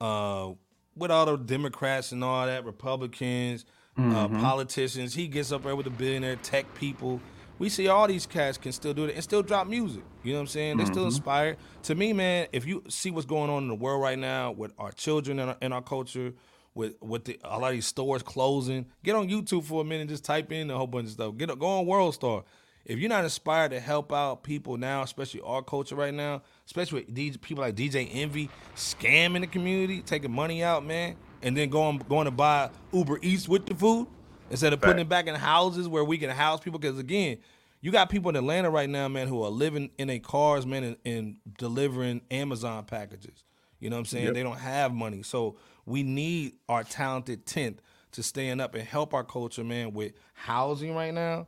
uh 0.00 0.52
with 0.96 1.10
all 1.10 1.26
the 1.26 1.36
Democrats 1.36 2.12
and 2.12 2.22
all 2.22 2.46
that, 2.46 2.64
Republicans, 2.64 3.64
uh, 3.98 4.28
Mhm. 4.28 4.40
politicians. 4.40 5.14
He 5.14 5.26
gets 5.26 5.50
up 5.50 5.64
there 5.64 5.74
with 5.74 5.84
the 5.84 5.90
billionaire 5.90 6.36
tech 6.36 6.72
people. 6.74 7.20
We 7.58 7.68
see 7.68 7.88
all 7.88 8.06
these 8.06 8.26
cats 8.26 8.58
can 8.58 8.70
still 8.72 8.94
do 8.94 9.04
it 9.04 9.14
and 9.14 9.22
still 9.24 9.42
drop 9.42 9.66
music. 9.66 10.02
You 10.22 10.32
know 10.32 10.38
what 10.38 10.42
I'm 10.42 10.46
saying? 10.48 10.76
They're 10.76 10.86
still 10.86 11.04
Mhm. 11.04 11.16
inspired. 11.16 11.56
To 11.84 11.94
me, 11.96 12.12
man, 12.12 12.46
if 12.52 12.64
you 12.66 12.82
see 12.88 13.10
what's 13.10 13.26
going 13.26 13.50
on 13.50 13.62
in 13.64 13.68
the 13.68 13.74
world 13.74 14.02
right 14.02 14.18
now 14.18 14.52
with 14.52 14.72
our 14.78 14.92
children 14.92 15.38
and 15.40 15.50
our, 15.50 15.56
and 15.60 15.74
our 15.74 15.82
culture, 15.82 16.32
with 16.74 16.94
with 17.00 17.24
the, 17.24 17.38
a 17.44 17.58
lot 17.58 17.68
of 17.68 17.74
these 17.74 17.86
stores 17.86 18.22
closing, 18.22 18.86
get 19.04 19.14
on 19.14 19.28
YouTube 19.28 19.64
for 19.64 19.80
a 19.82 19.84
minute, 19.84 20.08
just 20.08 20.24
type 20.24 20.50
in 20.52 20.70
a 20.70 20.76
whole 20.76 20.88
bunch 20.88 21.06
of 21.06 21.12
stuff. 21.12 21.36
Get 21.36 21.56
go 21.58 21.66
on 21.66 21.86
World 21.86 22.14
Star. 22.14 22.44
If 22.84 22.98
you're 22.98 23.08
not 23.08 23.24
inspired 23.24 23.70
to 23.70 23.80
help 23.80 24.12
out 24.12 24.42
people 24.42 24.76
now, 24.76 25.02
especially 25.02 25.40
our 25.40 25.62
culture 25.62 25.94
right 25.94 26.12
now, 26.12 26.42
especially 26.66 27.00
with 27.00 27.14
DJ, 27.14 27.40
people 27.40 27.62
like 27.62 27.74
DJ 27.74 28.08
Envy 28.12 28.50
scamming 28.76 29.40
the 29.40 29.46
community, 29.46 30.02
taking 30.02 30.30
money 30.30 30.62
out, 30.62 30.84
man, 30.84 31.16
and 31.42 31.56
then 31.56 31.70
going 31.70 31.98
going 32.08 32.26
to 32.26 32.30
buy 32.30 32.70
Uber 32.92 33.18
Eats 33.22 33.48
with 33.48 33.66
the 33.66 33.74
food 33.74 34.06
instead 34.50 34.72
of 34.72 34.80
putting 34.80 35.00
it 35.00 35.08
back 35.08 35.26
in 35.26 35.34
houses 35.34 35.88
where 35.88 36.04
we 36.04 36.18
can 36.18 36.30
house 36.30 36.60
people. 36.60 36.78
Because 36.78 36.98
again, 36.98 37.38
you 37.80 37.90
got 37.90 38.10
people 38.10 38.30
in 38.30 38.36
Atlanta 38.36 38.70
right 38.70 38.88
now, 38.88 39.08
man, 39.08 39.28
who 39.28 39.42
are 39.42 39.50
living 39.50 39.90
in 39.98 40.08
their 40.08 40.18
cars, 40.18 40.66
man, 40.66 40.84
and, 40.84 40.96
and 41.04 41.36
delivering 41.58 42.20
Amazon 42.30 42.84
packages. 42.84 43.44
You 43.80 43.90
know 43.90 43.96
what 43.96 44.00
I'm 44.00 44.06
saying? 44.06 44.24
Yep. 44.26 44.34
They 44.34 44.42
don't 44.42 44.58
have 44.58 44.92
money, 44.92 45.22
so 45.22 45.56
we 45.86 46.02
need 46.02 46.54
our 46.68 46.84
talented 46.84 47.44
tenth 47.46 47.80
to 48.12 48.22
stand 48.22 48.60
up 48.60 48.74
and 48.74 48.86
help 48.86 49.12
our 49.12 49.24
culture, 49.24 49.64
man, 49.64 49.92
with 49.92 50.12
housing 50.32 50.94
right 50.94 51.12
now, 51.12 51.46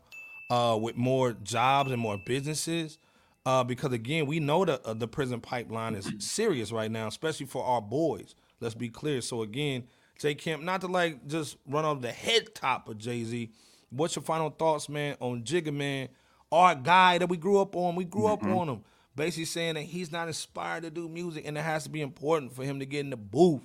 uh, 0.50 0.78
with 0.80 0.96
more 0.96 1.32
jobs 1.32 1.90
and 1.90 2.00
more 2.00 2.18
businesses. 2.18 2.98
Uh, 3.44 3.62
because 3.62 3.92
again, 3.92 4.26
we 4.26 4.40
know 4.40 4.64
that 4.64 4.84
uh, 4.84 4.92
the 4.94 5.06
prison 5.06 5.40
pipeline 5.40 5.94
is 5.94 6.10
serious 6.18 6.72
right 6.72 6.90
now, 6.90 7.06
especially 7.06 7.46
for 7.46 7.64
our 7.64 7.80
boys. 7.80 8.34
Let's 8.60 8.74
be 8.74 8.88
clear. 8.88 9.20
So 9.20 9.42
again, 9.42 9.84
Jay 10.18 10.34
Camp, 10.34 10.62
not 10.62 10.80
to 10.80 10.88
like 10.88 11.26
just 11.26 11.56
run 11.66 11.84
off 11.84 12.00
the 12.00 12.10
head 12.10 12.54
top 12.54 12.88
of 12.88 12.98
Jay 12.98 13.22
Z. 13.22 13.50
What's 13.90 14.16
your 14.16 14.24
final 14.24 14.50
thoughts, 14.50 14.88
man, 14.88 15.16
on 15.20 15.42
Jigga 15.42 15.72
Man, 15.72 16.08
our 16.50 16.74
guy 16.74 17.18
that 17.18 17.28
we 17.28 17.36
grew 17.36 17.60
up 17.60 17.76
on? 17.76 17.94
We 17.94 18.04
grew 18.04 18.26
up 18.26 18.42
on 18.42 18.68
him. 18.68 18.80
Basically 19.14 19.44
saying 19.44 19.74
that 19.74 19.82
he's 19.82 20.12
not 20.12 20.26
inspired 20.26 20.82
to 20.82 20.90
do 20.90 21.08
music, 21.08 21.44
and 21.46 21.56
it 21.56 21.62
has 21.62 21.84
to 21.84 21.90
be 21.90 22.02
important 22.02 22.52
for 22.52 22.64
him 22.64 22.80
to 22.80 22.86
get 22.86 23.00
in 23.00 23.10
the 23.10 23.16
booth. 23.16 23.62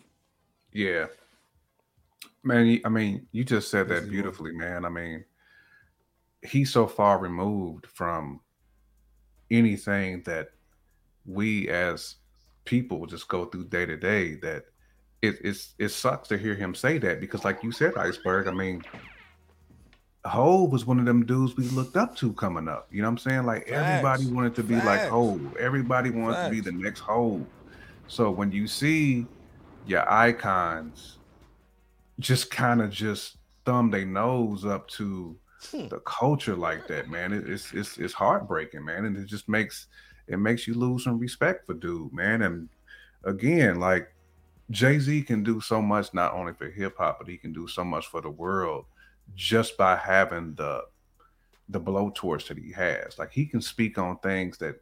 Yeah. 0.71 1.07
Man, 2.43 2.79
I 2.85 2.89
mean, 2.89 3.27
you 3.31 3.43
just 3.43 3.69
said 3.69 3.89
that 3.89 4.09
beautifully, 4.09 4.53
man. 4.53 4.85
I 4.85 4.89
mean, 4.89 5.25
he's 6.43 6.71
so 6.71 6.87
far 6.87 7.19
removed 7.19 7.85
from 7.87 8.39
anything 9.49 10.23
that 10.25 10.49
we 11.25 11.69
as 11.69 12.15
people 12.65 13.05
just 13.05 13.27
go 13.27 13.45
through 13.45 13.65
day 13.65 13.85
to 13.85 13.97
day 13.97 14.35
that 14.35 14.65
it 15.21 15.37
it's 15.43 15.75
it 15.77 15.89
sucks 15.89 16.27
to 16.29 16.37
hear 16.37 16.55
him 16.55 16.73
say 16.73 16.97
that 16.97 17.19
because 17.19 17.43
like 17.43 17.63
you 17.63 17.71
said, 17.71 17.95
Iceberg, 17.95 18.47
I 18.47 18.51
mean, 18.51 18.81
Hov 20.25 20.71
was 20.71 20.85
one 20.85 20.99
of 20.99 21.05
them 21.05 21.25
dudes 21.25 21.55
we 21.55 21.65
looked 21.69 21.95
up 21.95 22.15
to 22.17 22.33
coming 22.33 22.67
up. 22.67 22.87
You 22.91 23.01
know 23.01 23.07
what 23.07 23.11
I'm 23.11 23.17
saying? 23.19 23.45
Like 23.45 23.67
everybody 23.67 24.25
wanted 24.27 24.55
to 24.55 24.63
be 24.63 24.75
like 24.75 25.01
Facts. 25.01 25.09
Hov. 25.11 25.57
Everybody 25.57 26.09
wanted 26.09 26.43
to 26.45 26.49
be 26.49 26.59
the 26.59 26.71
next 26.71 27.01
Hov. 27.01 27.45
So 28.07 28.31
when 28.31 28.51
you 28.51 28.67
see 28.67 29.25
your 29.85 30.11
icons 30.11 31.17
just 32.19 32.51
kind 32.51 32.81
of 32.81 32.91
just 32.91 33.37
thumb 33.65 33.89
their 33.89 34.05
nose 34.05 34.65
up 34.65 34.87
to 34.87 35.35
Hmm. 35.69 35.87
the 35.89 35.99
culture 35.99 36.55
like 36.55 36.87
that, 36.87 37.09
man, 37.09 37.33
it, 37.33 37.47
it's 37.47 37.73
it's 37.73 37.97
it's 37.97 38.13
heartbreaking, 38.13 38.83
man, 38.83 39.05
and 39.05 39.17
it 39.17 39.25
just 39.25 39.47
makes 39.47 39.87
it 40.27 40.37
makes 40.37 40.67
you 40.67 40.73
lose 40.73 41.03
some 41.03 41.19
respect 41.19 41.65
for 41.65 41.73
dude, 41.73 42.13
man. 42.13 42.41
And 42.41 42.69
again, 43.23 43.79
like 43.79 44.13
Jay 44.71 44.97
Z 44.99 45.23
can 45.23 45.43
do 45.43 45.61
so 45.61 45.81
much 45.81 46.13
not 46.13 46.33
only 46.33 46.53
for 46.53 46.69
hip 46.69 46.97
hop, 46.97 47.19
but 47.19 47.27
he 47.27 47.37
can 47.37 47.53
do 47.53 47.67
so 47.67 47.83
much 47.83 48.07
for 48.07 48.21
the 48.21 48.29
world 48.29 48.85
just 49.35 49.77
by 49.77 49.95
having 49.95 50.55
the 50.55 50.83
the 51.69 51.79
blowtorch 51.79 52.47
that 52.47 52.57
he 52.57 52.71
has. 52.71 53.17
Like 53.17 53.31
he 53.31 53.45
can 53.45 53.61
speak 53.61 53.97
on 53.97 54.17
things 54.19 54.57
that 54.57 54.81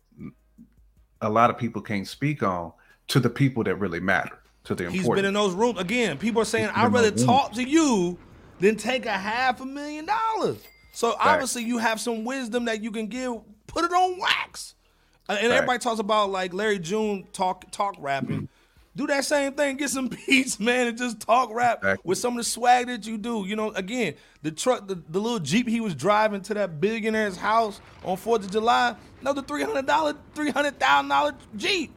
a 1.21 1.29
lot 1.29 1.49
of 1.49 1.57
people 1.57 1.81
can't 1.81 2.07
speak 2.07 2.43
on 2.43 2.71
to 3.09 3.19
the 3.19 3.29
people 3.29 3.63
that 3.63 3.75
really 3.75 3.99
matter. 3.99 4.39
To 4.65 4.75
the 4.75 4.89
He's 4.89 5.01
important. 5.01 5.23
been 5.23 5.25
in 5.25 5.33
those 5.33 5.53
rooms 5.53 5.79
again. 5.79 6.17
People 6.17 6.41
are 6.41 6.45
saying, 6.45 6.69
"I'd 6.73 6.91
rather 6.93 7.11
talk 7.11 7.53
to 7.53 7.63
you 7.63 8.17
than 8.59 8.75
take 8.75 9.05
a 9.05 9.17
half 9.17 9.61
a 9.61 9.65
million 9.65 10.05
dollars." 10.05 10.57
So 10.91 11.11
Facts. 11.11 11.21
obviously, 11.25 11.63
you 11.63 11.77
have 11.77 11.99
some 11.99 12.23
wisdom 12.25 12.65
that 12.65 12.81
you 12.83 12.91
can 12.91 13.07
give. 13.07 13.33
Put 13.67 13.85
it 13.85 13.91
on 13.91 14.19
wax. 14.19 14.75
Uh, 15.27 15.37
And 15.39 15.51
everybody 15.51 15.79
talks 15.79 15.99
about 15.99 16.31
like 16.31 16.53
Larry 16.53 16.79
June 16.79 17.27
talk 17.33 17.69
talk 17.71 17.95
rapping. 17.99 18.49
Do 18.95 19.05
that 19.07 19.23
same 19.23 19.53
thing. 19.53 19.77
Get 19.77 19.91
some 19.91 20.07
beats, 20.27 20.59
man, 20.59 20.87
and 20.87 20.97
just 20.97 21.19
talk 21.21 21.53
rap 21.53 21.85
with 22.03 22.17
some 22.17 22.33
of 22.33 22.37
the 22.39 22.43
swag 22.43 22.87
that 22.87 23.05
you 23.05 23.17
do. 23.17 23.45
You 23.47 23.55
know, 23.55 23.69
again, 23.71 24.15
the 24.41 24.51
truck, 24.51 24.87
the, 24.87 24.95
the 24.95 25.19
little 25.21 25.39
Jeep 25.39 25.69
he 25.69 25.79
was 25.79 25.93
driving 25.95 26.41
to 26.41 26.53
that 26.55 26.81
billionaire's 26.81 27.37
house 27.37 27.79
on 28.03 28.17
Fourth 28.17 28.43
of 28.43 28.51
July, 28.51 28.95
another 29.21 29.41
three 29.43 29.63
hundred 29.63 29.85
dollar, 29.85 30.15
three 30.33 30.49
hundred 30.49 30.79
thousand 30.79 31.07
dollar 31.09 31.33
Jeep. 31.55 31.93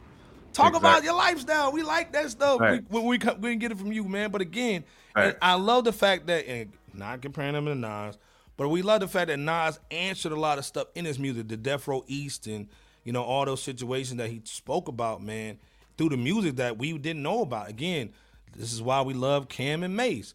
Talk 0.53 0.75
about 0.75 1.03
your 1.03 1.15
lifestyle. 1.15 1.71
We 1.73 1.81
like 1.81 2.13
that 2.13 2.29
stuff. 2.29 2.61
We, 2.61 2.67
Facts. 2.67 2.85
when 2.89 3.05
we 3.05 3.17
come, 3.17 3.41
we 3.41 3.49
can 3.49 3.59
get 3.59 3.71
it 3.71 3.79
from 3.79 3.91
you, 3.91 4.03
man. 4.05 4.29
But 4.29 4.41
again, 4.41 4.85
and 5.15 5.35
I 5.41 5.55
love 5.55 5.83
the 5.85 5.93
fact 5.93 6.27
that, 6.27 6.47
and 6.47 6.71
not 6.93 7.21
comparing 7.23 7.55
him 7.55 7.65
to 7.65 7.75
Nas, 7.75 8.17
but 8.57 8.69
we 8.69 8.81
love 8.81 9.01
the 9.01 9.07
fact 9.07 9.27
that 9.27 9.37
Nas 9.37 9.79
answered 9.91 10.31
a 10.31 10.39
lot 10.39 10.57
of 10.57 10.65
stuff 10.65 10.87
in 10.95 11.05
his 11.05 11.17
music, 11.17 11.47
the 11.47 11.57
Death 11.57 11.87
Row 11.87 12.03
East, 12.07 12.47
and 12.47 12.67
you 13.03 13.11
know 13.11 13.23
all 13.23 13.45
those 13.45 13.61
situations 13.61 14.17
that 14.17 14.29
he 14.29 14.41
spoke 14.45 14.87
about, 14.87 15.21
man, 15.21 15.57
through 15.97 16.09
the 16.09 16.17
music 16.17 16.57
that 16.57 16.77
we 16.77 16.97
didn't 16.97 17.23
know 17.23 17.41
about. 17.41 17.69
Again, 17.69 18.11
this 18.55 18.71
is 18.71 18.81
why 18.81 19.01
we 19.01 19.13
love 19.13 19.49
Cam 19.49 19.83
and 19.83 19.95
Mase. 19.95 20.33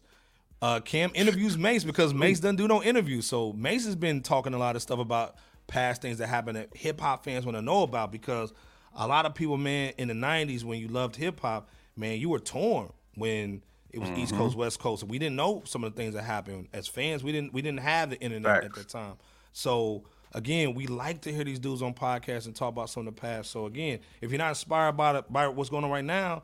Uh, 0.61 0.81
Cam 0.81 1.11
interviews 1.13 1.57
Mase 1.57 1.85
because 1.85 2.13
Mase 2.13 2.41
doesn't 2.41 2.57
do 2.57 2.67
no 2.67 2.83
interviews. 2.83 3.25
So 3.25 3.53
Mase 3.53 3.85
has 3.85 3.95
been 3.95 4.21
talking 4.21 4.53
a 4.53 4.57
lot 4.57 4.75
of 4.75 4.81
stuff 4.81 4.99
about 4.99 5.35
past 5.67 6.01
things 6.01 6.17
that 6.17 6.27
happened 6.27 6.57
that 6.57 6.75
hip 6.75 6.99
hop 6.99 7.23
fans 7.23 7.45
want 7.45 7.57
to 7.57 7.61
know 7.61 7.83
about 7.83 8.11
because 8.11 8.51
a 8.95 9.07
lot 9.07 9.25
of 9.25 9.33
people, 9.35 9.55
man, 9.55 9.93
in 9.97 10.09
the 10.09 10.13
'90s 10.13 10.63
when 10.63 10.79
you 10.79 10.89
loved 10.89 11.15
hip 11.15 11.39
hop, 11.39 11.69
man, 11.95 12.19
you 12.19 12.27
were 12.27 12.39
torn 12.39 12.91
when 13.15 13.61
it 13.91 13.99
was 13.99 14.09
East 14.11 14.33
Mhm. 14.33 14.37
Coast, 14.37 14.55
West 14.57 14.79
Coast. 14.79 15.03
We 15.03 15.17
didn't 15.19 15.35
know 15.35 15.63
some 15.65 15.83
of 15.83 15.93
the 15.93 15.97
things 16.01 16.13
that 16.13 16.23
happened 16.23 16.67
as 16.73 16.87
fans. 16.87 17.23
We 17.23 17.31
didn't 17.31 17.53
we 17.53 17.61
didn't 17.61 17.79
have 17.81 18.09
the 18.09 18.19
internet 18.21 18.57
at 18.57 18.63
Facts. 18.63 18.77
that 18.77 18.89
time. 18.89 19.13
So 19.53 20.03
again, 20.33 20.75
we 20.75 20.85
like 20.87 21.21
to 21.21 21.33
hear 21.33 21.43
these 21.43 21.59
dudes 21.59 21.81
on 21.81 21.93
podcasts 21.93 22.45
and 22.45 22.55
talk 22.55 22.69
about 22.69 22.89
some 22.89 23.07
of 23.07 23.15
the 23.15 23.19
past. 23.19 23.49
So 23.51 23.65
again, 23.65 23.99
if 24.21 24.29
you're 24.31 24.37
not 24.37 24.49
inspired 24.49 24.93
by 24.93 25.13
the, 25.13 25.21
by 25.29 25.47
what's 25.47 25.69
going 25.69 25.83
on 25.83 25.89
right 25.89 26.05
now, 26.05 26.43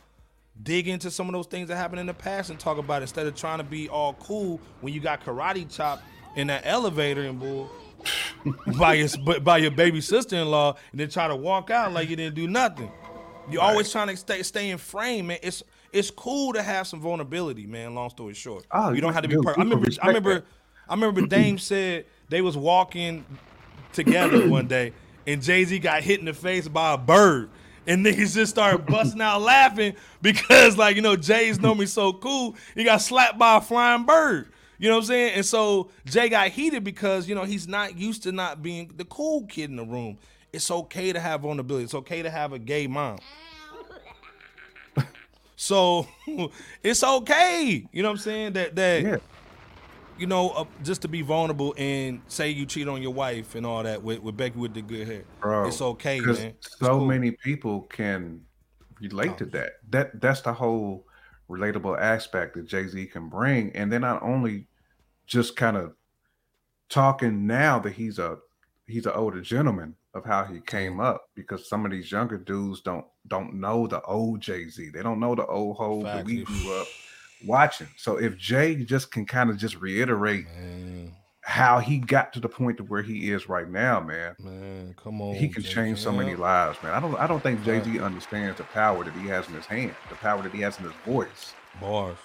dig 0.64 0.88
into 0.88 1.12
some 1.12 1.28
of 1.28 1.34
those 1.34 1.48
things 1.48 1.68
that 1.68 1.76
happened 1.76 2.00
in 2.00 2.06
the 2.08 2.14
past 2.14 2.50
and 2.50 2.60
talk 2.60 2.78
about 2.78 3.02
it 3.02 3.04
instead 3.04 3.28
of 3.28 3.36
trying 3.36 3.58
to 3.60 3.64
be 3.64 3.90
all 3.90 4.14
cool 4.14 4.60
when 4.82 4.94
you 4.94 5.00
got 5.00 5.24
karate 5.24 5.70
chop 5.74 6.02
in 6.36 6.48
that 6.48 6.64
elevator 6.66 7.22
and 7.24 7.40
bull 7.40 7.70
by 8.78 8.94
your 8.94 9.10
by 9.42 9.58
your 9.58 9.72
baby 9.72 10.00
sister 10.02 10.36
in 10.36 10.50
law 10.50 10.76
and 10.92 11.00
then 11.00 11.10
try 11.10 11.28
to 11.28 11.36
walk 11.36 11.70
out 11.70 11.92
like 11.94 12.10
you 12.10 12.16
didn't 12.16 12.36
do 12.36 12.48
nothing. 12.48 12.92
You're 13.50 13.62
always 13.62 13.92
trying 13.92 14.08
to 14.08 14.18
stay 14.18 14.42
stay 14.44 14.70
in 14.72 14.78
frame, 14.78 15.28
man. 15.28 15.38
It's 15.44 15.64
it's 15.96 16.12
cool 16.12 16.54
to 16.54 16.62
have 16.62 16.88
some 16.88 17.00
vulnerability, 17.00 17.66
man. 17.66 17.96
Long 17.96 18.10
story 18.10 18.34
short, 18.34 18.66
Oh, 18.72 18.92
you 18.92 19.02
don't 19.02 19.14
have 19.14 19.24
to 19.24 19.30
be 19.30 19.36
perfect. 19.36 19.58
I 19.58 19.62
remember, 19.62 19.88
I 20.02 20.08
remember, 20.08 20.34
that. 20.36 20.46
I 20.90 20.94
remember. 20.94 21.22
Dame 21.28 21.58
said 21.58 22.06
they 22.30 22.42
was 22.42 22.58
walking 22.58 23.26
together 23.94 24.48
one 24.50 24.68
day, 24.68 24.94
and 25.26 25.42
Jay 25.42 25.64
Z 25.64 25.80
got 25.80 26.04
hit 26.04 26.20
in 26.20 26.26
the 26.26 26.34
face 26.34 26.68
by 26.68 26.94
a 26.94 26.98
bird. 26.98 27.50
And 27.88 28.04
niggas 28.04 28.34
just 28.34 28.52
started 28.52 28.86
busting 28.88 29.22
out 29.22 29.42
laughing 29.42 29.96
because, 30.22 30.76
like, 30.76 30.96
you 30.96 31.04
know, 31.04 31.16
Jay's 31.16 31.60
normally 31.60 31.86
so 31.86 32.14
cool. 32.14 32.56
He 32.74 32.84
got 32.84 32.98
slapped 33.00 33.38
by 33.38 33.58
a 33.58 33.62
flying 33.62 34.06
bird. 34.06 34.52
You 34.80 34.90
know 34.90 34.96
what 34.96 35.04
I'm 35.04 35.08
saying? 35.08 35.34
And 35.36 35.46
so 35.46 35.92
Jay 36.04 36.28
got 36.28 36.50
heated 36.50 36.84
because, 36.84 37.30
you 37.30 37.36
know, 37.36 37.44
he's 37.44 37.68
not 37.68 37.96
used 37.98 38.24
to 38.24 38.32
not 38.32 38.62
being 38.64 38.92
the 38.96 39.06
cool 39.06 39.46
kid 39.46 39.70
in 39.70 39.76
the 39.76 39.86
room. 39.86 40.18
It's 40.52 40.70
okay 40.72 41.14
to 41.14 41.20
have 41.20 41.42
vulnerability. 41.42 41.86
It's 41.86 41.94
okay 41.94 42.24
to 42.24 42.30
have 42.30 42.54
a 42.54 42.60
gay 42.60 42.88
mom. 42.88 43.20
So 45.56 46.08
it's 46.84 47.04
okay. 47.04 47.88
You 47.92 48.04
know 48.04 48.10
what 48.10 48.14
I'm 48.14 48.18
saying? 48.20 48.54
That 48.54 48.76
that 48.76 49.22
you 50.18 50.28
know, 50.28 50.50
uh, 50.52 50.66
just 50.84 51.02
to 51.02 51.08
be 51.08 51.22
vulnerable 51.22 51.76
and 51.78 52.22
say 52.28 52.50
you 52.50 52.66
cheat 52.66 52.88
on 52.88 53.02
your 53.02 53.14
wife 53.14 53.56
and 53.56 53.66
all 53.66 53.84
that 53.84 54.02
with, 54.02 54.20
with 54.20 54.38
Becky 54.38 54.58
with 54.58 54.74
the 54.74 54.82
good 54.82 55.08
hair. 55.08 55.24
Bro, 55.42 55.68
it's 55.68 55.82
okay, 55.82 56.20
man. 56.20 56.36
It's 56.36 56.80
So 56.80 56.88
cool. 56.88 57.02
Oh. 57.02 57.06
many 57.06 57.32
people 57.32 57.82
can 57.82 58.42
relate 59.00 59.38
to 59.40 59.46
that. 59.48 59.74
That 59.90 60.22
that's 60.22 60.42
the 60.42 60.54
whole 60.54 61.06
relatable 61.50 62.00
aspect 62.00 62.56
that 62.56 62.68
Jay 62.68 62.88
Z 62.88 63.06
can 63.08 63.30
bring, 63.30 63.76
and 63.76 63.92
then 63.92 64.02
not 64.02 64.24
only 64.24 64.68
just 65.26 65.56
kind 65.56 65.78
of 65.78 65.94
talking 66.90 67.48
now 67.48 67.80
that 67.80 67.94
he's 67.94 68.20
a 68.20 68.38
he's 68.88 69.06
an 69.06 69.14
older 69.14 69.42
gentleman 69.42 69.96
of 70.14 70.24
how 70.24 70.46
he 70.46 70.60
came 70.62 71.00
up 71.00 71.30
because 71.36 71.68
some 71.68 71.86
of 71.86 71.92
these 71.92 72.12
younger 72.12 72.38
dudes 72.38 72.82
don't 72.82 73.06
don't 73.28 73.56
know 73.56 73.88
the 73.88 74.02
old 74.02 74.42
Jay 74.42 74.70
Z. 74.70 74.90
They 74.90 75.02
don't 75.02 75.20
know 75.20 75.36
the 75.36 75.46
old 75.46 75.78
Hov 75.78 76.04
that 76.04 76.26
we 76.26 76.44
grew 76.44 76.80
up 76.80 76.88
watching. 77.46 77.88
So 77.98 78.18
if 78.18 78.38
Jay 78.38 78.76
just 78.76 79.12
can 79.12 79.26
kind 79.26 79.50
of 79.50 79.58
just 79.58 79.76
reiterate 79.80 80.46
how 81.42 81.80
he 81.80 82.00
got 82.00 82.34
to 82.34 82.40
the 82.40 82.50
point 82.50 82.78
to 82.78 82.84
where 82.84 83.04
he 83.04 83.32
is 83.32 83.48
right 83.48 83.70
now, 83.70 84.00
man. 84.00 84.36
Man, 84.40 84.96
come 84.98 85.22
on. 85.22 85.36
He 85.36 85.48
can 85.48 85.62
Jay 85.62 85.70
change 85.70 86.00
so 86.00 86.12
many 86.12 86.36
lives, 86.36 86.82
man. 86.82 86.94
I 86.94 87.00
don't 87.00 87.16
I 87.16 87.28
don't 87.28 87.42
think 87.42 87.64
Jay 87.64 87.82
Z 87.84 88.00
understands 88.00 88.58
the 88.58 88.64
power 88.64 89.04
that 89.04 89.14
he 89.14 89.28
has 89.28 89.48
in 89.48 89.54
his 89.54 89.66
hand, 89.66 89.94
the 90.10 90.16
power 90.16 90.42
that 90.42 90.52
he 90.52 90.62
has 90.62 90.78
in 90.80 90.86
his 90.86 90.94
voice. 91.06 91.54
Bars. 91.80 92.18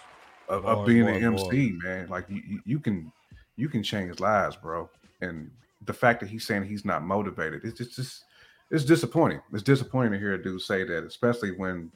Of, 0.48 0.64
of 0.64 0.86
being 0.86 1.04
bars, 1.04 1.22
an 1.22 1.34
bars. 1.34 1.44
MC, 1.44 1.78
man. 1.82 2.08
Like 2.08 2.24
you, 2.28 2.42
you, 2.46 2.60
you 2.64 2.78
can 2.80 3.12
you 3.56 3.68
can 3.68 3.82
change 3.82 4.20
lives, 4.20 4.56
bro. 4.56 4.88
And 5.20 5.50
the 5.84 5.92
fact 5.92 6.20
that 6.20 6.28
he's 6.28 6.46
saying 6.46 6.64
he's 6.64 6.84
not 6.84 7.02
motivated, 7.02 7.62
it's 7.64 7.76
just, 7.76 7.96
just 7.96 8.24
it's 8.70 8.84
disappointing. 8.84 9.40
It's 9.52 9.62
disappointing 9.62 10.12
to 10.12 10.18
hear 10.18 10.34
a 10.34 10.42
dude 10.42 10.60
say 10.60 10.84
that, 10.84 11.04
especially 11.04 11.52
when 11.52 11.90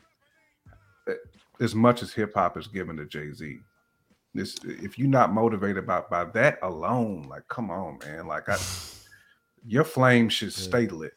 uh, 1.08 1.12
as 1.60 1.74
much 1.74 2.02
as 2.02 2.12
hip 2.12 2.34
hop 2.34 2.56
is 2.56 2.66
given 2.66 2.96
to 2.96 3.04
Jay 3.06 3.32
Z. 3.32 3.58
This 4.34 4.56
if 4.64 4.98
you're 4.98 5.08
not 5.08 5.32
motivated 5.32 5.86
by 5.86 6.02
by 6.10 6.24
that 6.26 6.58
alone, 6.62 7.26
like 7.28 7.46
come 7.48 7.70
on, 7.70 7.98
man. 8.04 8.26
Like 8.26 8.48
I 8.48 8.56
your 9.66 9.84
flame 9.84 10.28
should 10.28 10.52
stay 10.52 10.88
lit. 10.88 11.14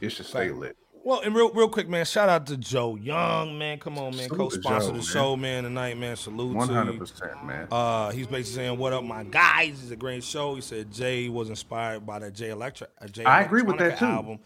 It 0.00 0.10
should 0.10 0.26
stay 0.26 0.50
lit. 0.50 0.76
Well, 1.02 1.20
and 1.20 1.34
real, 1.34 1.50
real 1.52 1.68
quick, 1.70 1.88
man. 1.88 2.04
Shout 2.04 2.28
out 2.28 2.46
to 2.48 2.58
Joe 2.58 2.94
Young, 2.96 3.58
man. 3.58 3.78
Come 3.78 3.96
on, 3.98 4.14
man. 4.14 4.28
Co-sponsor 4.28 4.80
Joe, 4.80 4.86
the 4.88 4.92
man. 4.92 5.02
show, 5.02 5.36
man. 5.36 5.64
Tonight, 5.64 5.96
man. 5.96 6.14
Salute 6.14 6.54
One 6.54 6.68
to 6.68 6.74
hundred 6.74 6.92
you. 6.92 6.98
percent, 6.98 7.42
man. 7.42 7.68
Uh, 7.70 8.10
he's 8.10 8.26
basically 8.26 8.64
saying, 8.64 8.78
"What 8.78 8.92
up, 8.92 9.02
my 9.02 9.24
guys?" 9.24 9.82
It's 9.82 9.90
a 9.90 9.96
great 9.96 10.22
show. 10.22 10.54
He 10.56 10.60
said 10.60 10.92
Jay 10.92 11.30
was 11.30 11.48
inspired 11.48 12.04
by 12.04 12.18
that 12.18 12.34
Jay 12.34 12.50
Electra, 12.50 12.88
uh, 13.00 13.08
Jay 13.08 13.24
I 13.24 13.40
agree 13.40 13.62
with 13.62 13.78
that, 13.78 13.98
too. 13.98 14.04
album. 14.04 14.40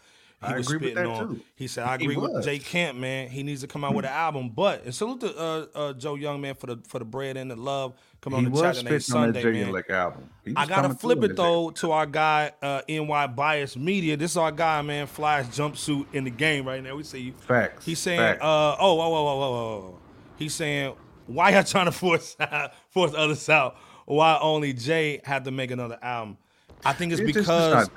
He 0.47 0.53
I 0.53 0.57
was 0.57 0.67
agree 0.67 0.77
with 0.87 0.93
spitting 0.95 1.11
that, 1.11 1.19
on. 1.19 1.35
too. 1.35 1.41
He 1.55 1.67
said, 1.67 1.87
"I 1.87 1.95
agree 1.95 2.15
with. 2.15 2.43
Jay 2.43 2.59
Camp, 2.59 2.97
man. 2.97 3.29
He 3.29 3.43
needs 3.43 3.61
to 3.61 3.67
come 3.67 3.83
out 3.83 3.93
with 3.93 4.05
an 4.05 4.11
album." 4.11 4.49
But 4.49 4.83
and 4.85 4.93
salute 4.93 5.21
to 5.21 5.37
uh, 5.37 5.65
uh, 5.75 5.93
Joe 5.93 6.15
Young, 6.15 6.41
man, 6.41 6.55
for 6.55 6.67
the 6.67 6.77
for 6.87 6.99
the 6.99 7.05
bread 7.05 7.37
and 7.37 7.49
the 7.51 7.55
love. 7.55 7.93
Come 8.21 8.33
on 8.33 8.45
he 8.45 8.49
the 8.49 8.59
chat 8.61 8.91
on 8.91 8.99
Sunday, 8.99 9.41
Jay 9.43 9.51
man. 9.51 9.71
Lick 9.71 9.89
album. 9.89 10.29
I 10.55 10.65
gotta 10.65 10.93
flip 10.95 11.23
it 11.23 11.35
though 11.35 11.69
to 11.71 11.91
our 11.91 12.05
guy 12.07 12.51
uh, 12.61 12.81
NY 12.89 13.27
Bias 13.27 13.77
Media. 13.77 14.17
This 14.17 14.31
is 14.31 14.37
our 14.37 14.51
guy, 14.51 14.81
man. 14.81 15.05
Flash 15.07 15.45
jumpsuit 15.47 16.07
in 16.13 16.23
the 16.23 16.31
game 16.31 16.67
right 16.67 16.81
now. 16.83 16.95
We 16.95 17.03
see 17.03 17.19
you. 17.19 17.33
Facts. 17.33 17.85
He's 17.85 17.99
saying, 17.99 18.19
Facts. 18.19 18.41
uh, 18.41 18.75
oh, 18.79 18.95
whoa, 18.95 19.09
whoa, 19.09 19.23
whoa, 19.23 19.35
whoa, 19.37 19.51
whoa, 19.51 19.79
whoa. 19.81 19.99
He's 20.37 20.55
saying, 20.55 20.95
why 21.27 21.51
y'all 21.51 21.63
trying 21.63 21.85
to 21.85 21.91
force 21.91 22.35
force 22.89 23.13
others 23.15 23.47
out? 23.47 23.77
Why 24.05 24.37
only 24.41 24.73
Jay 24.73 25.21
had 25.23 25.45
to 25.45 25.51
make 25.51 25.69
another 25.71 25.99
album? 26.01 26.37
I 26.83 26.93
think 26.93 27.11
it's 27.13 27.21
It's 27.21 27.33
just- 27.33 27.39
it's 27.39 27.47
because 27.47 27.89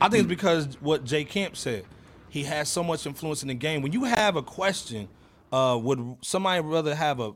I 0.00 0.08
think 0.08 0.20
it's 0.20 0.28
because 0.28 0.76
what 0.80 1.04
Jay 1.04 1.24
Camp 1.24 1.56
said. 1.56 1.84
He 2.30 2.44
has 2.44 2.68
so 2.68 2.84
much 2.84 3.06
influence 3.06 3.42
in 3.42 3.48
the 3.48 3.54
game. 3.54 3.80
When 3.80 3.92
you 3.92 4.04
have 4.04 4.36
a 4.36 4.42
question, 4.42 5.08
uh, 5.50 5.78
would 5.82 6.18
somebody 6.20 6.60
rather 6.60 6.94
have 6.94 7.20
a 7.20 7.32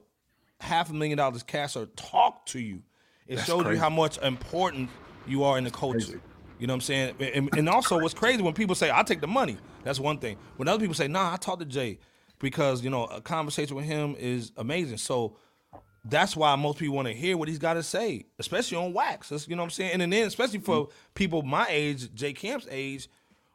half 0.60 0.90
a 0.90 0.92
million 0.92 1.16
dollars 1.16 1.42
cash 1.42 1.76
or 1.76 1.86
talk 1.96 2.44
to 2.46 2.60
you? 2.60 2.82
It 3.26 3.36
That's 3.36 3.46
shows 3.46 3.64
you 3.64 3.78
how 3.78 3.88
much 3.88 4.18
important 4.18 4.90
you 5.26 5.44
are 5.44 5.56
in 5.56 5.64
the 5.64 5.70
culture. 5.70 6.20
You 6.58 6.66
know 6.66 6.74
what 6.74 6.76
I'm 6.76 6.80
saying? 6.82 7.14
And, 7.34 7.48
and 7.56 7.68
also, 7.68 7.98
what's 7.98 8.14
crazy 8.14 8.42
when 8.42 8.52
people 8.54 8.74
say, 8.74 8.90
"I 8.92 9.02
take 9.02 9.20
the 9.20 9.26
money." 9.26 9.56
That's 9.82 9.98
one 9.98 10.18
thing. 10.18 10.36
When 10.56 10.68
other 10.68 10.78
people 10.78 10.94
say, 10.94 11.08
"Nah, 11.08 11.32
I 11.32 11.36
talked 11.36 11.60
to 11.60 11.66
Jay," 11.66 11.98
because 12.38 12.84
you 12.84 12.90
know 12.90 13.04
a 13.06 13.20
conversation 13.20 13.74
with 13.74 13.86
him 13.86 14.14
is 14.18 14.52
amazing. 14.56 14.98
So 14.98 15.36
that's 16.04 16.36
why 16.36 16.54
most 16.56 16.78
people 16.78 16.96
want 16.96 17.08
to 17.08 17.14
hear 17.14 17.36
what 17.36 17.48
he's 17.48 17.58
got 17.58 17.74
to 17.74 17.82
say, 17.82 18.26
especially 18.38 18.76
on 18.76 18.92
wax. 18.92 19.28
That's, 19.28 19.46
you 19.46 19.54
know 19.54 19.62
what 19.62 19.66
I'm 19.66 19.70
saying? 19.70 20.00
And 20.00 20.12
then, 20.12 20.26
especially 20.26 20.58
for 20.58 20.86
mm. 20.86 20.90
people 21.14 21.42
my 21.42 21.66
age, 21.68 22.12
Jay 22.14 22.32
Camp's 22.32 22.66
age, 22.70 23.08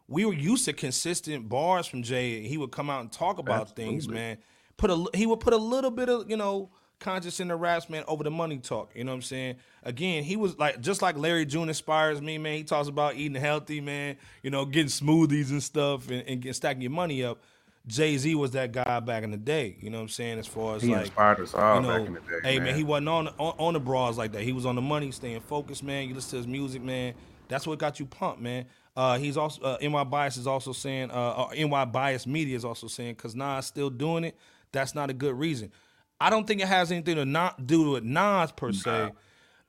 we 0.07 0.25
were 0.25 0.33
used 0.33 0.65
to 0.65 0.73
consistent 0.73 1.49
bars 1.49 1.87
from 1.87 2.03
Jay. 2.03 2.47
He 2.47 2.57
would 2.57 2.71
come 2.71 2.89
out 2.89 3.01
and 3.01 3.11
talk 3.11 3.39
about 3.39 3.75
things, 3.75 4.07
man. 4.07 4.37
Put 4.77 4.89
a 4.89 5.05
he 5.13 5.25
would 5.25 5.39
put 5.39 5.53
a 5.53 5.57
little 5.57 5.91
bit 5.91 6.07
of 6.07 6.29
you 6.29 6.37
know 6.37 6.69
conscious 6.99 7.39
in 7.39 7.47
the 7.49 7.55
raps, 7.55 7.89
man, 7.89 8.03
over 8.07 8.23
the 8.23 8.31
money 8.31 8.57
talk. 8.57 8.91
You 8.95 9.03
know 9.03 9.11
what 9.11 9.17
I'm 9.17 9.21
saying? 9.23 9.55
Again, 9.83 10.23
he 10.23 10.35
was 10.35 10.57
like 10.57 10.79
just 10.81 11.01
like 11.01 11.17
Larry 11.17 11.45
June 11.45 11.67
inspires 11.67 12.21
me, 12.21 12.37
man. 12.37 12.57
He 12.57 12.63
talks 12.63 12.87
about 12.87 13.15
eating 13.15 13.39
healthy, 13.39 13.81
man. 13.81 14.17
You 14.43 14.51
know, 14.51 14.65
getting 14.65 14.87
smoothies 14.87 15.49
and 15.49 15.61
stuff, 15.61 16.09
and, 16.09 16.23
and 16.27 16.41
get, 16.41 16.55
stacking 16.55 16.81
your 16.81 16.91
money 16.91 17.23
up. 17.23 17.41
Jay 17.87 18.17
Z 18.17 18.35
was 18.35 18.51
that 18.51 18.73
guy 18.73 18.99
back 18.99 19.23
in 19.23 19.31
the 19.31 19.37
day. 19.37 19.77
You 19.79 19.89
know 19.89 19.97
what 19.97 20.03
I'm 20.03 20.09
saying? 20.09 20.39
As 20.39 20.47
far 20.47 20.75
as 20.75 20.81
He 20.81 20.91
like 20.91 21.05
inspired 21.05 21.39
us 21.39 21.53
all 21.53 21.75
you 21.77 21.81
know, 21.81 21.87
back 21.87 22.07
in 22.07 22.13
the 22.13 22.19
day, 22.19 22.39
Hey 22.43 22.55
man, 22.57 22.65
man. 22.65 22.75
he 22.75 22.83
wasn't 22.83 23.09
on, 23.09 23.27
on 23.37 23.53
on 23.57 23.73
the 23.73 23.79
bras 23.79 24.17
like 24.17 24.33
that. 24.33 24.41
He 24.41 24.51
was 24.51 24.65
on 24.65 24.75
the 24.75 24.81
money, 24.81 25.11
staying 25.11 25.39
focused, 25.41 25.83
man. 25.83 26.07
You 26.09 26.15
listen 26.15 26.31
to 26.31 26.37
his 26.37 26.47
music, 26.47 26.81
man. 26.81 27.13
That's 27.47 27.65
what 27.65 27.79
got 27.79 27.99
you 27.99 28.05
pumped, 28.05 28.41
man. 28.41 28.65
Uh, 28.95 29.17
he's 29.17 29.37
also 29.37 29.61
uh, 29.61 29.77
NY 29.81 30.03
Bias 30.05 30.37
is 30.37 30.47
also 30.47 30.73
saying, 30.73 31.11
uh, 31.11 31.13
uh, 31.13 31.53
NY 31.55 31.85
Bias 31.85 32.27
Media 32.27 32.55
is 32.57 32.65
also 32.65 32.87
saying, 32.87 33.15
cause 33.15 33.35
Nas 33.35 33.67
still 33.67 33.89
doing 33.89 34.23
it. 34.25 34.35
That's 34.71 34.93
not 34.95 35.09
a 35.09 35.13
good 35.13 35.37
reason. 35.37 35.71
I 36.19 36.29
don't 36.29 36.45
think 36.47 36.61
it 36.61 36.67
has 36.67 36.91
anything 36.91 37.15
to 37.15 37.25
not 37.25 37.67
do 37.67 37.91
with 37.91 38.03
Nas 38.03 38.51
per 38.51 38.73
se. 38.73 39.11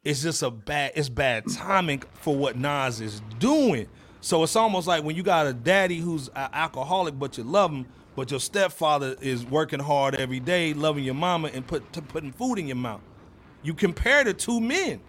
It's 0.03 0.23
just 0.23 0.43
a 0.43 0.51
bad. 0.51 0.93
It's 0.97 1.09
bad 1.09 1.45
timing 1.53 2.03
for 2.15 2.35
what 2.35 2.57
Nas 2.57 3.01
is 3.01 3.21
doing. 3.39 3.87
So 4.21 4.43
it's 4.43 4.57
almost 4.57 4.89
like 4.89 5.05
when 5.05 5.15
you 5.15 5.23
got 5.23 5.47
a 5.47 5.53
daddy 5.53 5.99
who's 5.99 6.29
an 6.29 6.49
alcoholic, 6.53 7.17
but 7.19 7.37
you 7.39 7.45
love 7.45 7.71
him, 7.71 7.87
but 8.19 8.33
your 8.33 8.41
stepfather 8.41 9.15
is 9.21 9.47
working 9.47 9.79
hard 9.79 10.17
every 10.17 10.41
day, 10.41 10.75
loving 10.75 11.05
your 11.05 11.15
mama 11.15 11.51
and 11.55 11.65
put 11.65 11.93
putting 12.09 12.33
food 12.33 12.59
in 12.59 12.67
your 12.67 12.75
mouth. 12.75 13.01
You 13.63 13.75
compare 13.75 14.25
the 14.25 14.35
two 14.35 14.61
men, 14.61 15.01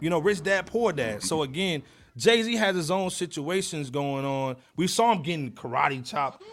you 0.00 0.08
know, 0.08 0.18
rich 0.18 0.42
dad, 0.42 0.64
poor 0.64 0.90
dad. 0.90 1.22
So 1.22 1.42
again, 1.42 1.82
Jay 2.16 2.42
Z 2.42 2.54
has 2.54 2.74
his 2.74 2.90
own 2.90 3.10
situations 3.10 3.90
going 3.90 4.24
on. 4.24 4.56
We 4.74 4.86
saw 4.86 5.12
him 5.12 5.20
getting 5.20 5.52
karate 5.52 6.02
chopped 6.02 6.44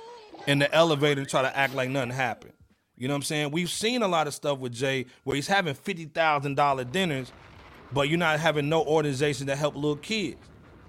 in 0.46 0.60
the 0.60 0.70
elevator 0.74 1.22
and 1.22 1.30
try 1.30 1.42
to 1.42 1.58
act 1.58 1.74
like 1.74 1.90
nothing 1.90 2.10
happened. 2.10 2.52
You 2.98 3.08
know 3.08 3.14
what 3.14 3.20
I'm 3.20 3.24
saying? 3.24 3.52
We've 3.52 3.70
seen 3.70 4.02
a 4.02 4.08
lot 4.10 4.28
of 4.28 4.34
stuff 4.34 4.60
with 4.60 4.74
Jay 4.74 5.06
where 5.24 5.38
he's 5.38 5.48
having 5.48 5.74
fifty 5.74 6.04
thousand 6.04 6.56
dollar 6.56 6.84
dinners, 6.84 7.32
but 7.94 8.10
you're 8.10 8.20
not 8.20 8.42
having 8.42 8.68
no 8.68 8.84
organization 8.84 9.48
to 9.48 9.56
help 9.56 9.76
little 9.76 9.96
kids. 9.96 10.36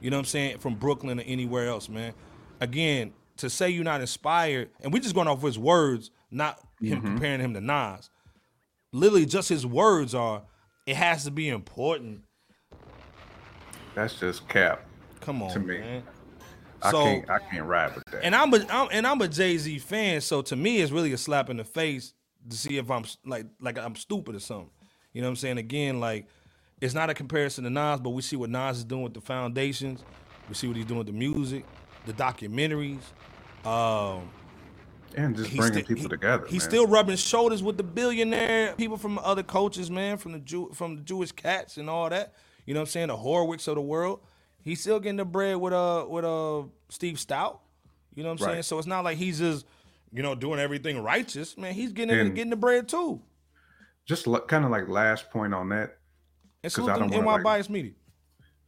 You 0.01 0.11
know 0.11 0.17
what 0.17 0.23
I'm 0.23 0.27
saying? 0.27 0.59
From 0.59 0.75
Brooklyn 0.75 1.21
or 1.21 1.25
anywhere 1.25 1.69
else, 1.69 1.89
man. 1.89 2.15
Again, 2.61 3.13
to 3.39 3.51
say 3.51 3.71
you're 3.71 3.85
not 3.85 4.01
inspired, 4.01 4.71
and 4.81 4.93
we're 4.93 5.03
just 5.03 5.15
going 5.15 5.29
off 5.29 5.43
his 5.43 5.59
words, 5.59 6.11
not 6.31 6.59
him 6.81 6.99
Mm-hmm. 6.99 7.07
comparing 7.07 7.41
him 7.41 7.55
to 7.55 7.61
Nas. 7.61 8.11
Literally, 8.93 9.27
just 9.27 9.49
his 9.49 9.67
words 9.67 10.15
are, 10.15 10.43
it 10.87 10.97
has 10.97 11.25
to 11.25 11.31
be 11.31 11.49
important. 11.49 12.23
That's 13.95 14.19
just 14.19 14.49
cap. 14.49 14.85
Come 15.21 15.43
on, 15.43 15.53
To 15.53 15.59
me. 15.61 15.79
man. 15.79 16.03
I 16.83 16.91
So- 16.91 17.05
can't. 17.05 17.31
I 17.31 17.39
can't 17.39 17.65
ride 17.65 17.95
with 17.95 18.05
that. 18.13 18.25
And 18.25 18.35
I'm 18.35 18.53
a 18.53 18.67
I'm, 18.69 18.89
and 18.93 19.07
I'm 19.07 19.21
a 19.23 19.29
Jay 19.29 19.57
Z 19.57 19.79
fan, 19.79 20.21
so 20.21 20.43
to 20.43 20.57
me 20.57 20.81
it's 20.83 20.93
really 20.93 21.13
a 21.13 21.19
slap 21.19 21.49
in 21.49 21.57
the 21.57 21.65
face 21.65 22.13
to 22.51 22.57
see 22.57 22.77
if 22.77 22.91
I'm 22.91 23.05
like 23.25 23.47
like 23.61 23.79
I'm 23.79 23.97
stupid 23.97 24.35
or 24.35 24.41
something. 24.41 24.69
You 25.15 25.23
know 25.23 25.29
what 25.29 25.31
I'm 25.31 25.37
saying? 25.37 25.59
Again, 25.59 25.99
like 26.01 26.27
it's 26.83 26.93
not 26.93 27.09
a 27.09 27.15
comparison 27.15 27.65
to 27.65 27.71
Nas, 27.71 28.01
but 28.01 28.11
we 28.11 28.21
see 28.21 28.37
what 28.37 28.51
Nas 28.51 28.79
is 28.79 28.85
doing 28.85 29.03
with 29.03 29.15
the 29.15 29.23
foundations. 29.23 30.03
We 30.49 30.55
see 30.55 30.67
what 30.69 30.77
he's 30.77 30.85
doing 30.85 30.99
with 30.99 31.07
the 31.07 31.13
music, 31.15 31.65
the 32.07 32.13
documentaries. 32.13 33.01
Um, 33.65 34.31
and 35.17 35.37
just 35.37 35.55
bringing 35.57 35.73
sti- 35.79 35.83
people 35.83 36.03
he- 36.03 36.09
together. 36.09 36.45
He's 36.49 36.63
man. 36.63 36.71
still 36.71 36.87
rubbing 36.87 37.17
shoulders 37.17 37.63
with 37.63 37.77
the 37.77 37.83
billionaire 37.85 38.75
people 38.75 38.97
from 38.97 39.19
other 39.21 39.43
cultures, 39.43 39.91
man, 39.91 40.17
from 40.19 40.33
the 40.33 40.39
Jew 40.41 40.71
from 40.75 40.97
the 40.97 41.03
Jewish 41.03 41.33
cats 41.33 41.77
and 41.77 41.89
all 41.89 42.11
that. 42.11 42.35
You 42.67 42.75
know 42.75 42.81
what 42.81 42.89
I'm 42.89 42.91
saying? 42.91 43.09
The 43.09 43.17
Horwicks 43.17 43.69
of 43.69 43.77
the 43.77 43.81
world. 43.81 44.21
He's 44.61 44.81
still 44.81 44.99
getting 44.99 45.19
the 45.19 45.25
bread 45.25 45.57
with 45.57 45.73
uh 45.73 46.07
with 46.09 46.25
uh 46.25 46.63
Steve 46.89 47.17
Stoute. 47.17 47.59
You 48.15 48.23
know 48.23 48.31
what 48.31 48.41
I'm 48.41 48.47
Right. 48.47 48.53
saying? 48.55 48.63
So 48.65 48.79
it's 48.79 48.87
not 48.87 49.05
like 49.05 49.17
he's 49.19 49.39
just 49.39 49.67
you 50.13 50.23
know 50.23 50.35
doing 50.35 50.59
everything 50.59 51.01
righteous, 51.03 51.57
man. 51.57 51.75
He's 51.75 51.93
getting 51.93 52.19
And- 52.19 52.35
getting 52.35 52.51
the 52.51 52.57
bread 52.57 52.89
too. 52.89 53.21
just 54.07 54.27
kind 54.49 54.65
of 54.65 54.71
like 54.71 54.89
last 54.89 55.31
point 55.31 55.55
on 55.55 55.69
that. 55.71 55.97
And 56.63 56.73
'cause 56.73 56.89
I 56.89 56.95
salute 56.95 57.11
don't 57.13 57.25
NY 57.25 57.33
like- 57.35 57.43
Bias 57.45 57.71
Media. 57.71 57.93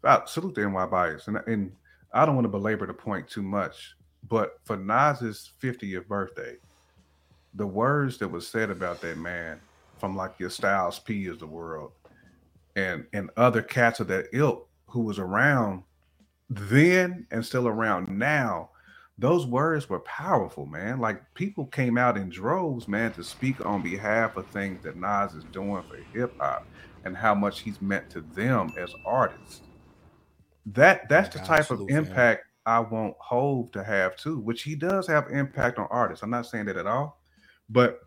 Uh, 0.04 0.24
salute 0.26 0.54
the 0.54 0.62
NY 0.62 0.86
bias, 0.86 1.26
and 1.28 1.38
and 1.46 1.72
I 2.12 2.24
don't 2.24 2.34
want 2.34 2.44
to 2.44 2.50
belabor 2.50 2.86
the 2.86 2.94
point 2.94 3.28
too 3.28 3.42
much, 3.42 3.94
but 4.28 4.58
for 4.64 4.76
Nas's 4.76 5.52
50th 5.62 6.06
birthday, 6.06 6.56
the 7.54 7.66
words 7.66 8.18
that 8.18 8.28
was 8.28 8.46
said 8.46 8.70
about 8.70 9.00
that 9.00 9.18
man 9.18 9.60
from 9.98 10.16
like 10.16 10.34
your 10.38 10.50
Styles 10.50 10.98
P 10.98 11.26
is 11.26 11.38
the 11.38 11.46
world, 11.46 11.92
and 12.76 13.06
and 13.12 13.30
other 13.36 13.62
cats 13.62 14.00
of 14.00 14.08
that 14.08 14.26
ilk 14.32 14.68
who 14.86 15.00
was 15.00 15.18
around 15.18 15.82
then 16.48 17.26
and 17.30 17.44
still 17.44 17.66
around 17.66 18.08
now, 18.08 18.70
those 19.18 19.46
words 19.46 19.88
were 19.88 20.00
powerful, 20.00 20.66
man. 20.66 21.00
Like 21.00 21.22
people 21.34 21.66
came 21.66 21.96
out 21.96 22.16
in 22.16 22.28
droves, 22.28 22.86
man, 22.86 23.12
to 23.12 23.24
speak 23.24 23.64
on 23.64 23.82
behalf 23.82 24.36
of 24.36 24.46
things 24.48 24.82
that 24.84 24.96
Nas 24.96 25.34
is 25.34 25.44
doing 25.52 25.82
for 25.88 25.96
hip 26.12 26.34
hop 26.38 26.66
and 27.04 27.16
how 27.16 27.34
much 27.34 27.60
he's 27.60 27.80
meant 27.80 28.10
to 28.10 28.20
them 28.20 28.72
as 28.78 28.92
artists. 29.04 29.62
That 30.66 31.08
that's 31.08 31.34
the 31.34 31.42
type 31.44 31.70
of 31.70 31.88
impact 31.88 32.44
I 32.66 32.80
want 32.80 33.14
Hove 33.20 33.70
to 33.72 33.84
have 33.84 34.16
too, 34.16 34.40
which 34.40 34.62
he 34.62 34.74
does 34.74 35.06
have 35.06 35.28
impact 35.30 35.78
on 35.78 35.86
artists. 35.90 36.22
I'm 36.22 36.30
not 36.30 36.46
saying 36.46 36.66
that 36.66 36.76
at 36.76 36.86
all, 36.86 37.20
but 37.70 38.00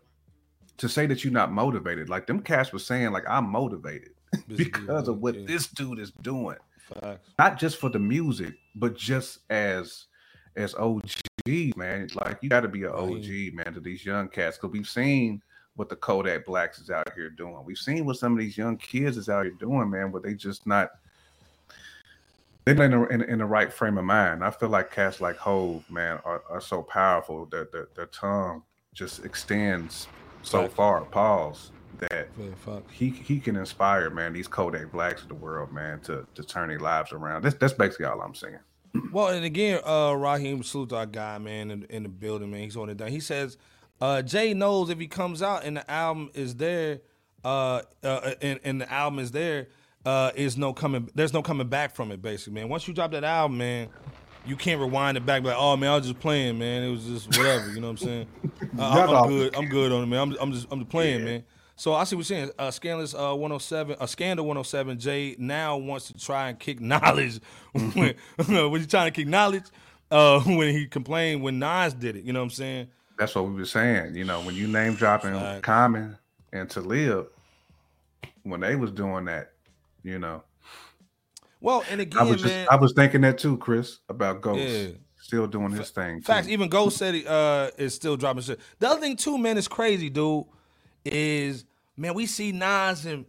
to 0.76 0.88
say 0.88 1.06
that 1.06 1.24
you're 1.24 1.32
not 1.32 1.52
motivated, 1.52 2.08
like 2.08 2.26
them 2.26 2.40
cats 2.40 2.72
were 2.72 2.78
saying, 2.78 3.12
like 3.12 3.24
I'm 3.28 3.48
motivated 3.48 4.10
because 4.56 5.08
of 5.08 5.18
what 5.18 5.34
yeah. 5.34 5.46
this 5.46 5.68
dude 5.68 5.98
is 5.98 6.10
doing 6.22 6.58
Facts. 7.00 7.30
not 7.38 7.58
just 7.58 7.78
for 7.78 7.88
the 7.88 7.98
music, 7.98 8.54
but 8.74 8.96
just 8.96 9.40
as 9.48 10.06
as 10.56 10.74
OG 10.74 11.10
man. 11.76 12.08
Like 12.14 12.38
you 12.42 12.50
got 12.50 12.60
to 12.60 12.68
be 12.68 12.84
an 12.84 12.90
OG 12.90 13.54
man 13.54 13.72
to 13.74 13.80
these 13.80 14.04
young 14.04 14.28
cats 14.28 14.58
because 14.58 14.72
we've 14.72 14.88
seen 14.88 15.40
what 15.76 15.88
the 15.88 15.96
Kodak 15.96 16.44
Blacks 16.44 16.78
is 16.78 16.90
out 16.90 17.10
here 17.14 17.30
doing. 17.30 17.62
We've 17.64 17.78
seen 17.78 18.04
what 18.04 18.16
some 18.16 18.32
of 18.32 18.38
these 18.38 18.58
young 18.58 18.76
kids 18.76 19.16
is 19.16 19.28
out 19.28 19.44
here 19.44 19.54
doing, 19.58 19.88
man. 19.88 20.10
But 20.10 20.22
they 20.22 20.34
just 20.34 20.66
not 20.66 20.90
they're 22.64 22.82
in, 22.84 22.90
the- 22.92 23.06
in, 23.08 23.22
in 23.22 23.38
the 23.38 23.46
right 23.46 23.72
frame 23.72 23.98
of 23.98 24.04
mind. 24.04 24.44
I 24.44 24.50
feel 24.50 24.68
like 24.68 24.90
cats 24.90 25.20
like 25.20 25.36
Hove, 25.36 25.88
man, 25.90 26.18
are, 26.24 26.42
are 26.48 26.60
so 26.60 26.82
powerful 26.82 27.46
that 27.46 27.72
their, 27.72 27.88
their 27.96 28.06
tongue 28.06 28.62
just 28.94 29.24
extends 29.24 30.08
so 30.42 30.62
Facts. 30.62 30.74
far. 30.74 31.00
Pause 31.02 31.72
that 31.98 32.28
Yeah, 32.38 32.80
he 32.90 33.10
he 33.10 33.38
can 33.40 33.56
inspire 33.56 34.08
man 34.10 34.32
these 34.32 34.48
Kodak 34.48 34.90
Blacks 34.90 35.22
of 35.22 35.28
the 35.28 35.34
world 35.34 35.70
man 35.72 36.00
to 36.00 36.26
to 36.34 36.42
turn 36.42 36.68
their 36.68 36.78
lives 36.80 37.12
around. 37.12 37.42
That's 37.42 37.56
that's 37.56 37.72
basically 37.74 38.06
all 38.06 38.20
I'm 38.20 38.34
saying. 38.34 38.58
Well, 39.12 39.28
and 39.28 39.44
again, 39.44 39.80
uh, 39.86 40.14
Raheem 40.14 40.62
salute 40.62 40.92
our 40.92 41.06
guy, 41.06 41.38
man, 41.38 41.70
in, 41.70 41.84
in 41.84 42.02
the 42.04 42.08
building, 42.08 42.50
man. 42.50 42.62
He's 42.62 42.76
on 42.76 42.88
it 42.90 42.96
down. 42.96 43.08
He 43.08 43.20
says, 43.20 43.56
uh, 44.00 44.22
Jay 44.22 44.52
knows 44.54 44.88
if 44.90 44.98
he 44.98 45.06
comes 45.06 45.42
out 45.42 45.64
and 45.64 45.76
the 45.76 45.88
album 45.90 46.30
is 46.34 46.56
there, 46.56 47.00
uh, 47.44 47.82
uh, 48.02 48.32
and, 48.42 48.58
and 48.64 48.80
the 48.80 48.92
album 48.92 49.18
is 49.20 49.30
there, 49.30 49.68
uh, 50.04 50.30
is 50.34 50.56
no 50.56 50.72
coming. 50.72 51.10
There's 51.14 51.32
no 51.32 51.42
coming 51.42 51.68
back 51.68 51.94
from 51.94 52.12
it, 52.12 52.22
basically, 52.22 52.54
man. 52.54 52.68
Once 52.68 52.86
you 52.88 52.94
drop 52.94 53.10
that 53.12 53.24
album, 53.24 53.58
man, 53.58 53.88
you 54.46 54.56
can't 54.56 54.80
rewind 54.80 55.16
it 55.16 55.26
back. 55.26 55.42
Like, 55.42 55.56
oh 55.58 55.76
man, 55.76 55.90
I 55.90 55.96
was 55.96 56.06
just 56.06 56.20
playing, 56.20 56.58
man. 56.58 56.82
It 56.82 56.90
was 56.90 57.04
just 57.04 57.38
whatever. 57.38 57.70
You 57.70 57.80
know 57.80 57.88
what 57.88 58.02
I'm 58.02 58.06
saying? 58.06 58.26
Uh, 58.78 58.82
I, 58.82 59.04
Y'all 59.04 59.24
am 59.24 59.28
good. 59.28 59.56
I'm 59.56 59.66
good 59.66 59.90
on 59.90 60.04
it, 60.04 60.06
man. 60.06 60.20
I'm, 60.20 60.36
I'm 60.40 60.52
just 60.52 60.66
I'm 60.70 60.78
just 60.78 60.90
playing, 60.90 61.24
man. 61.24 61.44
So 61.80 61.94
I 61.94 62.04
see 62.04 62.14
what 62.14 62.28
you're 62.28 62.38
saying. 62.38 62.50
Uh, 62.58 62.70
Scandalous 62.70 63.14
uh, 63.14 63.34
107, 63.34 63.96
uh, 63.98 64.06
Scandal 64.06 64.44
107. 64.44 64.98
Jay 64.98 65.34
now 65.38 65.78
wants 65.78 66.08
to 66.08 66.14
try 66.14 66.50
and 66.50 66.58
kick 66.58 66.78
knowledge 66.80 67.40
when, 67.72 68.14
when 68.46 68.76
he's 68.76 68.86
trying 68.86 69.10
to 69.10 69.10
kick 69.10 69.26
knowledge 69.26 69.64
uh, 70.10 70.40
when 70.40 70.74
he 70.74 70.86
complained 70.86 71.42
when 71.42 71.58
Nas 71.58 71.94
did 71.94 72.16
it. 72.16 72.24
You 72.24 72.34
know 72.34 72.40
what 72.40 72.44
I'm 72.44 72.50
saying? 72.50 72.88
That's 73.18 73.34
what 73.34 73.46
we 73.46 73.54
were 73.54 73.64
saying. 73.64 74.14
You 74.14 74.24
know, 74.24 74.40
when 74.42 74.54
you 74.54 74.68
name 74.68 74.94
dropping 74.94 75.62
Common 75.62 76.18
and 76.52 76.68
Talib, 76.68 77.28
when 78.42 78.60
they 78.60 78.76
was 78.76 78.92
doing 78.92 79.24
that, 79.24 79.52
you 80.02 80.18
know. 80.18 80.42
Well, 81.60 81.84
and 81.90 82.00
again, 82.00 82.20
I 82.20 82.24
was 82.24 82.40
just 82.40 82.54
man, 82.54 82.66
I 82.70 82.76
was 82.76 82.92
thinking 82.94 83.20
that 83.22 83.38
too, 83.38 83.56
Chris, 83.58 83.98
about 84.08 84.40
Ghost. 84.40 84.60
Yeah. 84.60 84.88
Still 85.20 85.46
doing 85.46 85.70
his 85.70 85.90
thing. 85.90 86.22
Facts. 86.22 86.46
too. 86.46 86.52
Even 86.54 86.68
Ghost 86.68 86.96
said 86.96 87.14
he 87.14 87.24
uh 87.26 87.70
is 87.76 87.94
still 87.94 88.16
dropping 88.16 88.42
shit. 88.42 88.58
The 88.78 88.88
other 88.88 89.00
thing 89.00 89.16
too, 89.16 89.36
man, 89.36 89.58
is 89.58 89.68
crazy, 89.68 90.08
dude. 90.08 90.44
Is 91.04 91.66
man, 91.96 92.14
we 92.14 92.26
see 92.26 92.52
Nas 92.52 93.04
and 93.04 93.26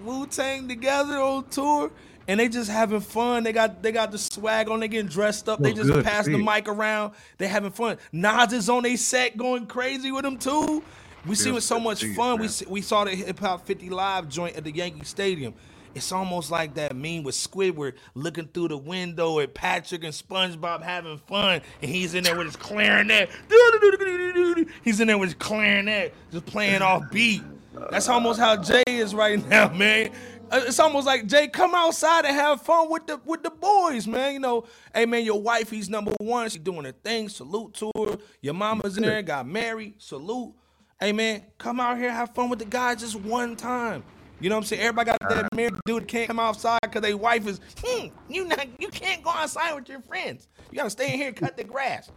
Wu 0.00 0.26
Tang 0.26 0.68
together 0.68 1.14
on 1.14 1.44
tour, 1.48 1.90
and 2.26 2.40
they 2.40 2.48
just 2.48 2.70
having 2.70 3.00
fun. 3.00 3.44
They 3.44 3.52
got 3.52 3.82
they 3.82 3.92
got 3.92 4.10
the 4.10 4.18
swag 4.18 4.68
on. 4.68 4.80
They 4.80 4.88
getting 4.88 5.08
dressed 5.08 5.48
up. 5.48 5.60
They 5.60 5.72
just 5.72 6.04
pass 6.04 6.26
the 6.26 6.38
mic 6.38 6.68
around. 6.68 7.14
They 7.38 7.46
having 7.46 7.70
fun. 7.70 7.98
Nas 8.10 8.52
is 8.52 8.68
on 8.68 8.84
a 8.84 8.96
set 8.96 9.36
going 9.36 9.66
crazy 9.66 10.10
with 10.10 10.24
them 10.24 10.38
too. 10.38 10.82
We 11.26 11.34
see 11.36 11.44
Feels 11.44 11.54
with 11.56 11.64
so 11.64 11.78
much 11.80 12.04
fun. 12.16 12.36
We 12.36 12.42
man. 12.42 12.48
see, 12.48 12.66
we 12.68 12.82
saw 12.82 13.04
the 13.04 13.10
Hip 13.12 13.38
Hop 13.38 13.64
50 13.66 13.90
Live 13.90 14.28
joint 14.28 14.56
at 14.56 14.64
the 14.64 14.72
Yankee 14.72 15.04
Stadium. 15.04 15.54
It's 15.94 16.10
almost 16.10 16.50
like 16.50 16.74
that 16.74 16.96
meme 16.96 17.22
with 17.22 17.34
Squidward 17.34 17.94
looking 18.14 18.48
through 18.48 18.68
the 18.68 18.78
window 18.78 19.38
at 19.40 19.52
Patrick 19.52 20.04
and 20.04 20.12
SpongeBob 20.14 20.82
having 20.82 21.18
fun, 21.28 21.60
and 21.82 21.90
he's 21.90 22.14
in 22.14 22.24
there 22.24 22.34
with 22.36 22.46
his 22.46 22.56
clarinet. 22.56 23.28
He's 24.84 25.00
in 25.00 25.08
there 25.08 25.18
with 25.18 25.28
his 25.30 25.34
clarinet, 25.34 26.14
just 26.30 26.46
playing 26.46 26.80
off 26.82 27.10
beat. 27.10 27.42
That's 27.90 28.08
almost 28.08 28.40
how 28.40 28.56
Jay 28.56 28.82
is 28.86 29.14
right 29.14 29.46
now, 29.48 29.68
man. 29.72 30.10
Uh, 30.50 30.62
It's 30.66 30.78
almost 30.80 31.06
like 31.06 31.26
Jay, 31.26 31.48
come 31.48 31.74
outside 31.74 32.24
and 32.24 32.34
have 32.34 32.62
fun 32.62 32.90
with 32.90 33.06
the 33.06 33.20
with 33.24 33.42
the 33.42 33.50
boys, 33.50 34.06
man. 34.06 34.32
You 34.34 34.40
know, 34.40 34.64
hey 34.94 35.04
man, 35.06 35.24
your 35.24 35.40
wife, 35.40 35.70
he's 35.70 35.88
number 35.90 36.12
one. 36.20 36.48
She 36.48 36.58
doing 36.58 36.84
her 36.84 36.92
thing. 36.92 37.28
Salute 37.28 37.74
to 37.74 37.90
her. 37.98 38.16
Your 38.40 38.54
mama's 38.54 38.96
in 38.96 39.02
there, 39.02 39.20
got 39.22 39.46
married. 39.46 39.94
Salute. 39.98 40.54
Hey 41.02 41.10
man, 41.10 41.42
come 41.58 41.80
out 41.80 41.98
here, 41.98 42.12
have 42.12 42.32
fun 42.32 42.48
with 42.48 42.60
the 42.60 42.64
guys 42.64 43.00
just 43.00 43.16
one 43.16 43.56
time. 43.56 44.04
You 44.38 44.48
know 44.48 44.54
what 44.54 44.60
I'm 44.60 44.66
saying? 44.66 44.82
Everybody 44.82 45.06
got 45.06 45.18
that 45.28 45.52
married 45.52 45.74
dude 45.84 46.06
can't 46.06 46.28
come 46.28 46.38
outside 46.38 46.78
because 46.80 47.02
their 47.02 47.16
wife 47.16 47.44
is, 47.44 47.58
hmm, 47.84 48.06
you 48.28 48.44
not 48.44 48.68
you 48.78 48.86
can't 48.86 49.20
go 49.20 49.30
outside 49.30 49.74
with 49.74 49.88
your 49.88 50.00
friends. 50.00 50.46
You 50.70 50.76
gotta 50.76 50.90
stay 50.90 51.12
in 51.12 51.18
here 51.18 51.26
and 51.26 51.36
cut 51.36 51.56
the 51.56 51.64
grass. 51.64 52.08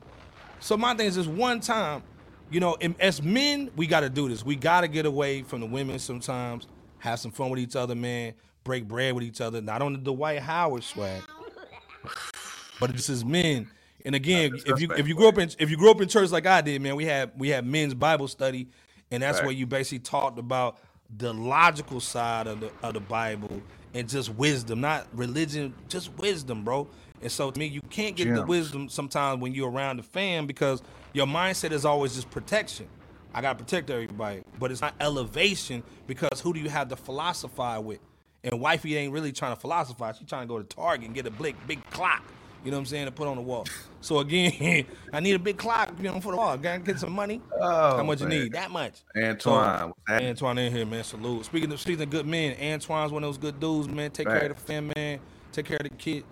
So 0.60 0.78
my 0.78 0.94
thing 0.94 1.08
is 1.08 1.16
just 1.16 1.30
one 1.30 1.62
time, 1.62 2.04
you 2.52 2.60
know, 2.60 2.78
as 3.00 3.24
men, 3.24 3.72
we 3.76 3.88
gotta 3.88 4.08
do 4.08 4.30
this. 4.30 4.46
We 4.46 4.56
gotta 4.56 4.88
get 4.88 5.08
away 5.08 5.42
from 5.42 5.62
the 5.62 5.66
women 5.66 5.98
sometimes, 5.98 6.68
have 7.00 7.18
some 7.18 7.32
fun 7.32 7.50
with 7.50 7.62
each 7.62 7.76
other, 7.76 7.96
man, 7.96 8.36
break 8.64 8.88
bread 8.88 9.16
with 9.16 9.24
each 9.24 9.42
other. 9.42 9.64
Not 9.64 9.82
on 9.82 9.94
the 9.94 10.00
Dwight 10.00 10.42
Howard 10.42 10.84
swag. 10.84 11.24
But 12.80 12.92
this 12.92 13.10
is 13.10 13.26
men. 13.26 13.68
And 14.06 14.14
again, 14.16 14.54
if 14.66 14.80
you 14.80 14.92
if 14.92 15.08
you 15.08 15.16
grew 15.16 15.28
up 15.28 15.40
in 15.40 15.50
if 15.58 15.70
you 15.72 15.78
grew 15.78 15.90
up 15.90 16.00
in 16.00 16.08
church 16.08 16.30
like 16.30 16.46
I 16.46 16.62
did, 16.62 16.82
man, 16.82 16.96
we 16.96 17.06
had 17.06 17.32
we 17.38 17.50
had 17.50 17.66
men's 17.66 17.96
Bible 17.96 18.28
study, 18.28 18.70
and 19.12 19.24
that's 19.24 19.40
Right. 19.40 19.48
where 19.48 19.56
you 19.56 19.66
basically 19.66 20.00
talked 20.00 20.38
about 20.38 20.78
the 21.18 21.34
logical 21.34 22.00
side 22.00 22.46
of 22.48 22.60
the 22.60 22.72
of 22.84 22.94
the 22.94 23.00
Bible 23.00 23.62
and 23.96 24.08
just 24.08 24.30
wisdom, 24.36 24.80
not 24.82 25.08
religion, 25.14 25.74
just 25.90 26.16
wisdom, 26.18 26.64
bro. 26.64 26.88
And 27.22 27.32
so 27.32 27.50
to 27.50 27.60
me, 27.60 27.66
you 27.66 27.82
can't 27.90 28.16
get 28.16 28.34
the 28.34 28.46
wisdom 28.46 28.90
sometimes 28.90 29.42
when 29.42 29.54
you're 29.54 29.72
around 29.72 29.98
the 29.98 30.04
fam 30.04 30.46
because 30.46 30.84
your 31.14 31.26
mindset 31.26 31.72
is 31.72 31.84
always 31.84 32.14
just 32.14 32.30
protection. 32.30 32.88
I 33.34 33.42
gotta 33.42 33.58
protect 33.58 33.90
everybody, 33.90 34.44
but 34.60 34.72
it's 34.72 34.82
not 34.82 34.94
elevation 35.00 35.82
because 36.06 36.42
who 36.42 36.54
do 36.54 36.60
you 36.60 36.70
have 36.70 36.90
to 36.90 36.96
philosophize 36.96 37.84
with? 37.84 38.00
And 38.44 38.60
wifey 38.62 38.96
ain't 38.98 39.12
really 39.12 39.32
trying 39.32 39.56
to 39.56 39.60
philosophize. 39.60 40.18
She's 40.18 40.28
trying 40.28 40.44
to 40.44 40.48
go 40.48 40.60
to 40.60 40.64
Target 40.64 41.08
and 41.08 41.16
get 41.16 41.26
a 41.26 41.32
big 41.32 41.56
big 41.66 41.84
clock. 41.90 42.24
You 42.66 42.72
know 42.72 42.78
what 42.78 42.82
I'm 42.82 42.86
saying? 42.88 43.06
To 43.06 43.12
put 43.12 43.28
on 43.28 43.36
the 43.36 43.44
wall. 43.44 43.66
So 44.02 44.20
again, 44.20 44.86
I 45.14 45.20
need 45.20 45.34
a 45.34 45.40
big 45.40 45.58
clock, 45.58 45.94
you 45.98 46.04
know, 46.06 46.20
for 46.20 46.32
the 46.32 46.38
wall. 46.38 46.50
I 46.50 46.58
gotta 46.58 46.80
get 46.80 47.00
some 47.00 47.14
money. 47.14 47.40
Oh, 47.60 47.98
How 47.98 48.04
much 48.04 48.22
you 48.22 48.28
need? 48.28 48.54
That 48.54 48.72
much. 48.72 49.04
Antoine, 49.16 49.94
So. 50.08 50.14
Antoine 50.16 50.58
in 50.58 50.72
here, 50.74 50.86
man. 50.86 51.04
Salute. 51.04 51.46
Speaking 51.46 51.72
of 51.72 51.80
speaking 51.80 52.02
of 52.02 52.10
good 52.10 52.26
men, 52.26 52.58
Antoine's 52.60 53.12
one 53.12 53.24
of 53.24 53.28
those 53.28 53.38
good 53.38 53.60
dudes, 53.60 53.88
man. 53.88 54.10
Take 54.10 54.28
care 54.28 54.48
of 54.48 54.50
the 54.50 54.56
fam, 54.56 54.92
man. 54.96 55.20
Take 55.52 55.66
care 55.66 55.78
of 55.78 55.84
the 55.84 55.96
kid. 55.96 56.24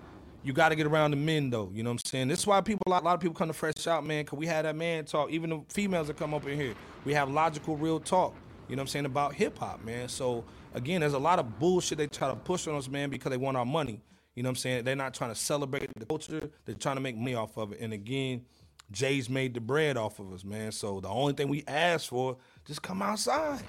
You 0.43 0.51
got 0.51 0.69
to 0.69 0.75
get 0.75 0.85
around 0.87 1.11
the 1.11 1.17
men, 1.17 1.49
though. 1.51 1.71
You 1.73 1.83
know 1.83 1.91
what 1.91 2.01
I'm 2.03 2.09
saying? 2.09 2.27
This 2.27 2.39
is 2.39 2.47
why 2.47 2.59
people, 2.59 2.81
a 2.85 2.89
lot, 2.89 3.03
a 3.03 3.05
lot 3.05 3.13
of 3.13 3.21
people 3.21 3.33
come 3.35 3.47
to 3.47 3.53
Fresh 3.53 3.87
Out, 3.87 4.05
man, 4.05 4.25
because 4.25 4.37
we 4.37 4.45
had 4.45 4.65
that 4.65 4.75
man 4.75 5.05
talk. 5.05 5.29
Even 5.29 5.51
the 5.51 5.61
females 5.69 6.07
that 6.07 6.17
come 6.17 6.33
up 6.33 6.45
in 6.45 6.59
here, 6.59 6.73
we 7.05 7.13
have 7.13 7.29
logical, 7.29 7.77
real 7.77 7.99
talk. 7.99 8.33
You 8.67 8.75
know 8.75 8.81
what 8.81 8.85
I'm 8.85 8.87
saying 8.87 9.05
about 9.05 9.35
hip 9.35 9.57
hop, 9.57 9.85
man. 9.85 10.09
So 10.09 10.43
again, 10.73 10.99
there's 11.01 11.13
a 11.13 11.19
lot 11.19 11.39
of 11.39 11.59
bullshit 11.59 11.97
they 11.97 12.07
try 12.07 12.27
to 12.27 12.35
push 12.35 12.67
on 12.67 12.75
us, 12.75 12.89
man, 12.89 13.09
because 13.09 13.29
they 13.29 13.37
want 13.37 13.55
our 13.55 13.65
money. 13.65 14.01
You 14.35 14.43
know 14.43 14.47
what 14.47 14.51
I'm 14.51 14.55
saying? 14.57 14.83
They're 14.83 14.95
not 14.95 15.13
trying 15.13 15.31
to 15.31 15.35
celebrate 15.35 15.89
the 15.95 16.05
culture. 16.05 16.49
They're 16.65 16.75
trying 16.75 16.95
to 16.95 17.01
make 17.01 17.15
money 17.15 17.35
off 17.35 17.57
of 17.57 17.73
it. 17.73 17.79
And 17.79 17.93
again, 17.93 18.45
Jay's 18.91 19.29
made 19.29 19.53
the 19.53 19.61
bread 19.61 19.97
off 19.97 20.19
of 20.19 20.33
us, 20.33 20.43
man. 20.43 20.71
So 20.71 20.99
the 20.99 21.09
only 21.09 21.33
thing 21.33 21.49
we 21.49 21.63
ask 21.67 22.09
for, 22.09 22.37
just 22.65 22.81
come 22.81 23.01
outside. 23.01 23.61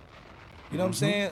You 0.70 0.78
know 0.78 0.84
what 0.84 0.88
I'm 0.88 0.94
saying? 0.94 1.30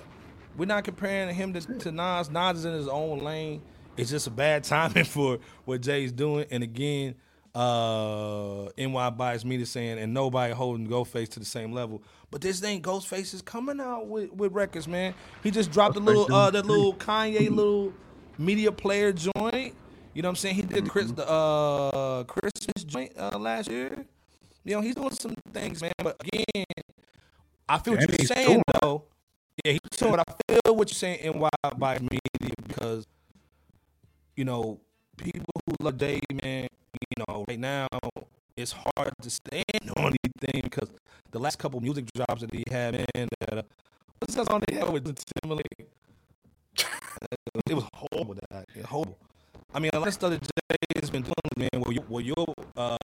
We're 0.56 0.66
not 0.66 0.84
comparing 0.84 1.34
him 1.34 1.54
to, 1.54 1.60
to 1.60 1.92
Nas. 1.92 2.30
Nas 2.30 2.58
is 2.58 2.64
in 2.64 2.72
his 2.74 2.88
own 2.88 3.20
lane. 3.20 3.62
It's 3.96 4.10
just 4.10 4.26
a 4.26 4.30
bad 4.30 4.64
timing 4.64 5.04
for 5.04 5.38
what 5.64 5.80
Jay's 5.80 6.12
doing. 6.12 6.46
And 6.50 6.62
again, 6.62 7.14
uh 7.54 8.70
NY 8.78 9.10
bias 9.10 9.44
me 9.44 9.58
to 9.58 9.66
saying 9.66 9.98
and 9.98 10.14
nobody 10.14 10.54
holding 10.54 10.88
Ghostface 10.88 11.28
to 11.30 11.38
the 11.38 11.44
same 11.44 11.72
level. 11.72 12.02
But 12.30 12.40
this 12.40 12.60
thing, 12.60 12.80
Ghostface 12.80 13.34
is 13.34 13.42
coming 13.42 13.78
out 13.78 14.06
with, 14.06 14.32
with 14.32 14.54
records, 14.54 14.88
man. 14.88 15.12
He 15.42 15.50
just 15.50 15.70
dropped 15.70 15.96
a 15.96 16.00
little 16.00 16.32
uh 16.34 16.50
that 16.50 16.64
little 16.64 16.94
Kanye 16.94 17.50
little 17.50 17.92
media 18.38 18.72
player 18.72 19.12
joint. 19.12 19.74
You 20.14 20.22
know 20.22 20.28
what 20.28 20.30
I'm 20.30 20.36
saying? 20.36 20.54
He 20.56 20.62
did 20.62 20.84
the 20.84 20.90
Chris 20.90 21.10
the 21.12 21.28
uh 21.28 22.24
Christmas 22.24 22.84
joint 22.84 23.12
uh, 23.16 23.38
last 23.38 23.70
year. 23.70 24.04
You 24.64 24.76
know, 24.76 24.80
he's 24.80 24.94
doing 24.94 25.10
some 25.10 25.34
things, 25.52 25.80
man. 25.80 25.92
But 25.98 26.16
again, 26.20 26.64
I 27.68 27.78
feel 27.78 27.94
what 27.94 28.08
you're 28.08 28.26
saying 28.26 28.46
touring. 28.46 28.62
though. 28.80 29.04
Yeah, 29.64 29.72
he's 29.72 29.98
doing. 29.98 30.12
But 30.12 30.28
I 30.28 30.52
feel 30.52 30.74
what 30.76 30.90
you're 30.90 30.94
saying 30.94 31.20
and 31.22 31.40
why 31.40 31.50
by 31.76 31.98
media 31.98 32.54
because 32.66 33.06
you 34.36 34.44
know 34.44 34.80
people 35.16 35.46
who 35.66 35.84
love 35.84 35.98
Dave, 35.98 36.22
man. 36.42 36.68
You 37.16 37.24
know, 37.26 37.44
right 37.48 37.58
now 37.58 37.88
it's 38.56 38.72
hard 38.72 39.12
to 39.20 39.30
stand 39.30 39.64
on 39.96 40.14
anything 40.24 40.62
because 40.62 40.90
the 41.30 41.38
last 41.38 41.58
couple 41.58 41.80
music 41.80 42.06
drops 42.14 42.42
that 42.42 42.54
he 42.54 42.64
had, 42.70 42.94
man. 42.94 43.28
That 43.40 43.58
uh, 43.58 43.62
what's 44.18 44.34
that 44.34 44.46
song 44.46 44.62
they 44.68 44.76
had 44.76 44.90
with 44.90 45.04
Timberlake? 45.42 45.88
It 47.66 47.74
was 47.74 47.84
horrible. 47.94 48.34
That 48.50 48.66
yeah, 48.74 48.86
horrible. 48.86 49.18
I 49.74 49.78
mean, 49.78 49.90
a 49.92 49.98
lot 49.98 50.08
of 50.08 50.14
stuff 50.14 50.30
that 50.30 50.42
Jay 50.42 51.00
has 51.00 51.10
been 51.10 51.22
doing, 51.22 51.34
man. 51.56 51.82
Where 51.82 51.92
you, 51.92 52.00
where 52.02 52.22
you, 52.22 52.34
uh, 52.76 52.96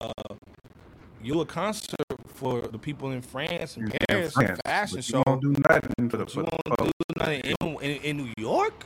you 1.22 1.40
a 1.40 1.46
concert 1.46 1.96
for 2.26 2.62
the 2.62 2.78
people 2.78 3.10
in 3.12 3.22
France 3.22 3.76
and 3.76 3.92
In 3.92 3.98
Paris, 4.08 4.32
France, 4.32 4.60
fashion 4.64 5.00
show. 5.00 5.18
You 5.18 5.22
won't 5.26 5.42
do 5.42 5.54
nothing 5.68 6.10
for 6.10 6.16
the. 6.16 6.26
You 6.34 6.42
won't 6.42 6.78
do 6.78 7.14
nothing 7.16 7.40
in, 7.40 7.68
in, 7.80 8.02
in 8.02 8.16
New 8.16 8.32
York? 8.36 8.84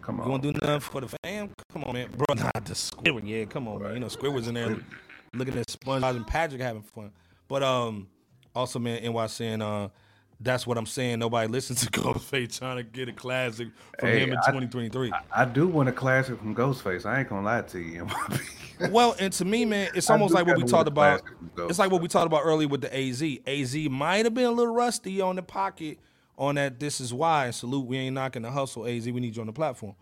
Come 0.00 0.20
on. 0.20 0.30
You 0.30 0.38
to 0.38 0.52
do 0.52 0.66
nothing 0.66 0.80
for 0.80 1.00
the 1.00 1.16
fam? 1.22 1.50
Come 1.72 1.84
on, 1.84 1.94
man. 1.94 2.08
Bro, 2.10 2.34
not 2.34 2.64
the 2.64 2.74
Squidward. 2.74 3.22
Yeah, 3.24 3.44
come 3.44 3.68
on, 3.68 3.82
man. 3.82 3.94
You 3.94 4.00
know, 4.00 4.08
Squidward's 4.08 4.48
in 4.48 4.54
there 4.54 4.76
looking 5.32 5.56
at 5.56 5.68
SpongeBob 5.68 6.16
and 6.16 6.26
Patrick 6.26 6.60
having 6.60 6.82
fun. 6.82 7.12
But 7.48 7.62
um, 7.62 8.08
also, 8.54 8.78
man, 8.78 9.02
NYC 9.02 9.40
and 9.42 9.62
uh, 9.62 9.88
that's 10.42 10.66
what 10.66 10.76
I'm 10.78 10.86
saying. 10.86 11.18
Nobody 11.18 11.48
listens 11.50 11.80
to 11.86 11.90
Ghostface 11.90 12.58
trying 12.58 12.76
to 12.78 12.82
get 12.82 13.08
a 13.08 13.12
classic 13.12 13.68
from 13.98 14.08
Hey, 14.08 14.20
him 14.20 14.30
in 14.32 14.38
I- 14.38 14.46
2023. 14.50 15.12
I 15.34 15.44
do 15.44 15.66
want 15.68 15.88
a 15.88 15.92
classic 15.92 16.38
from 16.38 16.54
Ghostface. 16.54 17.06
I 17.06 17.20
ain't 17.20 17.28
gonna 17.28 17.44
lie 17.44 17.62
to 17.62 17.78
you. 17.78 18.06
well, 18.90 19.14
and 19.18 19.32
to 19.34 19.44
me, 19.44 19.64
man, 19.64 19.90
it's 19.94 20.10
almost 20.10 20.34
like 20.34 20.46
what 20.46 20.56
we 20.56 20.64
talked 20.64 20.88
about. 20.88 21.20
classic 21.20 21.38
from 21.38 21.50
Ghost. 21.54 21.70
It's 21.70 21.78
like 21.78 21.90
what 21.90 22.02
we 22.02 22.08
talked 22.08 22.26
about 22.26 22.42
earlier 22.44 22.68
with 22.68 22.80
the 22.80 22.94
AZ. 22.96 23.22
AZ 23.46 23.74
might 23.90 24.24
have 24.26 24.34
been 24.34 24.44
a 24.46 24.50
little 24.50 24.74
rusty 24.74 25.20
on 25.20 25.36
the 25.36 25.42
pocket 25.42 25.98
on 26.38 26.54
that. 26.56 26.80
This 26.80 27.00
is 27.00 27.12
why. 27.14 27.46
And 27.46 27.54
salute, 27.54 27.86
we 27.86 27.98
ain't 27.98 28.14
knocking 28.14 28.42
the 28.42 28.50
hustle, 28.50 28.86
AZ. 28.86 29.04
We 29.06 29.12
need 29.20 29.36
you 29.36 29.42
on 29.42 29.46
the 29.46 29.52
platform. 29.52 29.94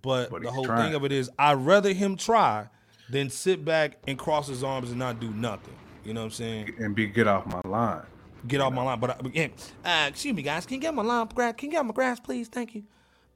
But, 0.00 0.30
But 0.30 0.42
the 0.42 0.50
whole 0.50 0.64
trying. 0.64 0.86
thing 0.86 0.94
of 0.94 1.04
it 1.04 1.12
is, 1.12 1.30
I'd 1.38 1.54
rather 1.58 1.92
him 1.92 2.16
try 2.16 2.66
than 3.10 3.30
sit 3.30 3.64
back 3.64 3.98
and 4.06 4.18
cross 4.18 4.48
his 4.48 4.64
arms 4.64 4.90
and 4.90 4.98
not 4.98 5.20
do 5.20 5.30
nothing. 5.30 5.74
You 6.04 6.14
know 6.14 6.20
what 6.22 6.26
I'm 6.26 6.30
saying? 6.32 6.74
and 6.78 6.94
be 6.94 7.06
get 7.06 7.28
off 7.28 7.46
my 7.46 7.60
line. 7.64 8.02
Get 8.46 8.60
off 8.60 8.72
my 8.72 8.82
line. 8.82 8.98
But 9.00 9.10
uh, 9.10 9.26
again, 9.26 9.52
uh, 9.84 10.06
excuse 10.08 10.34
me, 10.34 10.42
guys. 10.42 10.66
Can 10.66 10.74
you 10.76 10.80
get 10.80 10.94
my 10.94 11.02
line 11.02 11.28
grass? 11.34 11.54
Can 11.56 11.70
you 11.70 11.76
get 11.76 11.86
my 11.86 11.92
grass, 11.92 12.18
please? 12.20 12.48
Thank 12.48 12.74
you. 12.74 12.82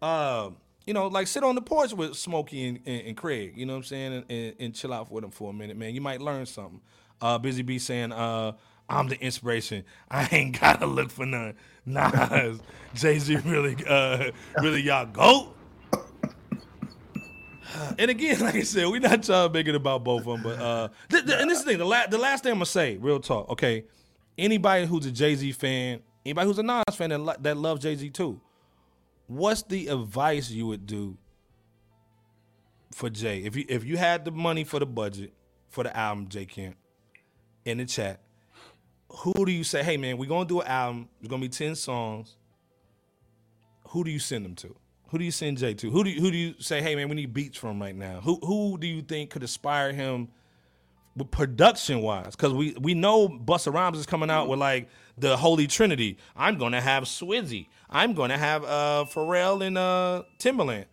Uh, 0.02 0.50
you 0.84 0.94
know, 0.94 1.06
like 1.08 1.26
sit 1.26 1.42
on 1.42 1.54
the 1.54 1.60
porch 1.62 1.92
with 1.92 2.16
Smokey 2.16 2.68
and, 2.68 2.80
and, 2.86 3.08
and 3.08 3.16
Craig. 3.16 3.54
You 3.56 3.66
know 3.66 3.74
what 3.74 3.78
I'm 3.78 3.84
saying? 3.84 4.12
And, 4.14 4.24
and, 4.28 4.54
and 4.58 4.74
chill 4.74 4.92
out 4.92 5.10
with 5.10 5.22
them 5.22 5.30
for 5.30 5.50
a 5.50 5.52
minute, 5.52 5.76
man. 5.76 5.94
You 5.94 6.00
might 6.00 6.20
learn 6.20 6.46
something. 6.46 6.80
Uh, 7.20 7.38
Busy 7.38 7.62
B 7.62 7.78
saying, 7.78 8.12
uh, 8.12 8.52
"I'm 8.88 9.08
the 9.08 9.18
inspiration. 9.20 9.84
I 10.10 10.28
ain't 10.30 10.60
gotta 10.60 10.86
look 10.86 11.10
for 11.10 11.24
none." 11.26 11.54
Nas, 11.86 12.60
Jay 12.94 13.18
Z, 13.18 13.36
really, 13.44 13.76
uh, 13.88 14.30
really, 14.60 14.82
y'all 14.82 15.06
goat. 15.06 15.54
and 17.98 18.10
again, 18.10 18.40
like 18.44 18.54
I 18.56 18.62
said, 18.62 18.86
we're 18.88 19.00
not 19.00 19.22
trying 19.22 19.48
to 19.48 19.52
make 19.52 19.68
it 19.68 19.74
about 19.74 20.04
both 20.04 20.26
of 20.26 20.26
them, 20.26 20.42
but 20.42 20.58
uh, 20.60 20.88
th- 21.10 21.24
th- 21.26 21.40
and 21.40 21.50
this 21.50 21.58
is 21.58 21.64
the 21.64 21.70
thing. 21.70 21.78
The, 21.78 21.84
la- 21.84 22.06
the 22.06 22.18
last 22.18 22.42
thing 22.42 22.52
I'm 22.52 22.58
gonna 22.58 22.66
say, 22.66 22.96
real 22.96 23.20
talk, 23.20 23.48
okay. 23.50 23.84
Anybody 24.38 24.86
who's 24.86 25.06
a 25.06 25.12
Jay 25.12 25.34
Z 25.34 25.52
fan, 25.52 26.00
anybody 26.24 26.46
who's 26.46 26.58
a 26.58 26.62
Nas 26.62 26.84
fan 26.92 27.10
that, 27.10 27.18
lo- 27.18 27.36
that 27.40 27.56
loves 27.56 27.82
Jay 27.82 27.94
Z 27.94 28.10
too, 28.10 28.40
what's 29.26 29.62
the 29.62 29.88
advice 29.88 30.50
you 30.50 30.66
would 30.66 30.86
do 30.86 31.16
for 32.92 33.10
Jay 33.10 33.40
if 33.40 33.56
you 33.56 33.64
if 33.68 33.84
you 33.84 33.96
had 33.96 34.24
the 34.24 34.30
money 34.30 34.64
for 34.64 34.78
the 34.78 34.86
budget 34.86 35.32
for 35.68 35.84
the 35.84 35.96
album, 35.96 36.28
Jay 36.28 36.46
Camp, 36.46 36.76
in 37.64 37.78
the 37.78 37.84
chat? 37.86 38.20
Who 39.08 39.32
do 39.46 39.52
you 39.52 39.64
say, 39.64 39.82
hey 39.82 39.96
man, 39.96 40.18
we're 40.18 40.28
gonna 40.28 40.44
do 40.46 40.60
an 40.60 40.66
album. 40.66 41.08
It's 41.20 41.28
gonna 41.28 41.40
be 41.40 41.48
ten 41.48 41.74
songs. 41.74 42.36
Who 43.88 44.04
do 44.04 44.10
you 44.10 44.18
send 44.18 44.44
them 44.44 44.54
to? 44.56 44.74
Who 45.08 45.18
do 45.18 45.24
you 45.24 45.30
send 45.30 45.58
Jay 45.58 45.72
to? 45.74 45.90
Who 45.90 46.04
do 46.04 46.10
you, 46.10 46.20
who 46.20 46.30
do 46.30 46.36
you 46.36 46.54
say, 46.58 46.82
hey 46.82 46.96
man, 46.96 47.08
we 47.08 47.14
need 47.14 47.32
beats 47.32 47.56
from 47.56 47.80
right 47.80 47.94
now? 47.94 48.20
Who 48.20 48.38
who 48.42 48.76
do 48.78 48.86
you 48.86 49.00
think 49.00 49.30
could 49.30 49.42
inspire 49.42 49.92
him 49.92 50.28
production 51.24 52.02
wise? 52.02 52.36
Because 52.36 52.52
we 52.52 52.74
we 52.78 52.94
know 52.94 53.28
Busta 53.28 53.72
Rhymes 53.72 53.98
is 53.98 54.06
coming 54.06 54.30
out 54.30 54.48
with 54.48 54.58
like 54.58 54.88
the 55.16 55.36
Holy 55.36 55.66
Trinity. 55.66 56.18
I'm 56.36 56.58
gonna 56.58 56.80
have 56.80 57.04
Swizzy. 57.04 57.68
I'm 57.88 58.12
gonna 58.14 58.38
have 58.38 58.64
uh 58.64 59.04
Pharrell 59.08 59.66
and 59.66 59.78
uh 59.78 60.24
Timberland. 60.38 60.86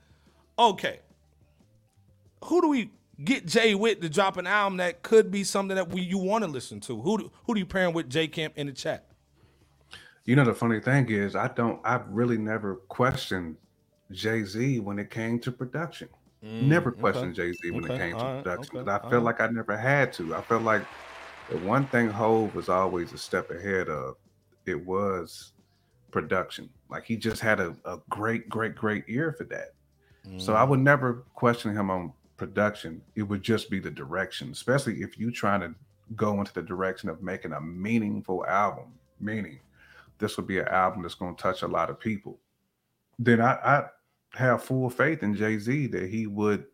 Okay. 0.57 0.99
Who 2.45 2.61
do 2.61 2.67
we 2.67 2.91
get 3.23 3.45
Jay 3.45 3.75
with 3.75 4.01
to 4.01 4.09
drop 4.09 4.37
an 4.37 4.47
album 4.47 4.77
that 4.77 5.03
could 5.03 5.31
be 5.31 5.43
something 5.43 5.75
that 5.75 5.89
we 5.89 6.01
you 6.01 6.17
want 6.17 6.43
to 6.43 6.49
listen 6.49 6.79
to? 6.81 7.01
Who 7.01 7.17
do, 7.17 7.31
who 7.45 7.53
do 7.53 7.59
you 7.59 7.65
pair 7.65 7.89
with 7.89 8.09
Jay 8.09 8.27
Camp 8.27 8.53
in 8.57 8.67
the 8.67 8.73
chat? 8.73 9.07
You 10.25 10.35
know, 10.35 10.45
the 10.45 10.53
funny 10.53 10.79
thing 10.79 11.09
is, 11.09 11.35
I 11.35 11.49
don't, 11.49 11.81
I've 11.83 12.07
really 12.07 12.37
never 12.37 12.75
questioned 12.75 13.57
Jay 14.11 14.43
Z 14.43 14.79
when 14.79 14.99
it 14.99 15.09
came 15.09 15.39
to 15.39 15.51
production. 15.51 16.07
Never 16.59 16.91
Mm, 16.91 16.93
okay. 16.93 17.01
questioned 17.01 17.35
Jay 17.35 17.53
Z 17.53 17.71
when 17.71 17.85
Okay, 17.85 17.95
it 17.95 17.97
came 17.97 18.17
to 18.17 18.23
right, 18.25 18.43
production. 18.43 18.77
okay, 18.79 18.91
I 18.91 18.99
felt 18.99 19.13
right. 19.13 19.23
like 19.23 19.41
I 19.41 19.47
never 19.47 19.77
had 19.77 20.13
to. 20.13 20.35
I 20.35 20.41
felt 20.41 20.63
like 20.63 20.85
the 21.49 21.57
one 21.59 21.87
thing 21.87 22.09
Hove 22.09 22.53
was 22.55 22.69
always 22.69 23.13
a 23.13 23.17
step 23.17 23.49
ahead 23.51 23.89
of, 23.89 24.15
it 24.65 24.85
was 24.85 25.53
production. 26.11 26.69
Like 26.89 27.05
he 27.05 27.17
just 27.17 27.41
had 27.41 27.59
a, 27.59 27.75
a 27.85 27.99
great, 28.09 28.49
great, 28.49 28.75
great 28.75 29.03
ear 29.07 29.33
for 29.33 29.43
that. 29.45 29.73
So 30.37 30.53
Mm. 30.53 30.57
I 30.57 30.63
would 30.63 30.79
never 30.79 31.25
question 31.33 31.75
him 31.75 31.89
on 31.89 32.13
production. 32.37 33.01
It 33.15 33.23
would 33.23 33.41
just 33.41 33.69
be 33.69 33.79
the 33.79 33.91
direction, 33.91 34.51
especially 34.51 35.01
if 35.01 35.19
you 35.19 35.31
trying 35.31 35.59
to 35.61 35.75
go 36.15 36.39
into 36.39 36.53
the 36.53 36.61
direction 36.61 37.09
of 37.09 37.21
making 37.21 37.51
a 37.53 37.59
meaningful 37.59 38.45
album. 38.45 38.93
Meaning, 39.19 39.59
this 40.19 40.37
would 40.37 40.47
be 40.47 40.59
an 40.59 40.67
album 40.69 41.01
that's 41.01 41.15
going 41.15 41.35
to 41.35 41.41
touch 41.41 41.61
a 41.63 41.67
lot 41.67 41.89
of 41.89 41.99
people. 41.99 42.39
Then 43.19 43.41
I, 43.41 43.53
I 43.55 43.85
have 44.35 44.64
full 44.64 44.89
faith 44.89 45.23
in 45.23 45.35
Jay 45.35 45.57
Z 45.57 45.88
that 45.88 46.10
he 46.10 46.27
would 46.27 46.65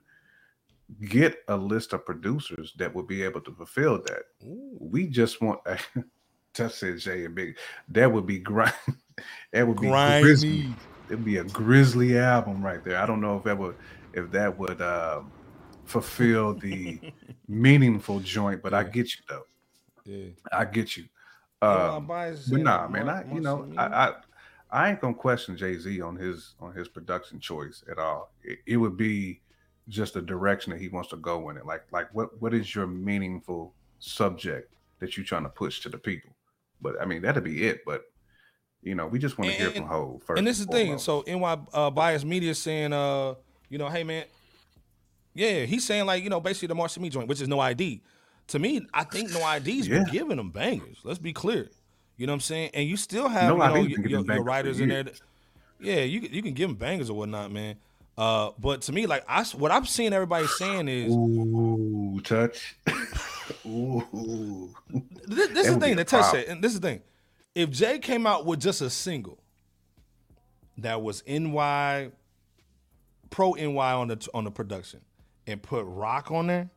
get 1.01 1.39
a 1.47 1.55
list 1.55 1.93
of 1.93 2.05
producers 2.05 2.73
that 2.77 2.93
would 2.93 3.07
be 3.07 3.21
able 3.21 3.41
to 3.41 3.51
fulfill 3.53 4.01
that. 4.03 4.23
We 4.79 5.07
just 5.07 5.41
want. 5.41 5.61
Touch 6.53 6.73
said 6.73 6.97
Jay 6.97 7.25
and 7.25 7.35
Big. 7.35 7.57
That 7.89 8.11
would 8.11 8.25
be 8.25 8.39
grind. 8.39 8.73
that 9.53 9.67
would 9.67 9.79
be 9.79 9.87
grizzly. 9.87 10.73
It'd 11.07 11.23
be 11.23 11.37
a 11.37 11.43
grizzly 11.43 12.17
album 12.17 12.63
right 12.63 12.83
there. 12.83 12.97
I 12.97 13.05
don't 13.05 13.21
know 13.21 13.37
if 13.37 13.43
that 13.43 13.57
would 13.57 13.75
if 14.13 14.31
that 14.31 14.57
would 14.57 14.81
uh, 14.81 15.21
fulfill 15.85 16.55
the 16.55 16.99
meaningful 17.47 18.19
joint, 18.19 18.61
but 18.61 18.73
I 18.73 18.83
get 18.83 19.13
you 19.13 19.21
though. 19.29 19.45
Yeah. 20.05 20.29
I 20.51 20.65
get 20.65 20.97
you. 20.97 21.05
Yeah, 21.61 21.95
Um, 21.95 22.07
bias 22.07 22.47
but 22.47 22.61
nah, 22.61 22.87
man, 22.87 23.09
I 23.09 23.31
you 23.31 23.41
know 23.41 23.71
I, 23.77 23.85
I 23.85 24.13
I 24.71 24.89
ain't 24.89 25.01
gonna 25.01 25.13
question 25.15 25.57
Jay 25.57 25.77
Z 25.77 26.01
on 26.01 26.15
his 26.15 26.53
on 26.59 26.73
his 26.73 26.87
production 26.87 27.39
choice 27.39 27.83
at 27.89 27.97
all. 27.97 28.31
It, 28.43 28.59
it 28.65 28.77
would 28.77 28.97
be 28.97 29.41
just 29.87 30.13
the 30.13 30.21
direction 30.21 30.71
that 30.71 30.79
he 30.79 30.87
wants 30.89 31.09
to 31.09 31.17
go 31.17 31.49
in 31.49 31.57
it. 31.57 31.65
Like 31.65 31.83
like 31.91 32.13
what 32.13 32.39
what 32.41 32.53
is 32.53 32.73
your 32.75 32.87
meaningful 32.87 33.73
subject 33.99 34.71
that 34.99 35.17
you're 35.17 35.25
trying 35.25 35.43
to 35.43 35.49
push 35.49 35.81
to 35.81 35.89
the 35.89 35.97
people? 35.97 36.31
But 36.81 37.01
I 37.01 37.05
mean 37.05 37.21
that'd 37.21 37.43
be 37.43 37.65
it. 37.67 37.81
But 37.85 38.03
you 38.83 38.95
know 38.95 39.07
we 39.07 39.17
just 39.19 39.37
want 39.37 39.51
to 39.51 39.57
hear 39.57 39.71
from 39.71 39.87
Hov 39.87 40.23
first. 40.23 40.37
and 40.37 40.47
this 40.47 40.59
is 40.59 40.67
the 40.67 40.71
thing. 40.71 40.97
So 40.99 41.23
NY 41.27 41.57
uh, 41.73 41.89
Bias 41.89 42.23
Media 42.23 42.53
saying, 42.53 42.93
uh, 42.93 43.35
you 43.69 43.77
know, 43.77 43.89
hey 43.89 44.03
man, 44.03 44.25
yeah, 45.33 45.65
he's 45.65 45.85
saying 45.85 46.05
like, 46.05 46.23
you 46.23 46.29
know, 46.29 46.39
basically 46.39 46.67
the 46.67 46.75
Marcy 46.75 46.99
Me 46.99 47.09
joint, 47.09 47.27
which 47.27 47.41
is 47.41 47.47
no 47.47 47.59
ID. 47.59 48.01
To 48.47 48.59
me, 48.59 48.81
I 48.93 49.03
think 49.03 49.29
No 49.31 49.43
I.D.'s 49.43 49.87
Yeah. 49.87 49.99
been 50.03 50.11
giving 50.11 50.37
them 50.37 50.49
bangers. 50.49 50.97
Let's 51.03 51.19
be 51.19 51.33
clear. 51.33 51.69
You 52.19 52.27
know 52.27 52.33
what 52.33 52.35
I'm 52.35 52.41
saying? 52.41 52.71
And 52.73 52.87
you 52.87 52.97
still 52.97 53.29
have 53.29 53.55
No 53.57 53.75
you 53.77 53.97
know, 53.97 54.07
your, 54.09 54.25
your, 54.35 54.43
writers 54.43 54.81
in 54.81 54.89
there. 54.89 55.03
that- 55.03 55.21
yeah, 55.79 56.01
you 56.01 56.19
can- 56.19 56.33
you 56.33 56.41
can 56.43 56.53
give 56.53 56.67
them 56.67 56.75
bangers 56.75 57.09
or 57.09 57.17
whatnot, 57.17 57.49
man. 57.49 57.77
Uh, 58.17 58.51
but 58.59 58.81
to 58.81 58.91
me, 58.91 59.05
like 59.05 59.23
I 59.29 59.45
what 59.45 59.71
I'm 59.71 59.85
seeing 59.85 60.11
everybody 60.11 60.45
saying 60.45 60.89
is 60.89 61.13
Ooh, 61.13 62.19
touch. 62.21 62.75
Ooh. 63.65 64.75
this, 65.25 65.47
this 65.47 65.67
is 65.67 65.75
the 65.75 65.79
thing 65.79 65.95
that 65.95 66.09
touch 66.09 66.29
said, 66.29 66.43
and 66.47 66.61
this 66.61 66.73
is 66.73 66.81
the 66.81 66.87
thing. 66.89 67.01
If 67.55 67.69
Jay 67.69 67.97
came 67.97 68.27
out 68.27 68.45
with 68.45 68.59
just 68.59 68.81
a 68.81 68.89
single 68.89 69.39
that 70.79 71.01
was 71.01 71.23
NY 71.25 72.11
pro 73.29 73.53
NY 73.53 73.93
on 73.93 74.09
the 74.09 74.27
on 74.33 74.43
the 74.43 74.51
production 74.51 74.99
and 75.47 75.61
put 75.61 75.85
Roc 75.85 76.29
on 76.29 76.47
there, 76.47 76.69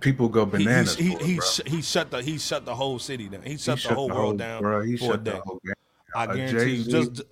People 0.00 0.28
go 0.28 0.46
he 0.46 0.58
he 0.58 0.64
bananas. 0.64 0.96
he, 0.96 1.14
for 1.14 1.20
it, 1.22 1.68
he, 1.68 1.76
he 1.76 1.82
shut 1.82 2.10
the 2.10 2.22
he 2.22 2.38
shut 2.38 2.64
the 2.64 2.74
whole 2.74 2.98
city 2.98 3.28
down. 3.28 3.42
He 3.42 3.56
shut, 3.56 3.78
He 3.78 3.88
the 3.88 3.94
whole 3.94 4.08
world 4.08 4.38
down 4.38 4.62
bro, 4.62 4.82
he 4.82 4.96
for 4.96 5.14
a 5.14 5.18
day. 5.18 5.40
I 6.14 6.24
A 6.24 6.36
guarantee 6.36 6.82
Jay-Z 6.82 6.90
just 6.90 7.22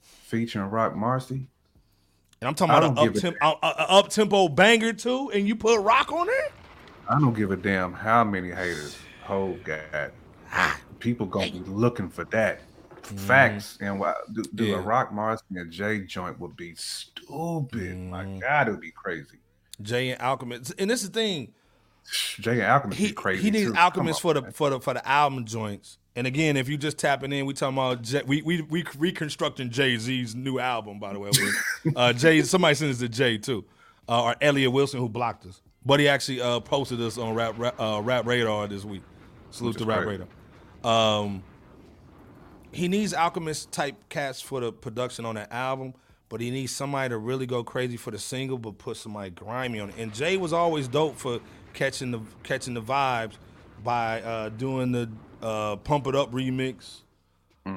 featuring 0.00 0.70
Roc 0.70 0.94
Marci. 0.94 1.46
and 2.40 2.48
I'm 2.48 2.54
talking 2.54 2.74
about 2.74 2.98
an 2.98 3.36
up 3.40 3.58
up 3.62 4.08
tempo 4.08 4.48
banger 4.48 4.92
too, 4.92 5.30
and 5.32 5.46
you 5.46 5.54
put 5.54 5.80
Roc 5.80 6.10
on 6.12 6.28
it. 6.28 6.52
I 7.08 7.18
don't 7.18 7.34
give 7.34 7.50
a 7.50 7.56
damn 7.56 7.92
how 7.92 8.24
many 8.24 8.50
haters 8.50 8.96
Hov 9.22 9.62
God, 9.64 10.12
ah. 10.52 10.80
People 10.98 11.26
gonna 11.26 11.50
be 11.50 11.60
looking 11.60 12.08
for 12.08 12.24
that. 12.24 12.60
Mm-hmm. 13.02 13.16
Facts 13.18 13.78
and 13.80 13.98
why 14.00 14.14
do, 14.32 14.42
do 14.54 14.64
Yeah. 14.64 14.76
a 14.76 14.80
Roc 14.80 15.12
Marci 15.12 15.40
and 15.50 15.70
Jay 15.70 16.00
joint 16.00 16.38
would 16.40 16.56
be 16.56 16.74
stupid. 16.74 17.96
My 17.96 18.24
mm-hmm. 18.24 18.40
God, 18.40 18.68
it 18.68 18.70
would 18.72 18.80
be 18.80 18.90
crazy. 18.90 19.38
Jay 19.80 20.10
and 20.10 20.20
Alchemist, 20.20 20.74
and 20.78 20.90
this 20.90 21.02
is 21.02 21.10
the 21.10 21.20
thing. 21.20 21.54
Jay 22.40 22.64
Alchemist 22.64 22.98
he, 22.98 23.08
be 23.08 23.12
crazy. 23.12 23.42
He 23.42 23.50
needs 23.50 23.70
too. 23.70 23.76
Alchemist 23.76 24.24
on, 24.24 24.34
for 24.34 24.40
the 24.40 24.52
for 24.52 24.70
the 24.70 24.80
for 24.80 24.94
the 24.94 25.08
album 25.08 25.44
joints. 25.44 25.98
And 26.16 26.26
again, 26.26 26.56
if 26.56 26.68
you 26.68 26.76
just 26.76 26.98
tapping 26.98 27.32
in, 27.32 27.46
we 27.46 27.54
talking 27.54 27.76
about 27.76 28.02
Jay, 28.02 28.22
we 28.26 28.42
we 28.42 28.62
we 28.62 28.84
reconstructing 28.98 29.70
Jay 29.70 29.96
Z's 29.96 30.34
new 30.34 30.58
album. 30.58 30.98
By 30.98 31.12
the 31.12 31.18
way, 31.18 31.30
uh, 31.94 32.12
Jay 32.14 32.42
somebody 32.42 32.74
sent 32.74 32.90
us 32.90 32.98
to 32.98 33.08
Jay 33.08 33.38
too, 33.38 33.64
uh, 34.08 34.24
or 34.24 34.36
Elliott 34.40 34.72
Wilson 34.72 35.00
who 35.00 35.08
blocked 35.08 35.46
us, 35.46 35.60
but 35.84 36.00
he 36.00 36.08
actually 36.08 36.40
uh, 36.40 36.60
posted 36.60 37.00
us 37.00 37.18
on 37.18 37.34
Rap 37.34 37.54
Rap, 37.58 37.80
uh, 37.80 38.00
Rap 38.02 38.26
Radar 38.26 38.66
this 38.66 38.84
week. 38.84 39.02
Salute 39.50 39.78
to 39.78 39.84
Rap 39.84 40.04
great. 40.04 40.20
Radar. 40.20 41.20
Um, 41.22 41.42
he 42.72 42.88
needs 42.88 43.14
Alchemist 43.14 43.72
type 43.72 43.96
cats 44.08 44.40
for 44.40 44.60
the 44.60 44.72
production 44.72 45.24
on 45.24 45.36
that 45.36 45.52
album, 45.52 45.94
but 46.28 46.40
he 46.40 46.50
needs 46.50 46.74
somebody 46.74 47.10
to 47.10 47.18
really 47.18 47.46
go 47.46 47.64
crazy 47.64 47.96
for 47.96 48.10
the 48.10 48.18
single, 48.18 48.58
but 48.58 48.78
put 48.78 48.96
somebody 48.96 49.30
grimy 49.30 49.80
on 49.80 49.90
it. 49.90 49.94
And 49.98 50.12
Jay 50.12 50.36
was 50.36 50.52
always 50.52 50.88
dope 50.88 51.16
for 51.16 51.40
catching 51.78 52.10
the 52.10 52.20
catching 52.42 52.74
the 52.74 52.82
vibes 52.82 53.34
by 53.84 54.20
uh, 54.22 54.48
doing 54.50 54.90
the 54.90 55.08
uh, 55.40 55.76
Pump 55.76 56.08
It 56.08 56.16
Up 56.16 56.32
remix, 56.32 57.02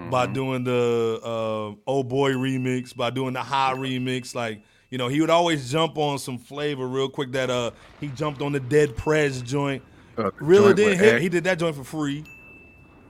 by 0.09 0.25
doing 0.25 0.63
the 0.63 1.19
uh, 1.23 1.75
Oh 1.85 2.03
Boy 2.03 2.31
remix, 2.31 2.95
by 2.95 3.11
doing 3.11 3.33
the 3.33 3.43
High 3.43 3.73
remix. 3.75 4.33
Like 4.33 4.63
you 4.89 4.97
know, 4.97 5.07
he 5.07 5.21
would 5.21 5.29
always 5.29 5.71
jump 5.71 5.97
on 5.97 6.17
some 6.17 6.39
flavor 6.39 6.87
real 6.87 7.09
quick. 7.09 7.31
That 7.33 7.51
uh, 7.51 7.71
he 7.99 8.07
jumped 8.07 8.41
on 8.41 8.51
the 8.51 8.59
Dead 8.59 8.97
Prez 8.97 9.41
joint. 9.41 9.83
Uh, 10.17 10.31
really 10.39 10.73
didn't 10.73 10.97
hit. 10.97 11.21
He 11.21 11.29
did 11.29 11.43
that 11.43 11.59
joint 11.59 11.75
for 11.75 11.83
free. 11.83 12.25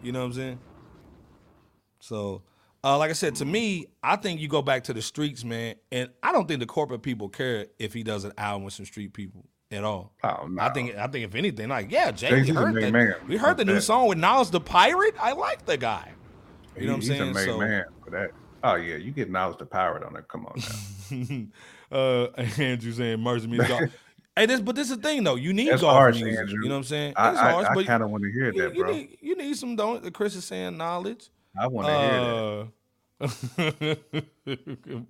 You 0.04 0.12
know 0.12 0.20
what 0.20 0.26
I'm 0.26 0.34
saying? 0.34 0.60
So, 2.00 2.42
uh, 2.84 2.98
like 2.98 3.12
I 3.12 3.14
said, 3.14 3.36
to 3.36 3.46
me, 3.46 3.86
I 4.04 4.16
think 4.18 4.42
you 4.42 4.48
go 4.48 4.62
back 4.62 4.84
to 4.86 4.94
the 4.94 5.02
streets, 5.02 5.44
man, 5.44 5.76
and 5.92 6.10
I 6.22 6.32
don't 6.32 6.48
think 6.48 6.60
the 6.60 6.66
corporate 6.66 7.04
people 7.04 7.30
care 7.30 7.68
if 7.80 7.94
he 7.94 8.04
does 8.04 8.24
an 8.24 8.34
album 8.38 8.64
with 8.64 8.74
some 8.74 8.86
street 8.86 9.14
people 9.14 9.46
at 9.72 9.84
all. 9.84 10.14
Oh, 10.24 10.48
no. 10.48 10.62
I 10.62 10.70
think 10.70 10.96
I 10.96 11.08
think 11.08 11.26
if 11.26 11.36
anything, 11.36 11.70
like 11.70 11.92
yeah, 11.92 12.12
Jay, 12.12 12.30
Jay-Z's 12.30 12.50
we 12.50 12.56
heard 12.56 12.76
that. 12.76 12.92
man. 12.92 13.16
We 13.28 13.38
heard 13.38 13.58
the 13.58 13.66
new 13.66 13.76
That- 13.76 13.82
song 13.82 14.08
with 14.08 14.18
Nas 14.18 14.50
the 14.52 14.60
Pirate. 14.62 15.16
I 15.20 15.32
like 15.34 15.66
the 15.66 15.78
guy. 15.78 16.12
You 16.78 16.86
know 16.88 16.94
what 16.94 16.96
I'm 16.98 17.02
saying? 17.04 17.28
He's 17.28 17.38
a 17.38 17.46
So- 17.46 17.58
man 17.60 17.86
for 18.04 18.10
that. 18.12 18.32
Oh 18.64 18.76
yeah, 18.76 18.96
you 18.96 19.12
get 19.12 19.30
Knowledge 19.32 19.58
the 19.58 19.66
pirate 19.66 20.04
on 20.04 20.14
there. 20.14 20.22
Come 20.22 20.46
on 20.46 20.62
now. 21.92 21.98
uh, 21.98 22.26
Andrew 22.62 22.92
saying 22.92 23.20
mercy 23.20 23.48
me. 23.48 23.58
hey, 24.36 24.46
this 24.46 24.62
but 24.62 24.76
this 24.76 24.92
is 24.92 24.98
the 24.98 25.02
thing 25.02 25.24
though. 25.24 25.36
You 25.36 25.52
need 25.52 25.70
That's 25.70 25.82
golf 25.82 25.94
harsh, 25.94 26.22
music. 26.22 26.40
Andrew. 26.40 26.60
You 26.64 26.70
know 26.70 26.76
what 26.76 26.78
I'm 26.80 26.84
saying? 26.84 27.14
I, 27.16 27.32
it's 27.32 27.40
I, 27.40 27.52
harsh, 27.54 27.68
I 27.70 27.74
but 27.74 27.86
kind 27.88 28.04
of 28.04 28.12
want 28.12 28.24
to 28.24 28.32
hear 28.32 28.52
you, 28.54 28.62
that, 28.62 28.76
you 28.76 28.84
bro. 28.84 28.94
need 28.94 29.18
you 29.20 29.36
need 29.36 29.58
some 29.58 29.76
don't. 29.76 30.14
Chris 30.14 30.36
is 30.36 30.46
saying 30.46 30.78
knowledge. 30.78 31.30
I 31.60 31.68
want 31.68 31.88
to 31.88 31.94
hear 31.94 32.10
that. 32.12 32.68
Uh, 33.22 33.28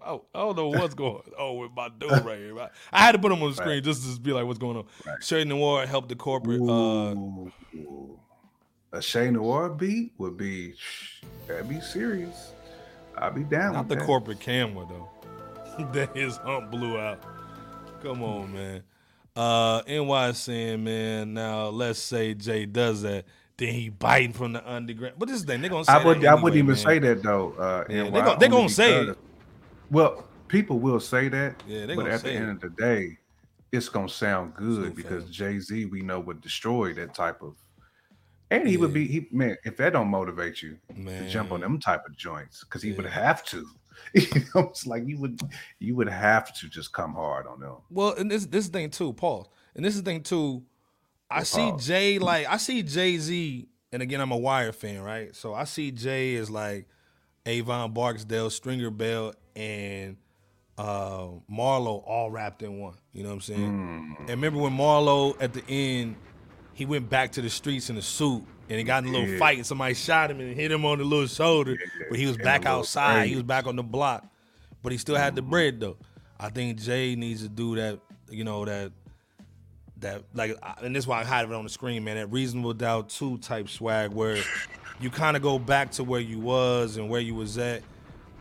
I, 0.01 0.19
don't 0.33 0.55
know 0.55 0.67
what's 0.67 0.93
going 0.93 1.23
on 1.37 1.57
with 1.57 1.71
my 1.75 1.89
dude 1.89 2.11
right 2.25 2.37
here. 2.39 2.59
I, 2.59 2.69
I 2.91 3.01
had 3.05 3.13
to 3.13 3.19
put 3.19 3.31
him 3.31 3.41
on 3.41 3.51
the 3.51 3.55
screen 3.55 3.81
just 3.83 4.03
to 4.03 4.19
be 4.19 4.33
like, 4.33 4.45
what's 4.45 4.59
going 4.59 4.77
on? 4.77 4.85
Che 5.21 5.43
Noir 5.45 5.85
helped 5.85 6.09
the 6.09 6.15
corporate. 6.15 6.61
Uh, 6.61 7.15
Ooh, 7.15 8.19
a 8.91 9.01
Che 9.01 9.31
Noir 9.31 9.69
beat 9.69 10.13
would 10.17 10.37
be 10.37 10.73
that'd 11.47 11.69
be 11.69 11.79
serious. 11.79 12.51
I'd 13.17 13.35
be 13.35 13.43
down. 13.43 13.73
not 13.73 13.79
with 13.79 13.89
the 13.89 13.95
that. 13.95 14.05
corporate 14.05 14.39
camera 14.39 14.85
though. 14.87 15.09
that 15.93 16.15
his 16.15 16.37
hump 16.37 16.71
blew 16.71 16.97
out. 16.97 17.23
Come 18.03 18.23
on, 18.23 18.53
man. 18.53 18.83
Uh 19.35 19.81
NY 19.87 20.33
saying, 20.33 20.83
man, 20.83 21.33
now 21.33 21.67
let's 21.67 21.99
say 21.99 22.33
Jay 22.33 22.65
does 22.65 23.03
that, 23.03 23.25
then 23.57 23.73
he 23.73 23.89
biting 23.89 24.33
from 24.33 24.53
the 24.53 24.69
underground. 24.69 25.15
But 25.17 25.27
this 25.27 25.37
is 25.37 25.45
the 25.45 25.53
thing, 25.53 25.61
they're 25.61 25.69
gonna 25.69 25.85
say 25.85 25.93
I 25.93 26.03
would 26.03 26.21
that 26.21 26.29
I 26.29 26.35
wouldn't 26.35 26.57
even 26.57 26.67
man. 26.67 26.75
say 26.75 26.99
that 26.99 27.23
though. 27.23 27.53
Uh, 27.53 27.85
Yeah, 27.89 28.03
NY, 28.03 28.09
they 28.09 28.21
gon- 28.21 28.39
they 28.39 28.47
gonna 28.47 28.69
say 28.69 29.01
it. 29.07 29.17
Well, 29.89 30.27
people 30.47 30.79
will 30.79 30.99
say 30.99 31.29
that. 31.29 31.61
Yeah, 31.67 31.85
but 31.87 31.97
gonna 31.97 32.09
at 32.09 32.23
the 32.23 32.31
end 32.31 32.49
it. 32.49 32.51
of 32.51 32.61
the 32.61 32.69
day, 32.81 33.17
it's 33.71 33.89
gonna 33.89 34.09
sound 34.09 34.55
good 34.55 34.95
because. 34.95 35.29
Jay 35.29 35.59
Z 35.59 35.85
we 35.85 36.01
know 36.01 36.19
would 36.19 36.41
destroy 36.41 36.93
that 36.93 37.13
type 37.13 37.41
of. 37.41 37.55
And 38.49 38.67
he 38.67 38.75
would 38.75 38.93
be 38.93 39.07
he 39.07 39.27
man 39.31 39.55
if 39.63 39.77
that 39.77 39.93
don't 39.93 40.09
motivate 40.09 40.61
you 40.61 40.77
to 41.05 41.29
jump 41.29 41.51
on 41.53 41.61
them 41.61 41.79
type 41.79 42.05
of 42.05 42.17
joints 42.17 42.63
because 42.63 42.81
he 42.81 42.91
would 42.91 43.05
have 43.05 43.43
to. 43.45 43.65
you 44.13 44.27
know, 44.55 44.61
it's 44.61 44.87
like 44.87 45.07
you 45.07 45.17
would 45.19 45.39
you 45.79 45.95
would 45.95 46.09
have 46.09 46.53
to 46.55 46.67
just 46.67 46.91
come 46.91 47.13
hard 47.13 47.45
on 47.47 47.59
them. 47.59 47.75
Well, 47.89 48.13
and 48.13 48.29
this 48.29 48.45
this 48.45 48.67
thing 48.67 48.89
too, 48.89 49.13
Paul. 49.13 49.53
And 49.75 49.85
this 49.85 49.95
is 49.95 50.03
the 50.03 50.11
thing 50.11 50.23
too. 50.23 50.63
I 51.31 51.43
see. 51.43 51.73
Jay 51.79 52.19
like 52.19 52.47
I 52.47 52.57
see 52.57 52.83
Jay 52.83 53.17
Z, 53.17 53.67
and 53.91 54.01
again 54.01 54.21
I'm 54.21 54.31
a 54.31 54.37
Wire 54.37 54.71
fan, 54.71 55.01
right? 55.01 55.35
So 55.35 55.53
I 55.53 55.63
see 55.63 55.91
Jay 55.91 56.35
as 56.35 56.49
like 56.49 56.87
Avon 57.45 57.93
Barksdale, 57.93 58.49
Stringer 58.49 58.89
Bell, 58.91 59.33
and 59.55 60.17
uh 60.77 61.27
Marlo 61.51 62.03
all 62.05 62.29
wrapped 62.31 62.61
in 62.63 62.79
one. 62.79 62.95
You 63.13 63.23
know 63.23 63.29
what 63.29 63.35
I'm 63.35 63.41
saying? 63.41 63.59
Mm. 63.71 64.19
And 64.19 64.29
remember 64.29 64.59
when 64.59 64.73
Marlo 64.75 65.35
at 65.41 65.53
the 65.53 65.63
end, 65.67 66.15
he 66.73 66.85
went 66.85 67.09
back 67.09 67.31
to 67.33 67.41
the 67.41 67.49
streets 67.49 67.89
in 67.89 67.97
a 67.97 68.01
suit 68.01 68.43
and 68.69 68.77
he 68.77 68.83
got 68.83 69.03
in 69.03 69.09
a 69.09 69.11
little 69.11 69.27
Yeah. 69.27 69.37
fight 69.39 69.57
and 69.57 69.65
somebody 69.67 69.93
shot 69.93 70.31
him 70.31 70.39
and 70.39 70.55
hit 70.55 70.71
him 70.71 70.85
on 70.85 70.97
the 70.99 71.03
little 71.03 71.27
shoulder. 71.27 71.75
But 72.09 72.17
he 72.17 72.25
was 72.25 72.35
and 72.35 72.43
back 72.43 72.65
outside. 72.65 73.27
He 73.27 73.35
was 73.35 73.43
back 73.43 73.67
on 73.67 73.75
the 73.75 73.83
block. 73.83 74.25
But 74.81 74.91
he 74.93 74.97
still 74.97 75.15
had 75.17 75.35
the 75.35 75.41
bread 75.41 75.79
though. 75.79 75.97
I 76.39 76.49
think 76.49 76.79
Jay 76.79 77.15
needs 77.15 77.43
to 77.43 77.49
do 77.49 77.75
that, 77.75 77.99
you 78.29 78.43
know, 78.43 78.65
that 78.65 78.91
that 80.01 80.23
like 80.33 80.55
and 80.81 80.95
this 80.95 81.03
is 81.03 81.07
why 81.07 81.21
I 81.21 81.23
had 81.23 81.45
it 81.45 81.53
on 81.53 81.63
the 81.63 81.69
screen, 81.69 82.03
man. 82.03 82.17
That 82.17 82.27
reasonable 82.27 82.73
doubt 82.73 83.09
two 83.09 83.37
type 83.39 83.69
swag 83.69 84.11
where 84.11 84.37
you 84.99 85.09
kind 85.09 85.35
of 85.35 85.43
go 85.43 85.57
back 85.57 85.91
to 85.93 86.03
where 86.03 86.21
you 86.21 86.39
was 86.39 86.97
and 86.97 87.09
where 87.09 87.21
you 87.21 87.35
was 87.35 87.57
at 87.57 87.81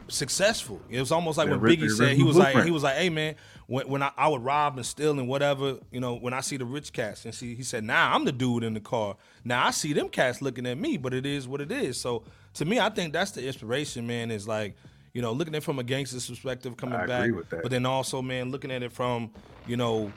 successful. 0.08 0.80
It 0.90 0.98
was 0.98 1.12
almost 1.12 1.38
like 1.38 1.48
Yeah, 1.48 1.56
when 1.56 1.70
Biggie 1.70 1.90
said 1.90 2.16
he 2.16 2.22
was 2.22 2.36
like 2.36 2.64
he 2.64 2.70
was 2.70 2.82
like, 2.82 2.96
"Hey 2.96 3.10
man, 3.10 3.36
when, 3.70 3.88
when 3.88 4.02
I, 4.02 4.10
I 4.16 4.26
would 4.26 4.42
rob 4.42 4.76
and 4.76 4.84
steal 4.84 5.12
and 5.12 5.28
whatever, 5.28 5.78
you 5.92 6.00
know, 6.00 6.16
when 6.16 6.32
I 6.32 6.40
see 6.40 6.56
the 6.56 6.64
rich 6.64 6.92
cats 6.92 7.24
and 7.24 7.32
see, 7.32 7.54
he 7.54 7.62
said, 7.62 7.84
now 7.84 8.12
I'm 8.12 8.24
the 8.24 8.32
dude 8.32 8.64
in 8.64 8.74
the 8.74 8.80
car. 8.80 9.16
Now 9.44 9.64
I 9.64 9.70
see 9.70 9.92
them 9.92 10.08
cats 10.08 10.42
looking 10.42 10.66
at 10.66 10.76
me, 10.76 10.96
but 10.96 11.14
it 11.14 11.24
is 11.24 11.46
what 11.46 11.60
it 11.60 11.70
is. 11.70 12.00
So 12.00 12.24
to 12.54 12.64
me, 12.64 12.80
I 12.80 12.88
think 12.90 13.12
that's 13.12 13.30
the 13.30 13.46
inspiration, 13.46 14.08
man. 14.08 14.32
Is 14.32 14.48
like, 14.48 14.74
you 15.12 15.22
know, 15.22 15.30
looking 15.30 15.54
at 15.54 15.58
it 15.58 15.64
from 15.64 15.78
a 15.78 15.84
gangster's 15.84 16.28
perspective, 16.28 16.76
coming 16.76 16.96
I 16.96 17.06
back, 17.06 17.20
agree 17.20 17.32
with 17.38 17.48
that. 17.50 17.62
but 17.62 17.70
then 17.70 17.86
also, 17.86 18.20
man, 18.20 18.50
looking 18.50 18.72
at 18.72 18.82
it 18.82 18.90
from, 18.90 19.30
you 19.68 19.76
know, 19.76 20.12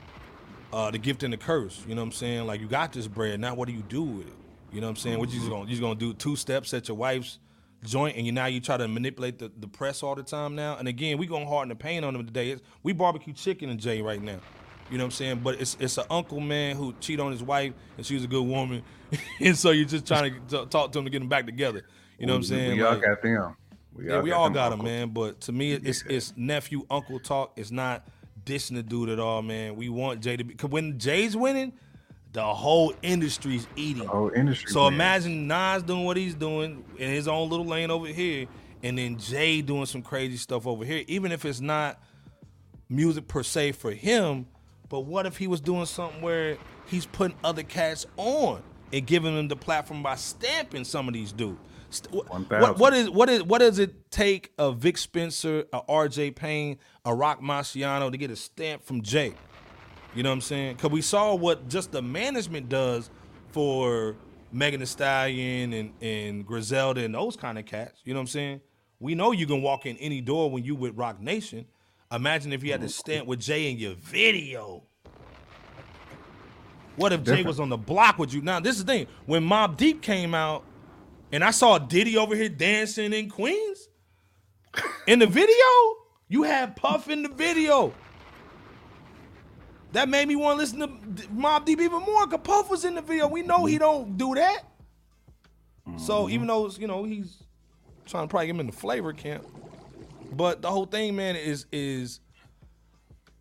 uh, 0.74 0.90
the 0.90 0.98
gift 0.98 1.22
and 1.22 1.32
the 1.32 1.36
curse. 1.36 1.82
You 1.88 1.94
know 1.94 2.02
what 2.02 2.08
I'm 2.08 2.12
saying? 2.12 2.46
Like 2.46 2.60
you 2.60 2.66
got 2.66 2.92
this 2.92 3.06
bread. 3.06 3.38
Now 3.40 3.54
what 3.54 3.68
do 3.68 3.74
you 3.74 3.82
do 3.88 4.02
with 4.02 4.26
it? 4.26 4.32
You 4.72 4.80
know 4.80 4.88
what 4.88 4.90
I'm 4.90 4.96
saying? 4.96 5.18
What 5.20 5.30
you 5.30 5.38
just 5.38 5.50
gonna 5.50 5.62
you 5.64 5.70
just 5.70 5.80
gonna 5.82 5.94
do 5.94 6.12
two 6.12 6.34
steps 6.36 6.74
at 6.74 6.88
your 6.88 6.96
wife's 6.96 7.38
joint 7.84 8.16
and 8.16 8.26
you 8.26 8.32
now 8.32 8.46
you 8.46 8.60
try 8.60 8.76
to 8.76 8.88
manipulate 8.88 9.38
the, 9.38 9.52
the 9.60 9.68
press 9.68 10.02
all 10.02 10.14
the 10.14 10.22
time 10.22 10.56
now. 10.56 10.76
And 10.76 10.88
again, 10.88 11.16
we 11.18 11.26
going 11.26 11.46
hard 11.46 11.64
in 11.66 11.68
the 11.68 11.76
paint 11.76 12.04
on 12.04 12.14
them 12.14 12.26
today. 12.26 12.50
It's, 12.50 12.62
we 12.82 12.92
barbecue 12.92 13.32
chicken 13.32 13.70
and 13.70 13.78
Jay 13.78 14.02
right 14.02 14.20
now. 14.20 14.40
You 14.90 14.98
know 14.98 15.04
what 15.04 15.08
I'm 15.08 15.10
saying? 15.12 15.40
But 15.44 15.60
it's 15.60 15.76
it's 15.78 15.96
an 15.96 16.04
uncle 16.10 16.40
man 16.40 16.76
who 16.76 16.92
cheat 17.00 17.20
on 17.20 17.30
his 17.30 17.42
wife 17.42 17.72
and 17.96 18.04
she 18.04 18.14
was 18.14 18.24
a 18.24 18.26
good 18.26 18.42
woman, 18.42 18.82
and 19.40 19.56
so 19.56 19.70
you're 19.70 19.86
just 19.86 20.06
trying 20.06 20.34
to 20.48 20.66
talk 20.66 20.92
to 20.92 20.98
him 20.98 21.04
to 21.04 21.10
get 21.10 21.20
them 21.20 21.28
back 21.28 21.46
together. 21.46 21.82
You 22.18 22.26
know 22.26 22.32
what 22.34 22.38
I'm 22.38 22.44
saying? 22.44 22.76
We 22.76 22.82
all 22.82 22.94
Like- 22.94 23.02
got 23.02 23.22
them. 23.22 23.56
We 23.94 24.08
yeah, 24.08 24.20
we 24.20 24.32
all 24.32 24.50
got 24.50 24.70
them, 24.70 24.82
man. 24.82 25.10
But 25.10 25.40
to 25.42 25.52
me, 25.52 25.72
it's 25.72 26.02
it's 26.08 26.32
nephew 26.36 26.84
uncle 26.90 27.20
talk. 27.20 27.52
It's 27.56 27.70
not 27.70 28.06
dissing 28.44 28.74
the 28.74 28.82
dude 28.82 29.08
at 29.08 29.18
all, 29.18 29.42
man. 29.42 29.76
We 29.76 29.88
want 29.88 30.20
Jay 30.20 30.36
to 30.36 30.44
be. 30.44 30.54
Cause 30.54 30.70
when 30.70 30.98
Jay's 30.98 31.36
winning, 31.36 31.72
the 32.32 32.42
whole 32.42 32.92
industry's 33.02 33.66
eating. 33.76 34.04
The 34.04 34.08
whole 34.08 34.30
industry. 34.30 34.70
So 34.70 34.84
wins. 34.84 34.94
imagine 34.94 35.46
Nas 35.46 35.82
doing 35.82 36.04
what 36.04 36.16
he's 36.16 36.34
doing 36.34 36.84
in 36.98 37.10
his 37.10 37.28
own 37.28 37.48
little 37.48 37.66
lane 37.66 37.90
over 37.90 38.06
here, 38.06 38.46
and 38.82 38.98
then 38.98 39.18
Jay 39.18 39.62
doing 39.62 39.86
some 39.86 40.02
crazy 40.02 40.36
stuff 40.36 40.66
over 40.66 40.84
here. 40.84 41.04
Even 41.06 41.32
if 41.32 41.44
it's 41.44 41.60
not 41.60 42.00
music 42.88 43.28
per 43.28 43.42
se 43.42 43.72
for 43.72 43.92
him, 43.92 44.46
but 44.88 45.00
what 45.00 45.26
if 45.26 45.36
he 45.36 45.46
was 45.46 45.60
doing 45.60 45.86
something 45.86 46.20
where 46.22 46.58
he's 46.86 47.06
putting 47.06 47.36
other 47.42 47.62
cats 47.62 48.06
on 48.16 48.62
and 48.92 49.06
giving 49.06 49.34
them 49.34 49.48
the 49.48 49.56
platform 49.56 50.02
by 50.02 50.16
stamping 50.16 50.84
some 50.84 51.08
of 51.08 51.14
these 51.14 51.32
dudes? 51.32 51.58
What, 52.60 52.78
what 52.78 52.94
is 52.94 53.10
what 53.10 53.28
is 53.28 53.42
what 53.42 53.58
does 53.58 53.78
it 53.78 54.10
take 54.10 54.52
a 54.58 54.72
Vic 54.72 54.98
Spencer, 54.98 55.64
a 55.72 55.80
R.J. 55.88 56.32
Payne, 56.32 56.78
a 57.04 57.14
Roc 57.14 57.40
Marciano 57.40 58.10
to 58.10 58.16
get 58.16 58.30
a 58.30 58.36
stamp 58.36 58.84
from 58.84 59.02
Jay? 59.02 59.34
You 60.14 60.22
know 60.22 60.30
what 60.30 60.34
I'm 60.34 60.40
saying? 60.40 60.76
Because 60.76 60.90
we 60.90 61.02
saw 61.02 61.34
what 61.34 61.68
just 61.68 61.90
the 61.90 62.02
management 62.02 62.68
does 62.68 63.10
for 63.50 64.16
Megan 64.52 64.80
Thee 64.80 64.86
Stallion 64.86 65.72
and, 65.72 65.92
and 66.00 66.46
Griselda 66.46 67.04
and 67.04 67.14
those 67.14 67.36
kind 67.36 67.58
of 67.58 67.66
cats. 67.66 68.00
You 68.04 68.14
know 68.14 68.20
what 68.20 68.22
I'm 68.22 68.28
saying? 68.28 68.60
We 69.00 69.14
know 69.14 69.32
you 69.32 69.46
can 69.46 69.60
walk 69.60 69.86
in 69.86 69.96
any 69.96 70.20
door 70.20 70.50
when 70.50 70.64
you 70.64 70.76
with 70.76 70.96
Roc 70.96 71.20
Nation. 71.20 71.66
Imagine 72.12 72.52
if 72.52 72.62
you 72.62 72.70
had 72.70 72.80
to 72.82 72.88
stamp 72.88 73.26
with 73.26 73.40
Jay 73.40 73.70
in 73.70 73.78
your 73.78 73.94
video. 73.94 74.84
What 76.96 77.12
if 77.12 77.24
Jay 77.24 77.42
was 77.42 77.58
on 77.58 77.68
the 77.68 77.76
block 77.76 78.18
with 78.18 78.32
you? 78.32 78.40
Now, 78.40 78.60
this 78.60 78.76
is 78.76 78.84
the 78.84 78.92
thing. 78.92 79.06
When 79.26 79.42
Mob 79.42 79.76
Deep 79.76 80.00
came 80.00 80.32
out, 80.32 80.64
and 81.32 81.44
I 81.44 81.50
saw 81.50 81.78
Diddy 81.78 82.16
over 82.16 82.34
here 82.34 82.48
dancing 82.48 83.12
in 83.12 83.28
Queens, 83.28 83.88
in 85.06 85.18
the 85.18 85.26
video, 85.26 85.54
you 86.28 86.42
had 86.42 86.76
Puff 86.76 87.08
in 87.08 87.22
the 87.22 87.28
video. 87.28 87.92
That 89.92 90.08
made 90.08 90.26
me 90.26 90.34
want 90.34 90.56
to 90.56 90.60
listen 90.60 90.80
to 90.80 90.88
Mobb 91.28 91.64
Deep 91.64 91.80
even 91.80 92.00
more 92.00 92.26
because 92.26 92.40
Puff 92.42 92.68
was 92.68 92.84
in 92.84 92.96
the 92.96 93.02
video. 93.02 93.28
We 93.28 93.42
know 93.42 93.64
he 93.64 93.78
don't 93.78 94.16
do 94.16 94.34
that. 94.34 94.62
So 95.96 96.22
mm-hmm. 96.22 96.32
even 96.32 96.46
though 96.48 96.68
you 96.70 96.88
know 96.88 97.04
he's 97.04 97.42
trying 98.06 98.24
to 98.24 98.28
probably 98.28 98.46
get 98.46 98.54
him 98.54 98.60
in 98.60 98.66
the 98.66 98.72
flavor 98.72 99.12
camp, 99.12 99.46
but 100.32 100.62
the 100.62 100.70
whole 100.70 100.86
thing, 100.86 101.14
man, 101.14 101.36
is 101.36 101.66
is 101.70 102.20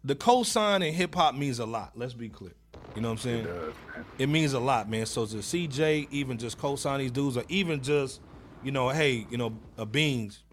the 0.04 0.16
cosign 0.16 0.88
in 0.88 0.94
hip 0.94 1.16
hop 1.16 1.34
means 1.34 1.60
a 1.60 1.66
lot. 1.66 1.94
Let's 1.96 2.14
be 2.14 2.30
clear. 2.30 2.54
You 2.96 3.02
know 3.02 3.08
what 3.10 3.14
I'm 3.14 3.18
saying? 3.20 3.44
does. 3.46 3.74
It 4.20 4.28
means 4.30 4.54
a 4.54 4.60
lot, 4.60 4.90
man. 4.90 5.06
So 5.06 5.26
to 5.26 5.38
CJ 5.38 6.08
even 6.12 6.38
just 6.38 6.58
co-sign 6.58 7.00
these 7.00 7.12
dudes, 7.12 7.38
or 7.38 7.44
even 7.50 7.82
just, 7.82 8.22
you 8.64 8.72
know, 8.72 8.90
hey, 8.90 9.26
you 9.30 9.38
know, 9.38 9.58
uh, 9.78 9.86
beans, 9.86 10.44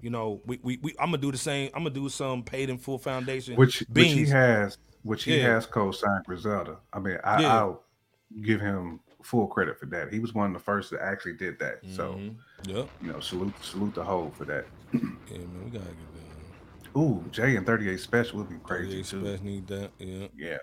you 0.00 0.10
know, 0.10 0.40
we, 0.46 0.60
we, 0.62 0.78
we 0.82 0.94
I'm 1.00 1.06
gonna 1.06 1.18
do 1.18 1.32
the 1.32 1.38
same. 1.38 1.70
I'm 1.74 1.82
gonna 1.82 1.94
do 1.94 2.08
some 2.08 2.42
paid 2.44 2.70
in 2.70 2.78
full 2.78 2.98
foundation. 2.98 3.56
which 3.56 3.80
which 3.92 4.12
he 4.12 4.26
has, 4.26 4.78
which 5.02 5.24
he 5.24 5.38
Yeah. 5.38 5.54
has 5.54 5.66
co-signed 5.66 6.24
Griselda. 6.24 6.76
I 6.92 7.00
mean, 7.00 7.18
I, 7.24 7.42
Yeah. 7.42 7.56
I'll 7.56 7.82
give 8.42 8.60
him 8.60 9.00
full 9.24 9.48
credit 9.48 9.78
for 9.80 9.86
that. 9.86 10.12
He 10.12 10.20
was 10.20 10.32
one 10.34 10.46
of 10.46 10.52
the 10.52 10.64
first 10.64 10.90
that 10.92 11.02
actually 11.02 11.34
did 11.34 11.58
that. 11.58 11.80
So 11.94 12.14
Mhm. 12.14 12.36
Yep. 12.66 12.88
you 13.02 13.12
know, 13.12 13.20
salute 13.20 13.54
salute 13.62 13.94
the 13.94 14.04
whole 14.04 14.30
for 14.36 14.44
that. 14.44 14.66
Yeah, 14.92 15.38
man, 15.38 15.64
we 15.64 15.70
gotta 15.70 15.84
get 15.86 15.96
that. 16.14 16.98
Ooh, 16.98 17.24
Jay 17.30 17.56
and 17.56 17.66
38 17.66 17.98
Spesh 18.00 18.32
would 18.32 18.48
be 18.48 18.56
crazy 18.62 18.94
Crazy 18.94 19.02
too. 19.02 19.18
Express 19.26 19.40
need 19.42 19.66
that. 19.66 19.90
Yeah. 19.98 20.26
Yeah. 20.36 20.56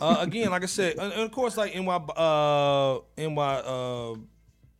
Uh, 0.00 0.16
again, 0.20 0.50
like 0.50 0.62
I 0.62 0.66
said, 0.66 0.96
and, 0.98 1.12
and 1.12 1.22
of 1.22 1.30
course, 1.32 1.56
like 1.56 1.74
NY, 1.74 1.94
uh, 2.16 2.98
NY, 3.16 3.42
uh, 3.42 4.14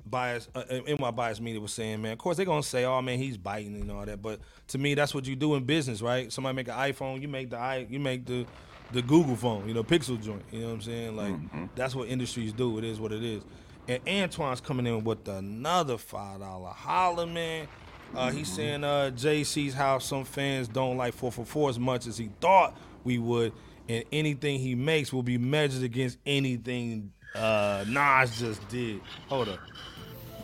bias, 0.05 0.49
uh, 0.55 0.63
NY 0.71 1.11
bias 1.13 1.41
media 1.41 1.61
was 1.61 1.73
saying, 1.73 2.03
man. 2.03 2.13
Of 2.13 2.19
course, 2.19 2.37
they're 2.37 2.47
gonna 2.47 2.63
say, 2.63 2.85
"Oh 2.85 3.01
man, 3.03 3.19
he's 3.19 3.37
biting 3.37 3.75
and 3.75 3.91
all 3.91 4.05
that." 4.05 4.21
But 4.21 4.41
to 4.69 4.79
me, 4.79 4.95
that's 4.95 5.15
what 5.15 5.27
you 5.27 5.37
do 5.37 5.55
in 5.55 5.65
business, 5.65 6.03
right? 6.03 6.33
Somebody 6.33 6.57
make 6.57 6.69
an 6.69 6.75
iPhone, 6.75 7.21
you 7.23 7.29
make 7.29 7.51
the 7.51 7.59
i, 7.59 7.87
you 7.89 8.01
make 8.01 8.27
the 8.27 8.47
the 8.93 9.03
Google 9.03 9.37
phone, 9.37 9.69
you 9.69 9.75
know, 9.75 9.85
Pixel 9.85 10.21
joint. 10.21 10.43
You 10.51 10.61
know 10.61 10.67
what 10.69 10.73
I'm 10.75 10.81
saying? 10.83 11.17
Like 11.17 11.35
that's 11.75 11.95
what 11.95 12.09
industries 12.09 12.53
do. 12.53 12.79
It 12.79 12.85
is 12.85 13.01
what 13.01 13.13
it 13.13 13.23
is. 13.23 13.43
And 13.89 14.07
Antoine's 14.07 14.61
coming 14.61 14.87
in 14.87 15.05
with 15.05 15.27
another 15.29 15.99
five 15.99 16.41
dollar 16.41 16.71
holler, 16.71 17.27
man. 17.27 17.69
Uh, 18.15 18.31
he's 18.31 18.53
saying 18.53 18.83
uh, 18.83 19.11
JC's 19.15 19.73
how 19.73 19.99
some 19.99 20.25
fans 20.25 20.67
don't 20.67 20.97
like 20.97 21.15
444 21.15 21.71
as 21.71 21.79
much 21.79 22.07
as 22.09 22.19
he 22.19 22.29
thought 22.41 22.77
we 23.05 23.19
would, 23.19 23.53
and 23.91 24.05
anything 24.13 24.61
he 24.61 24.77
makes 24.77 25.13
will 25.13 25.25
be 25.25 25.37
measured 25.37 25.83
against 25.83 26.19
anything 26.25 27.13
uh, 27.35 27.85
Nas 27.89 28.39
just 28.39 28.67
did. 28.69 29.01
Hold 29.29 29.49
up. 29.49 29.59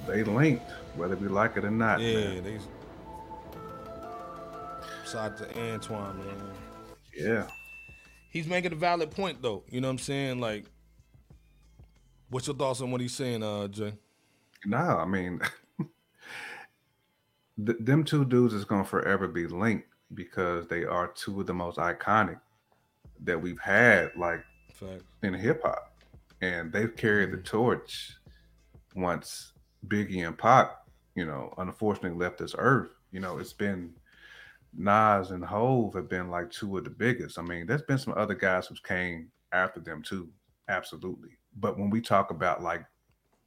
They 0.09 0.25
linked, 0.25 0.69
whether 0.97 1.15
we 1.15 1.29
like 1.29 1.57
it 1.57 1.65
or 1.65 1.71
not. 1.71 2.01
Yeah, 2.01 2.15
man. 2.15 2.45
they. 2.45 2.59
Shout 5.09 5.39
to 5.39 5.59
Antoine, 5.61 6.19
man. 6.19 6.51
Yeah. 7.17 7.47
He's 8.31 8.49
making 8.49 8.73
a 8.73 8.77
valid 8.77 9.13
point 9.13 9.41
though. 9.41 9.63
You 9.71 9.81
know 9.81 9.89
what 9.89 9.93
I'm 9.93 9.99
saying? 9.99 10.41
Like, 10.41 10.65
what's 12.31 12.49
your 12.49 12.57
thoughts 12.57 12.81
on 12.81 12.91
what 12.91 13.01
he's 13.01 13.15
saying, 13.15 13.45
uh, 13.45 13.69
Jay? 13.69 13.95
No, 14.65 14.77
I 14.77 15.05
mean, 15.05 15.41
th- 17.65 17.79
them 17.79 18.03
two 18.03 18.25
dudes 18.25 18.55
is 18.55 18.65
gonna 18.65 18.85
forever 18.85 19.29
be 19.29 19.47
linked 19.47 19.87
because 20.15 20.67
they 20.67 20.85
are 20.85 21.09
two 21.09 21.41
of 21.41 21.47
the 21.47 21.55
most 21.55 21.79
iconic 21.79 22.41
that 23.25 23.41
we've 23.41 23.61
had, 23.61 24.11
like 24.17 24.45
Fact. 24.73 25.03
in 25.23 25.35
hip 25.35 25.63
hop, 25.63 25.93
and 26.41 26.73
they've 26.73 26.97
carried 26.97 27.33
the 27.33 27.39
mm-hmm. 27.39 27.45
torch 27.45 28.13
once 28.95 29.53
Biggie 29.89 30.27
and 30.27 30.37
Pop, 30.37 30.89
you 31.15 31.25
know, 31.25 31.53
unfortunately 31.59 32.19
left 32.19 32.39
this 32.39 32.55
earth. 32.59 32.91
You 33.13 33.21
know, 33.21 33.39
it's 33.39 33.53
been 33.53 33.93
Nas 34.77 35.31
and 35.31 35.45
Hove 35.45 35.95
have 35.95 36.09
been 36.09 36.31
like 36.31 36.51
two 36.51 36.77
of 36.77 36.85
the 36.85 36.91
biggest. 36.91 37.39
I 37.39 37.43
mean, 37.43 37.67
there's 37.67 37.83
been 37.83 37.99
some 37.99 38.15
other 38.17 38.35
guys 38.35 38.67
who 38.67 38.75
came 38.85 39.31
after 39.53 39.81
them 39.81 40.03
too, 40.03 40.29
absolutely. 40.69 41.31
But 41.59 41.79
when 41.79 41.91
we 41.91 42.01
talk 42.01 42.31
about 42.31 42.63
like 42.63 42.85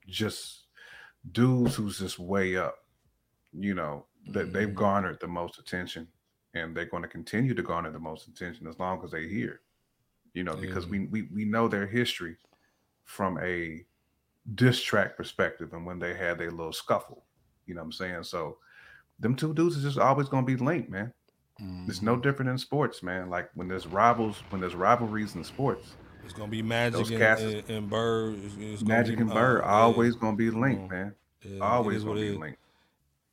just 0.08 0.66
dudes 1.32 1.76
who's 1.76 2.00
just 2.00 2.20
way 2.20 2.56
up, 2.56 2.76
you 3.54 3.74
know, 3.74 4.06
that 4.28 4.54
they've 4.54 4.68
mm-hmm. 4.68 4.78
garnered 4.78 5.20
the 5.20 5.28
most 5.28 5.60
attention 5.60 6.08
and 6.54 6.76
they're 6.76 6.86
going 6.86 7.04
to 7.04 7.10
continue 7.10 7.54
to 7.54 7.62
garner 7.64 7.92
the 7.92 8.00
most 8.00 8.28
attention 8.28 8.68
as 8.68 8.80
long 8.80 9.02
as 9.04 9.12
they're 9.12 9.22
here. 9.22 9.62
You 10.34 10.44
know, 10.44 10.56
because 10.56 10.86
we, 10.88 11.08
we 11.08 11.24
we 11.34 11.44
know 11.46 11.68
their 11.68 11.88
history 11.88 12.38
from 13.04 13.40
a 13.42 13.84
diss 14.56 14.82
track 14.82 15.18
perspective 15.18 15.74
and 15.74 15.86
when 15.86 15.98
they 16.00 16.14
had 16.14 16.38
their 16.38 16.52
little 16.52 16.72
scuffle. 16.74 17.24
You 17.66 17.74
know 17.76 17.82
what 17.82 17.86
I'm 17.86 17.92
saying? 17.94 18.24
So 18.24 18.58
them 19.20 19.36
two 19.36 19.54
dudes 19.54 19.76
is 19.78 19.84
just 19.84 19.98
always 19.98 20.30
gonna 20.30 20.46
be 20.46 20.56
linked, 20.56 20.90
man. 20.90 21.12
It's 21.90 22.02
no 22.02 22.16
different 22.16 22.50
in 22.52 22.58
sports, 22.58 23.04
man. 23.04 23.30
Like 23.30 23.50
when 23.54 23.68
there's 23.68 23.86
rivals, 23.86 24.38
when 24.50 24.62
there's 24.62 24.76
rivalries 24.76 25.36
in 25.36 25.44
sports, 25.44 25.96
It's 26.24 26.32
gonna 26.34 26.48
be 26.50 26.62
Magic 26.62 27.08
and, 27.10 27.18
cats- 27.18 27.42
and, 27.42 27.70
and 27.70 27.90
Bird. 27.90 28.40
It's, 28.46 28.56
it's 28.60 28.82
Magic 28.84 29.18
be, 29.18 29.24
and 29.24 29.32
uh, 29.32 29.34
Bird 29.34 29.62
yeah. 29.66 29.70
always 29.70 30.16
gonna 30.16 30.38
be 30.38 30.52
linked, 30.52 30.84
Mm. 30.84 30.90
man. 30.92 31.16
Yeah, 31.44 31.60
always 31.60 32.04
gonna 32.04 32.20
be 32.22 32.32
linked. 32.38 32.60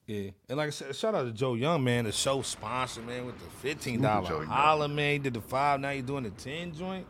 Yeah, 0.07 0.31
and 0.49 0.59
like 0.59 0.69
I 0.69 0.71
said, 0.71 0.95
shout 0.95 1.15
out 1.17 1.25
to 1.25 1.33
Joe 1.33 1.55
Young, 1.55 1.83
man. 1.83 2.05
The 2.05 2.13
show 2.13 2.41
sponsor, 2.43 3.03
man, 3.03 3.27
with 3.27 3.39
the 3.39 3.45
fifteen 3.61 4.01
dollar 4.01 4.23
to 4.23 4.29
Joe 4.29 4.35
dollar 4.35 4.45
Young. 4.45 4.53
holla, 4.53 4.89
man. 4.89 5.13
He 5.15 5.19
did 5.19 5.35
the 5.35 5.41
five, 5.41 5.81
now 5.81 5.91
he 5.91 6.01
doing 6.03 6.23
the 6.25 6.31
ten 6.31 6.73
joint. 6.73 7.07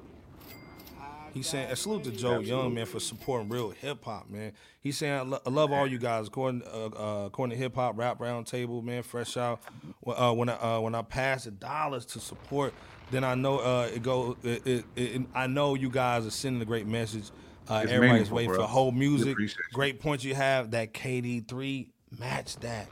He's 1.34 1.48
saying, 1.48 1.70
a 1.70 1.76
salute 1.76 2.04
to 2.04 2.12
Joe 2.12 2.38
Young, 2.38 2.72
man, 2.72 2.86
for 2.86 2.98
supporting 2.98 3.50
real 3.50 3.68
hip 3.68 4.02
hop, 4.02 4.30
man. 4.30 4.52
He's 4.80 4.96
saying, 4.96 5.12
I, 5.12 5.20
lo- 5.20 5.40
I 5.44 5.50
love 5.50 5.70
all 5.70 5.86
you 5.86 5.98
guys. 5.98 6.28
According, 6.28 6.62
uh, 6.62 6.86
uh, 6.86 7.26
according 7.26 7.50
to 7.54 7.62
Hip 7.62 7.74
Hop 7.74 7.98
Rap 7.98 8.18
Roundtable, 8.18 8.82
man, 8.82 9.02
fresh 9.02 9.36
out. 9.36 9.60
When- 10.00 10.16
Uh, 10.16 10.32
when 10.32 10.48
I 10.48 10.54
uh, 10.54 10.80
when 10.80 10.94
I 10.94 11.02
pass 11.02 11.44
the 11.44 11.50
dollars 11.50 12.06
to 12.06 12.20
support, 12.20 12.72
then 13.10 13.22
I 13.22 13.34
know 13.34 13.58
uh, 13.58 13.90
it 13.94 14.02
go. 14.02 14.38
It, 14.42 14.66
it, 14.66 14.84
it, 14.96 15.22
I 15.34 15.46
know 15.46 15.74
you 15.74 15.90
guys 15.90 16.24
are 16.24 16.30
sending 16.30 16.62
a 16.62 16.64
great 16.64 16.86
message. 16.86 17.30
Uh, 17.68 17.84
everybody's 17.86 18.30
waiting 18.30 18.52
bro. 18.52 18.60
for 18.62 18.66
whole 18.66 18.92
music. 18.92 19.36
Great 19.74 20.00
points 20.00 20.24
you 20.24 20.34
have. 20.34 20.70
That 20.70 20.94
KD 20.94 21.46
three 21.46 21.90
match 22.18 22.56
that. 22.56 22.88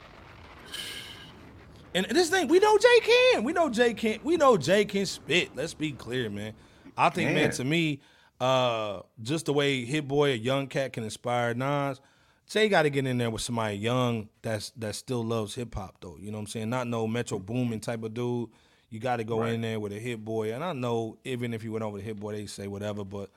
And 1.93 2.05
this 2.07 2.29
thing, 2.29 2.49
we 2.49 2.59
know 2.59 2.77
Jay 2.77 2.99
can. 3.01 3.43
We 3.43 3.53
know 3.53 3.69
Jay 3.69 3.93
can. 3.93 4.19
We 4.23 4.35
know 4.35 4.57
Jay 4.57 4.83
can 4.83 5.05
spit. 5.05 5.55
Let's 5.55 5.73
be 5.73 5.93
clear, 5.93 6.29
man. 6.29 6.53
I 6.97 7.09
think, 7.09 7.31
man, 7.31 7.49
Can. 7.49 7.57
to 7.57 7.63
me, 7.63 8.01
uh, 8.39 9.01
just 9.21 9.45
the 9.45 9.53
way 9.53 9.85
Hit 9.85 10.07
Boy, 10.07 10.31
a 10.31 10.35
young 10.35 10.67
cat, 10.67 10.93
can 10.93 11.03
inspire 11.03 11.53
Nas, 11.53 12.01
Jay 12.47 12.69
got 12.69 12.83
to 12.83 12.89
get 12.89 13.07
in 13.07 13.17
there 13.17 13.29
with 13.29 13.41
somebody 13.41 13.77
young 13.77 14.29
that's 14.41 14.71
that 14.77 14.95
still 14.95 15.23
loves 15.23 15.55
hip 15.55 15.73
hop, 15.73 15.95
though. 16.01 16.17
You 16.19 16.31
know 16.31 16.37
what 16.37 16.41
I'm 16.41 16.47
saying? 16.47 16.69
Not 16.69 16.87
no 16.87 17.07
Metro 17.07 17.39
Boomin 17.39 17.79
type 17.79 18.03
of 18.03 18.13
dude. 18.13 18.49
You 18.89 18.99
got 18.99 19.17
to 19.17 19.23
go 19.23 19.43
in 19.43 19.61
there 19.61 19.79
with 19.79 19.91
a 19.93 19.99
Hit 19.99 20.23
Boy. 20.23 20.53
And 20.53 20.63
I 20.63 20.73
know 20.73 21.17
even 21.23 21.53
if 21.53 21.63
you 21.63 21.71
went 21.71 21.83
over 21.83 21.97
to 21.97 22.03
Hit 22.03 22.19
Boy, 22.19 22.33
they 22.33 22.45
say 22.45 22.67
whatever, 22.67 23.03
but 23.03 23.29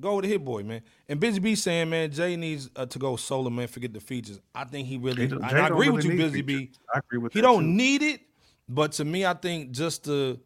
go 0.00 0.16
with 0.16 0.24
the 0.24 0.30
Hit 0.30 0.44
Boy, 0.44 0.62
man. 0.62 0.82
And 1.08 1.20
Busy 1.20 1.38
B 1.40 1.54
saying, 1.54 1.90
man, 1.90 2.10
Jay 2.10 2.36
needs 2.36 2.70
uh, 2.76 2.86
to 2.86 2.98
go 2.98 3.16
solo, 3.16 3.50
man. 3.50 3.68
Forget 3.68 3.92
the 3.92 4.00
features. 4.00 4.40
I 4.54 4.64
think 4.64 4.88
he 4.88 4.96
really. 4.98 5.22
He 5.22 5.28
don't- 5.28 5.48
Jay 5.48 5.56
I 5.56 5.66
agree 5.68 5.88
with 5.90 6.04
you, 6.04 6.16
Busy 6.16 6.42
B. 6.42 6.56
features. 6.58 6.78
I 6.94 6.98
agree 6.98 7.18
with 7.18 7.32
He 7.32 7.40
don't 7.40 7.62
too. 7.64 7.68
need 7.68 8.02
it, 8.02 8.20
but 8.68 8.92
to 8.92 9.04
me, 9.04 9.24
I 9.26 9.34
think 9.34 9.70
just 9.72 10.04
the, 10.04 10.38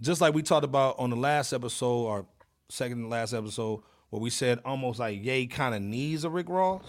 just 0.00 0.20
like 0.20 0.34
we 0.34 0.42
talked 0.42 0.64
about 0.64 0.96
on 0.98 1.10
the 1.10 1.16
last 1.16 1.52
episode 1.52 2.04
or 2.04 2.26
second 2.68 3.02
to 3.02 3.08
last 3.08 3.32
episode, 3.32 3.82
where 4.10 4.20
we 4.20 4.30
said 4.30 4.60
almost 4.64 4.98
like 4.98 5.22
Jay 5.22 5.46
kind 5.46 5.74
of 5.74 5.82
needs 5.82 6.24
a 6.24 6.30
Rick 6.30 6.48
Ross. 6.48 6.82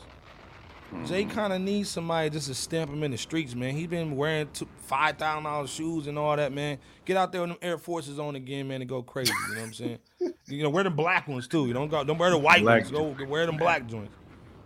Jay 1.08 1.24
Mm-hmm. 1.26 1.32
kind 1.32 1.52
of 1.52 1.62
needs 1.62 1.90
somebody 1.90 2.30
just 2.30 2.48
to 2.48 2.54
stamp 2.54 2.92
him 2.92 3.04
in 3.04 3.10
the 3.12 3.18
streets, 3.18 3.56
man. 3.56 3.76
He 3.76 3.88
been 3.88 4.16
wearing 4.16 4.48
two, 4.54 4.68
five 4.86 5.18
thousand 5.18 5.44
dollars 5.44 5.72
shoes 5.72 6.06
and 6.08 6.18
all 6.18 6.36
that, 6.38 6.54
man. 6.54 6.78
Get 7.06 7.18
out 7.18 7.32
there 7.32 7.42
with 7.42 7.50
them 7.50 7.58
Air 7.62 7.78
Forces 7.80 8.20
on 8.20 8.36
again, 8.36 8.68
man, 8.68 8.82
and 8.82 8.90
go 8.90 9.02
crazy. 9.02 9.34
You 9.50 9.56
know 9.56 9.62
what 9.62 9.68
I'm 9.68 9.74
saying? 9.74 9.98
You 10.48 10.64
know, 10.64 10.70
wear 10.70 10.84
them 10.84 10.96
black 10.96 11.28
ones 11.28 11.48
too. 11.48 11.68
You 11.68 11.74
don't 11.74 11.90
go, 11.90 12.04
don't 12.04 12.18
wear 12.18 12.30
the 12.30 12.38
white 12.38 12.62
Black 12.62 12.92
ones. 12.92 12.92
Go 12.92 13.26
wear 13.28 13.46
them 13.46 13.58
black 13.58 13.88
joints. 13.88 14.14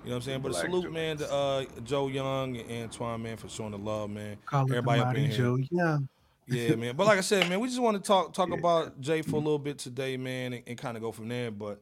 You 0.04 0.12
know 0.12 0.16
what 0.16 0.16
I'm 0.16 0.22
saying? 0.24 0.42
But 0.42 0.50
a 0.50 0.52
Black 0.52 0.66
salute, 0.66 0.92
man, 0.94 1.18
to 1.18 1.32
uh, 1.32 1.66
Joe 1.84 2.08
Young 2.08 2.58
and 2.58 2.84
Antoine, 2.84 3.22
man, 3.22 3.36
for 3.36 3.50
showing 3.50 3.72
the 3.72 3.78
love, 3.78 4.10
man. 4.10 4.38
Call 4.46 4.62
Everybody 4.62 5.02
up 5.02 5.08
in 5.16 5.22
Mighty 5.24 5.28
here. 5.28 5.38
Joe 5.38 5.58
Young. 5.70 6.10
Yeah, 6.48 6.76
man. 6.76 6.96
But 6.96 7.06
like 7.06 7.18
I 7.18 7.22
said, 7.22 7.48
man, 7.50 7.60
we 7.60 7.68
just 7.68 7.82
want 7.82 8.02
to 8.02 8.08
talk 8.08 8.34
talk 8.34 8.52
about 8.52 9.00
Jay 9.00 9.22
for 9.22 9.36
a 9.36 9.40
little 9.40 9.60
bit 9.60 9.78
today, 9.78 10.18
man, 10.18 10.54
and, 10.54 10.64
and 10.66 10.78
kind 10.78 10.98
of 10.98 11.04
go 11.04 11.12
from 11.12 11.28
there. 11.28 11.52
But 11.52 11.82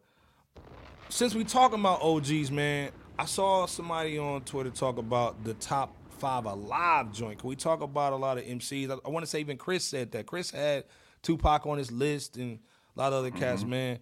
since 1.10 1.34
we 1.34 1.44
talking 1.44 1.80
about 1.80 2.02
OGs, 2.02 2.52
man, 2.52 2.92
I 3.18 3.26
saw 3.26 3.66
somebody 3.66 4.18
on 4.18 4.42
Twitter 4.42 4.72
talk 4.72 4.98
about 4.98 5.44
the 5.44 5.54
top 5.54 5.96
five 6.10 6.46
alive 6.46 7.14
joint. 7.14 7.40
Can 7.40 7.50
we 7.50 7.56
talk 7.56 7.82
about 7.82 8.14
a 8.14 8.18
lot 8.18 8.38
of 8.38 8.44
MCs? 8.44 8.90
I, 8.90 8.98
I 9.06 9.10
want 9.10 9.24
to 9.24 9.30
say 9.30 9.40
even 9.40 9.58
Chris 9.58 9.86
said 9.86 10.12
that. 10.12 10.26
Chris 10.26 10.52
had 10.52 10.86
Tupac 11.22 11.66
on 11.66 11.78
his 11.78 11.92
list 11.92 12.36
and 12.38 12.60
a 12.98 13.02
lot 13.02 13.14
of 13.14 13.20
other 13.20 13.32
cats, 13.32 13.64
man. 13.64 14.00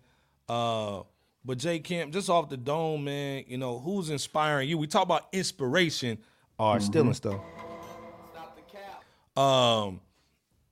Uh, 0.48 1.02
but 1.44 1.58
Jay 1.58 1.80
Camp, 1.80 2.14
just 2.14 2.30
off 2.30 2.50
the 2.50 2.58
dome, 2.58 3.04
man, 3.04 3.44
you 3.48 3.58
know, 3.58 3.78
who's 3.80 4.10
inspiring 4.10 4.70
you? 4.70 4.78
We 4.78 4.88
talk 4.88 5.04
about 5.04 5.28
inspiration 5.34 6.18
or 6.58 6.80
stealing 6.80 7.14
stuff. 7.14 7.42
Um, 9.36 10.00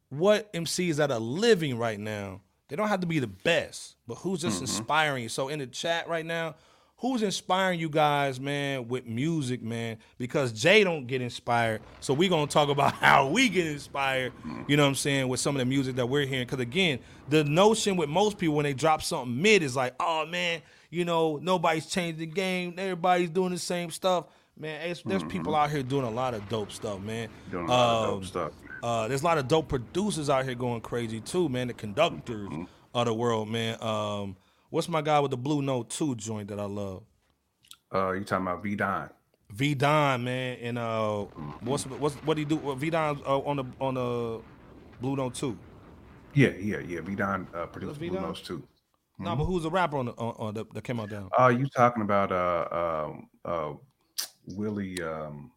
what 0.09 0.51
MCs 0.53 0.95
that 0.95 1.11
are 1.11 1.19
living 1.19 1.77
right 1.77 1.99
now, 1.99 2.41
they 2.69 2.75
don't 2.75 2.87
have 2.87 3.01
to 3.01 3.07
be 3.07 3.19
the 3.19 3.27
best, 3.27 3.95
but 4.07 4.15
who's 4.15 4.41
just 4.41 4.61
inspiring 4.61 5.23
you? 5.23 5.29
So 5.29 5.49
in 5.49 5.59
the 5.59 5.67
chat 5.67 6.07
right 6.07 6.25
now, 6.25 6.55
who's 7.03 7.21
inspiring 7.21 7.79
you 7.79 7.89
guys, 7.89 8.39
man, 8.39 8.87
with 8.87 9.05
music, 9.05 9.61
man? 9.61 9.97
Because 10.17 10.53
Jay 10.53 10.83
don't 10.85 11.05
get 11.05 11.21
inspired. 11.21 11.81
So 11.99 12.13
we're 12.13 12.29
gonna 12.29 12.47
talk 12.47 12.69
about 12.69 12.93
how 13.07 13.27
we 13.27 13.49
get 13.49 13.67
inspired, 13.67 14.31
you 14.67 14.77
know 14.77 14.83
what 14.83 14.89
I'm 14.89 14.95
saying, 14.95 15.27
with 15.27 15.39
some 15.41 15.53
of 15.55 15.59
the 15.59 15.65
music 15.65 15.97
that 15.97 16.07
we're 16.07 16.25
hearing. 16.25 16.47
Cause 16.47 16.59
again, 16.61 16.99
the 17.29 17.43
notion 17.43 17.97
with 17.97 18.07
most 18.09 18.37
people 18.37 18.55
when 18.55 18.63
they 18.63 18.73
drop 18.73 19.03
something 19.03 19.39
mid 19.41 19.61
is 19.63 19.75
like, 19.75 19.93
oh 19.99 20.25
man, 20.25 20.61
you 20.89 21.03
know, 21.03 21.37
nobody's 21.41 21.87
changed 21.87 22.19
the 22.19 22.25
game, 22.25 22.73
everybody's 22.77 23.29
doing 23.29 23.51
the 23.51 23.59
same 23.59 23.91
stuff. 23.91 24.25
Man, 24.57 24.89
it's, 24.89 25.01
there's 25.01 25.23
people 25.23 25.55
out 25.55 25.71
here 25.71 25.83
doing 25.83 26.05
a 26.05 26.09
lot 26.11 26.33
of 26.33 26.47
dope 26.47 26.71
stuff, 26.71 27.01
man. 27.01 27.27
Doing 27.51 27.65
a 27.65 27.67
lot 27.69 27.95
of 27.95 28.03
Um, 28.13 28.19
dope 28.19 28.25
stuff. 28.25 28.51
uh, 28.83 29.07
there's 29.09 29.23
a 29.23 29.25
lot 29.25 29.37
of 29.39 29.47
dope 29.47 29.67
producers 29.67 30.29
out 30.29 30.45
here 30.45 30.53
going 30.55 30.79
crazy 30.79 31.19
too, 31.19 31.49
man. 31.49 31.67
The 31.67 31.73
conductors 31.73 32.47
Mm-hmm. 32.49 32.63
of 32.93 33.05
the 33.07 33.13
world, 33.13 33.49
man. 33.49 33.81
Um, 33.83 34.35
what's 34.73 34.89
my 34.89 35.03
guy 35.03 35.19
with 35.19 35.29
the 35.29 35.37
Blue 35.37 35.61
Note 35.61 35.91
2 35.91 36.15
joint 36.15 36.47
that 36.47 36.59
I 36.59 36.65
love? 36.65 37.03
Uh, 37.93 38.13
you 38.13 38.23
talking 38.23 38.47
about 38.47 38.63
V 38.63 38.75
Don? 38.75 39.09
V 39.51 39.75
Don, 39.75 40.23
man, 40.23 40.57
and 40.61 40.79
uh, 40.79 41.25
what's 41.61 41.85
what's 41.85 42.15
what 42.15 42.33
do 42.33 42.39
he 42.39 42.45
do? 42.45 42.75
V 42.75 42.89
Don 42.89 43.21
uh, 43.23 43.39
on 43.39 43.57
the 43.57 43.65
on 43.79 43.93
the 43.93 44.41
Blue 44.99 45.15
Note 45.15 45.35
2? 45.35 45.55
Yeah, 46.33 46.49
yeah, 46.59 46.79
yeah. 46.79 47.01
V 47.01 47.13
Don 47.13 47.47
uh, 47.53 47.67
produced 47.67 47.99
Blue? 47.99 48.09
Notes 48.09 48.41
too. 48.41 48.63
No, 49.19 49.35
but 49.35 49.45
who's 49.45 49.61
the 49.61 49.69
rapper 49.69 49.97
on 49.97 50.07
the 50.07 50.13
on, 50.13 50.35
on 50.39 50.53
the, 50.55 50.65
that 50.73 50.83
came 50.83 50.99
out 50.99 51.11
down? 51.11 51.29
Uh, 51.39 51.49
you 51.49 51.67
talking 51.67 52.01
about 52.01 52.31
uh 52.31 53.05
um 53.05 53.29
uh 53.45 53.73
Willie 54.55 55.01
um 55.03 55.51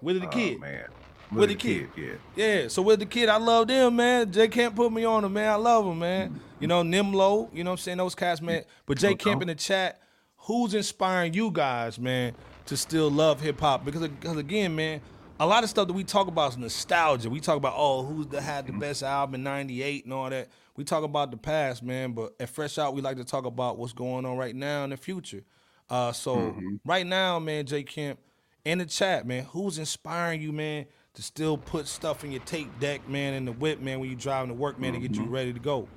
Willie 0.00 0.20
the 0.20 0.26
oh, 0.26 0.30
Kid. 0.30 0.60
man 0.60 0.88
Willie 1.30 1.40
Willie 1.40 1.54
the 1.54 1.54
the 1.54 1.60
Kid. 1.60 1.94
Kid, 1.94 2.18
yeah. 2.36 2.44
Yeah, 2.44 2.68
so 2.68 2.82
with 2.82 3.00
the 3.00 3.06
kid, 3.06 3.28
I 3.28 3.36
love 3.36 3.68
them, 3.68 3.96
man. 3.96 4.30
Jay 4.30 4.48
Camp 4.48 4.76
put 4.76 4.92
me 4.92 5.04
on 5.04 5.22
them, 5.22 5.32
man. 5.32 5.50
I 5.50 5.54
love 5.56 5.84
them, 5.84 5.98
man. 5.98 6.30
Mm-hmm. 6.30 6.38
You 6.60 6.68
know, 6.68 6.82
Nimlo, 6.82 7.48
you 7.52 7.64
know 7.64 7.70
what 7.70 7.74
I'm 7.74 7.78
saying? 7.78 7.98
Those 7.98 8.14
cats, 8.14 8.40
man. 8.40 8.64
But 8.86 8.98
Jay 8.98 9.14
Camp 9.14 9.42
in 9.42 9.48
the 9.48 9.54
chat, 9.54 10.00
who's 10.36 10.74
inspiring 10.74 11.34
you 11.34 11.50
guys, 11.50 11.98
man, 11.98 12.34
to 12.66 12.76
still 12.76 13.10
love 13.10 13.40
hip 13.40 13.60
hop? 13.60 13.84
Because, 13.84 14.08
because 14.08 14.36
again, 14.36 14.74
man, 14.76 15.00
a 15.38 15.46
lot 15.46 15.64
of 15.64 15.70
stuff 15.70 15.88
that 15.88 15.92
we 15.92 16.04
talk 16.04 16.28
about 16.28 16.52
is 16.52 16.58
nostalgia. 16.58 17.28
We 17.28 17.40
talk 17.40 17.56
about, 17.56 17.74
oh, 17.76 18.04
who's 18.04 18.26
the 18.28 18.40
had 18.40 18.66
the 18.66 18.72
mm-hmm. 18.72 18.80
best 18.80 19.02
album 19.02 19.36
in 19.36 19.42
98 19.42 20.04
and 20.04 20.14
all 20.14 20.30
that. 20.30 20.48
We 20.76 20.84
talk 20.84 21.04
about 21.04 21.30
the 21.30 21.36
past, 21.36 21.82
man. 21.82 22.12
But 22.12 22.34
at 22.38 22.48
Fresh 22.50 22.78
Out, 22.78 22.94
we 22.94 23.02
like 23.02 23.16
to 23.16 23.24
talk 23.24 23.46
about 23.46 23.78
what's 23.78 23.92
going 23.92 24.24
on 24.24 24.36
right 24.36 24.54
now 24.54 24.84
in 24.84 24.90
the 24.90 24.96
future. 24.96 25.42
Uh, 25.88 26.12
so 26.12 26.36
mm-hmm. 26.36 26.76
right 26.84 27.06
now, 27.06 27.38
man, 27.38 27.66
Jay 27.66 27.82
Camp, 27.82 28.18
in 28.64 28.78
the 28.78 28.86
chat, 28.86 29.26
man, 29.26 29.44
who's 29.44 29.78
inspiring 29.78 30.42
you, 30.42 30.52
man, 30.52 30.86
to 31.16 31.22
still 31.22 31.56
put 31.56 31.88
stuff 31.88 32.24
in 32.24 32.30
your 32.30 32.42
tape 32.42 32.78
deck, 32.78 33.08
man, 33.08 33.34
in 33.34 33.46
the 33.46 33.52
whip, 33.52 33.80
man, 33.80 33.98
when 33.98 34.08
you're 34.08 34.18
driving 34.18 34.48
to 34.48 34.54
work, 34.54 34.78
man, 34.78 34.92
to 34.92 35.00
get 35.00 35.16
you 35.16 35.24
ready 35.24 35.52
to 35.52 35.58
go? 35.58 35.88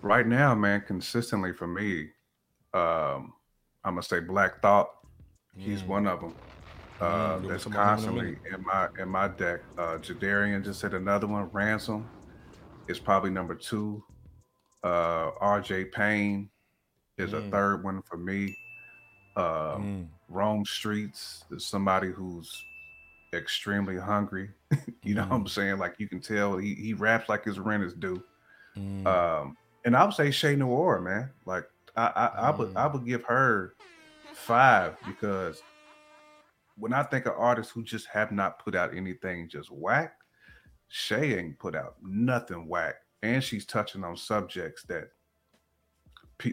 Right 0.00 0.26
now, 0.26 0.54
man, 0.54 0.82
consistently 0.86 1.52
for 1.52 1.66
me, 1.66 2.08
um, 2.72 3.34
I'm 3.84 3.94
gonna 3.94 4.02
say 4.02 4.20
Black 4.20 4.60
Thought. 4.62 4.90
He's 5.56 5.82
one 5.82 6.06
of 6.06 6.20
them. 6.20 6.34
Uh, 7.00 7.38
we'll 7.40 7.50
that's 7.50 7.64
talk 7.64 7.74
about 7.74 8.00
him 8.00 8.18
in 8.18 8.18
a 8.18 8.32
constantly 8.34 8.38
in 8.54 8.64
my 8.64 8.88
in 8.98 9.08
my 9.08 9.28
deck. 9.28 9.60
Uh, 9.76 9.98
Jadarian 9.98 10.64
just 10.64 10.80
said 10.80 10.94
another 10.94 11.26
one. 11.26 11.50
Ransom 11.52 12.08
is 12.88 12.98
probably 12.98 13.30
number 13.30 13.54
two. 13.54 14.02
Uh, 14.82 15.30
R.J. 15.40 15.86
Payne 15.86 16.48
is 17.18 17.32
a 17.32 17.42
third 17.50 17.82
one 17.82 18.02
for 18.02 18.16
me. 18.16 18.56
Um, 19.36 20.08
Rome 20.28 20.64
Streetz 20.64 21.44
is 21.50 21.66
somebody 21.66 22.10
who's 22.10 22.64
extremely 23.36 23.96
hungry. 23.96 24.50
you 25.02 25.14
know 25.14 25.22
what 25.22 25.32
I'm 25.32 25.46
saying? 25.46 25.78
Like 25.78 25.96
you 25.98 26.08
can 26.08 26.20
tell 26.20 26.56
he, 26.56 26.74
he 26.74 26.94
raps 26.94 27.28
like 27.28 27.44
his 27.44 27.58
rent 27.58 27.84
is 27.84 27.94
due. 27.94 28.22
Um, 29.06 29.56
and 29.84 29.96
I 29.96 30.04
would 30.04 30.14
say 30.14 30.30
Che 30.30 30.56
Noir, 30.56 31.00
man. 31.00 31.30
Like 31.44 31.64
I 31.96 32.06
I, 32.06 32.26
I 32.48 32.50
would 32.50 32.76
I 32.76 32.86
would 32.86 33.06
give 33.06 33.24
her 33.24 33.74
five 34.34 34.96
because 35.06 35.62
when 36.76 36.92
I 36.92 37.02
think 37.02 37.26
of 37.26 37.34
artists 37.36 37.72
who 37.72 37.82
just 37.82 38.06
have 38.08 38.32
not 38.32 38.58
put 38.58 38.74
out 38.74 38.94
anything 38.94 39.48
just 39.48 39.70
whack, 39.70 40.14
Che 40.88 41.38
ain't 41.38 41.58
put 41.58 41.74
out 41.74 41.96
nothing 42.02 42.68
whack, 42.68 42.96
and 43.22 43.42
she's 43.42 43.64
touching 43.64 44.04
on 44.04 44.16
subjects 44.16 44.84
that, 44.84 45.08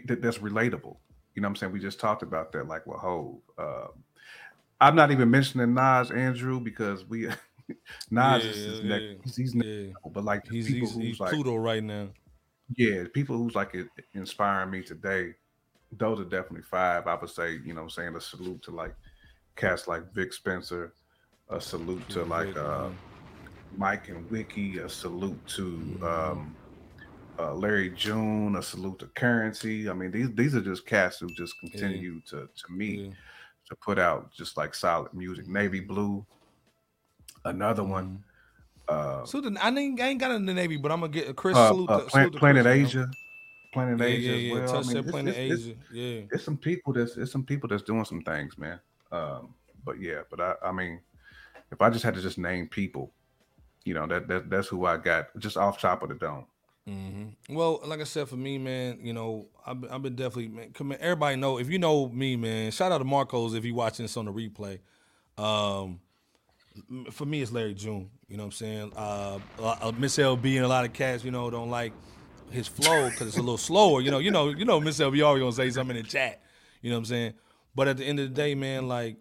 that 0.05 0.22
that's 0.22 0.38
relatable. 0.39 0.97
You 1.35 1.41
know 1.41 1.47
what 1.47 1.51
I'm 1.51 1.55
saying? 1.57 1.73
We 1.73 1.80
just 1.80 1.99
talked 1.99 2.23
about 2.23 2.51
that, 2.53 2.68
like 2.68 2.88
with 2.88 2.99
Hove. 2.99 3.41
Um, 3.57 4.03
I'm 4.84 4.95
not 4.95 5.11
even 5.11 5.30
mentioning 5.31 5.73
Nas 5.73 6.11
Andrew 6.11 6.60
because 6.60 7.05
we 7.05 7.30
Nas 8.11 8.43
is, 8.45 8.57
is 8.57 8.81
yeah, 8.84 8.89
next, 8.99 9.05
he's, 9.23 9.35
he's 9.38 9.55
next 9.55 9.69
level, 9.95 10.11
but 10.14 10.23
like 10.26 10.45
the 10.45 10.51
He's 10.51 10.68
people 10.68 10.88
he's, 10.88 10.95
who's 10.95 11.03
he's 11.03 11.19
like 11.19 11.31
Pluto 11.31 11.55
right 11.55 11.84
now. 11.84 12.10
yeah, 12.76 13.03
people 13.14 13.38
who's 13.38 13.55
like 13.55 13.76
inspiring 14.14 14.72
me 14.72 14.81
today, 14.84 15.35
those 15.91 16.19
are 16.19 16.26
definitely 16.26 16.64
five. 16.64 17.07
I 17.07 17.15
would 17.15 17.30
say, 17.30 17.60
you 17.65 17.73
know, 17.73 17.84
I'm 17.84 17.89
saying 17.89 18.15
a 18.15 18.22
salute 18.22 18.61
to 18.64 18.72
like 18.72 18.95
cats 19.55 19.88
like 19.88 20.14
Vic 20.14 20.34
Spencer, 20.34 20.93
a 21.49 21.61
salute 21.61 22.07
to 22.10 22.23
like 22.26 22.55
uh. 22.57 22.89
Mike 23.76 24.10
and 24.10 24.30
Wiki, 24.30 24.77
a 24.80 24.89
salute 24.89 25.45
to 25.47 25.99
Mm-hmm. 25.99 26.03
um 26.03 26.57
uh, 27.39 27.53
Larry 27.55 27.89
June, 27.89 28.55
a 28.57 28.61
salute 28.61 28.99
to 28.99 29.07
Currency. 29.07 29.89
I 29.89 29.93
mean, 29.93 30.11
these 30.11 30.31
these 30.35 30.55
are 30.55 30.61
just 30.61 30.85
cats 30.85 31.19
who 31.19 31.27
just 31.30 31.60
continue 31.60 32.22
to 32.30 32.47
to 32.55 32.72
me 32.72 33.03
to 33.69 33.76
put 33.76 33.98
out 33.99 34.31
just 34.31 34.57
like 34.57 34.73
solid 34.76 35.14
music. 35.14 35.48
Navy 35.48 35.80
Blue, 35.80 36.26
another 37.45 37.84
one. 37.84 38.23
Uh, 38.88 39.26
So 39.26 39.40
the, 39.41 39.57
I 39.61 39.69
ain't, 39.69 39.99
I 40.02 40.07
ain't 40.10 40.19
got 40.19 40.31
it 40.31 40.35
in 40.35 40.45
the 40.45 40.53
Navy, 40.53 40.77
but 40.77 40.91
I'm 40.91 40.99
gonna 40.99 41.11
get 41.11 41.30
a 41.30 41.34
Chris 41.34 41.56
uh, 41.56 41.69
salute. 41.69 41.90
uh, 41.90 41.99
Plan- 42.02 42.10
salute 42.10 42.35
Planet 42.40 42.64
Chris, 42.65 42.94
you 42.94 42.99
know? 42.99 43.06
Asia, 43.06 43.11
Planet 43.73 43.99
Yeah, 43.99 44.06
Asia 44.06 44.22
yeah, 44.30 44.35
as 44.35 44.41
yeah. 44.44 44.53
well. 44.53 44.68
Touch 44.68 44.85
I 44.85 44.88
mean, 44.88 44.98
it's- 44.98 45.11
Planet 45.11 45.35
it's- 45.38 45.60
Asia. 45.61 45.69
it's- 45.72 45.85
Yeah. 45.94 46.22
There's 46.30 46.44
some 46.44 46.57
people 46.57 46.94
that's 46.94 47.15
there's 47.15 47.31
some 47.31 47.44
people 47.44 47.69
that's 47.69 47.84
doing 47.84 48.06
some 48.06 48.22
things, 48.22 48.57
man. 48.57 48.80
Um, 49.11 49.53
but 49.85 49.99
yeah, 49.99 50.22
but 50.30 50.40
I, 50.41 50.56
I 50.68 50.72
mean, 50.72 50.99
if 51.72 51.81
I 51.81 51.90
just 51.90 52.03
had 52.03 52.14
to 52.15 52.22
just 52.22 52.38
name 52.38 52.68
people, 52.68 53.11
you 53.85 53.94
know, 53.94 54.06
that, 54.07 54.27
that 54.27 54.49
that's 54.49 54.68
who 54.68 54.85
I 54.85 54.98
got 54.98 55.27
just 55.40 55.57
off 55.57 55.80
top 55.80 56.03
of 56.03 56.10
the 56.10 56.15
dome. 56.15 56.45
Hmm 56.85 57.26
Well, 57.49 57.80
like 57.85 58.01
I 58.01 58.03
said, 58.03 58.27
for 58.27 58.35
me, 58.35 58.57
man, 58.57 58.99
you 59.01 59.14
know, 59.14 59.47
I've 59.65 59.80
been, 59.80 59.89
I've 59.89 60.01
been 60.01 60.15
definitely, 60.15 60.49
man, 60.49 60.72
come 60.73 60.93
everybody 60.99 61.38
know 61.38 61.57
if 61.60 61.69
you 61.69 61.80
know 61.80 62.10
me, 62.10 62.35
man. 62.35 62.72
Shout 62.72 62.91
out 62.91 62.97
to 62.97 63.03
Marcos 63.05 63.53
if 63.53 63.64
you 63.64 63.73
watching 63.73 64.03
this 64.03 64.18
on 64.18 64.26
the 64.26 64.34
replay. 64.34 64.80
Um, 65.38 66.01
for 67.11 67.26
me, 67.26 67.41
it's 67.41 67.51
Larry 67.51 67.73
June. 67.73 68.10
You 68.27 68.38
know 68.38 68.43
what 68.43 68.47
I'm 68.47 68.51
saying? 68.51 68.93
Uh, 68.95 69.39
uh, 69.60 69.91
Miss 69.97 70.18
LB 70.18 70.55
and 70.55 70.65
a 70.65 70.68
lot 70.68 70.85
of 70.85 70.93
cats, 70.93 71.23
you 71.23 71.31
know, 71.31 71.49
don't 71.49 71.69
like 71.69 71.93
his 72.51 72.68
flow 72.68 73.10
because 73.10 73.27
it's 73.27 73.38
a 73.38 73.41
little 73.41 73.57
slower. 73.57 74.01
You 74.01 74.11
know, 74.11 74.19
you 74.19 74.31
know, 74.31 74.49
you 74.49 74.65
know, 74.65 74.80
Miss 74.80 74.99
LB 74.99 75.26
always 75.26 75.41
gonna 75.41 75.51
say 75.51 75.69
something 75.69 75.95
in 75.95 76.03
the 76.03 76.10
chat. 76.10 76.41
You 76.81 76.89
know 76.89 76.97
what 76.97 76.99
I'm 76.99 77.05
saying? 77.05 77.34
But 77.76 77.88
at 77.88 77.97
the 77.97 78.05
end 78.05 78.19
of 78.19 78.30
the 78.30 78.34
day, 78.34 78.55
man, 78.55 78.88
like 78.88 79.18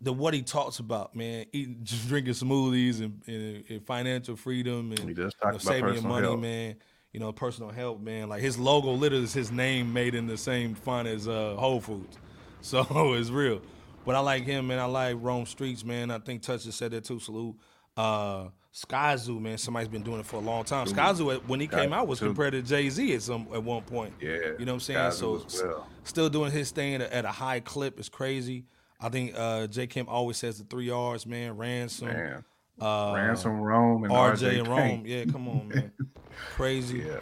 the 0.00 0.12
what 0.12 0.34
he 0.34 0.42
talks 0.42 0.78
about, 0.78 1.14
man, 1.14 1.46
eating, 1.52 1.80
just 1.82 2.08
drinking 2.08 2.34
smoothies 2.34 3.00
and, 3.00 3.22
and, 3.26 3.64
and 3.68 3.86
financial 3.86 4.36
freedom 4.36 4.92
and 4.92 5.08
you 5.08 5.14
know, 5.14 5.28
about 5.42 5.62
saving 5.62 5.94
your 5.94 6.02
money, 6.02 6.26
health. 6.26 6.40
man. 6.40 6.76
You 7.16 7.20
know, 7.20 7.32
personal 7.32 7.70
help, 7.70 8.02
man. 8.02 8.28
Like 8.28 8.42
his 8.42 8.58
logo 8.58 8.92
literally 8.92 9.24
is 9.24 9.32
his 9.32 9.50
name 9.50 9.90
made 9.90 10.14
in 10.14 10.26
the 10.26 10.36
same 10.36 10.74
font 10.74 11.08
as 11.08 11.26
uh, 11.26 11.54
Whole 11.58 11.80
Foods. 11.80 12.18
So 12.60 13.14
it's 13.14 13.30
real. 13.30 13.62
But 14.04 14.16
I 14.16 14.18
like 14.18 14.42
him, 14.42 14.66
man. 14.66 14.80
I 14.80 14.84
like 14.84 15.16
Rome 15.20 15.44
Streetz, 15.44 15.84
man. 15.84 16.10
I 16.10 16.18
think 16.18 16.42
Touch 16.42 16.62
said 16.62 16.90
that 16.90 17.04
too. 17.04 17.20
Salute. 17.20 17.54
Uh 17.96 18.48
Skyzoo, 18.74 19.40
man. 19.40 19.56
Somebody's 19.56 19.88
been 19.88 20.02
doing 20.02 20.20
it 20.20 20.26
for 20.26 20.36
a 20.36 20.40
long 20.40 20.64
time. 20.64 20.86
Skyzoo, 20.86 21.46
when 21.46 21.60
he 21.60 21.68
came 21.68 21.92
out, 21.92 22.06
was 22.08 22.18
compared 22.18 22.52
to 22.52 22.62
Jay 22.62 22.90
Z 22.90 23.14
at 23.14 23.22
some 23.22 23.46
at 23.54 23.62
one 23.62 23.82
point. 23.82 24.12
Yeah, 24.20 24.30
you 24.58 24.66
know 24.66 24.72
what 24.72 24.74
I'm 24.74 24.80
saying. 24.80 25.12
So 25.12 25.46
well. 25.64 25.88
still 26.02 26.28
doing 26.28 26.50
his 26.50 26.70
thing 26.72 26.96
at 26.96 27.24
a, 27.24 27.28
high 27.28 27.60
clip 27.60 27.98
is 28.00 28.10
crazy. 28.10 28.64
I 29.00 29.08
think 29.08 29.32
uh 29.36 29.68
J 29.68 29.86
Kim 29.86 30.08
always 30.08 30.36
says 30.36 30.58
the 30.58 30.64
three 30.64 30.90
R's, 30.90 31.24
man. 31.24 31.56
Ransom, 31.56 32.08
Man. 32.08 32.44
uh, 32.80 33.12
Ransom, 33.14 33.60
Rome, 33.60 34.04
and 34.04 34.12
RJ 34.12 34.34
RJ 34.34 34.58
and 34.58 34.68
Rome. 34.68 35.02
Yeah, 35.06 35.24
come 35.26 35.48
on, 35.48 35.68
man. 35.68 35.92
Crazy. 36.36 36.98
Yeah. 36.98 37.20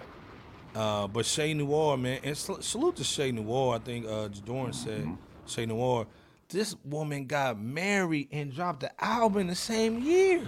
Uh, 0.80 1.06
but 1.06 1.24
Che 1.24 1.54
Noir, 1.54 1.96
man, 1.96 2.20
and 2.24 2.36
sal- 2.36 2.60
salute 2.62 2.96
to 2.96 3.04
Che 3.04 3.30
Noir. 3.32 3.76
I 3.76 3.78
think 3.78 4.06
uh, 4.06 4.28
Jadorn 4.28 4.74
said 4.74 5.02
Mm-hmm. 5.02 5.14
Che 5.46 5.66
Noir. 5.66 6.06
This 6.48 6.76
woman 6.84 7.26
got 7.26 7.58
married 7.60 8.28
and 8.32 8.52
dropped 8.52 8.80
the 8.80 9.04
album 9.04 9.46
the 9.46 9.54
same 9.54 10.00
year. 10.02 10.42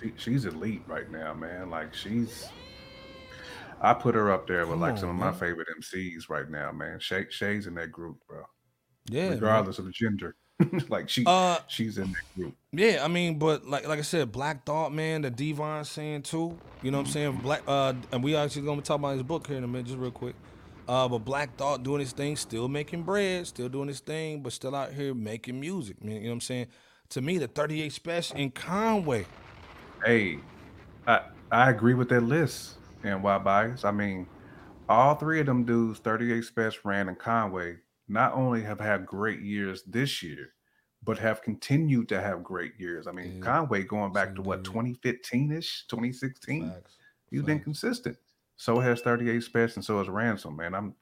She, 0.00 0.12
she's 0.16 0.44
elite 0.46 0.82
right 0.86 1.10
now, 1.10 1.32
man. 1.34 1.70
Like 1.70 1.94
she's, 1.94 2.48
I 3.80 3.94
put 3.94 4.14
her 4.14 4.30
up 4.32 4.46
there 4.46 4.60
with 4.66 4.70
Come 4.74 4.80
like 4.80 4.92
on, 4.92 4.98
some 4.98 5.10
of 5.10 5.16
man. 5.16 5.32
my 5.32 5.38
favorite 5.38 5.68
MCs 5.80 6.28
right 6.28 6.48
now, 6.50 6.72
man. 6.72 6.98
Che, 6.98 7.26
Che's 7.30 7.66
in 7.66 7.74
that 7.76 7.92
group, 7.92 8.18
bro. 8.28 8.42
Yeah, 9.10 9.28
man. 9.30 9.38
regardless 9.38 9.78
of 9.78 9.84
the 9.84 9.92
gender, 9.92 10.34
like 10.88 11.08
she, 11.08 11.24
Uh, 11.26 11.58
she's 11.68 11.98
in 11.98 12.12
that 12.12 12.34
group. 12.36 12.54
Yeah, 12.72 13.04
I 13.04 13.08
mean, 13.08 13.38
but 13.38 13.66
like 13.66 13.86
like 13.86 13.98
I 13.98 14.02
said, 14.02 14.32
Black 14.32 14.64
Thought, 14.64 14.92
man, 14.92 15.22
the 15.22 15.30
Devon 15.30 15.84
saying 15.84 16.22
too. 16.22 16.58
You 16.82 16.90
know 16.90 16.98
what 16.98 17.06
I'm 17.06 17.12
saying? 17.12 17.36
Black 17.42 17.62
uh 17.66 17.94
and 18.12 18.22
we 18.22 18.34
actually 18.36 18.62
gonna 18.62 18.82
talk 18.82 18.98
about 18.98 19.14
his 19.14 19.22
book 19.22 19.46
here 19.46 19.56
in 19.56 19.64
a 19.64 19.68
minute, 19.68 19.86
just 19.86 19.98
real 19.98 20.10
quick. 20.10 20.34
Uh 20.88 21.08
but 21.08 21.18
Black 21.18 21.56
Thought 21.56 21.82
doing 21.82 22.00
his 22.00 22.12
thing, 22.12 22.36
still 22.36 22.68
making 22.68 23.02
bread, 23.02 23.46
still 23.46 23.68
doing 23.68 23.88
his 23.88 24.00
thing, 24.00 24.42
but 24.42 24.52
still 24.52 24.74
out 24.74 24.92
here 24.92 25.14
making 25.14 25.60
music. 25.60 26.02
Man, 26.02 26.16
you 26.16 26.22
know 26.22 26.28
what 26.28 26.34
I'm 26.34 26.40
saying? 26.40 26.66
To 27.10 27.20
me, 27.20 27.38
the 27.38 27.48
38 27.48 27.92
Spesh 27.92 28.34
in 28.34 28.50
Conway. 28.50 29.26
Hey, 30.04 30.38
I 31.06 31.20
I 31.50 31.70
agree 31.70 31.94
with 31.94 32.08
that 32.08 32.22
list. 32.22 32.76
And 33.04 33.22
why 33.22 33.36
bias? 33.38 33.84
I 33.84 33.90
mean, 33.90 34.26
all 34.88 35.14
three 35.16 35.40
of 35.40 35.46
them 35.46 35.64
dudes, 35.64 35.98
38 35.98 36.44
Spesh, 36.44 36.76
Rand, 36.84 37.08
and 37.08 37.18
Conway, 37.18 37.76
not 38.12 38.34
only 38.34 38.62
have 38.62 38.78
had 38.78 39.06
great 39.06 39.40
years 39.40 39.82
this 39.84 40.22
year, 40.22 40.52
but 41.02 41.18
have 41.18 41.42
continued 41.42 42.08
to 42.10 42.20
have 42.20 42.44
great 42.44 42.74
years. 42.78 43.06
I 43.06 43.12
mean, 43.12 43.40
Conway 43.40 43.82
going 43.82 44.12
back 44.12 44.34
to 44.36 44.42
what 44.42 44.64
2015 44.64 45.52
ish, 45.52 45.84
2016. 45.88 46.72
He's 47.30 47.42
been 47.42 47.60
consistent. 47.60 48.16
So 48.56 48.78
has 48.78 49.00
38 49.00 49.42
Spesh, 49.42 49.76
and 49.76 49.84
so 49.84 49.98
has 49.98 50.08
Ransom. 50.08 50.56
Man, 50.56 50.74
I'm 50.74 50.94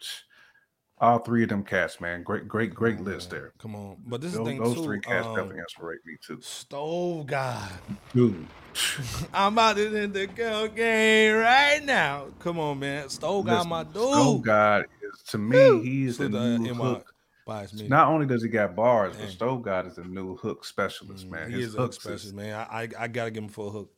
all 0.99 1.19
three 1.19 1.43
of 1.43 1.49
them 1.49 1.65
cats, 1.65 2.01
man. 2.01 2.23
Great, 2.23 2.47
great, 2.47 2.73
great 2.73 3.01
list 3.01 3.31
there. 3.31 3.53
Come 3.59 3.75
on. 3.75 3.97
But 4.07 4.21
this 4.21 4.33
is 4.33 4.39
those, 4.39 4.47
the 4.47 4.51
thing 4.53 4.63
those 4.63 4.75
too. 4.77 4.85
three 4.85 5.01
cats 5.01 5.27
um, 5.27 5.35
definitely 5.35 5.61
inspire 5.61 5.99
me 6.07 6.17
too. 6.25 6.41
Stove 6.41 7.27
God. 7.27 7.71
Dude. 8.15 8.47
I'm 9.35 9.55
about 9.55 9.77
to 9.77 9.91
hit 9.91 10.13
the 10.13 10.27
go 10.29 10.69
game 10.69 11.37
right 11.37 11.85
now. 11.85 12.27
Come 12.39 12.59
on, 12.59 12.79
man. 12.79 13.09
Stove 13.09 13.47
God, 13.47 13.53
Listen, 13.53 13.69
my 13.69 13.83
dude. 13.83 13.93
Stove 13.93 14.43
God 14.43 14.87
is 15.15 15.23
to 15.29 15.39
me, 15.39 15.83
he 15.83 16.05
is 16.07 16.19
the 16.19 16.25
Salute 16.27 16.33
to, 16.33 16.39
uh, 16.39 16.59
new 16.59 16.75
NY 16.75 16.85
hook. 16.85 17.15
Bias 17.47 17.73
Media. 17.73 17.89
Not 17.89 18.09
only 18.09 18.27
does 18.27 18.43
he 18.43 18.49
got 18.49 18.77
bars, 18.77 19.17
but 19.17 19.23
Dang. 19.23 19.31
Stove 19.31 19.63
God 19.63 19.87
is 19.87 19.99
a 19.99 20.05
new 20.05 20.37
hook 20.37 20.65
specialist, 20.65 21.27
man. 21.27 21.51
He 21.51 21.57
His 21.57 21.69
is 21.69 21.75
a 21.75 21.79
hook 21.79 21.85
hooks 21.93 21.97
is- 21.97 22.03
specialist, 22.03 22.35
man. 22.35 22.55
I, 22.71 22.83
I 22.83 22.89
I 23.01 23.09
gotta 23.09 23.31
give 23.31 23.43
him 23.43 23.49
full 23.49 23.71
hook. 23.71 23.91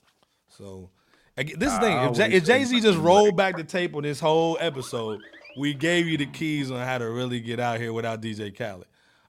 So 0.48 0.90
I 1.36 1.42
this 1.44 1.72
I 1.72 1.80
thing. 1.80 1.98
If, 1.98 2.12
Jay, 2.16 2.32
if 2.36 2.44
Jay-Z 2.44 2.80
just 2.80 2.96
team 2.96 3.02
rolled 3.04 3.36
back 3.36 3.56
the 3.56 3.64
tape 3.64 3.94
on 3.96 4.02
this 4.04 4.20
whole 4.20 4.56
episode, 4.60 5.20
we 5.58 5.74
gave 5.74 6.06
you 6.06 6.16
the 6.16 6.26
keys 6.26 6.70
on 6.70 6.78
how 6.86 6.98
to 6.98 7.10
really 7.10 7.40
get 7.40 7.58
out 7.60 7.78
here 7.80 7.92
without 7.92 8.20
DJ 8.22 8.56
Khaled. 8.56 8.86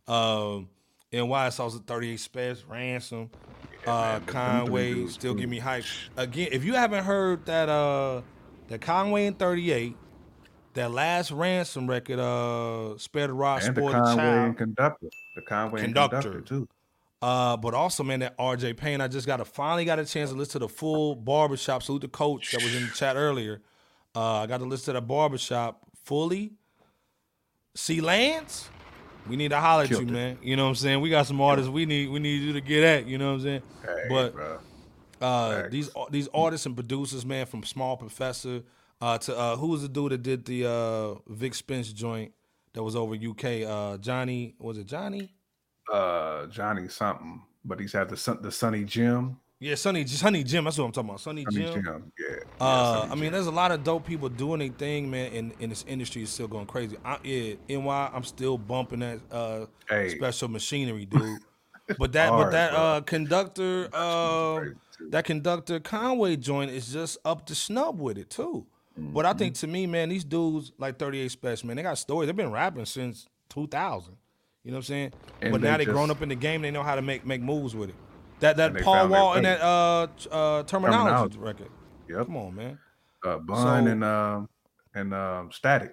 Um, 0.07 0.69
and 1.11 1.29
why 1.29 1.47
it's 1.47 1.59
also 1.59 1.79
38 1.79 2.19
Spesh, 2.19 2.63
Ransom, 2.67 3.29
uh, 3.85 3.91
man, 3.91 4.21
but 4.25 4.25
them 4.25 4.25
three 4.25 4.33
Conway, 4.33 5.07
still 5.07 5.33
give 5.33 5.49
me 5.49 5.59
hype. 5.59 5.85
Again, 6.17 6.49
if 6.51 6.63
you 6.65 6.73
haven't 6.73 7.03
heard 7.03 7.45
that 7.45 7.69
uh 7.69 8.21
that 8.67 8.81
Conway 8.81 9.25
in 9.27 9.33
38, 9.35 9.95
that 10.73 10.91
last 10.91 11.31
Ransom 11.31 11.87
record, 11.87 12.19
uh, 12.19 12.97
Spare 12.97 13.27
the 13.27 13.33
Rod, 13.33 13.63
and 13.63 13.75
the 13.75 13.81
Spoil 13.81 13.91
the 13.91 13.99
Conway 13.99 14.15
Child. 14.23 14.45
and 14.45 14.57
conductor. 14.57 15.07
The 15.35 15.41
Conway 15.41 15.81
Conductor. 15.81 16.15
and 16.15 16.23
conductor 16.23 16.41
too. 16.41 16.67
Uh, 17.21 17.55
but 17.55 17.73
also, 17.73 18.03
man, 18.03 18.19
that 18.19 18.37
RJ 18.37 18.75
Payne, 18.75 18.99
I 18.99 19.07
just 19.07 19.25
got 19.25 19.37
to 19.37 19.45
finally 19.45 19.85
got 19.85 19.97
a 19.97 20.05
chance 20.05 20.31
to 20.31 20.35
listen 20.35 20.53
to 20.53 20.59
the 20.59 20.67
full 20.67 21.15
barbershop. 21.15 21.81
Salute 21.81 22.01
the 22.01 22.07
coach 22.09 22.51
that 22.51 22.61
was 22.61 22.75
in 22.75 22.83
the 22.83 22.91
chat 22.93 23.15
earlier. 23.15 23.61
Uh, 24.13 24.39
I 24.41 24.47
got 24.47 24.57
to 24.57 24.65
listen 24.65 24.93
to 24.93 24.99
the 24.99 25.05
barbershop 25.05 25.81
fully. 26.03 26.51
See 27.75 28.01
Lance, 28.01 28.69
we 29.27 29.37
need 29.37 29.49
to 29.49 29.59
holler 29.59 29.83
at 29.83 29.89
you, 29.89 30.01
it. 30.01 30.09
man. 30.09 30.37
You 30.41 30.57
know 30.57 30.63
what 30.63 30.69
I'm 30.69 30.75
saying? 30.75 31.01
We 31.01 31.09
got 31.09 31.25
some 31.25 31.39
artists 31.39 31.69
we 31.69 31.85
need 31.85 32.09
we 32.09 32.19
need 32.19 32.41
you 32.41 32.53
to 32.53 32.61
get 32.61 32.83
at. 32.83 33.07
You 33.07 33.17
know 33.17 33.29
what 33.29 33.35
I'm 33.35 33.41
saying? 33.41 33.61
Hey, 33.81 34.05
but 34.09 34.35
uh, 35.21 35.69
these 35.69 35.89
these 36.11 36.27
artists 36.33 36.65
and 36.65 36.75
producers, 36.75 37.25
man, 37.25 37.45
from 37.45 37.63
Small 37.63 37.95
Professor 37.95 38.63
uh, 39.03 39.17
to 39.17 39.37
uh, 39.37 39.55
who 39.57 39.67
was 39.67 39.81
the 39.81 39.89
dude 39.89 40.11
that 40.13 40.23
did 40.23 40.45
the 40.45 40.65
uh, 40.65 41.15
Vic 41.27 41.53
Spence 41.55 41.91
joint 41.91 42.31
that 42.73 42.81
was 42.81 42.95
over 42.95 43.15
UK? 43.15 43.67
Uh, 43.67 43.97
Johnny 43.97 44.55
was 44.59 44.77
it 44.77 44.85
Johnny? 44.85 45.29
Uh, 45.91 46.45
Johnny 46.47 46.87
something, 46.87 47.41
but 47.65 47.79
he's 47.79 47.91
had 47.91 48.07
the 48.09 48.15
Sun- 48.17 48.41
the 48.41 48.51
Sonny 48.51 48.85
Jim. 48.85 49.37
Yeah, 49.59 49.75
Sonny, 49.75 50.05
Sonny 50.07 50.43
Jim. 50.43 50.63
That's 50.65 50.77
what 50.77 50.85
I'm 50.85 50.91
talking 50.91 51.09
about. 51.09 51.21
Sonny, 51.21 51.45
Sonny 51.49 51.65
Jim. 51.65 51.83
Jim, 51.83 52.11
yeah. 52.19 52.35
Uh, 52.59 53.07
I 53.09 53.15
mean, 53.15 53.31
there's 53.31 53.47
a 53.47 53.51
lot 53.51 53.71
of 53.71 53.83
dope 53.83 54.05
people 54.05 54.27
doing 54.27 54.59
their 54.59 54.69
thing, 54.69 55.09
man, 55.09 55.31
and, 55.33 55.53
and 55.61 55.71
this 55.71 55.85
industry 55.87 56.23
is 56.23 56.29
still 56.31 56.49
going 56.49 56.65
crazy. 56.65 56.97
I, 57.05 57.17
yeah, 57.23 57.55
NY, 57.69 58.11
I'm 58.13 58.23
still 58.25 58.57
bumping 58.57 58.99
that 58.99 59.19
uh, 59.31 59.65
Hey. 59.87 60.09
special 60.09 60.47
machinery, 60.49 61.05
dude. 61.05 61.39
But 61.99 62.13
that, 62.13 62.29
but 62.29 62.51
that 62.51 62.71
bro. 62.71 62.79
uh, 62.79 63.01
conductor, 63.01 63.89
uh, 63.93 64.61
that 65.09 65.25
conductor 65.25 65.81
Conway 65.81 66.37
joint 66.37 66.71
is 66.71 66.93
just 66.93 67.17
up 67.25 67.45
to 67.47 67.55
snub 67.55 67.99
with 67.99 68.17
it 68.17 68.29
too. 68.29 68.65
But 68.95 69.25
I 69.25 69.29
Mm-hmm. 69.29 69.37
think 69.39 69.55
to 69.55 69.67
me, 69.67 69.87
man, 69.87 70.09
these 70.09 70.23
dudes 70.23 70.71
like 70.77 70.99
38 70.99 71.31
Spesh, 71.31 71.63
man, 71.63 71.75
they 71.77 71.83
got 71.83 71.97
stories. 71.97 72.27
They've 72.27 72.35
been 72.35 72.51
rapping 72.51 72.85
since 72.85 73.27
2000. 73.49 74.15
You 74.63 74.71
know 74.71 74.75
what 74.75 74.79
I'm 74.79 74.83
saying? 74.83 75.13
And 75.41 75.51
but 75.51 75.61
now 75.61 75.77
they 75.77 75.85
grown 75.85 76.09
up 76.11 76.21
in 76.21 76.29
the 76.29 76.35
game. 76.35 76.61
They 76.61 76.71
know 76.71 76.83
how 76.83 76.95
to 76.95 77.01
make 77.01 77.25
make 77.25 77.41
moves 77.41 77.75
with 77.75 77.89
it. 77.89 77.95
That 78.39 78.55
that 78.57 78.75
Paul 78.81 79.07
Wall 79.09 79.33
and 79.33 79.45
that 79.45 79.61
uh 79.61 80.07
uh 80.31 80.63
terminology, 80.63 81.35
Terminology. 81.35 81.39
record. 81.39 81.69
Yep. 82.09 82.25
Come 82.27 82.37
on, 82.37 82.55
man. 82.55 82.79
Uh, 83.25 83.37
Bun 83.39 83.57
So- 83.85 83.91
and 83.91 84.03
um 84.03 84.49
and 84.93 85.13
um 85.13 85.51
Static. 85.51 85.91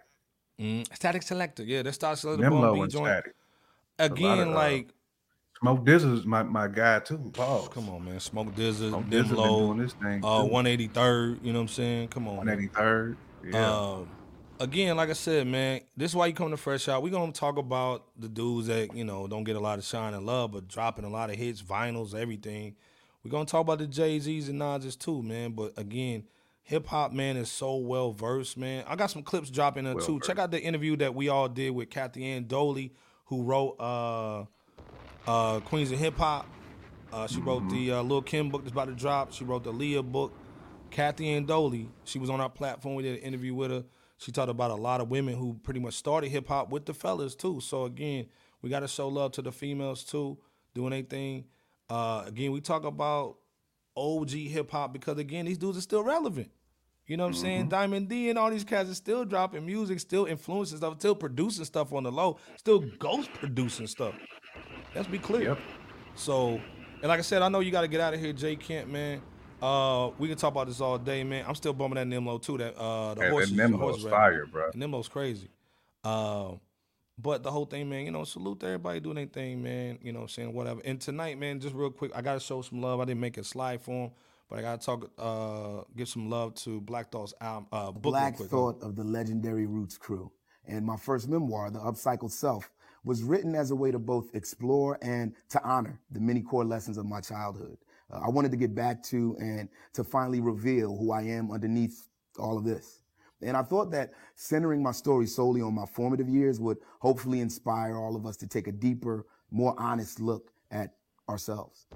Mm, 0.60 0.86
Statik 0.90 1.22
Selektah, 1.24 1.66
yeah, 1.66 1.82
that's 1.82 1.96
Statik 1.98 2.22
Selektah. 2.24 2.40
Nimlo 2.50 2.82
and 2.82 2.90
joint. 2.92 3.06
Static. 3.06 3.34
Again, 3.98 4.38
of, 4.40 4.48
uh, 4.48 4.52
like 4.54 4.88
Smoke 5.60 5.84
DZA 5.84 6.18
is 6.18 6.24
my, 6.24 6.42
my 6.42 6.68
guy 6.68 7.00
too. 7.00 7.30
Pause. 7.34 7.68
Come 7.68 7.90
on, 7.90 8.04
man. 8.04 8.18
Smoke 8.18 8.54
DZA, 8.54 8.88
Smoke 8.88 9.04
DZA 9.04 9.28
been 9.28 9.36
doing 9.36 9.78
this 9.78 9.92
thing 9.92 10.24
uh, 10.24 10.42
183rd. 10.42 11.44
You 11.44 11.52
know 11.52 11.58
what 11.58 11.62
I'm 11.62 11.68
saying? 11.68 12.08
Come 12.08 12.28
on. 12.28 12.46
man. 12.46 12.70
183rd. 12.74 13.16
Yeah. 13.44 13.70
Um, 13.70 14.08
again, 14.58 14.96
like 14.96 15.10
I 15.10 15.14
said, 15.14 15.46
man, 15.46 15.82
this 15.96 16.12
is 16.12 16.16
why 16.16 16.26
you 16.26 16.32
come 16.32 16.50
to 16.50 16.56
Fresh 16.56 16.88
Out. 16.88 17.02
We're 17.02 17.10
gonna 17.10 17.32
talk 17.32 17.58
about 17.58 18.06
the 18.18 18.28
dudes 18.28 18.68
that 18.68 18.94
you 18.96 19.04
know 19.04 19.26
don't 19.26 19.44
get 19.44 19.56
a 19.56 19.60
lot 19.60 19.78
of 19.78 19.84
shine 19.84 20.14
and 20.14 20.24
love, 20.24 20.52
but 20.52 20.66
dropping 20.66 21.04
a 21.04 21.10
lot 21.10 21.28
of 21.28 21.36
hits, 21.36 21.60
vinyls, 21.60 22.14
everything. 22.14 22.76
We're 23.22 23.30
gonna 23.30 23.44
talk 23.44 23.60
about 23.60 23.80
the 23.80 23.86
Jay 23.86 24.18
Z's 24.18 24.48
and 24.48 24.58
Nas's 24.58 24.96
too, 24.96 25.22
man. 25.22 25.52
But 25.52 25.74
again, 25.76 26.24
hip 26.62 26.86
hop 26.86 27.12
man 27.12 27.36
is 27.36 27.50
so 27.50 27.76
well 27.76 28.12
versed, 28.12 28.56
man. 28.56 28.84
I 28.86 28.96
got 28.96 29.10
some 29.10 29.22
clips 29.22 29.50
dropping 29.50 29.84
there 29.84 29.94
too. 29.94 30.20
Check 30.20 30.38
out 30.38 30.50
the 30.50 30.60
interview 30.62 30.96
that 30.96 31.14
we 31.14 31.28
all 31.28 31.48
did 31.48 31.70
with 31.70 31.90
Kathy 31.90 32.22
Iandoli, 32.22 32.92
who 33.26 33.42
wrote 33.42 33.76
uh 33.78 34.44
uh 35.26 35.60
Queens 35.60 35.90
of 35.90 35.98
Hip 35.98 36.16
Hop. 36.16 36.46
Uh, 37.12 37.26
she 37.26 37.40
wrote 37.40 37.68
the 37.70 37.90
uh, 37.90 38.02
Lil 38.02 38.22
Kim 38.22 38.50
book 38.50 38.62
that's 38.62 38.72
about 38.72 38.86
to 38.86 38.94
drop. 38.94 39.32
She 39.32 39.44
wrote 39.44 39.64
the 39.64 39.72
Leah 39.72 40.02
book. 40.02 40.32
Kathy 40.90 41.26
Iandoli, 41.26 41.88
she 42.04 42.18
was 42.18 42.30
on 42.30 42.40
our 42.40 42.48
platform. 42.50 42.94
We 42.96 43.02
did 43.02 43.18
an 43.18 43.22
interview 43.22 43.54
with 43.54 43.70
her. 43.70 43.84
She 44.18 44.32
talked 44.32 44.50
about 44.50 44.70
a 44.70 44.76
lot 44.76 45.00
of 45.00 45.08
women 45.08 45.34
who 45.34 45.54
pretty 45.62 45.80
much 45.80 45.94
started 45.94 46.28
hip 46.28 46.48
hop 46.48 46.70
with 46.70 46.84
the 46.84 46.92
fellas 46.92 47.34
too. 47.34 47.60
So 47.60 47.84
again, 47.84 48.26
we 48.60 48.68
got 48.68 48.80
to 48.80 48.88
show 48.88 49.08
love 49.08 49.32
to 49.32 49.42
the 49.42 49.52
females 49.52 50.04
too, 50.04 50.38
doing 50.74 50.90
their 50.90 51.02
thing. 51.02 51.46
Uh, 51.88 52.24
again, 52.26 52.52
we 52.52 52.60
talk 52.60 52.84
about 52.84 53.36
OG 53.96 54.30
hip 54.30 54.70
hop 54.70 54.92
because 54.92 55.18
again, 55.18 55.46
these 55.46 55.58
dudes 55.58 55.78
are 55.78 55.82
still 55.82 56.02
relevant. 56.02 56.50
You 57.06 57.16
know 57.16 57.24
what 57.24 57.30
I'm 57.30 57.34
saying? 57.34 57.68
Diamond 57.68 58.08
D 58.08 58.30
and 58.30 58.38
all 58.38 58.50
these 58.50 58.62
cats 58.62 58.88
are 58.90 58.94
still 58.94 59.24
dropping 59.24 59.66
music, 59.66 59.98
still 59.98 60.26
influencing 60.26 60.78
stuff, 60.78 60.98
still 60.98 61.14
producing 61.14 61.64
stuff 61.64 61.92
on 61.92 62.04
the 62.04 62.12
low, 62.12 62.38
still 62.56 62.80
ghost 62.98 63.30
producing 63.32 63.88
stuff. 63.88 64.14
Let's 64.94 65.08
be 65.08 65.18
clear. 65.18 65.56
So, 66.14 66.60
and 67.00 67.08
like 67.08 67.18
I 67.18 67.22
said, 67.22 67.42
I 67.42 67.48
know 67.48 67.60
you 67.60 67.70
got 67.70 67.82
to 67.82 67.88
get 67.88 68.00
out 68.00 68.14
of 68.14 68.20
here, 68.20 68.32
Jay 68.32 68.56
Camp, 68.56 68.88
man. 68.88 69.22
Uh, 69.62 70.10
we 70.18 70.26
can 70.28 70.36
talk 70.36 70.52
about 70.52 70.66
this 70.68 70.80
all 70.80 70.98
day, 70.98 71.22
man. 71.22 71.44
I'm 71.46 71.54
still 71.54 71.72
bumming 71.72 71.96
that 71.96 72.06
Nimlo 72.06 72.40
too. 72.42 72.58
That 72.58 72.76
uh, 72.76 73.14
the 73.14 73.20
And- 73.20 73.22
and 73.22 73.32
horses, 73.32 73.56
the 73.56 73.62
Nimlo's 73.62 73.78
horse 73.80 74.02
rap. 74.04 74.12
fire, 74.14 74.46
bro. 74.46 74.70
Nimlo's 74.72 75.08
crazy. 75.08 75.48
Um, 76.02 76.60
but 77.18 77.42
the 77.42 77.50
whole 77.50 77.66
thing, 77.66 77.88
man, 77.90 78.06
you 78.06 78.10
know, 78.10 78.24
salute 78.24 78.60
to 78.60 78.66
everybody 78.66 79.00
doing 79.00 79.16
their 79.16 79.26
thing, 79.26 79.62
man. 79.62 79.98
You 80.02 80.12
know 80.12 80.20
what 80.20 80.24
I'm 80.24 80.28
saying? 80.30 80.52
Whatever. 80.54 80.80
And 80.84 80.98
tonight, 80.98 81.38
man, 81.38 81.60
just 81.60 81.74
real 81.74 81.90
quick, 81.90 82.10
I 82.14 82.22
gotta 82.22 82.40
show 82.40 82.62
some 82.62 82.80
love. 82.80 83.00
I 83.00 83.04
didn't 83.04 83.20
make 83.20 83.36
a 83.36 83.44
slide 83.44 83.82
for 83.82 84.06
him, 84.06 84.10
but 84.48 84.58
I 84.58 84.62
gotta 84.62 84.82
talk 84.84 85.10
uh 85.18 85.82
give 85.94 86.08
some 86.08 86.30
love 86.30 86.54
to 86.54 86.80
Black 86.80 87.12
Thought's 87.12 87.34
album 87.42 87.66
uh 87.72 87.92
book 87.92 88.02
Black 88.02 88.36
quick. 88.38 88.48
Thought 88.48 88.82
of 88.82 88.96
the 88.96 89.04
legendary 89.04 89.66
Roots 89.66 89.98
crew. 89.98 90.32
And 90.66 90.86
my 90.86 90.96
first 90.96 91.28
memoir, 91.28 91.70
The 91.70 91.80
Upcycled 91.80 92.30
Self, 92.30 92.70
was 93.04 93.22
written 93.22 93.54
as 93.54 93.70
a 93.70 93.74
way 93.74 93.90
to 93.90 93.98
both 93.98 94.34
explore 94.34 94.98
and 95.02 95.34
to 95.48 95.62
honor 95.62 96.00
the 96.10 96.20
many 96.20 96.42
core 96.42 96.64
lessons 96.64 96.98
of 96.98 97.06
my 97.06 97.20
childhood. 97.20 97.78
Uh, 98.12 98.20
I 98.26 98.28
wanted 98.28 98.50
to 98.50 98.56
get 98.56 98.74
back 98.74 99.02
to 99.04 99.36
and 99.38 99.68
to 99.94 100.04
finally 100.04 100.40
reveal 100.40 100.96
who 100.96 101.12
I 101.12 101.22
am 101.22 101.50
underneath 101.50 102.08
all 102.38 102.58
of 102.58 102.64
this. 102.64 103.02
And 103.42 103.56
I 103.56 103.62
thought 103.62 103.90
that 103.92 104.12
centering 104.34 104.82
my 104.82 104.92
story 104.92 105.26
solely 105.26 105.62
on 105.62 105.74
my 105.74 105.86
formative 105.86 106.28
years 106.28 106.60
would 106.60 106.78
hopefully 107.00 107.40
inspire 107.40 107.96
all 107.96 108.14
of 108.14 108.26
us 108.26 108.36
to 108.38 108.46
take 108.46 108.66
a 108.66 108.72
deeper, 108.72 109.26
more 109.50 109.74
honest 109.78 110.20
look 110.20 110.52
at 110.70 110.94
ourselves. 111.28 111.86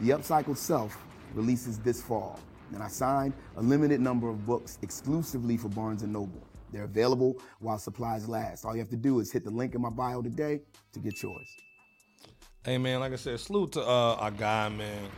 The 0.00 0.10
Upcycled 0.10 0.58
Self 0.58 0.96
releases 1.34 1.78
this 1.78 2.02
fall, 2.02 2.38
and 2.74 2.82
I 2.82 2.88
signed 2.88 3.32
a 3.56 3.62
limited 3.62 4.00
number 4.00 4.28
of 4.28 4.44
books 4.44 4.78
exclusively 4.82 5.56
for 5.56 5.68
Barnes 5.68 6.02
& 6.02 6.06
Noble. 6.06 6.46
They're 6.72 6.84
available 6.84 7.40
while 7.60 7.78
supplies 7.78 8.28
last. 8.28 8.64
All 8.64 8.74
you 8.74 8.80
have 8.80 8.90
to 8.90 8.96
do 8.96 9.20
is 9.20 9.30
hit 9.30 9.44
the 9.44 9.50
link 9.50 9.74
in 9.74 9.80
my 9.80 9.90
bio 9.90 10.22
today 10.22 10.60
to 10.92 10.98
get 10.98 11.22
yours. 11.22 11.48
Hey 12.64 12.78
man, 12.78 13.00
like 13.00 13.12
I 13.12 13.16
said, 13.16 13.38
salute 13.40 13.72
to 13.72 13.82
uh, 13.82 14.16
our 14.18 14.30
guy, 14.30 14.68
man. 14.70 15.08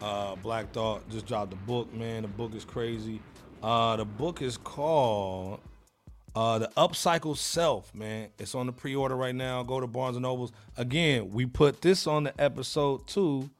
Uh, 0.00 0.36
Black 0.36 0.72
Thought 0.72 1.08
just 1.10 1.26
dropped 1.26 1.50
the 1.50 1.56
book, 1.56 1.92
man. 1.92 2.22
The 2.22 2.28
book 2.28 2.54
is 2.54 2.64
crazy. 2.64 3.20
Uh, 3.62 3.96
the 3.96 4.04
book 4.04 4.42
is 4.42 4.56
called 4.56 5.60
uh, 6.34 6.58
The 6.60 6.70
Upcycle 6.76 7.36
Self, 7.36 7.92
man. 7.94 8.28
It's 8.38 8.54
on 8.54 8.66
the 8.66 8.72
pre-order 8.72 9.16
right 9.16 9.34
now. 9.34 9.62
Go 9.64 9.80
to 9.80 9.86
Barnes 9.86 10.16
and 10.16 10.22
Nobles. 10.22 10.52
Again, 10.76 11.30
we 11.30 11.46
put 11.46 11.82
this 11.82 12.06
on 12.06 12.24
the 12.24 12.40
episode 12.40 13.06
too, 13.06 13.50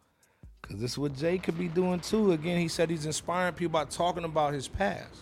because 0.63 0.81
this 0.81 0.93
is 0.93 0.99
what 0.99 1.17
Jay 1.17 1.39
could 1.39 1.59
be 1.59 1.69
doing 1.69 2.01
too. 2.01 2.33
Again, 2.33 2.59
he 2.59 2.69
said 2.69 2.89
he's 2.89 3.07
inspiring 3.07 3.55
people 3.55 3.73
by 3.73 3.85
talking 3.85 4.25
about 4.25 4.55
his 4.55 4.69
past. 4.69 5.17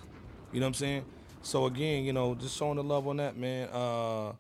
You 0.53 0.61
know 0.61 0.67
what 0.67 0.69
I'm 0.69 0.75
saying? 0.75 1.05
So 1.47 1.67
again, 1.67 2.05
you 2.05 2.13
know, 2.13 2.35
just 2.35 2.57
showing 2.57 2.77
the 2.77 2.83
love 2.83 3.07
on 3.07 3.19
that, 3.19 3.37
man. 3.37 3.69
Uh, 3.73 4.31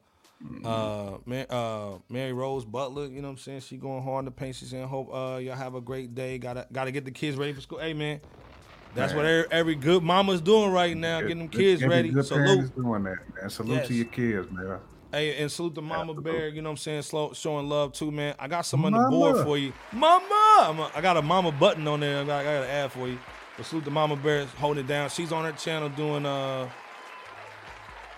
uh, 0.64 1.18
Ma- 1.24 1.36
uh, 1.48 1.98
Mary 2.10 2.32
Rose 2.32 2.64
Butler, 2.64 3.06
you 3.06 3.22
know 3.22 3.28
what 3.28 3.32
I'm 3.32 3.38
saying? 3.38 3.60
She 3.60 3.76
going 3.76 4.02
hard 4.02 4.20
in 4.20 4.24
the 4.26 4.30
paint. 4.32 4.56
She's 4.56 4.70
saying, 4.70 4.88
"Hope 4.88 5.14
uh, 5.14 5.38
y'all 5.38 5.54
have 5.54 5.76
a 5.76 5.80
great 5.80 6.14
day. 6.16 6.36
Gotta 6.38 6.66
gotta 6.72 6.90
get 6.90 7.04
the 7.04 7.12
kids 7.12 7.36
ready 7.36 7.52
for 7.52 7.60
school." 7.60 7.78
Hey, 7.78 7.94
man, 7.94 8.20
that's 8.94 9.14
what 9.14 9.24
every, 9.24 9.50
every 9.52 9.74
good 9.76 10.02
mama's 10.02 10.40
doing 10.40 10.72
right 10.72 10.96
now, 10.96 11.20
getting 11.20 11.38
them 11.38 11.48
kids 11.48 11.80
Every 11.80 11.94
ready. 11.96 12.08
Good 12.10 12.26
Salute. 12.26 12.74
doing 12.74 13.04
that, 13.04 13.16
man. 13.40 13.50
Salute 13.50 13.74
Yes. 13.76 13.86
to 13.88 13.94
your 13.94 14.04
kids, 14.06 14.48
man. 14.50 14.78
Hey, 15.12 15.36
and 15.40 15.50
salute 15.50 15.76
to 15.76 15.82
Mama 15.82 16.12
Bear, 16.20 16.48
you 16.48 16.60
know 16.60 16.70
what 16.70 16.72
I'm 16.72 16.76
saying? 16.78 17.02
Slow, 17.02 17.32
showing 17.32 17.68
love 17.68 17.92
too, 17.92 18.10
man. 18.10 18.34
I 18.38 18.48
got 18.48 18.66
some 18.66 18.84
on 18.84 18.92
the 18.92 19.08
board 19.08 19.44
for 19.44 19.56
you. 19.56 19.72
Mama! 19.92 20.24
A- 20.92 20.98
I 20.98 21.00
got 21.00 21.16
a 21.16 21.22
Mama 21.22 21.52
button 21.52 21.86
on 21.86 22.00
there. 22.00 22.20
I 22.20 22.24
got, 22.24 22.40
I 22.40 22.44
got 22.44 22.64
an 22.64 22.68
ad 22.70 22.92
for 22.92 23.06
you. 23.06 23.18
But 23.56 23.64
salute 23.64 23.84
to 23.84 23.90
Mama 23.92 24.16
Bear 24.16 24.44
holding 24.58 24.84
it 24.84 24.88
down. 24.88 25.08
She's 25.08 25.30
on 25.32 25.44
her 25.44 25.52
channel 25.52 25.88
doing 25.88 26.26
uh 26.26 26.68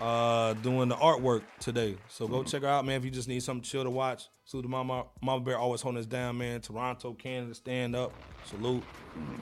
uh 0.01 0.53
doing 0.53 0.89
the 0.89 0.95
artwork 0.95 1.41
today. 1.59 1.97
So 2.07 2.27
go 2.27 2.43
check 2.43 2.61
her 2.61 2.67
out, 2.67 2.85
man. 2.85 2.97
If 2.97 3.05
you 3.05 3.11
just 3.11 3.27
need 3.27 3.43
something 3.43 3.63
chill 3.63 3.83
to 3.83 3.89
watch. 3.89 4.29
Salute 4.45 4.63
to 4.63 4.69
Mama 4.69 5.05
Mama 5.21 5.43
Bear 5.43 5.57
always 5.57 5.81
holding 5.81 5.99
us 5.99 6.05
down, 6.05 6.37
man. 6.37 6.61
Toronto, 6.61 7.13
Canada, 7.13 7.53
stand 7.53 7.95
up. 7.95 8.13
Salute. 8.45 8.83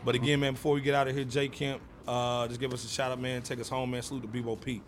But 0.03 0.15
again, 0.15 0.39
man, 0.39 0.53
before 0.53 0.73
we 0.73 0.81
get 0.81 0.95
out 0.95 1.07
of 1.07 1.15
here, 1.15 1.23
J 1.23 1.47
Camp, 1.47 1.81
uh, 2.07 2.47
just 2.47 2.59
give 2.59 2.73
us 2.73 2.83
a 2.83 2.87
shout 2.87 3.11
out, 3.11 3.19
man. 3.19 3.41
Take 3.41 3.59
us 3.59 3.69
home, 3.69 3.91
man. 3.91 4.01
Salute 4.01 4.23
to 4.23 4.27
Bebo 4.27 4.59
P. 4.59 4.81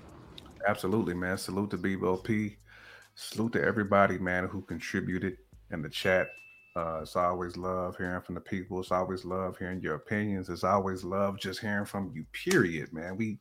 Absolutely, 0.68 1.14
man. 1.14 1.38
Salute 1.38 1.70
to 1.72 1.78
Bebo 1.78 2.22
P. 2.24 2.58
Salute 3.16 3.54
to 3.54 3.64
everybody, 3.64 4.18
man, 4.18 4.48
who 4.48 4.62
contributed 4.62 5.38
in 5.72 5.82
the 5.82 5.90
chat. 5.90 6.28
Uh, 6.76 7.00
it's 7.02 7.16
always 7.16 7.58
love 7.58 7.98
hearing 7.98 8.22
from 8.22 8.36
the 8.36 8.42
people. 8.42 8.80
It's 8.80 8.92
always 8.92 9.26
love 9.26 9.58
hearing 9.58 9.82
your 9.82 9.96
opinions. 9.96 10.50
It's 10.50 10.64
always 10.64 11.04
love 11.04 11.40
just 11.40 11.60
hearing 11.60 11.86
from 11.86 12.12
you. 12.14 12.26
Period, 12.32 12.94
man. 12.94 13.18
We 13.18 13.40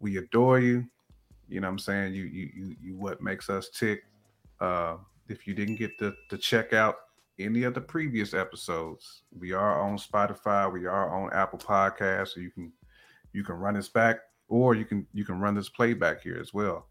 we 0.00 0.16
adore 0.18 0.60
you. 0.60 0.84
You 1.48 1.60
know 1.60 1.68
what 1.68 1.72
I'm 1.72 1.78
saying? 1.78 2.14
You 2.14 2.24
you 2.24 2.50
you 2.54 2.76
you 2.80 2.96
what 2.96 3.22
makes 3.22 3.50
us 3.50 3.68
tick. 3.68 4.02
Uh 4.60 4.96
if 5.28 5.46
you 5.46 5.54
didn't 5.54 5.76
get 5.76 5.98
to, 5.98 6.12
to 6.28 6.36
check 6.36 6.72
out 6.72 6.96
any 7.38 7.62
of 7.62 7.74
the 7.74 7.80
previous 7.80 8.34
episodes, 8.34 9.22
we 9.38 9.52
are 9.52 9.80
on 9.80 9.96
Spotify, 9.96 10.70
we 10.70 10.86
are 10.86 11.10
on 11.10 11.32
Apple 11.32 11.58
Podcasts, 11.58 12.28
so 12.28 12.40
you 12.40 12.50
can 12.50 12.72
you 13.32 13.42
can 13.42 13.56
run 13.56 13.74
this 13.74 13.88
back 13.88 14.18
or 14.48 14.74
you 14.74 14.84
can 14.84 15.06
you 15.12 15.24
can 15.24 15.40
run 15.40 15.54
this 15.54 15.68
playback 15.68 16.22
here 16.22 16.38
as 16.40 16.52
well. 16.52 16.88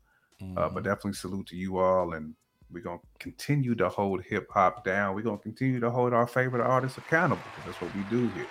Uh, 0.58 0.70
but 0.70 0.84
definitely 0.84 1.14
salute 1.14 1.46
to 1.46 1.56
you 1.56 1.78
all 1.78 2.14
and 2.14 2.34
we're 2.72 2.82
gonna 2.82 2.98
continue 3.20 3.76
to 3.76 3.88
hold 3.90 4.24
hip 4.24 4.48
hop 4.50 4.84
down. 4.84 5.14
We're 5.14 5.22
gonna 5.22 5.38
continue 5.38 5.80
to 5.80 5.92
hold 5.92 6.14
our 6.14 6.26
favorite 6.26 6.66
artists 6.66 6.98
accountable. 6.98 7.44
That's 7.66 7.80
what 7.80 7.94
we 7.96 8.02
do 8.10 8.28
here 8.30 8.48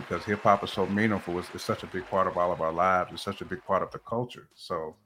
because 0.00 0.24
hip 0.24 0.42
hop 0.42 0.64
is 0.64 0.70
so 0.70 0.86
meaningful. 0.86 1.38
It's, 1.38 1.48
it's 1.54 1.64
such 1.64 1.82
a 1.82 1.86
big 1.86 2.06
part 2.06 2.26
of 2.26 2.36
all 2.36 2.52
of 2.52 2.60
our 2.60 2.72
lives. 2.72 3.10
It's 3.12 3.22
such 3.22 3.40
a 3.40 3.44
big 3.44 3.64
part 3.64 3.82
of 3.82 3.90
the 3.90 3.98
culture. 3.98 4.48
So 4.54 4.96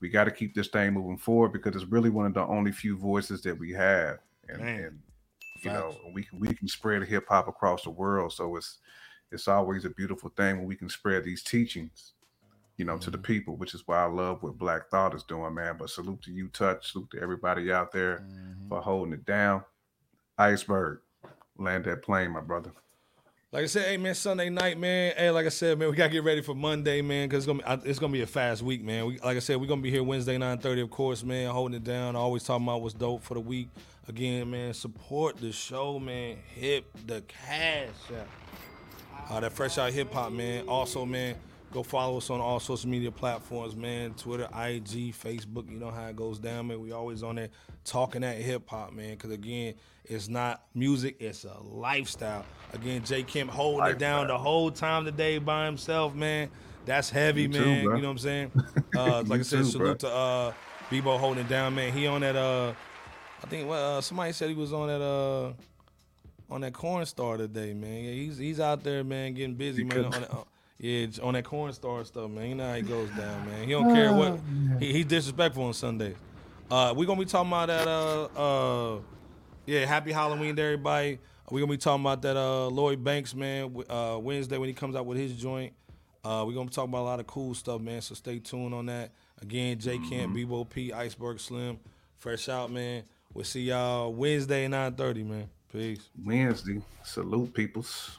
we 0.00 0.08
got 0.08 0.24
to 0.24 0.30
keep 0.30 0.54
this 0.54 0.68
thing 0.68 0.92
moving 0.92 1.18
forward 1.18 1.52
because 1.52 1.74
it's 1.74 1.90
really 1.90 2.10
one 2.10 2.26
of 2.26 2.34
the 2.34 2.46
only 2.46 2.72
few 2.72 2.96
voices 2.96 3.42
that 3.42 3.58
we 3.58 3.72
have, 3.72 4.18
and, 4.48 4.60
and 4.62 4.98
you 5.62 5.70
know 5.70 5.94
we 6.14 6.24
can 6.24 6.40
we 6.40 6.54
can 6.54 6.68
spread 6.68 7.02
hip 7.04 7.26
hop 7.28 7.48
across 7.48 7.82
the 7.82 7.90
world. 7.90 8.32
So 8.32 8.56
it's 8.56 8.78
it's 9.30 9.48
always 9.48 9.84
a 9.84 9.90
beautiful 9.90 10.30
thing 10.36 10.58
when 10.58 10.66
we 10.66 10.76
can 10.76 10.88
spread 10.88 11.24
these 11.24 11.42
teachings, 11.42 12.14
you 12.76 12.84
know, 12.84 12.98
to 12.98 13.10
the 13.10 13.18
mm-hmm. 13.18 13.24
people, 13.24 13.56
which 13.56 13.74
is 13.74 13.82
why 13.86 14.02
I 14.02 14.06
love 14.06 14.42
what 14.42 14.58
Black 14.58 14.88
Thought 14.90 15.14
is 15.14 15.22
doing, 15.22 15.54
man. 15.54 15.76
But 15.78 15.90
salute 15.90 16.22
to 16.22 16.32
you, 16.32 16.48
Touch. 16.48 16.92
Salute 16.92 17.10
to 17.12 17.22
everybody 17.22 17.70
out 17.72 17.92
there 17.92 18.24
mm-hmm. 18.24 18.68
for 18.68 18.80
holding 18.80 19.12
it 19.14 19.24
down. 19.24 19.62
Iceberg, 20.38 21.00
land 21.58 21.84
that 21.84 22.02
plane, 22.02 22.30
my 22.30 22.40
brother. 22.40 22.72
Like 23.52 23.64
I 23.64 23.66
said, 23.66 23.86
hey 23.86 23.96
man, 23.96 24.14
Sunday 24.14 24.48
night, 24.48 24.78
man. 24.78 25.12
Hey, 25.16 25.28
like 25.32 25.44
I 25.44 25.48
said, 25.48 25.76
man, 25.76 25.90
we 25.90 25.96
gotta 25.96 26.12
get 26.12 26.22
ready 26.22 26.40
for 26.40 26.54
Monday, 26.54 27.02
man, 27.02 27.28
because 27.28 27.42
it's 27.42 27.46
gonna 27.48 27.78
be 27.78 27.90
it's 27.90 27.98
gonna 27.98 28.12
be 28.12 28.22
a 28.22 28.26
fast 28.26 28.62
week, 28.62 28.84
man. 28.84 29.06
We, 29.06 29.18
like 29.18 29.36
I 29.36 29.40
said, 29.40 29.60
we're 29.60 29.66
gonna 29.66 29.82
be 29.82 29.90
here 29.90 30.04
Wednesday 30.04 30.38
nine 30.38 30.58
thirty, 30.58 30.80
of 30.82 30.90
course, 30.90 31.24
man, 31.24 31.50
holding 31.50 31.74
it 31.74 31.82
down. 31.82 32.14
Always 32.14 32.44
talking 32.44 32.64
about 32.64 32.80
what's 32.80 32.94
dope 32.94 33.24
for 33.24 33.34
the 33.34 33.40
week. 33.40 33.68
Again, 34.06 34.52
man, 34.52 34.72
support 34.72 35.38
the 35.38 35.50
show, 35.50 35.98
man. 35.98 36.36
Hip 36.54 36.84
the 37.08 37.22
cash, 37.22 37.88
out. 38.16 38.28
Uh, 39.28 39.40
that 39.40 39.52
fresh 39.52 39.78
out 39.78 39.90
hip 39.92 40.12
hop, 40.14 40.30
man. 40.30 40.68
Also, 40.68 41.04
man, 41.04 41.34
Go 41.72 41.84
follow 41.84 42.16
us 42.18 42.30
on 42.30 42.40
all 42.40 42.58
social 42.58 42.90
media 42.90 43.12
platforms, 43.12 43.76
man. 43.76 44.12
Twitter, 44.14 44.44
IG, 44.46 45.14
Facebook. 45.14 45.70
You 45.70 45.78
know 45.78 45.90
how 45.90 46.06
it 46.06 46.16
goes 46.16 46.38
down, 46.40 46.66
man. 46.66 46.80
We 46.80 46.90
always 46.90 47.22
on 47.22 47.36
there 47.36 47.48
talking 47.84 48.22
that 48.22 48.38
hip 48.38 48.68
hop, 48.68 48.92
man. 48.92 49.12
Because 49.12 49.30
again, 49.30 49.74
it's 50.04 50.28
not 50.28 50.62
music; 50.74 51.16
it's 51.20 51.44
a 51.44 51.56
lifestyle. 51.62 52.44
Again, 52.72 53.04
Jay 53.04 53.22
Camp 53.22 53.50
holding 53.50 53.86
it 53.86 53.98
down 53.98 54.26
the 54.26 54.36
whole 54.36 54.72
time 54.72 55.04
today 55.04 55.38
by 55.38 55.66
himself, 55.66 56.12
man. 56.14 56.50
That's 56.86 57.08
heavy, 57.08 57.42
You 57.42 57.48
man. 57.50 57.84
bro. 57.84 57.96
you 57.96 58.02
know 58.02 58.08
what 58.08 58.12
I'm 58.12 58.18
saying? 58.18 58.52
Uh, 58.96 59.22
like 59.26 59.40
I 59.40 59.42
said, 59.44 59.58
too, 59.60 59.64
salute 59.66 60.00
bro. 60.00 60.10
to 60.10 60.14
uh, 60.14 60.52
Bebo 60.90 61.16
holding 61.18 61.44
it 61.44 61.48
down, 61.48 61.74
man. 61.76 61.92
He 61.92 62.08
on 62.08 62.20
that. 62.22 62.34
Uh, 62.34 62.72
I 63.42 63.46
think 63.46 63.70
uh, 63.70 64.00
somebody 64.00 64.32
said 64.32 64.48
he 64.48 64.54
was 64.56 64.72
on 64.72 64.88
that. 64.88 65.00
Uh, 65.00 65.52
on 66.52 66.62
that 66.62 66.72
corn 66.72 67.06
star 67.06 67.36
today, 67.36 67.72
man. 67.74 68.02
Yeah, 68.04 68.10
he's 68.10 68.36
he's 68.38 68.58
out 68.58 68.82
there, 68.82 69.04
man, 69.04 69.34
getting 69.34 69.54
busy, 69.54 69.84
man. 69.84 70.06
On 70.06 70.10
that, 70.10 70.30
uh, 70.32 70.42
yeah, 70.80 71.06
on 71.22 71.34
that 71.34 71.44
corn 71.44 71.72
star 71.74 72.02
stuff, 72.04 72.30
man. 72.30 72.48
You 72.48 72.54
know 72.54 72.68
how 72.68 72.74
he 72.74 72.80
goes 72.80 73.10
down, 73.10 73.46
man. 73.46 73.64
He 73.64 73.72
don't 73.72 73.94
care 73.94 74.14
what. 74.14 74.40
He, 74.80 74.94
he's 74.94 75.04
disrespectful 75.04 75.64
on 75.64 75.74
Sundays. 75.74 76.16
Uh, 76.70 76.94
we 76.96 77.04
gonna 77.04 77.20
be 77.20 77.26
talking 77.26 77.50
about 77.50 77.66
that. 77.66 77.86
Uh, 77.86 78.94
uh, 78.94 79.00
yeah, 79.66 79.84
happy 79.84 80.10
Halloween 80.10 80.56
to 80.56 80.62
everybody. 80.62 81.18
We're 81.50 81.60
gonna 81.60 81.72
be 81.72 81.76
talking 81.76 82.02
about 82.02 82.22
that. 82.22 82.36
Uh, 82.36 82.68
Lloyd 82.68 83.04
Banks, 83.04 83.34
man. 83.34 83.76
Uh, 83.90 84.18
Wednesday 84.22 84.56
when 84.56 84.68
he 84.68 84.74
comes 84.74 84.96
out 84.96 85.04
with 85.04 85.18
his 85.18 85.34
joint. 85.34 85.74
Uh, 86.24 86.44
we 86.46 86.54
gonna 86.54 86.66
be 86.66 86.72
talking 86.72 86.90
about 86.90 87.02
a 87.02 87.10
lot 87.10 87.20
of 87.20 87.26
cool 87.26 87.52
stuff, 87.52 87.80
man. 87.82 88.00
So 88.00 88.14
stay 88.14 88.38
tuned 88.38 88.72
on 88.72 88.86
that. 88.86 89.12
Again, 89.42 89.78
J 89.78 89.98
Camp, 89.98 90.34
Bebo 90.34 90.66
P, 90.68 90.94
Iceberg 90.94 91.40
Slim, 91.40 91.78
fresh 92.16 92.48
out, 92.48 92.70
man. 92.70 93.02
We'll 93.34 93.44
see 93.44 93.64
y'all 93.64 94.14
Wednesday 94.14 94.66
nine 94.66 94.94
thirty, 94.94 95.24
man. 95.24 95.50
Peace. 95.70 96.08
Wednesday. 96.24 96.80
Salute 97.02 97.52
peoples. 97.52 98.18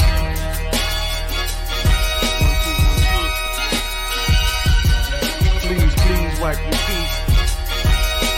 wipe 6.41 6.57
your. 6.57 6.71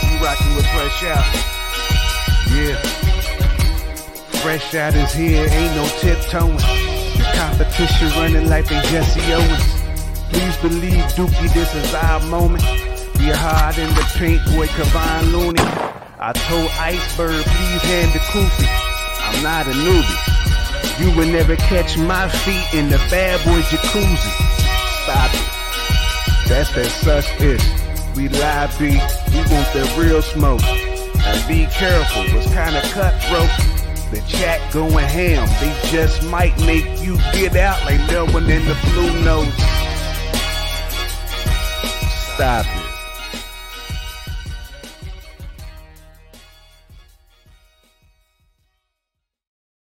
You 0.04 0.20
rocking 0.20 0.56
with 0.56 0.68
Fresh 0.76 1.04
Out. 1.08 1.26
Yeah. 2.52 2.76
Fresh 4.44 4.76
Out 4.76 4.94
is 4.94 5.14
here, 5.14 5.48
ain't 5.50 5.76
no 5.76 5.88
tiptoeing. 6.00 6.58
The 6.58 7.24
competition 7.36 8.10
running 8.20 8.50
like 8.50 8.68
they 8.68 8.82
Jesse 8.92 9.22
Owens. 9.32 9.84
Please 10.30 10.58
believe, 10.58 11.04
Dookie, 11.16 11.54
this 11.54 11.74
is 11.74 11.94
our 11.94 12.20
moment. 12.28 12.64
We 13.18 13.30
hard 13.30 13.78
in 13.78 13.88
the 13.96 14.06
paint, 14.18 14.44
boy, 14.52 14.68
Kevon 14.68 15.32
Looney. 15.32 15.62
I 16.20 16.34
told 16.34 16.70
Iceberg, 16.72 17.46
please 17.46 17.82
hand 17.84 18.12
the 18.12 18.20
koofy. 18.20 18.68
I'm 19.20 19.44
not 19.44 19.68
a 19.68 19.72
newbie. 19.72 21.00
You 21.00 21.16
will 21.18 21.32
never 21.32 21.56
catch 21.56 21.98
my 21.98 22.28
feet 22.28 22.74
in 22.78 22.90
the 22.90 22.98
bad 23.10 23.44
boy 23.46 23.62
jacuzzi. 23.62 24.32
Stop 25.04 25.34
it. 25.34 26.50
That's 26.50 26.70
that 26.76 26.92
such 26.92 27.42
ish. 27.42 27.93
We 28.15 28.30
live 28.30 28.77
beat, 28.77 29.02
we 29.31 29.40
want 29.52 29.73
the 29.73 29.91
real 29.98 30.22
smoke. 30.22 30.61
And 30.64 31.48
be 31.48 31.65
careful, 31.72 32.23
it's 32.38 32.45
kinda 32.48 32.81
cutthroat. 32.94 33.49
The 34.11 34.22
chat 34.27 34.61
going 34.72 35.06
ham, 35.06 35.48
they 35.60 35.90
just 35.90 36.22
might 36.30 36.56
make 36.60 36.85
you 37.02 37.18
get 37.34 37.56
out 37.56 37.84
like 37.85 37.99
no 38.11 38.26
one 38.27 38.49
in 38.49 38.64
the 38.65 38.77
blue 38.85 39.23
notes. 39.23 39.57
Stop 42.35 42.65
it. 42.68 42.82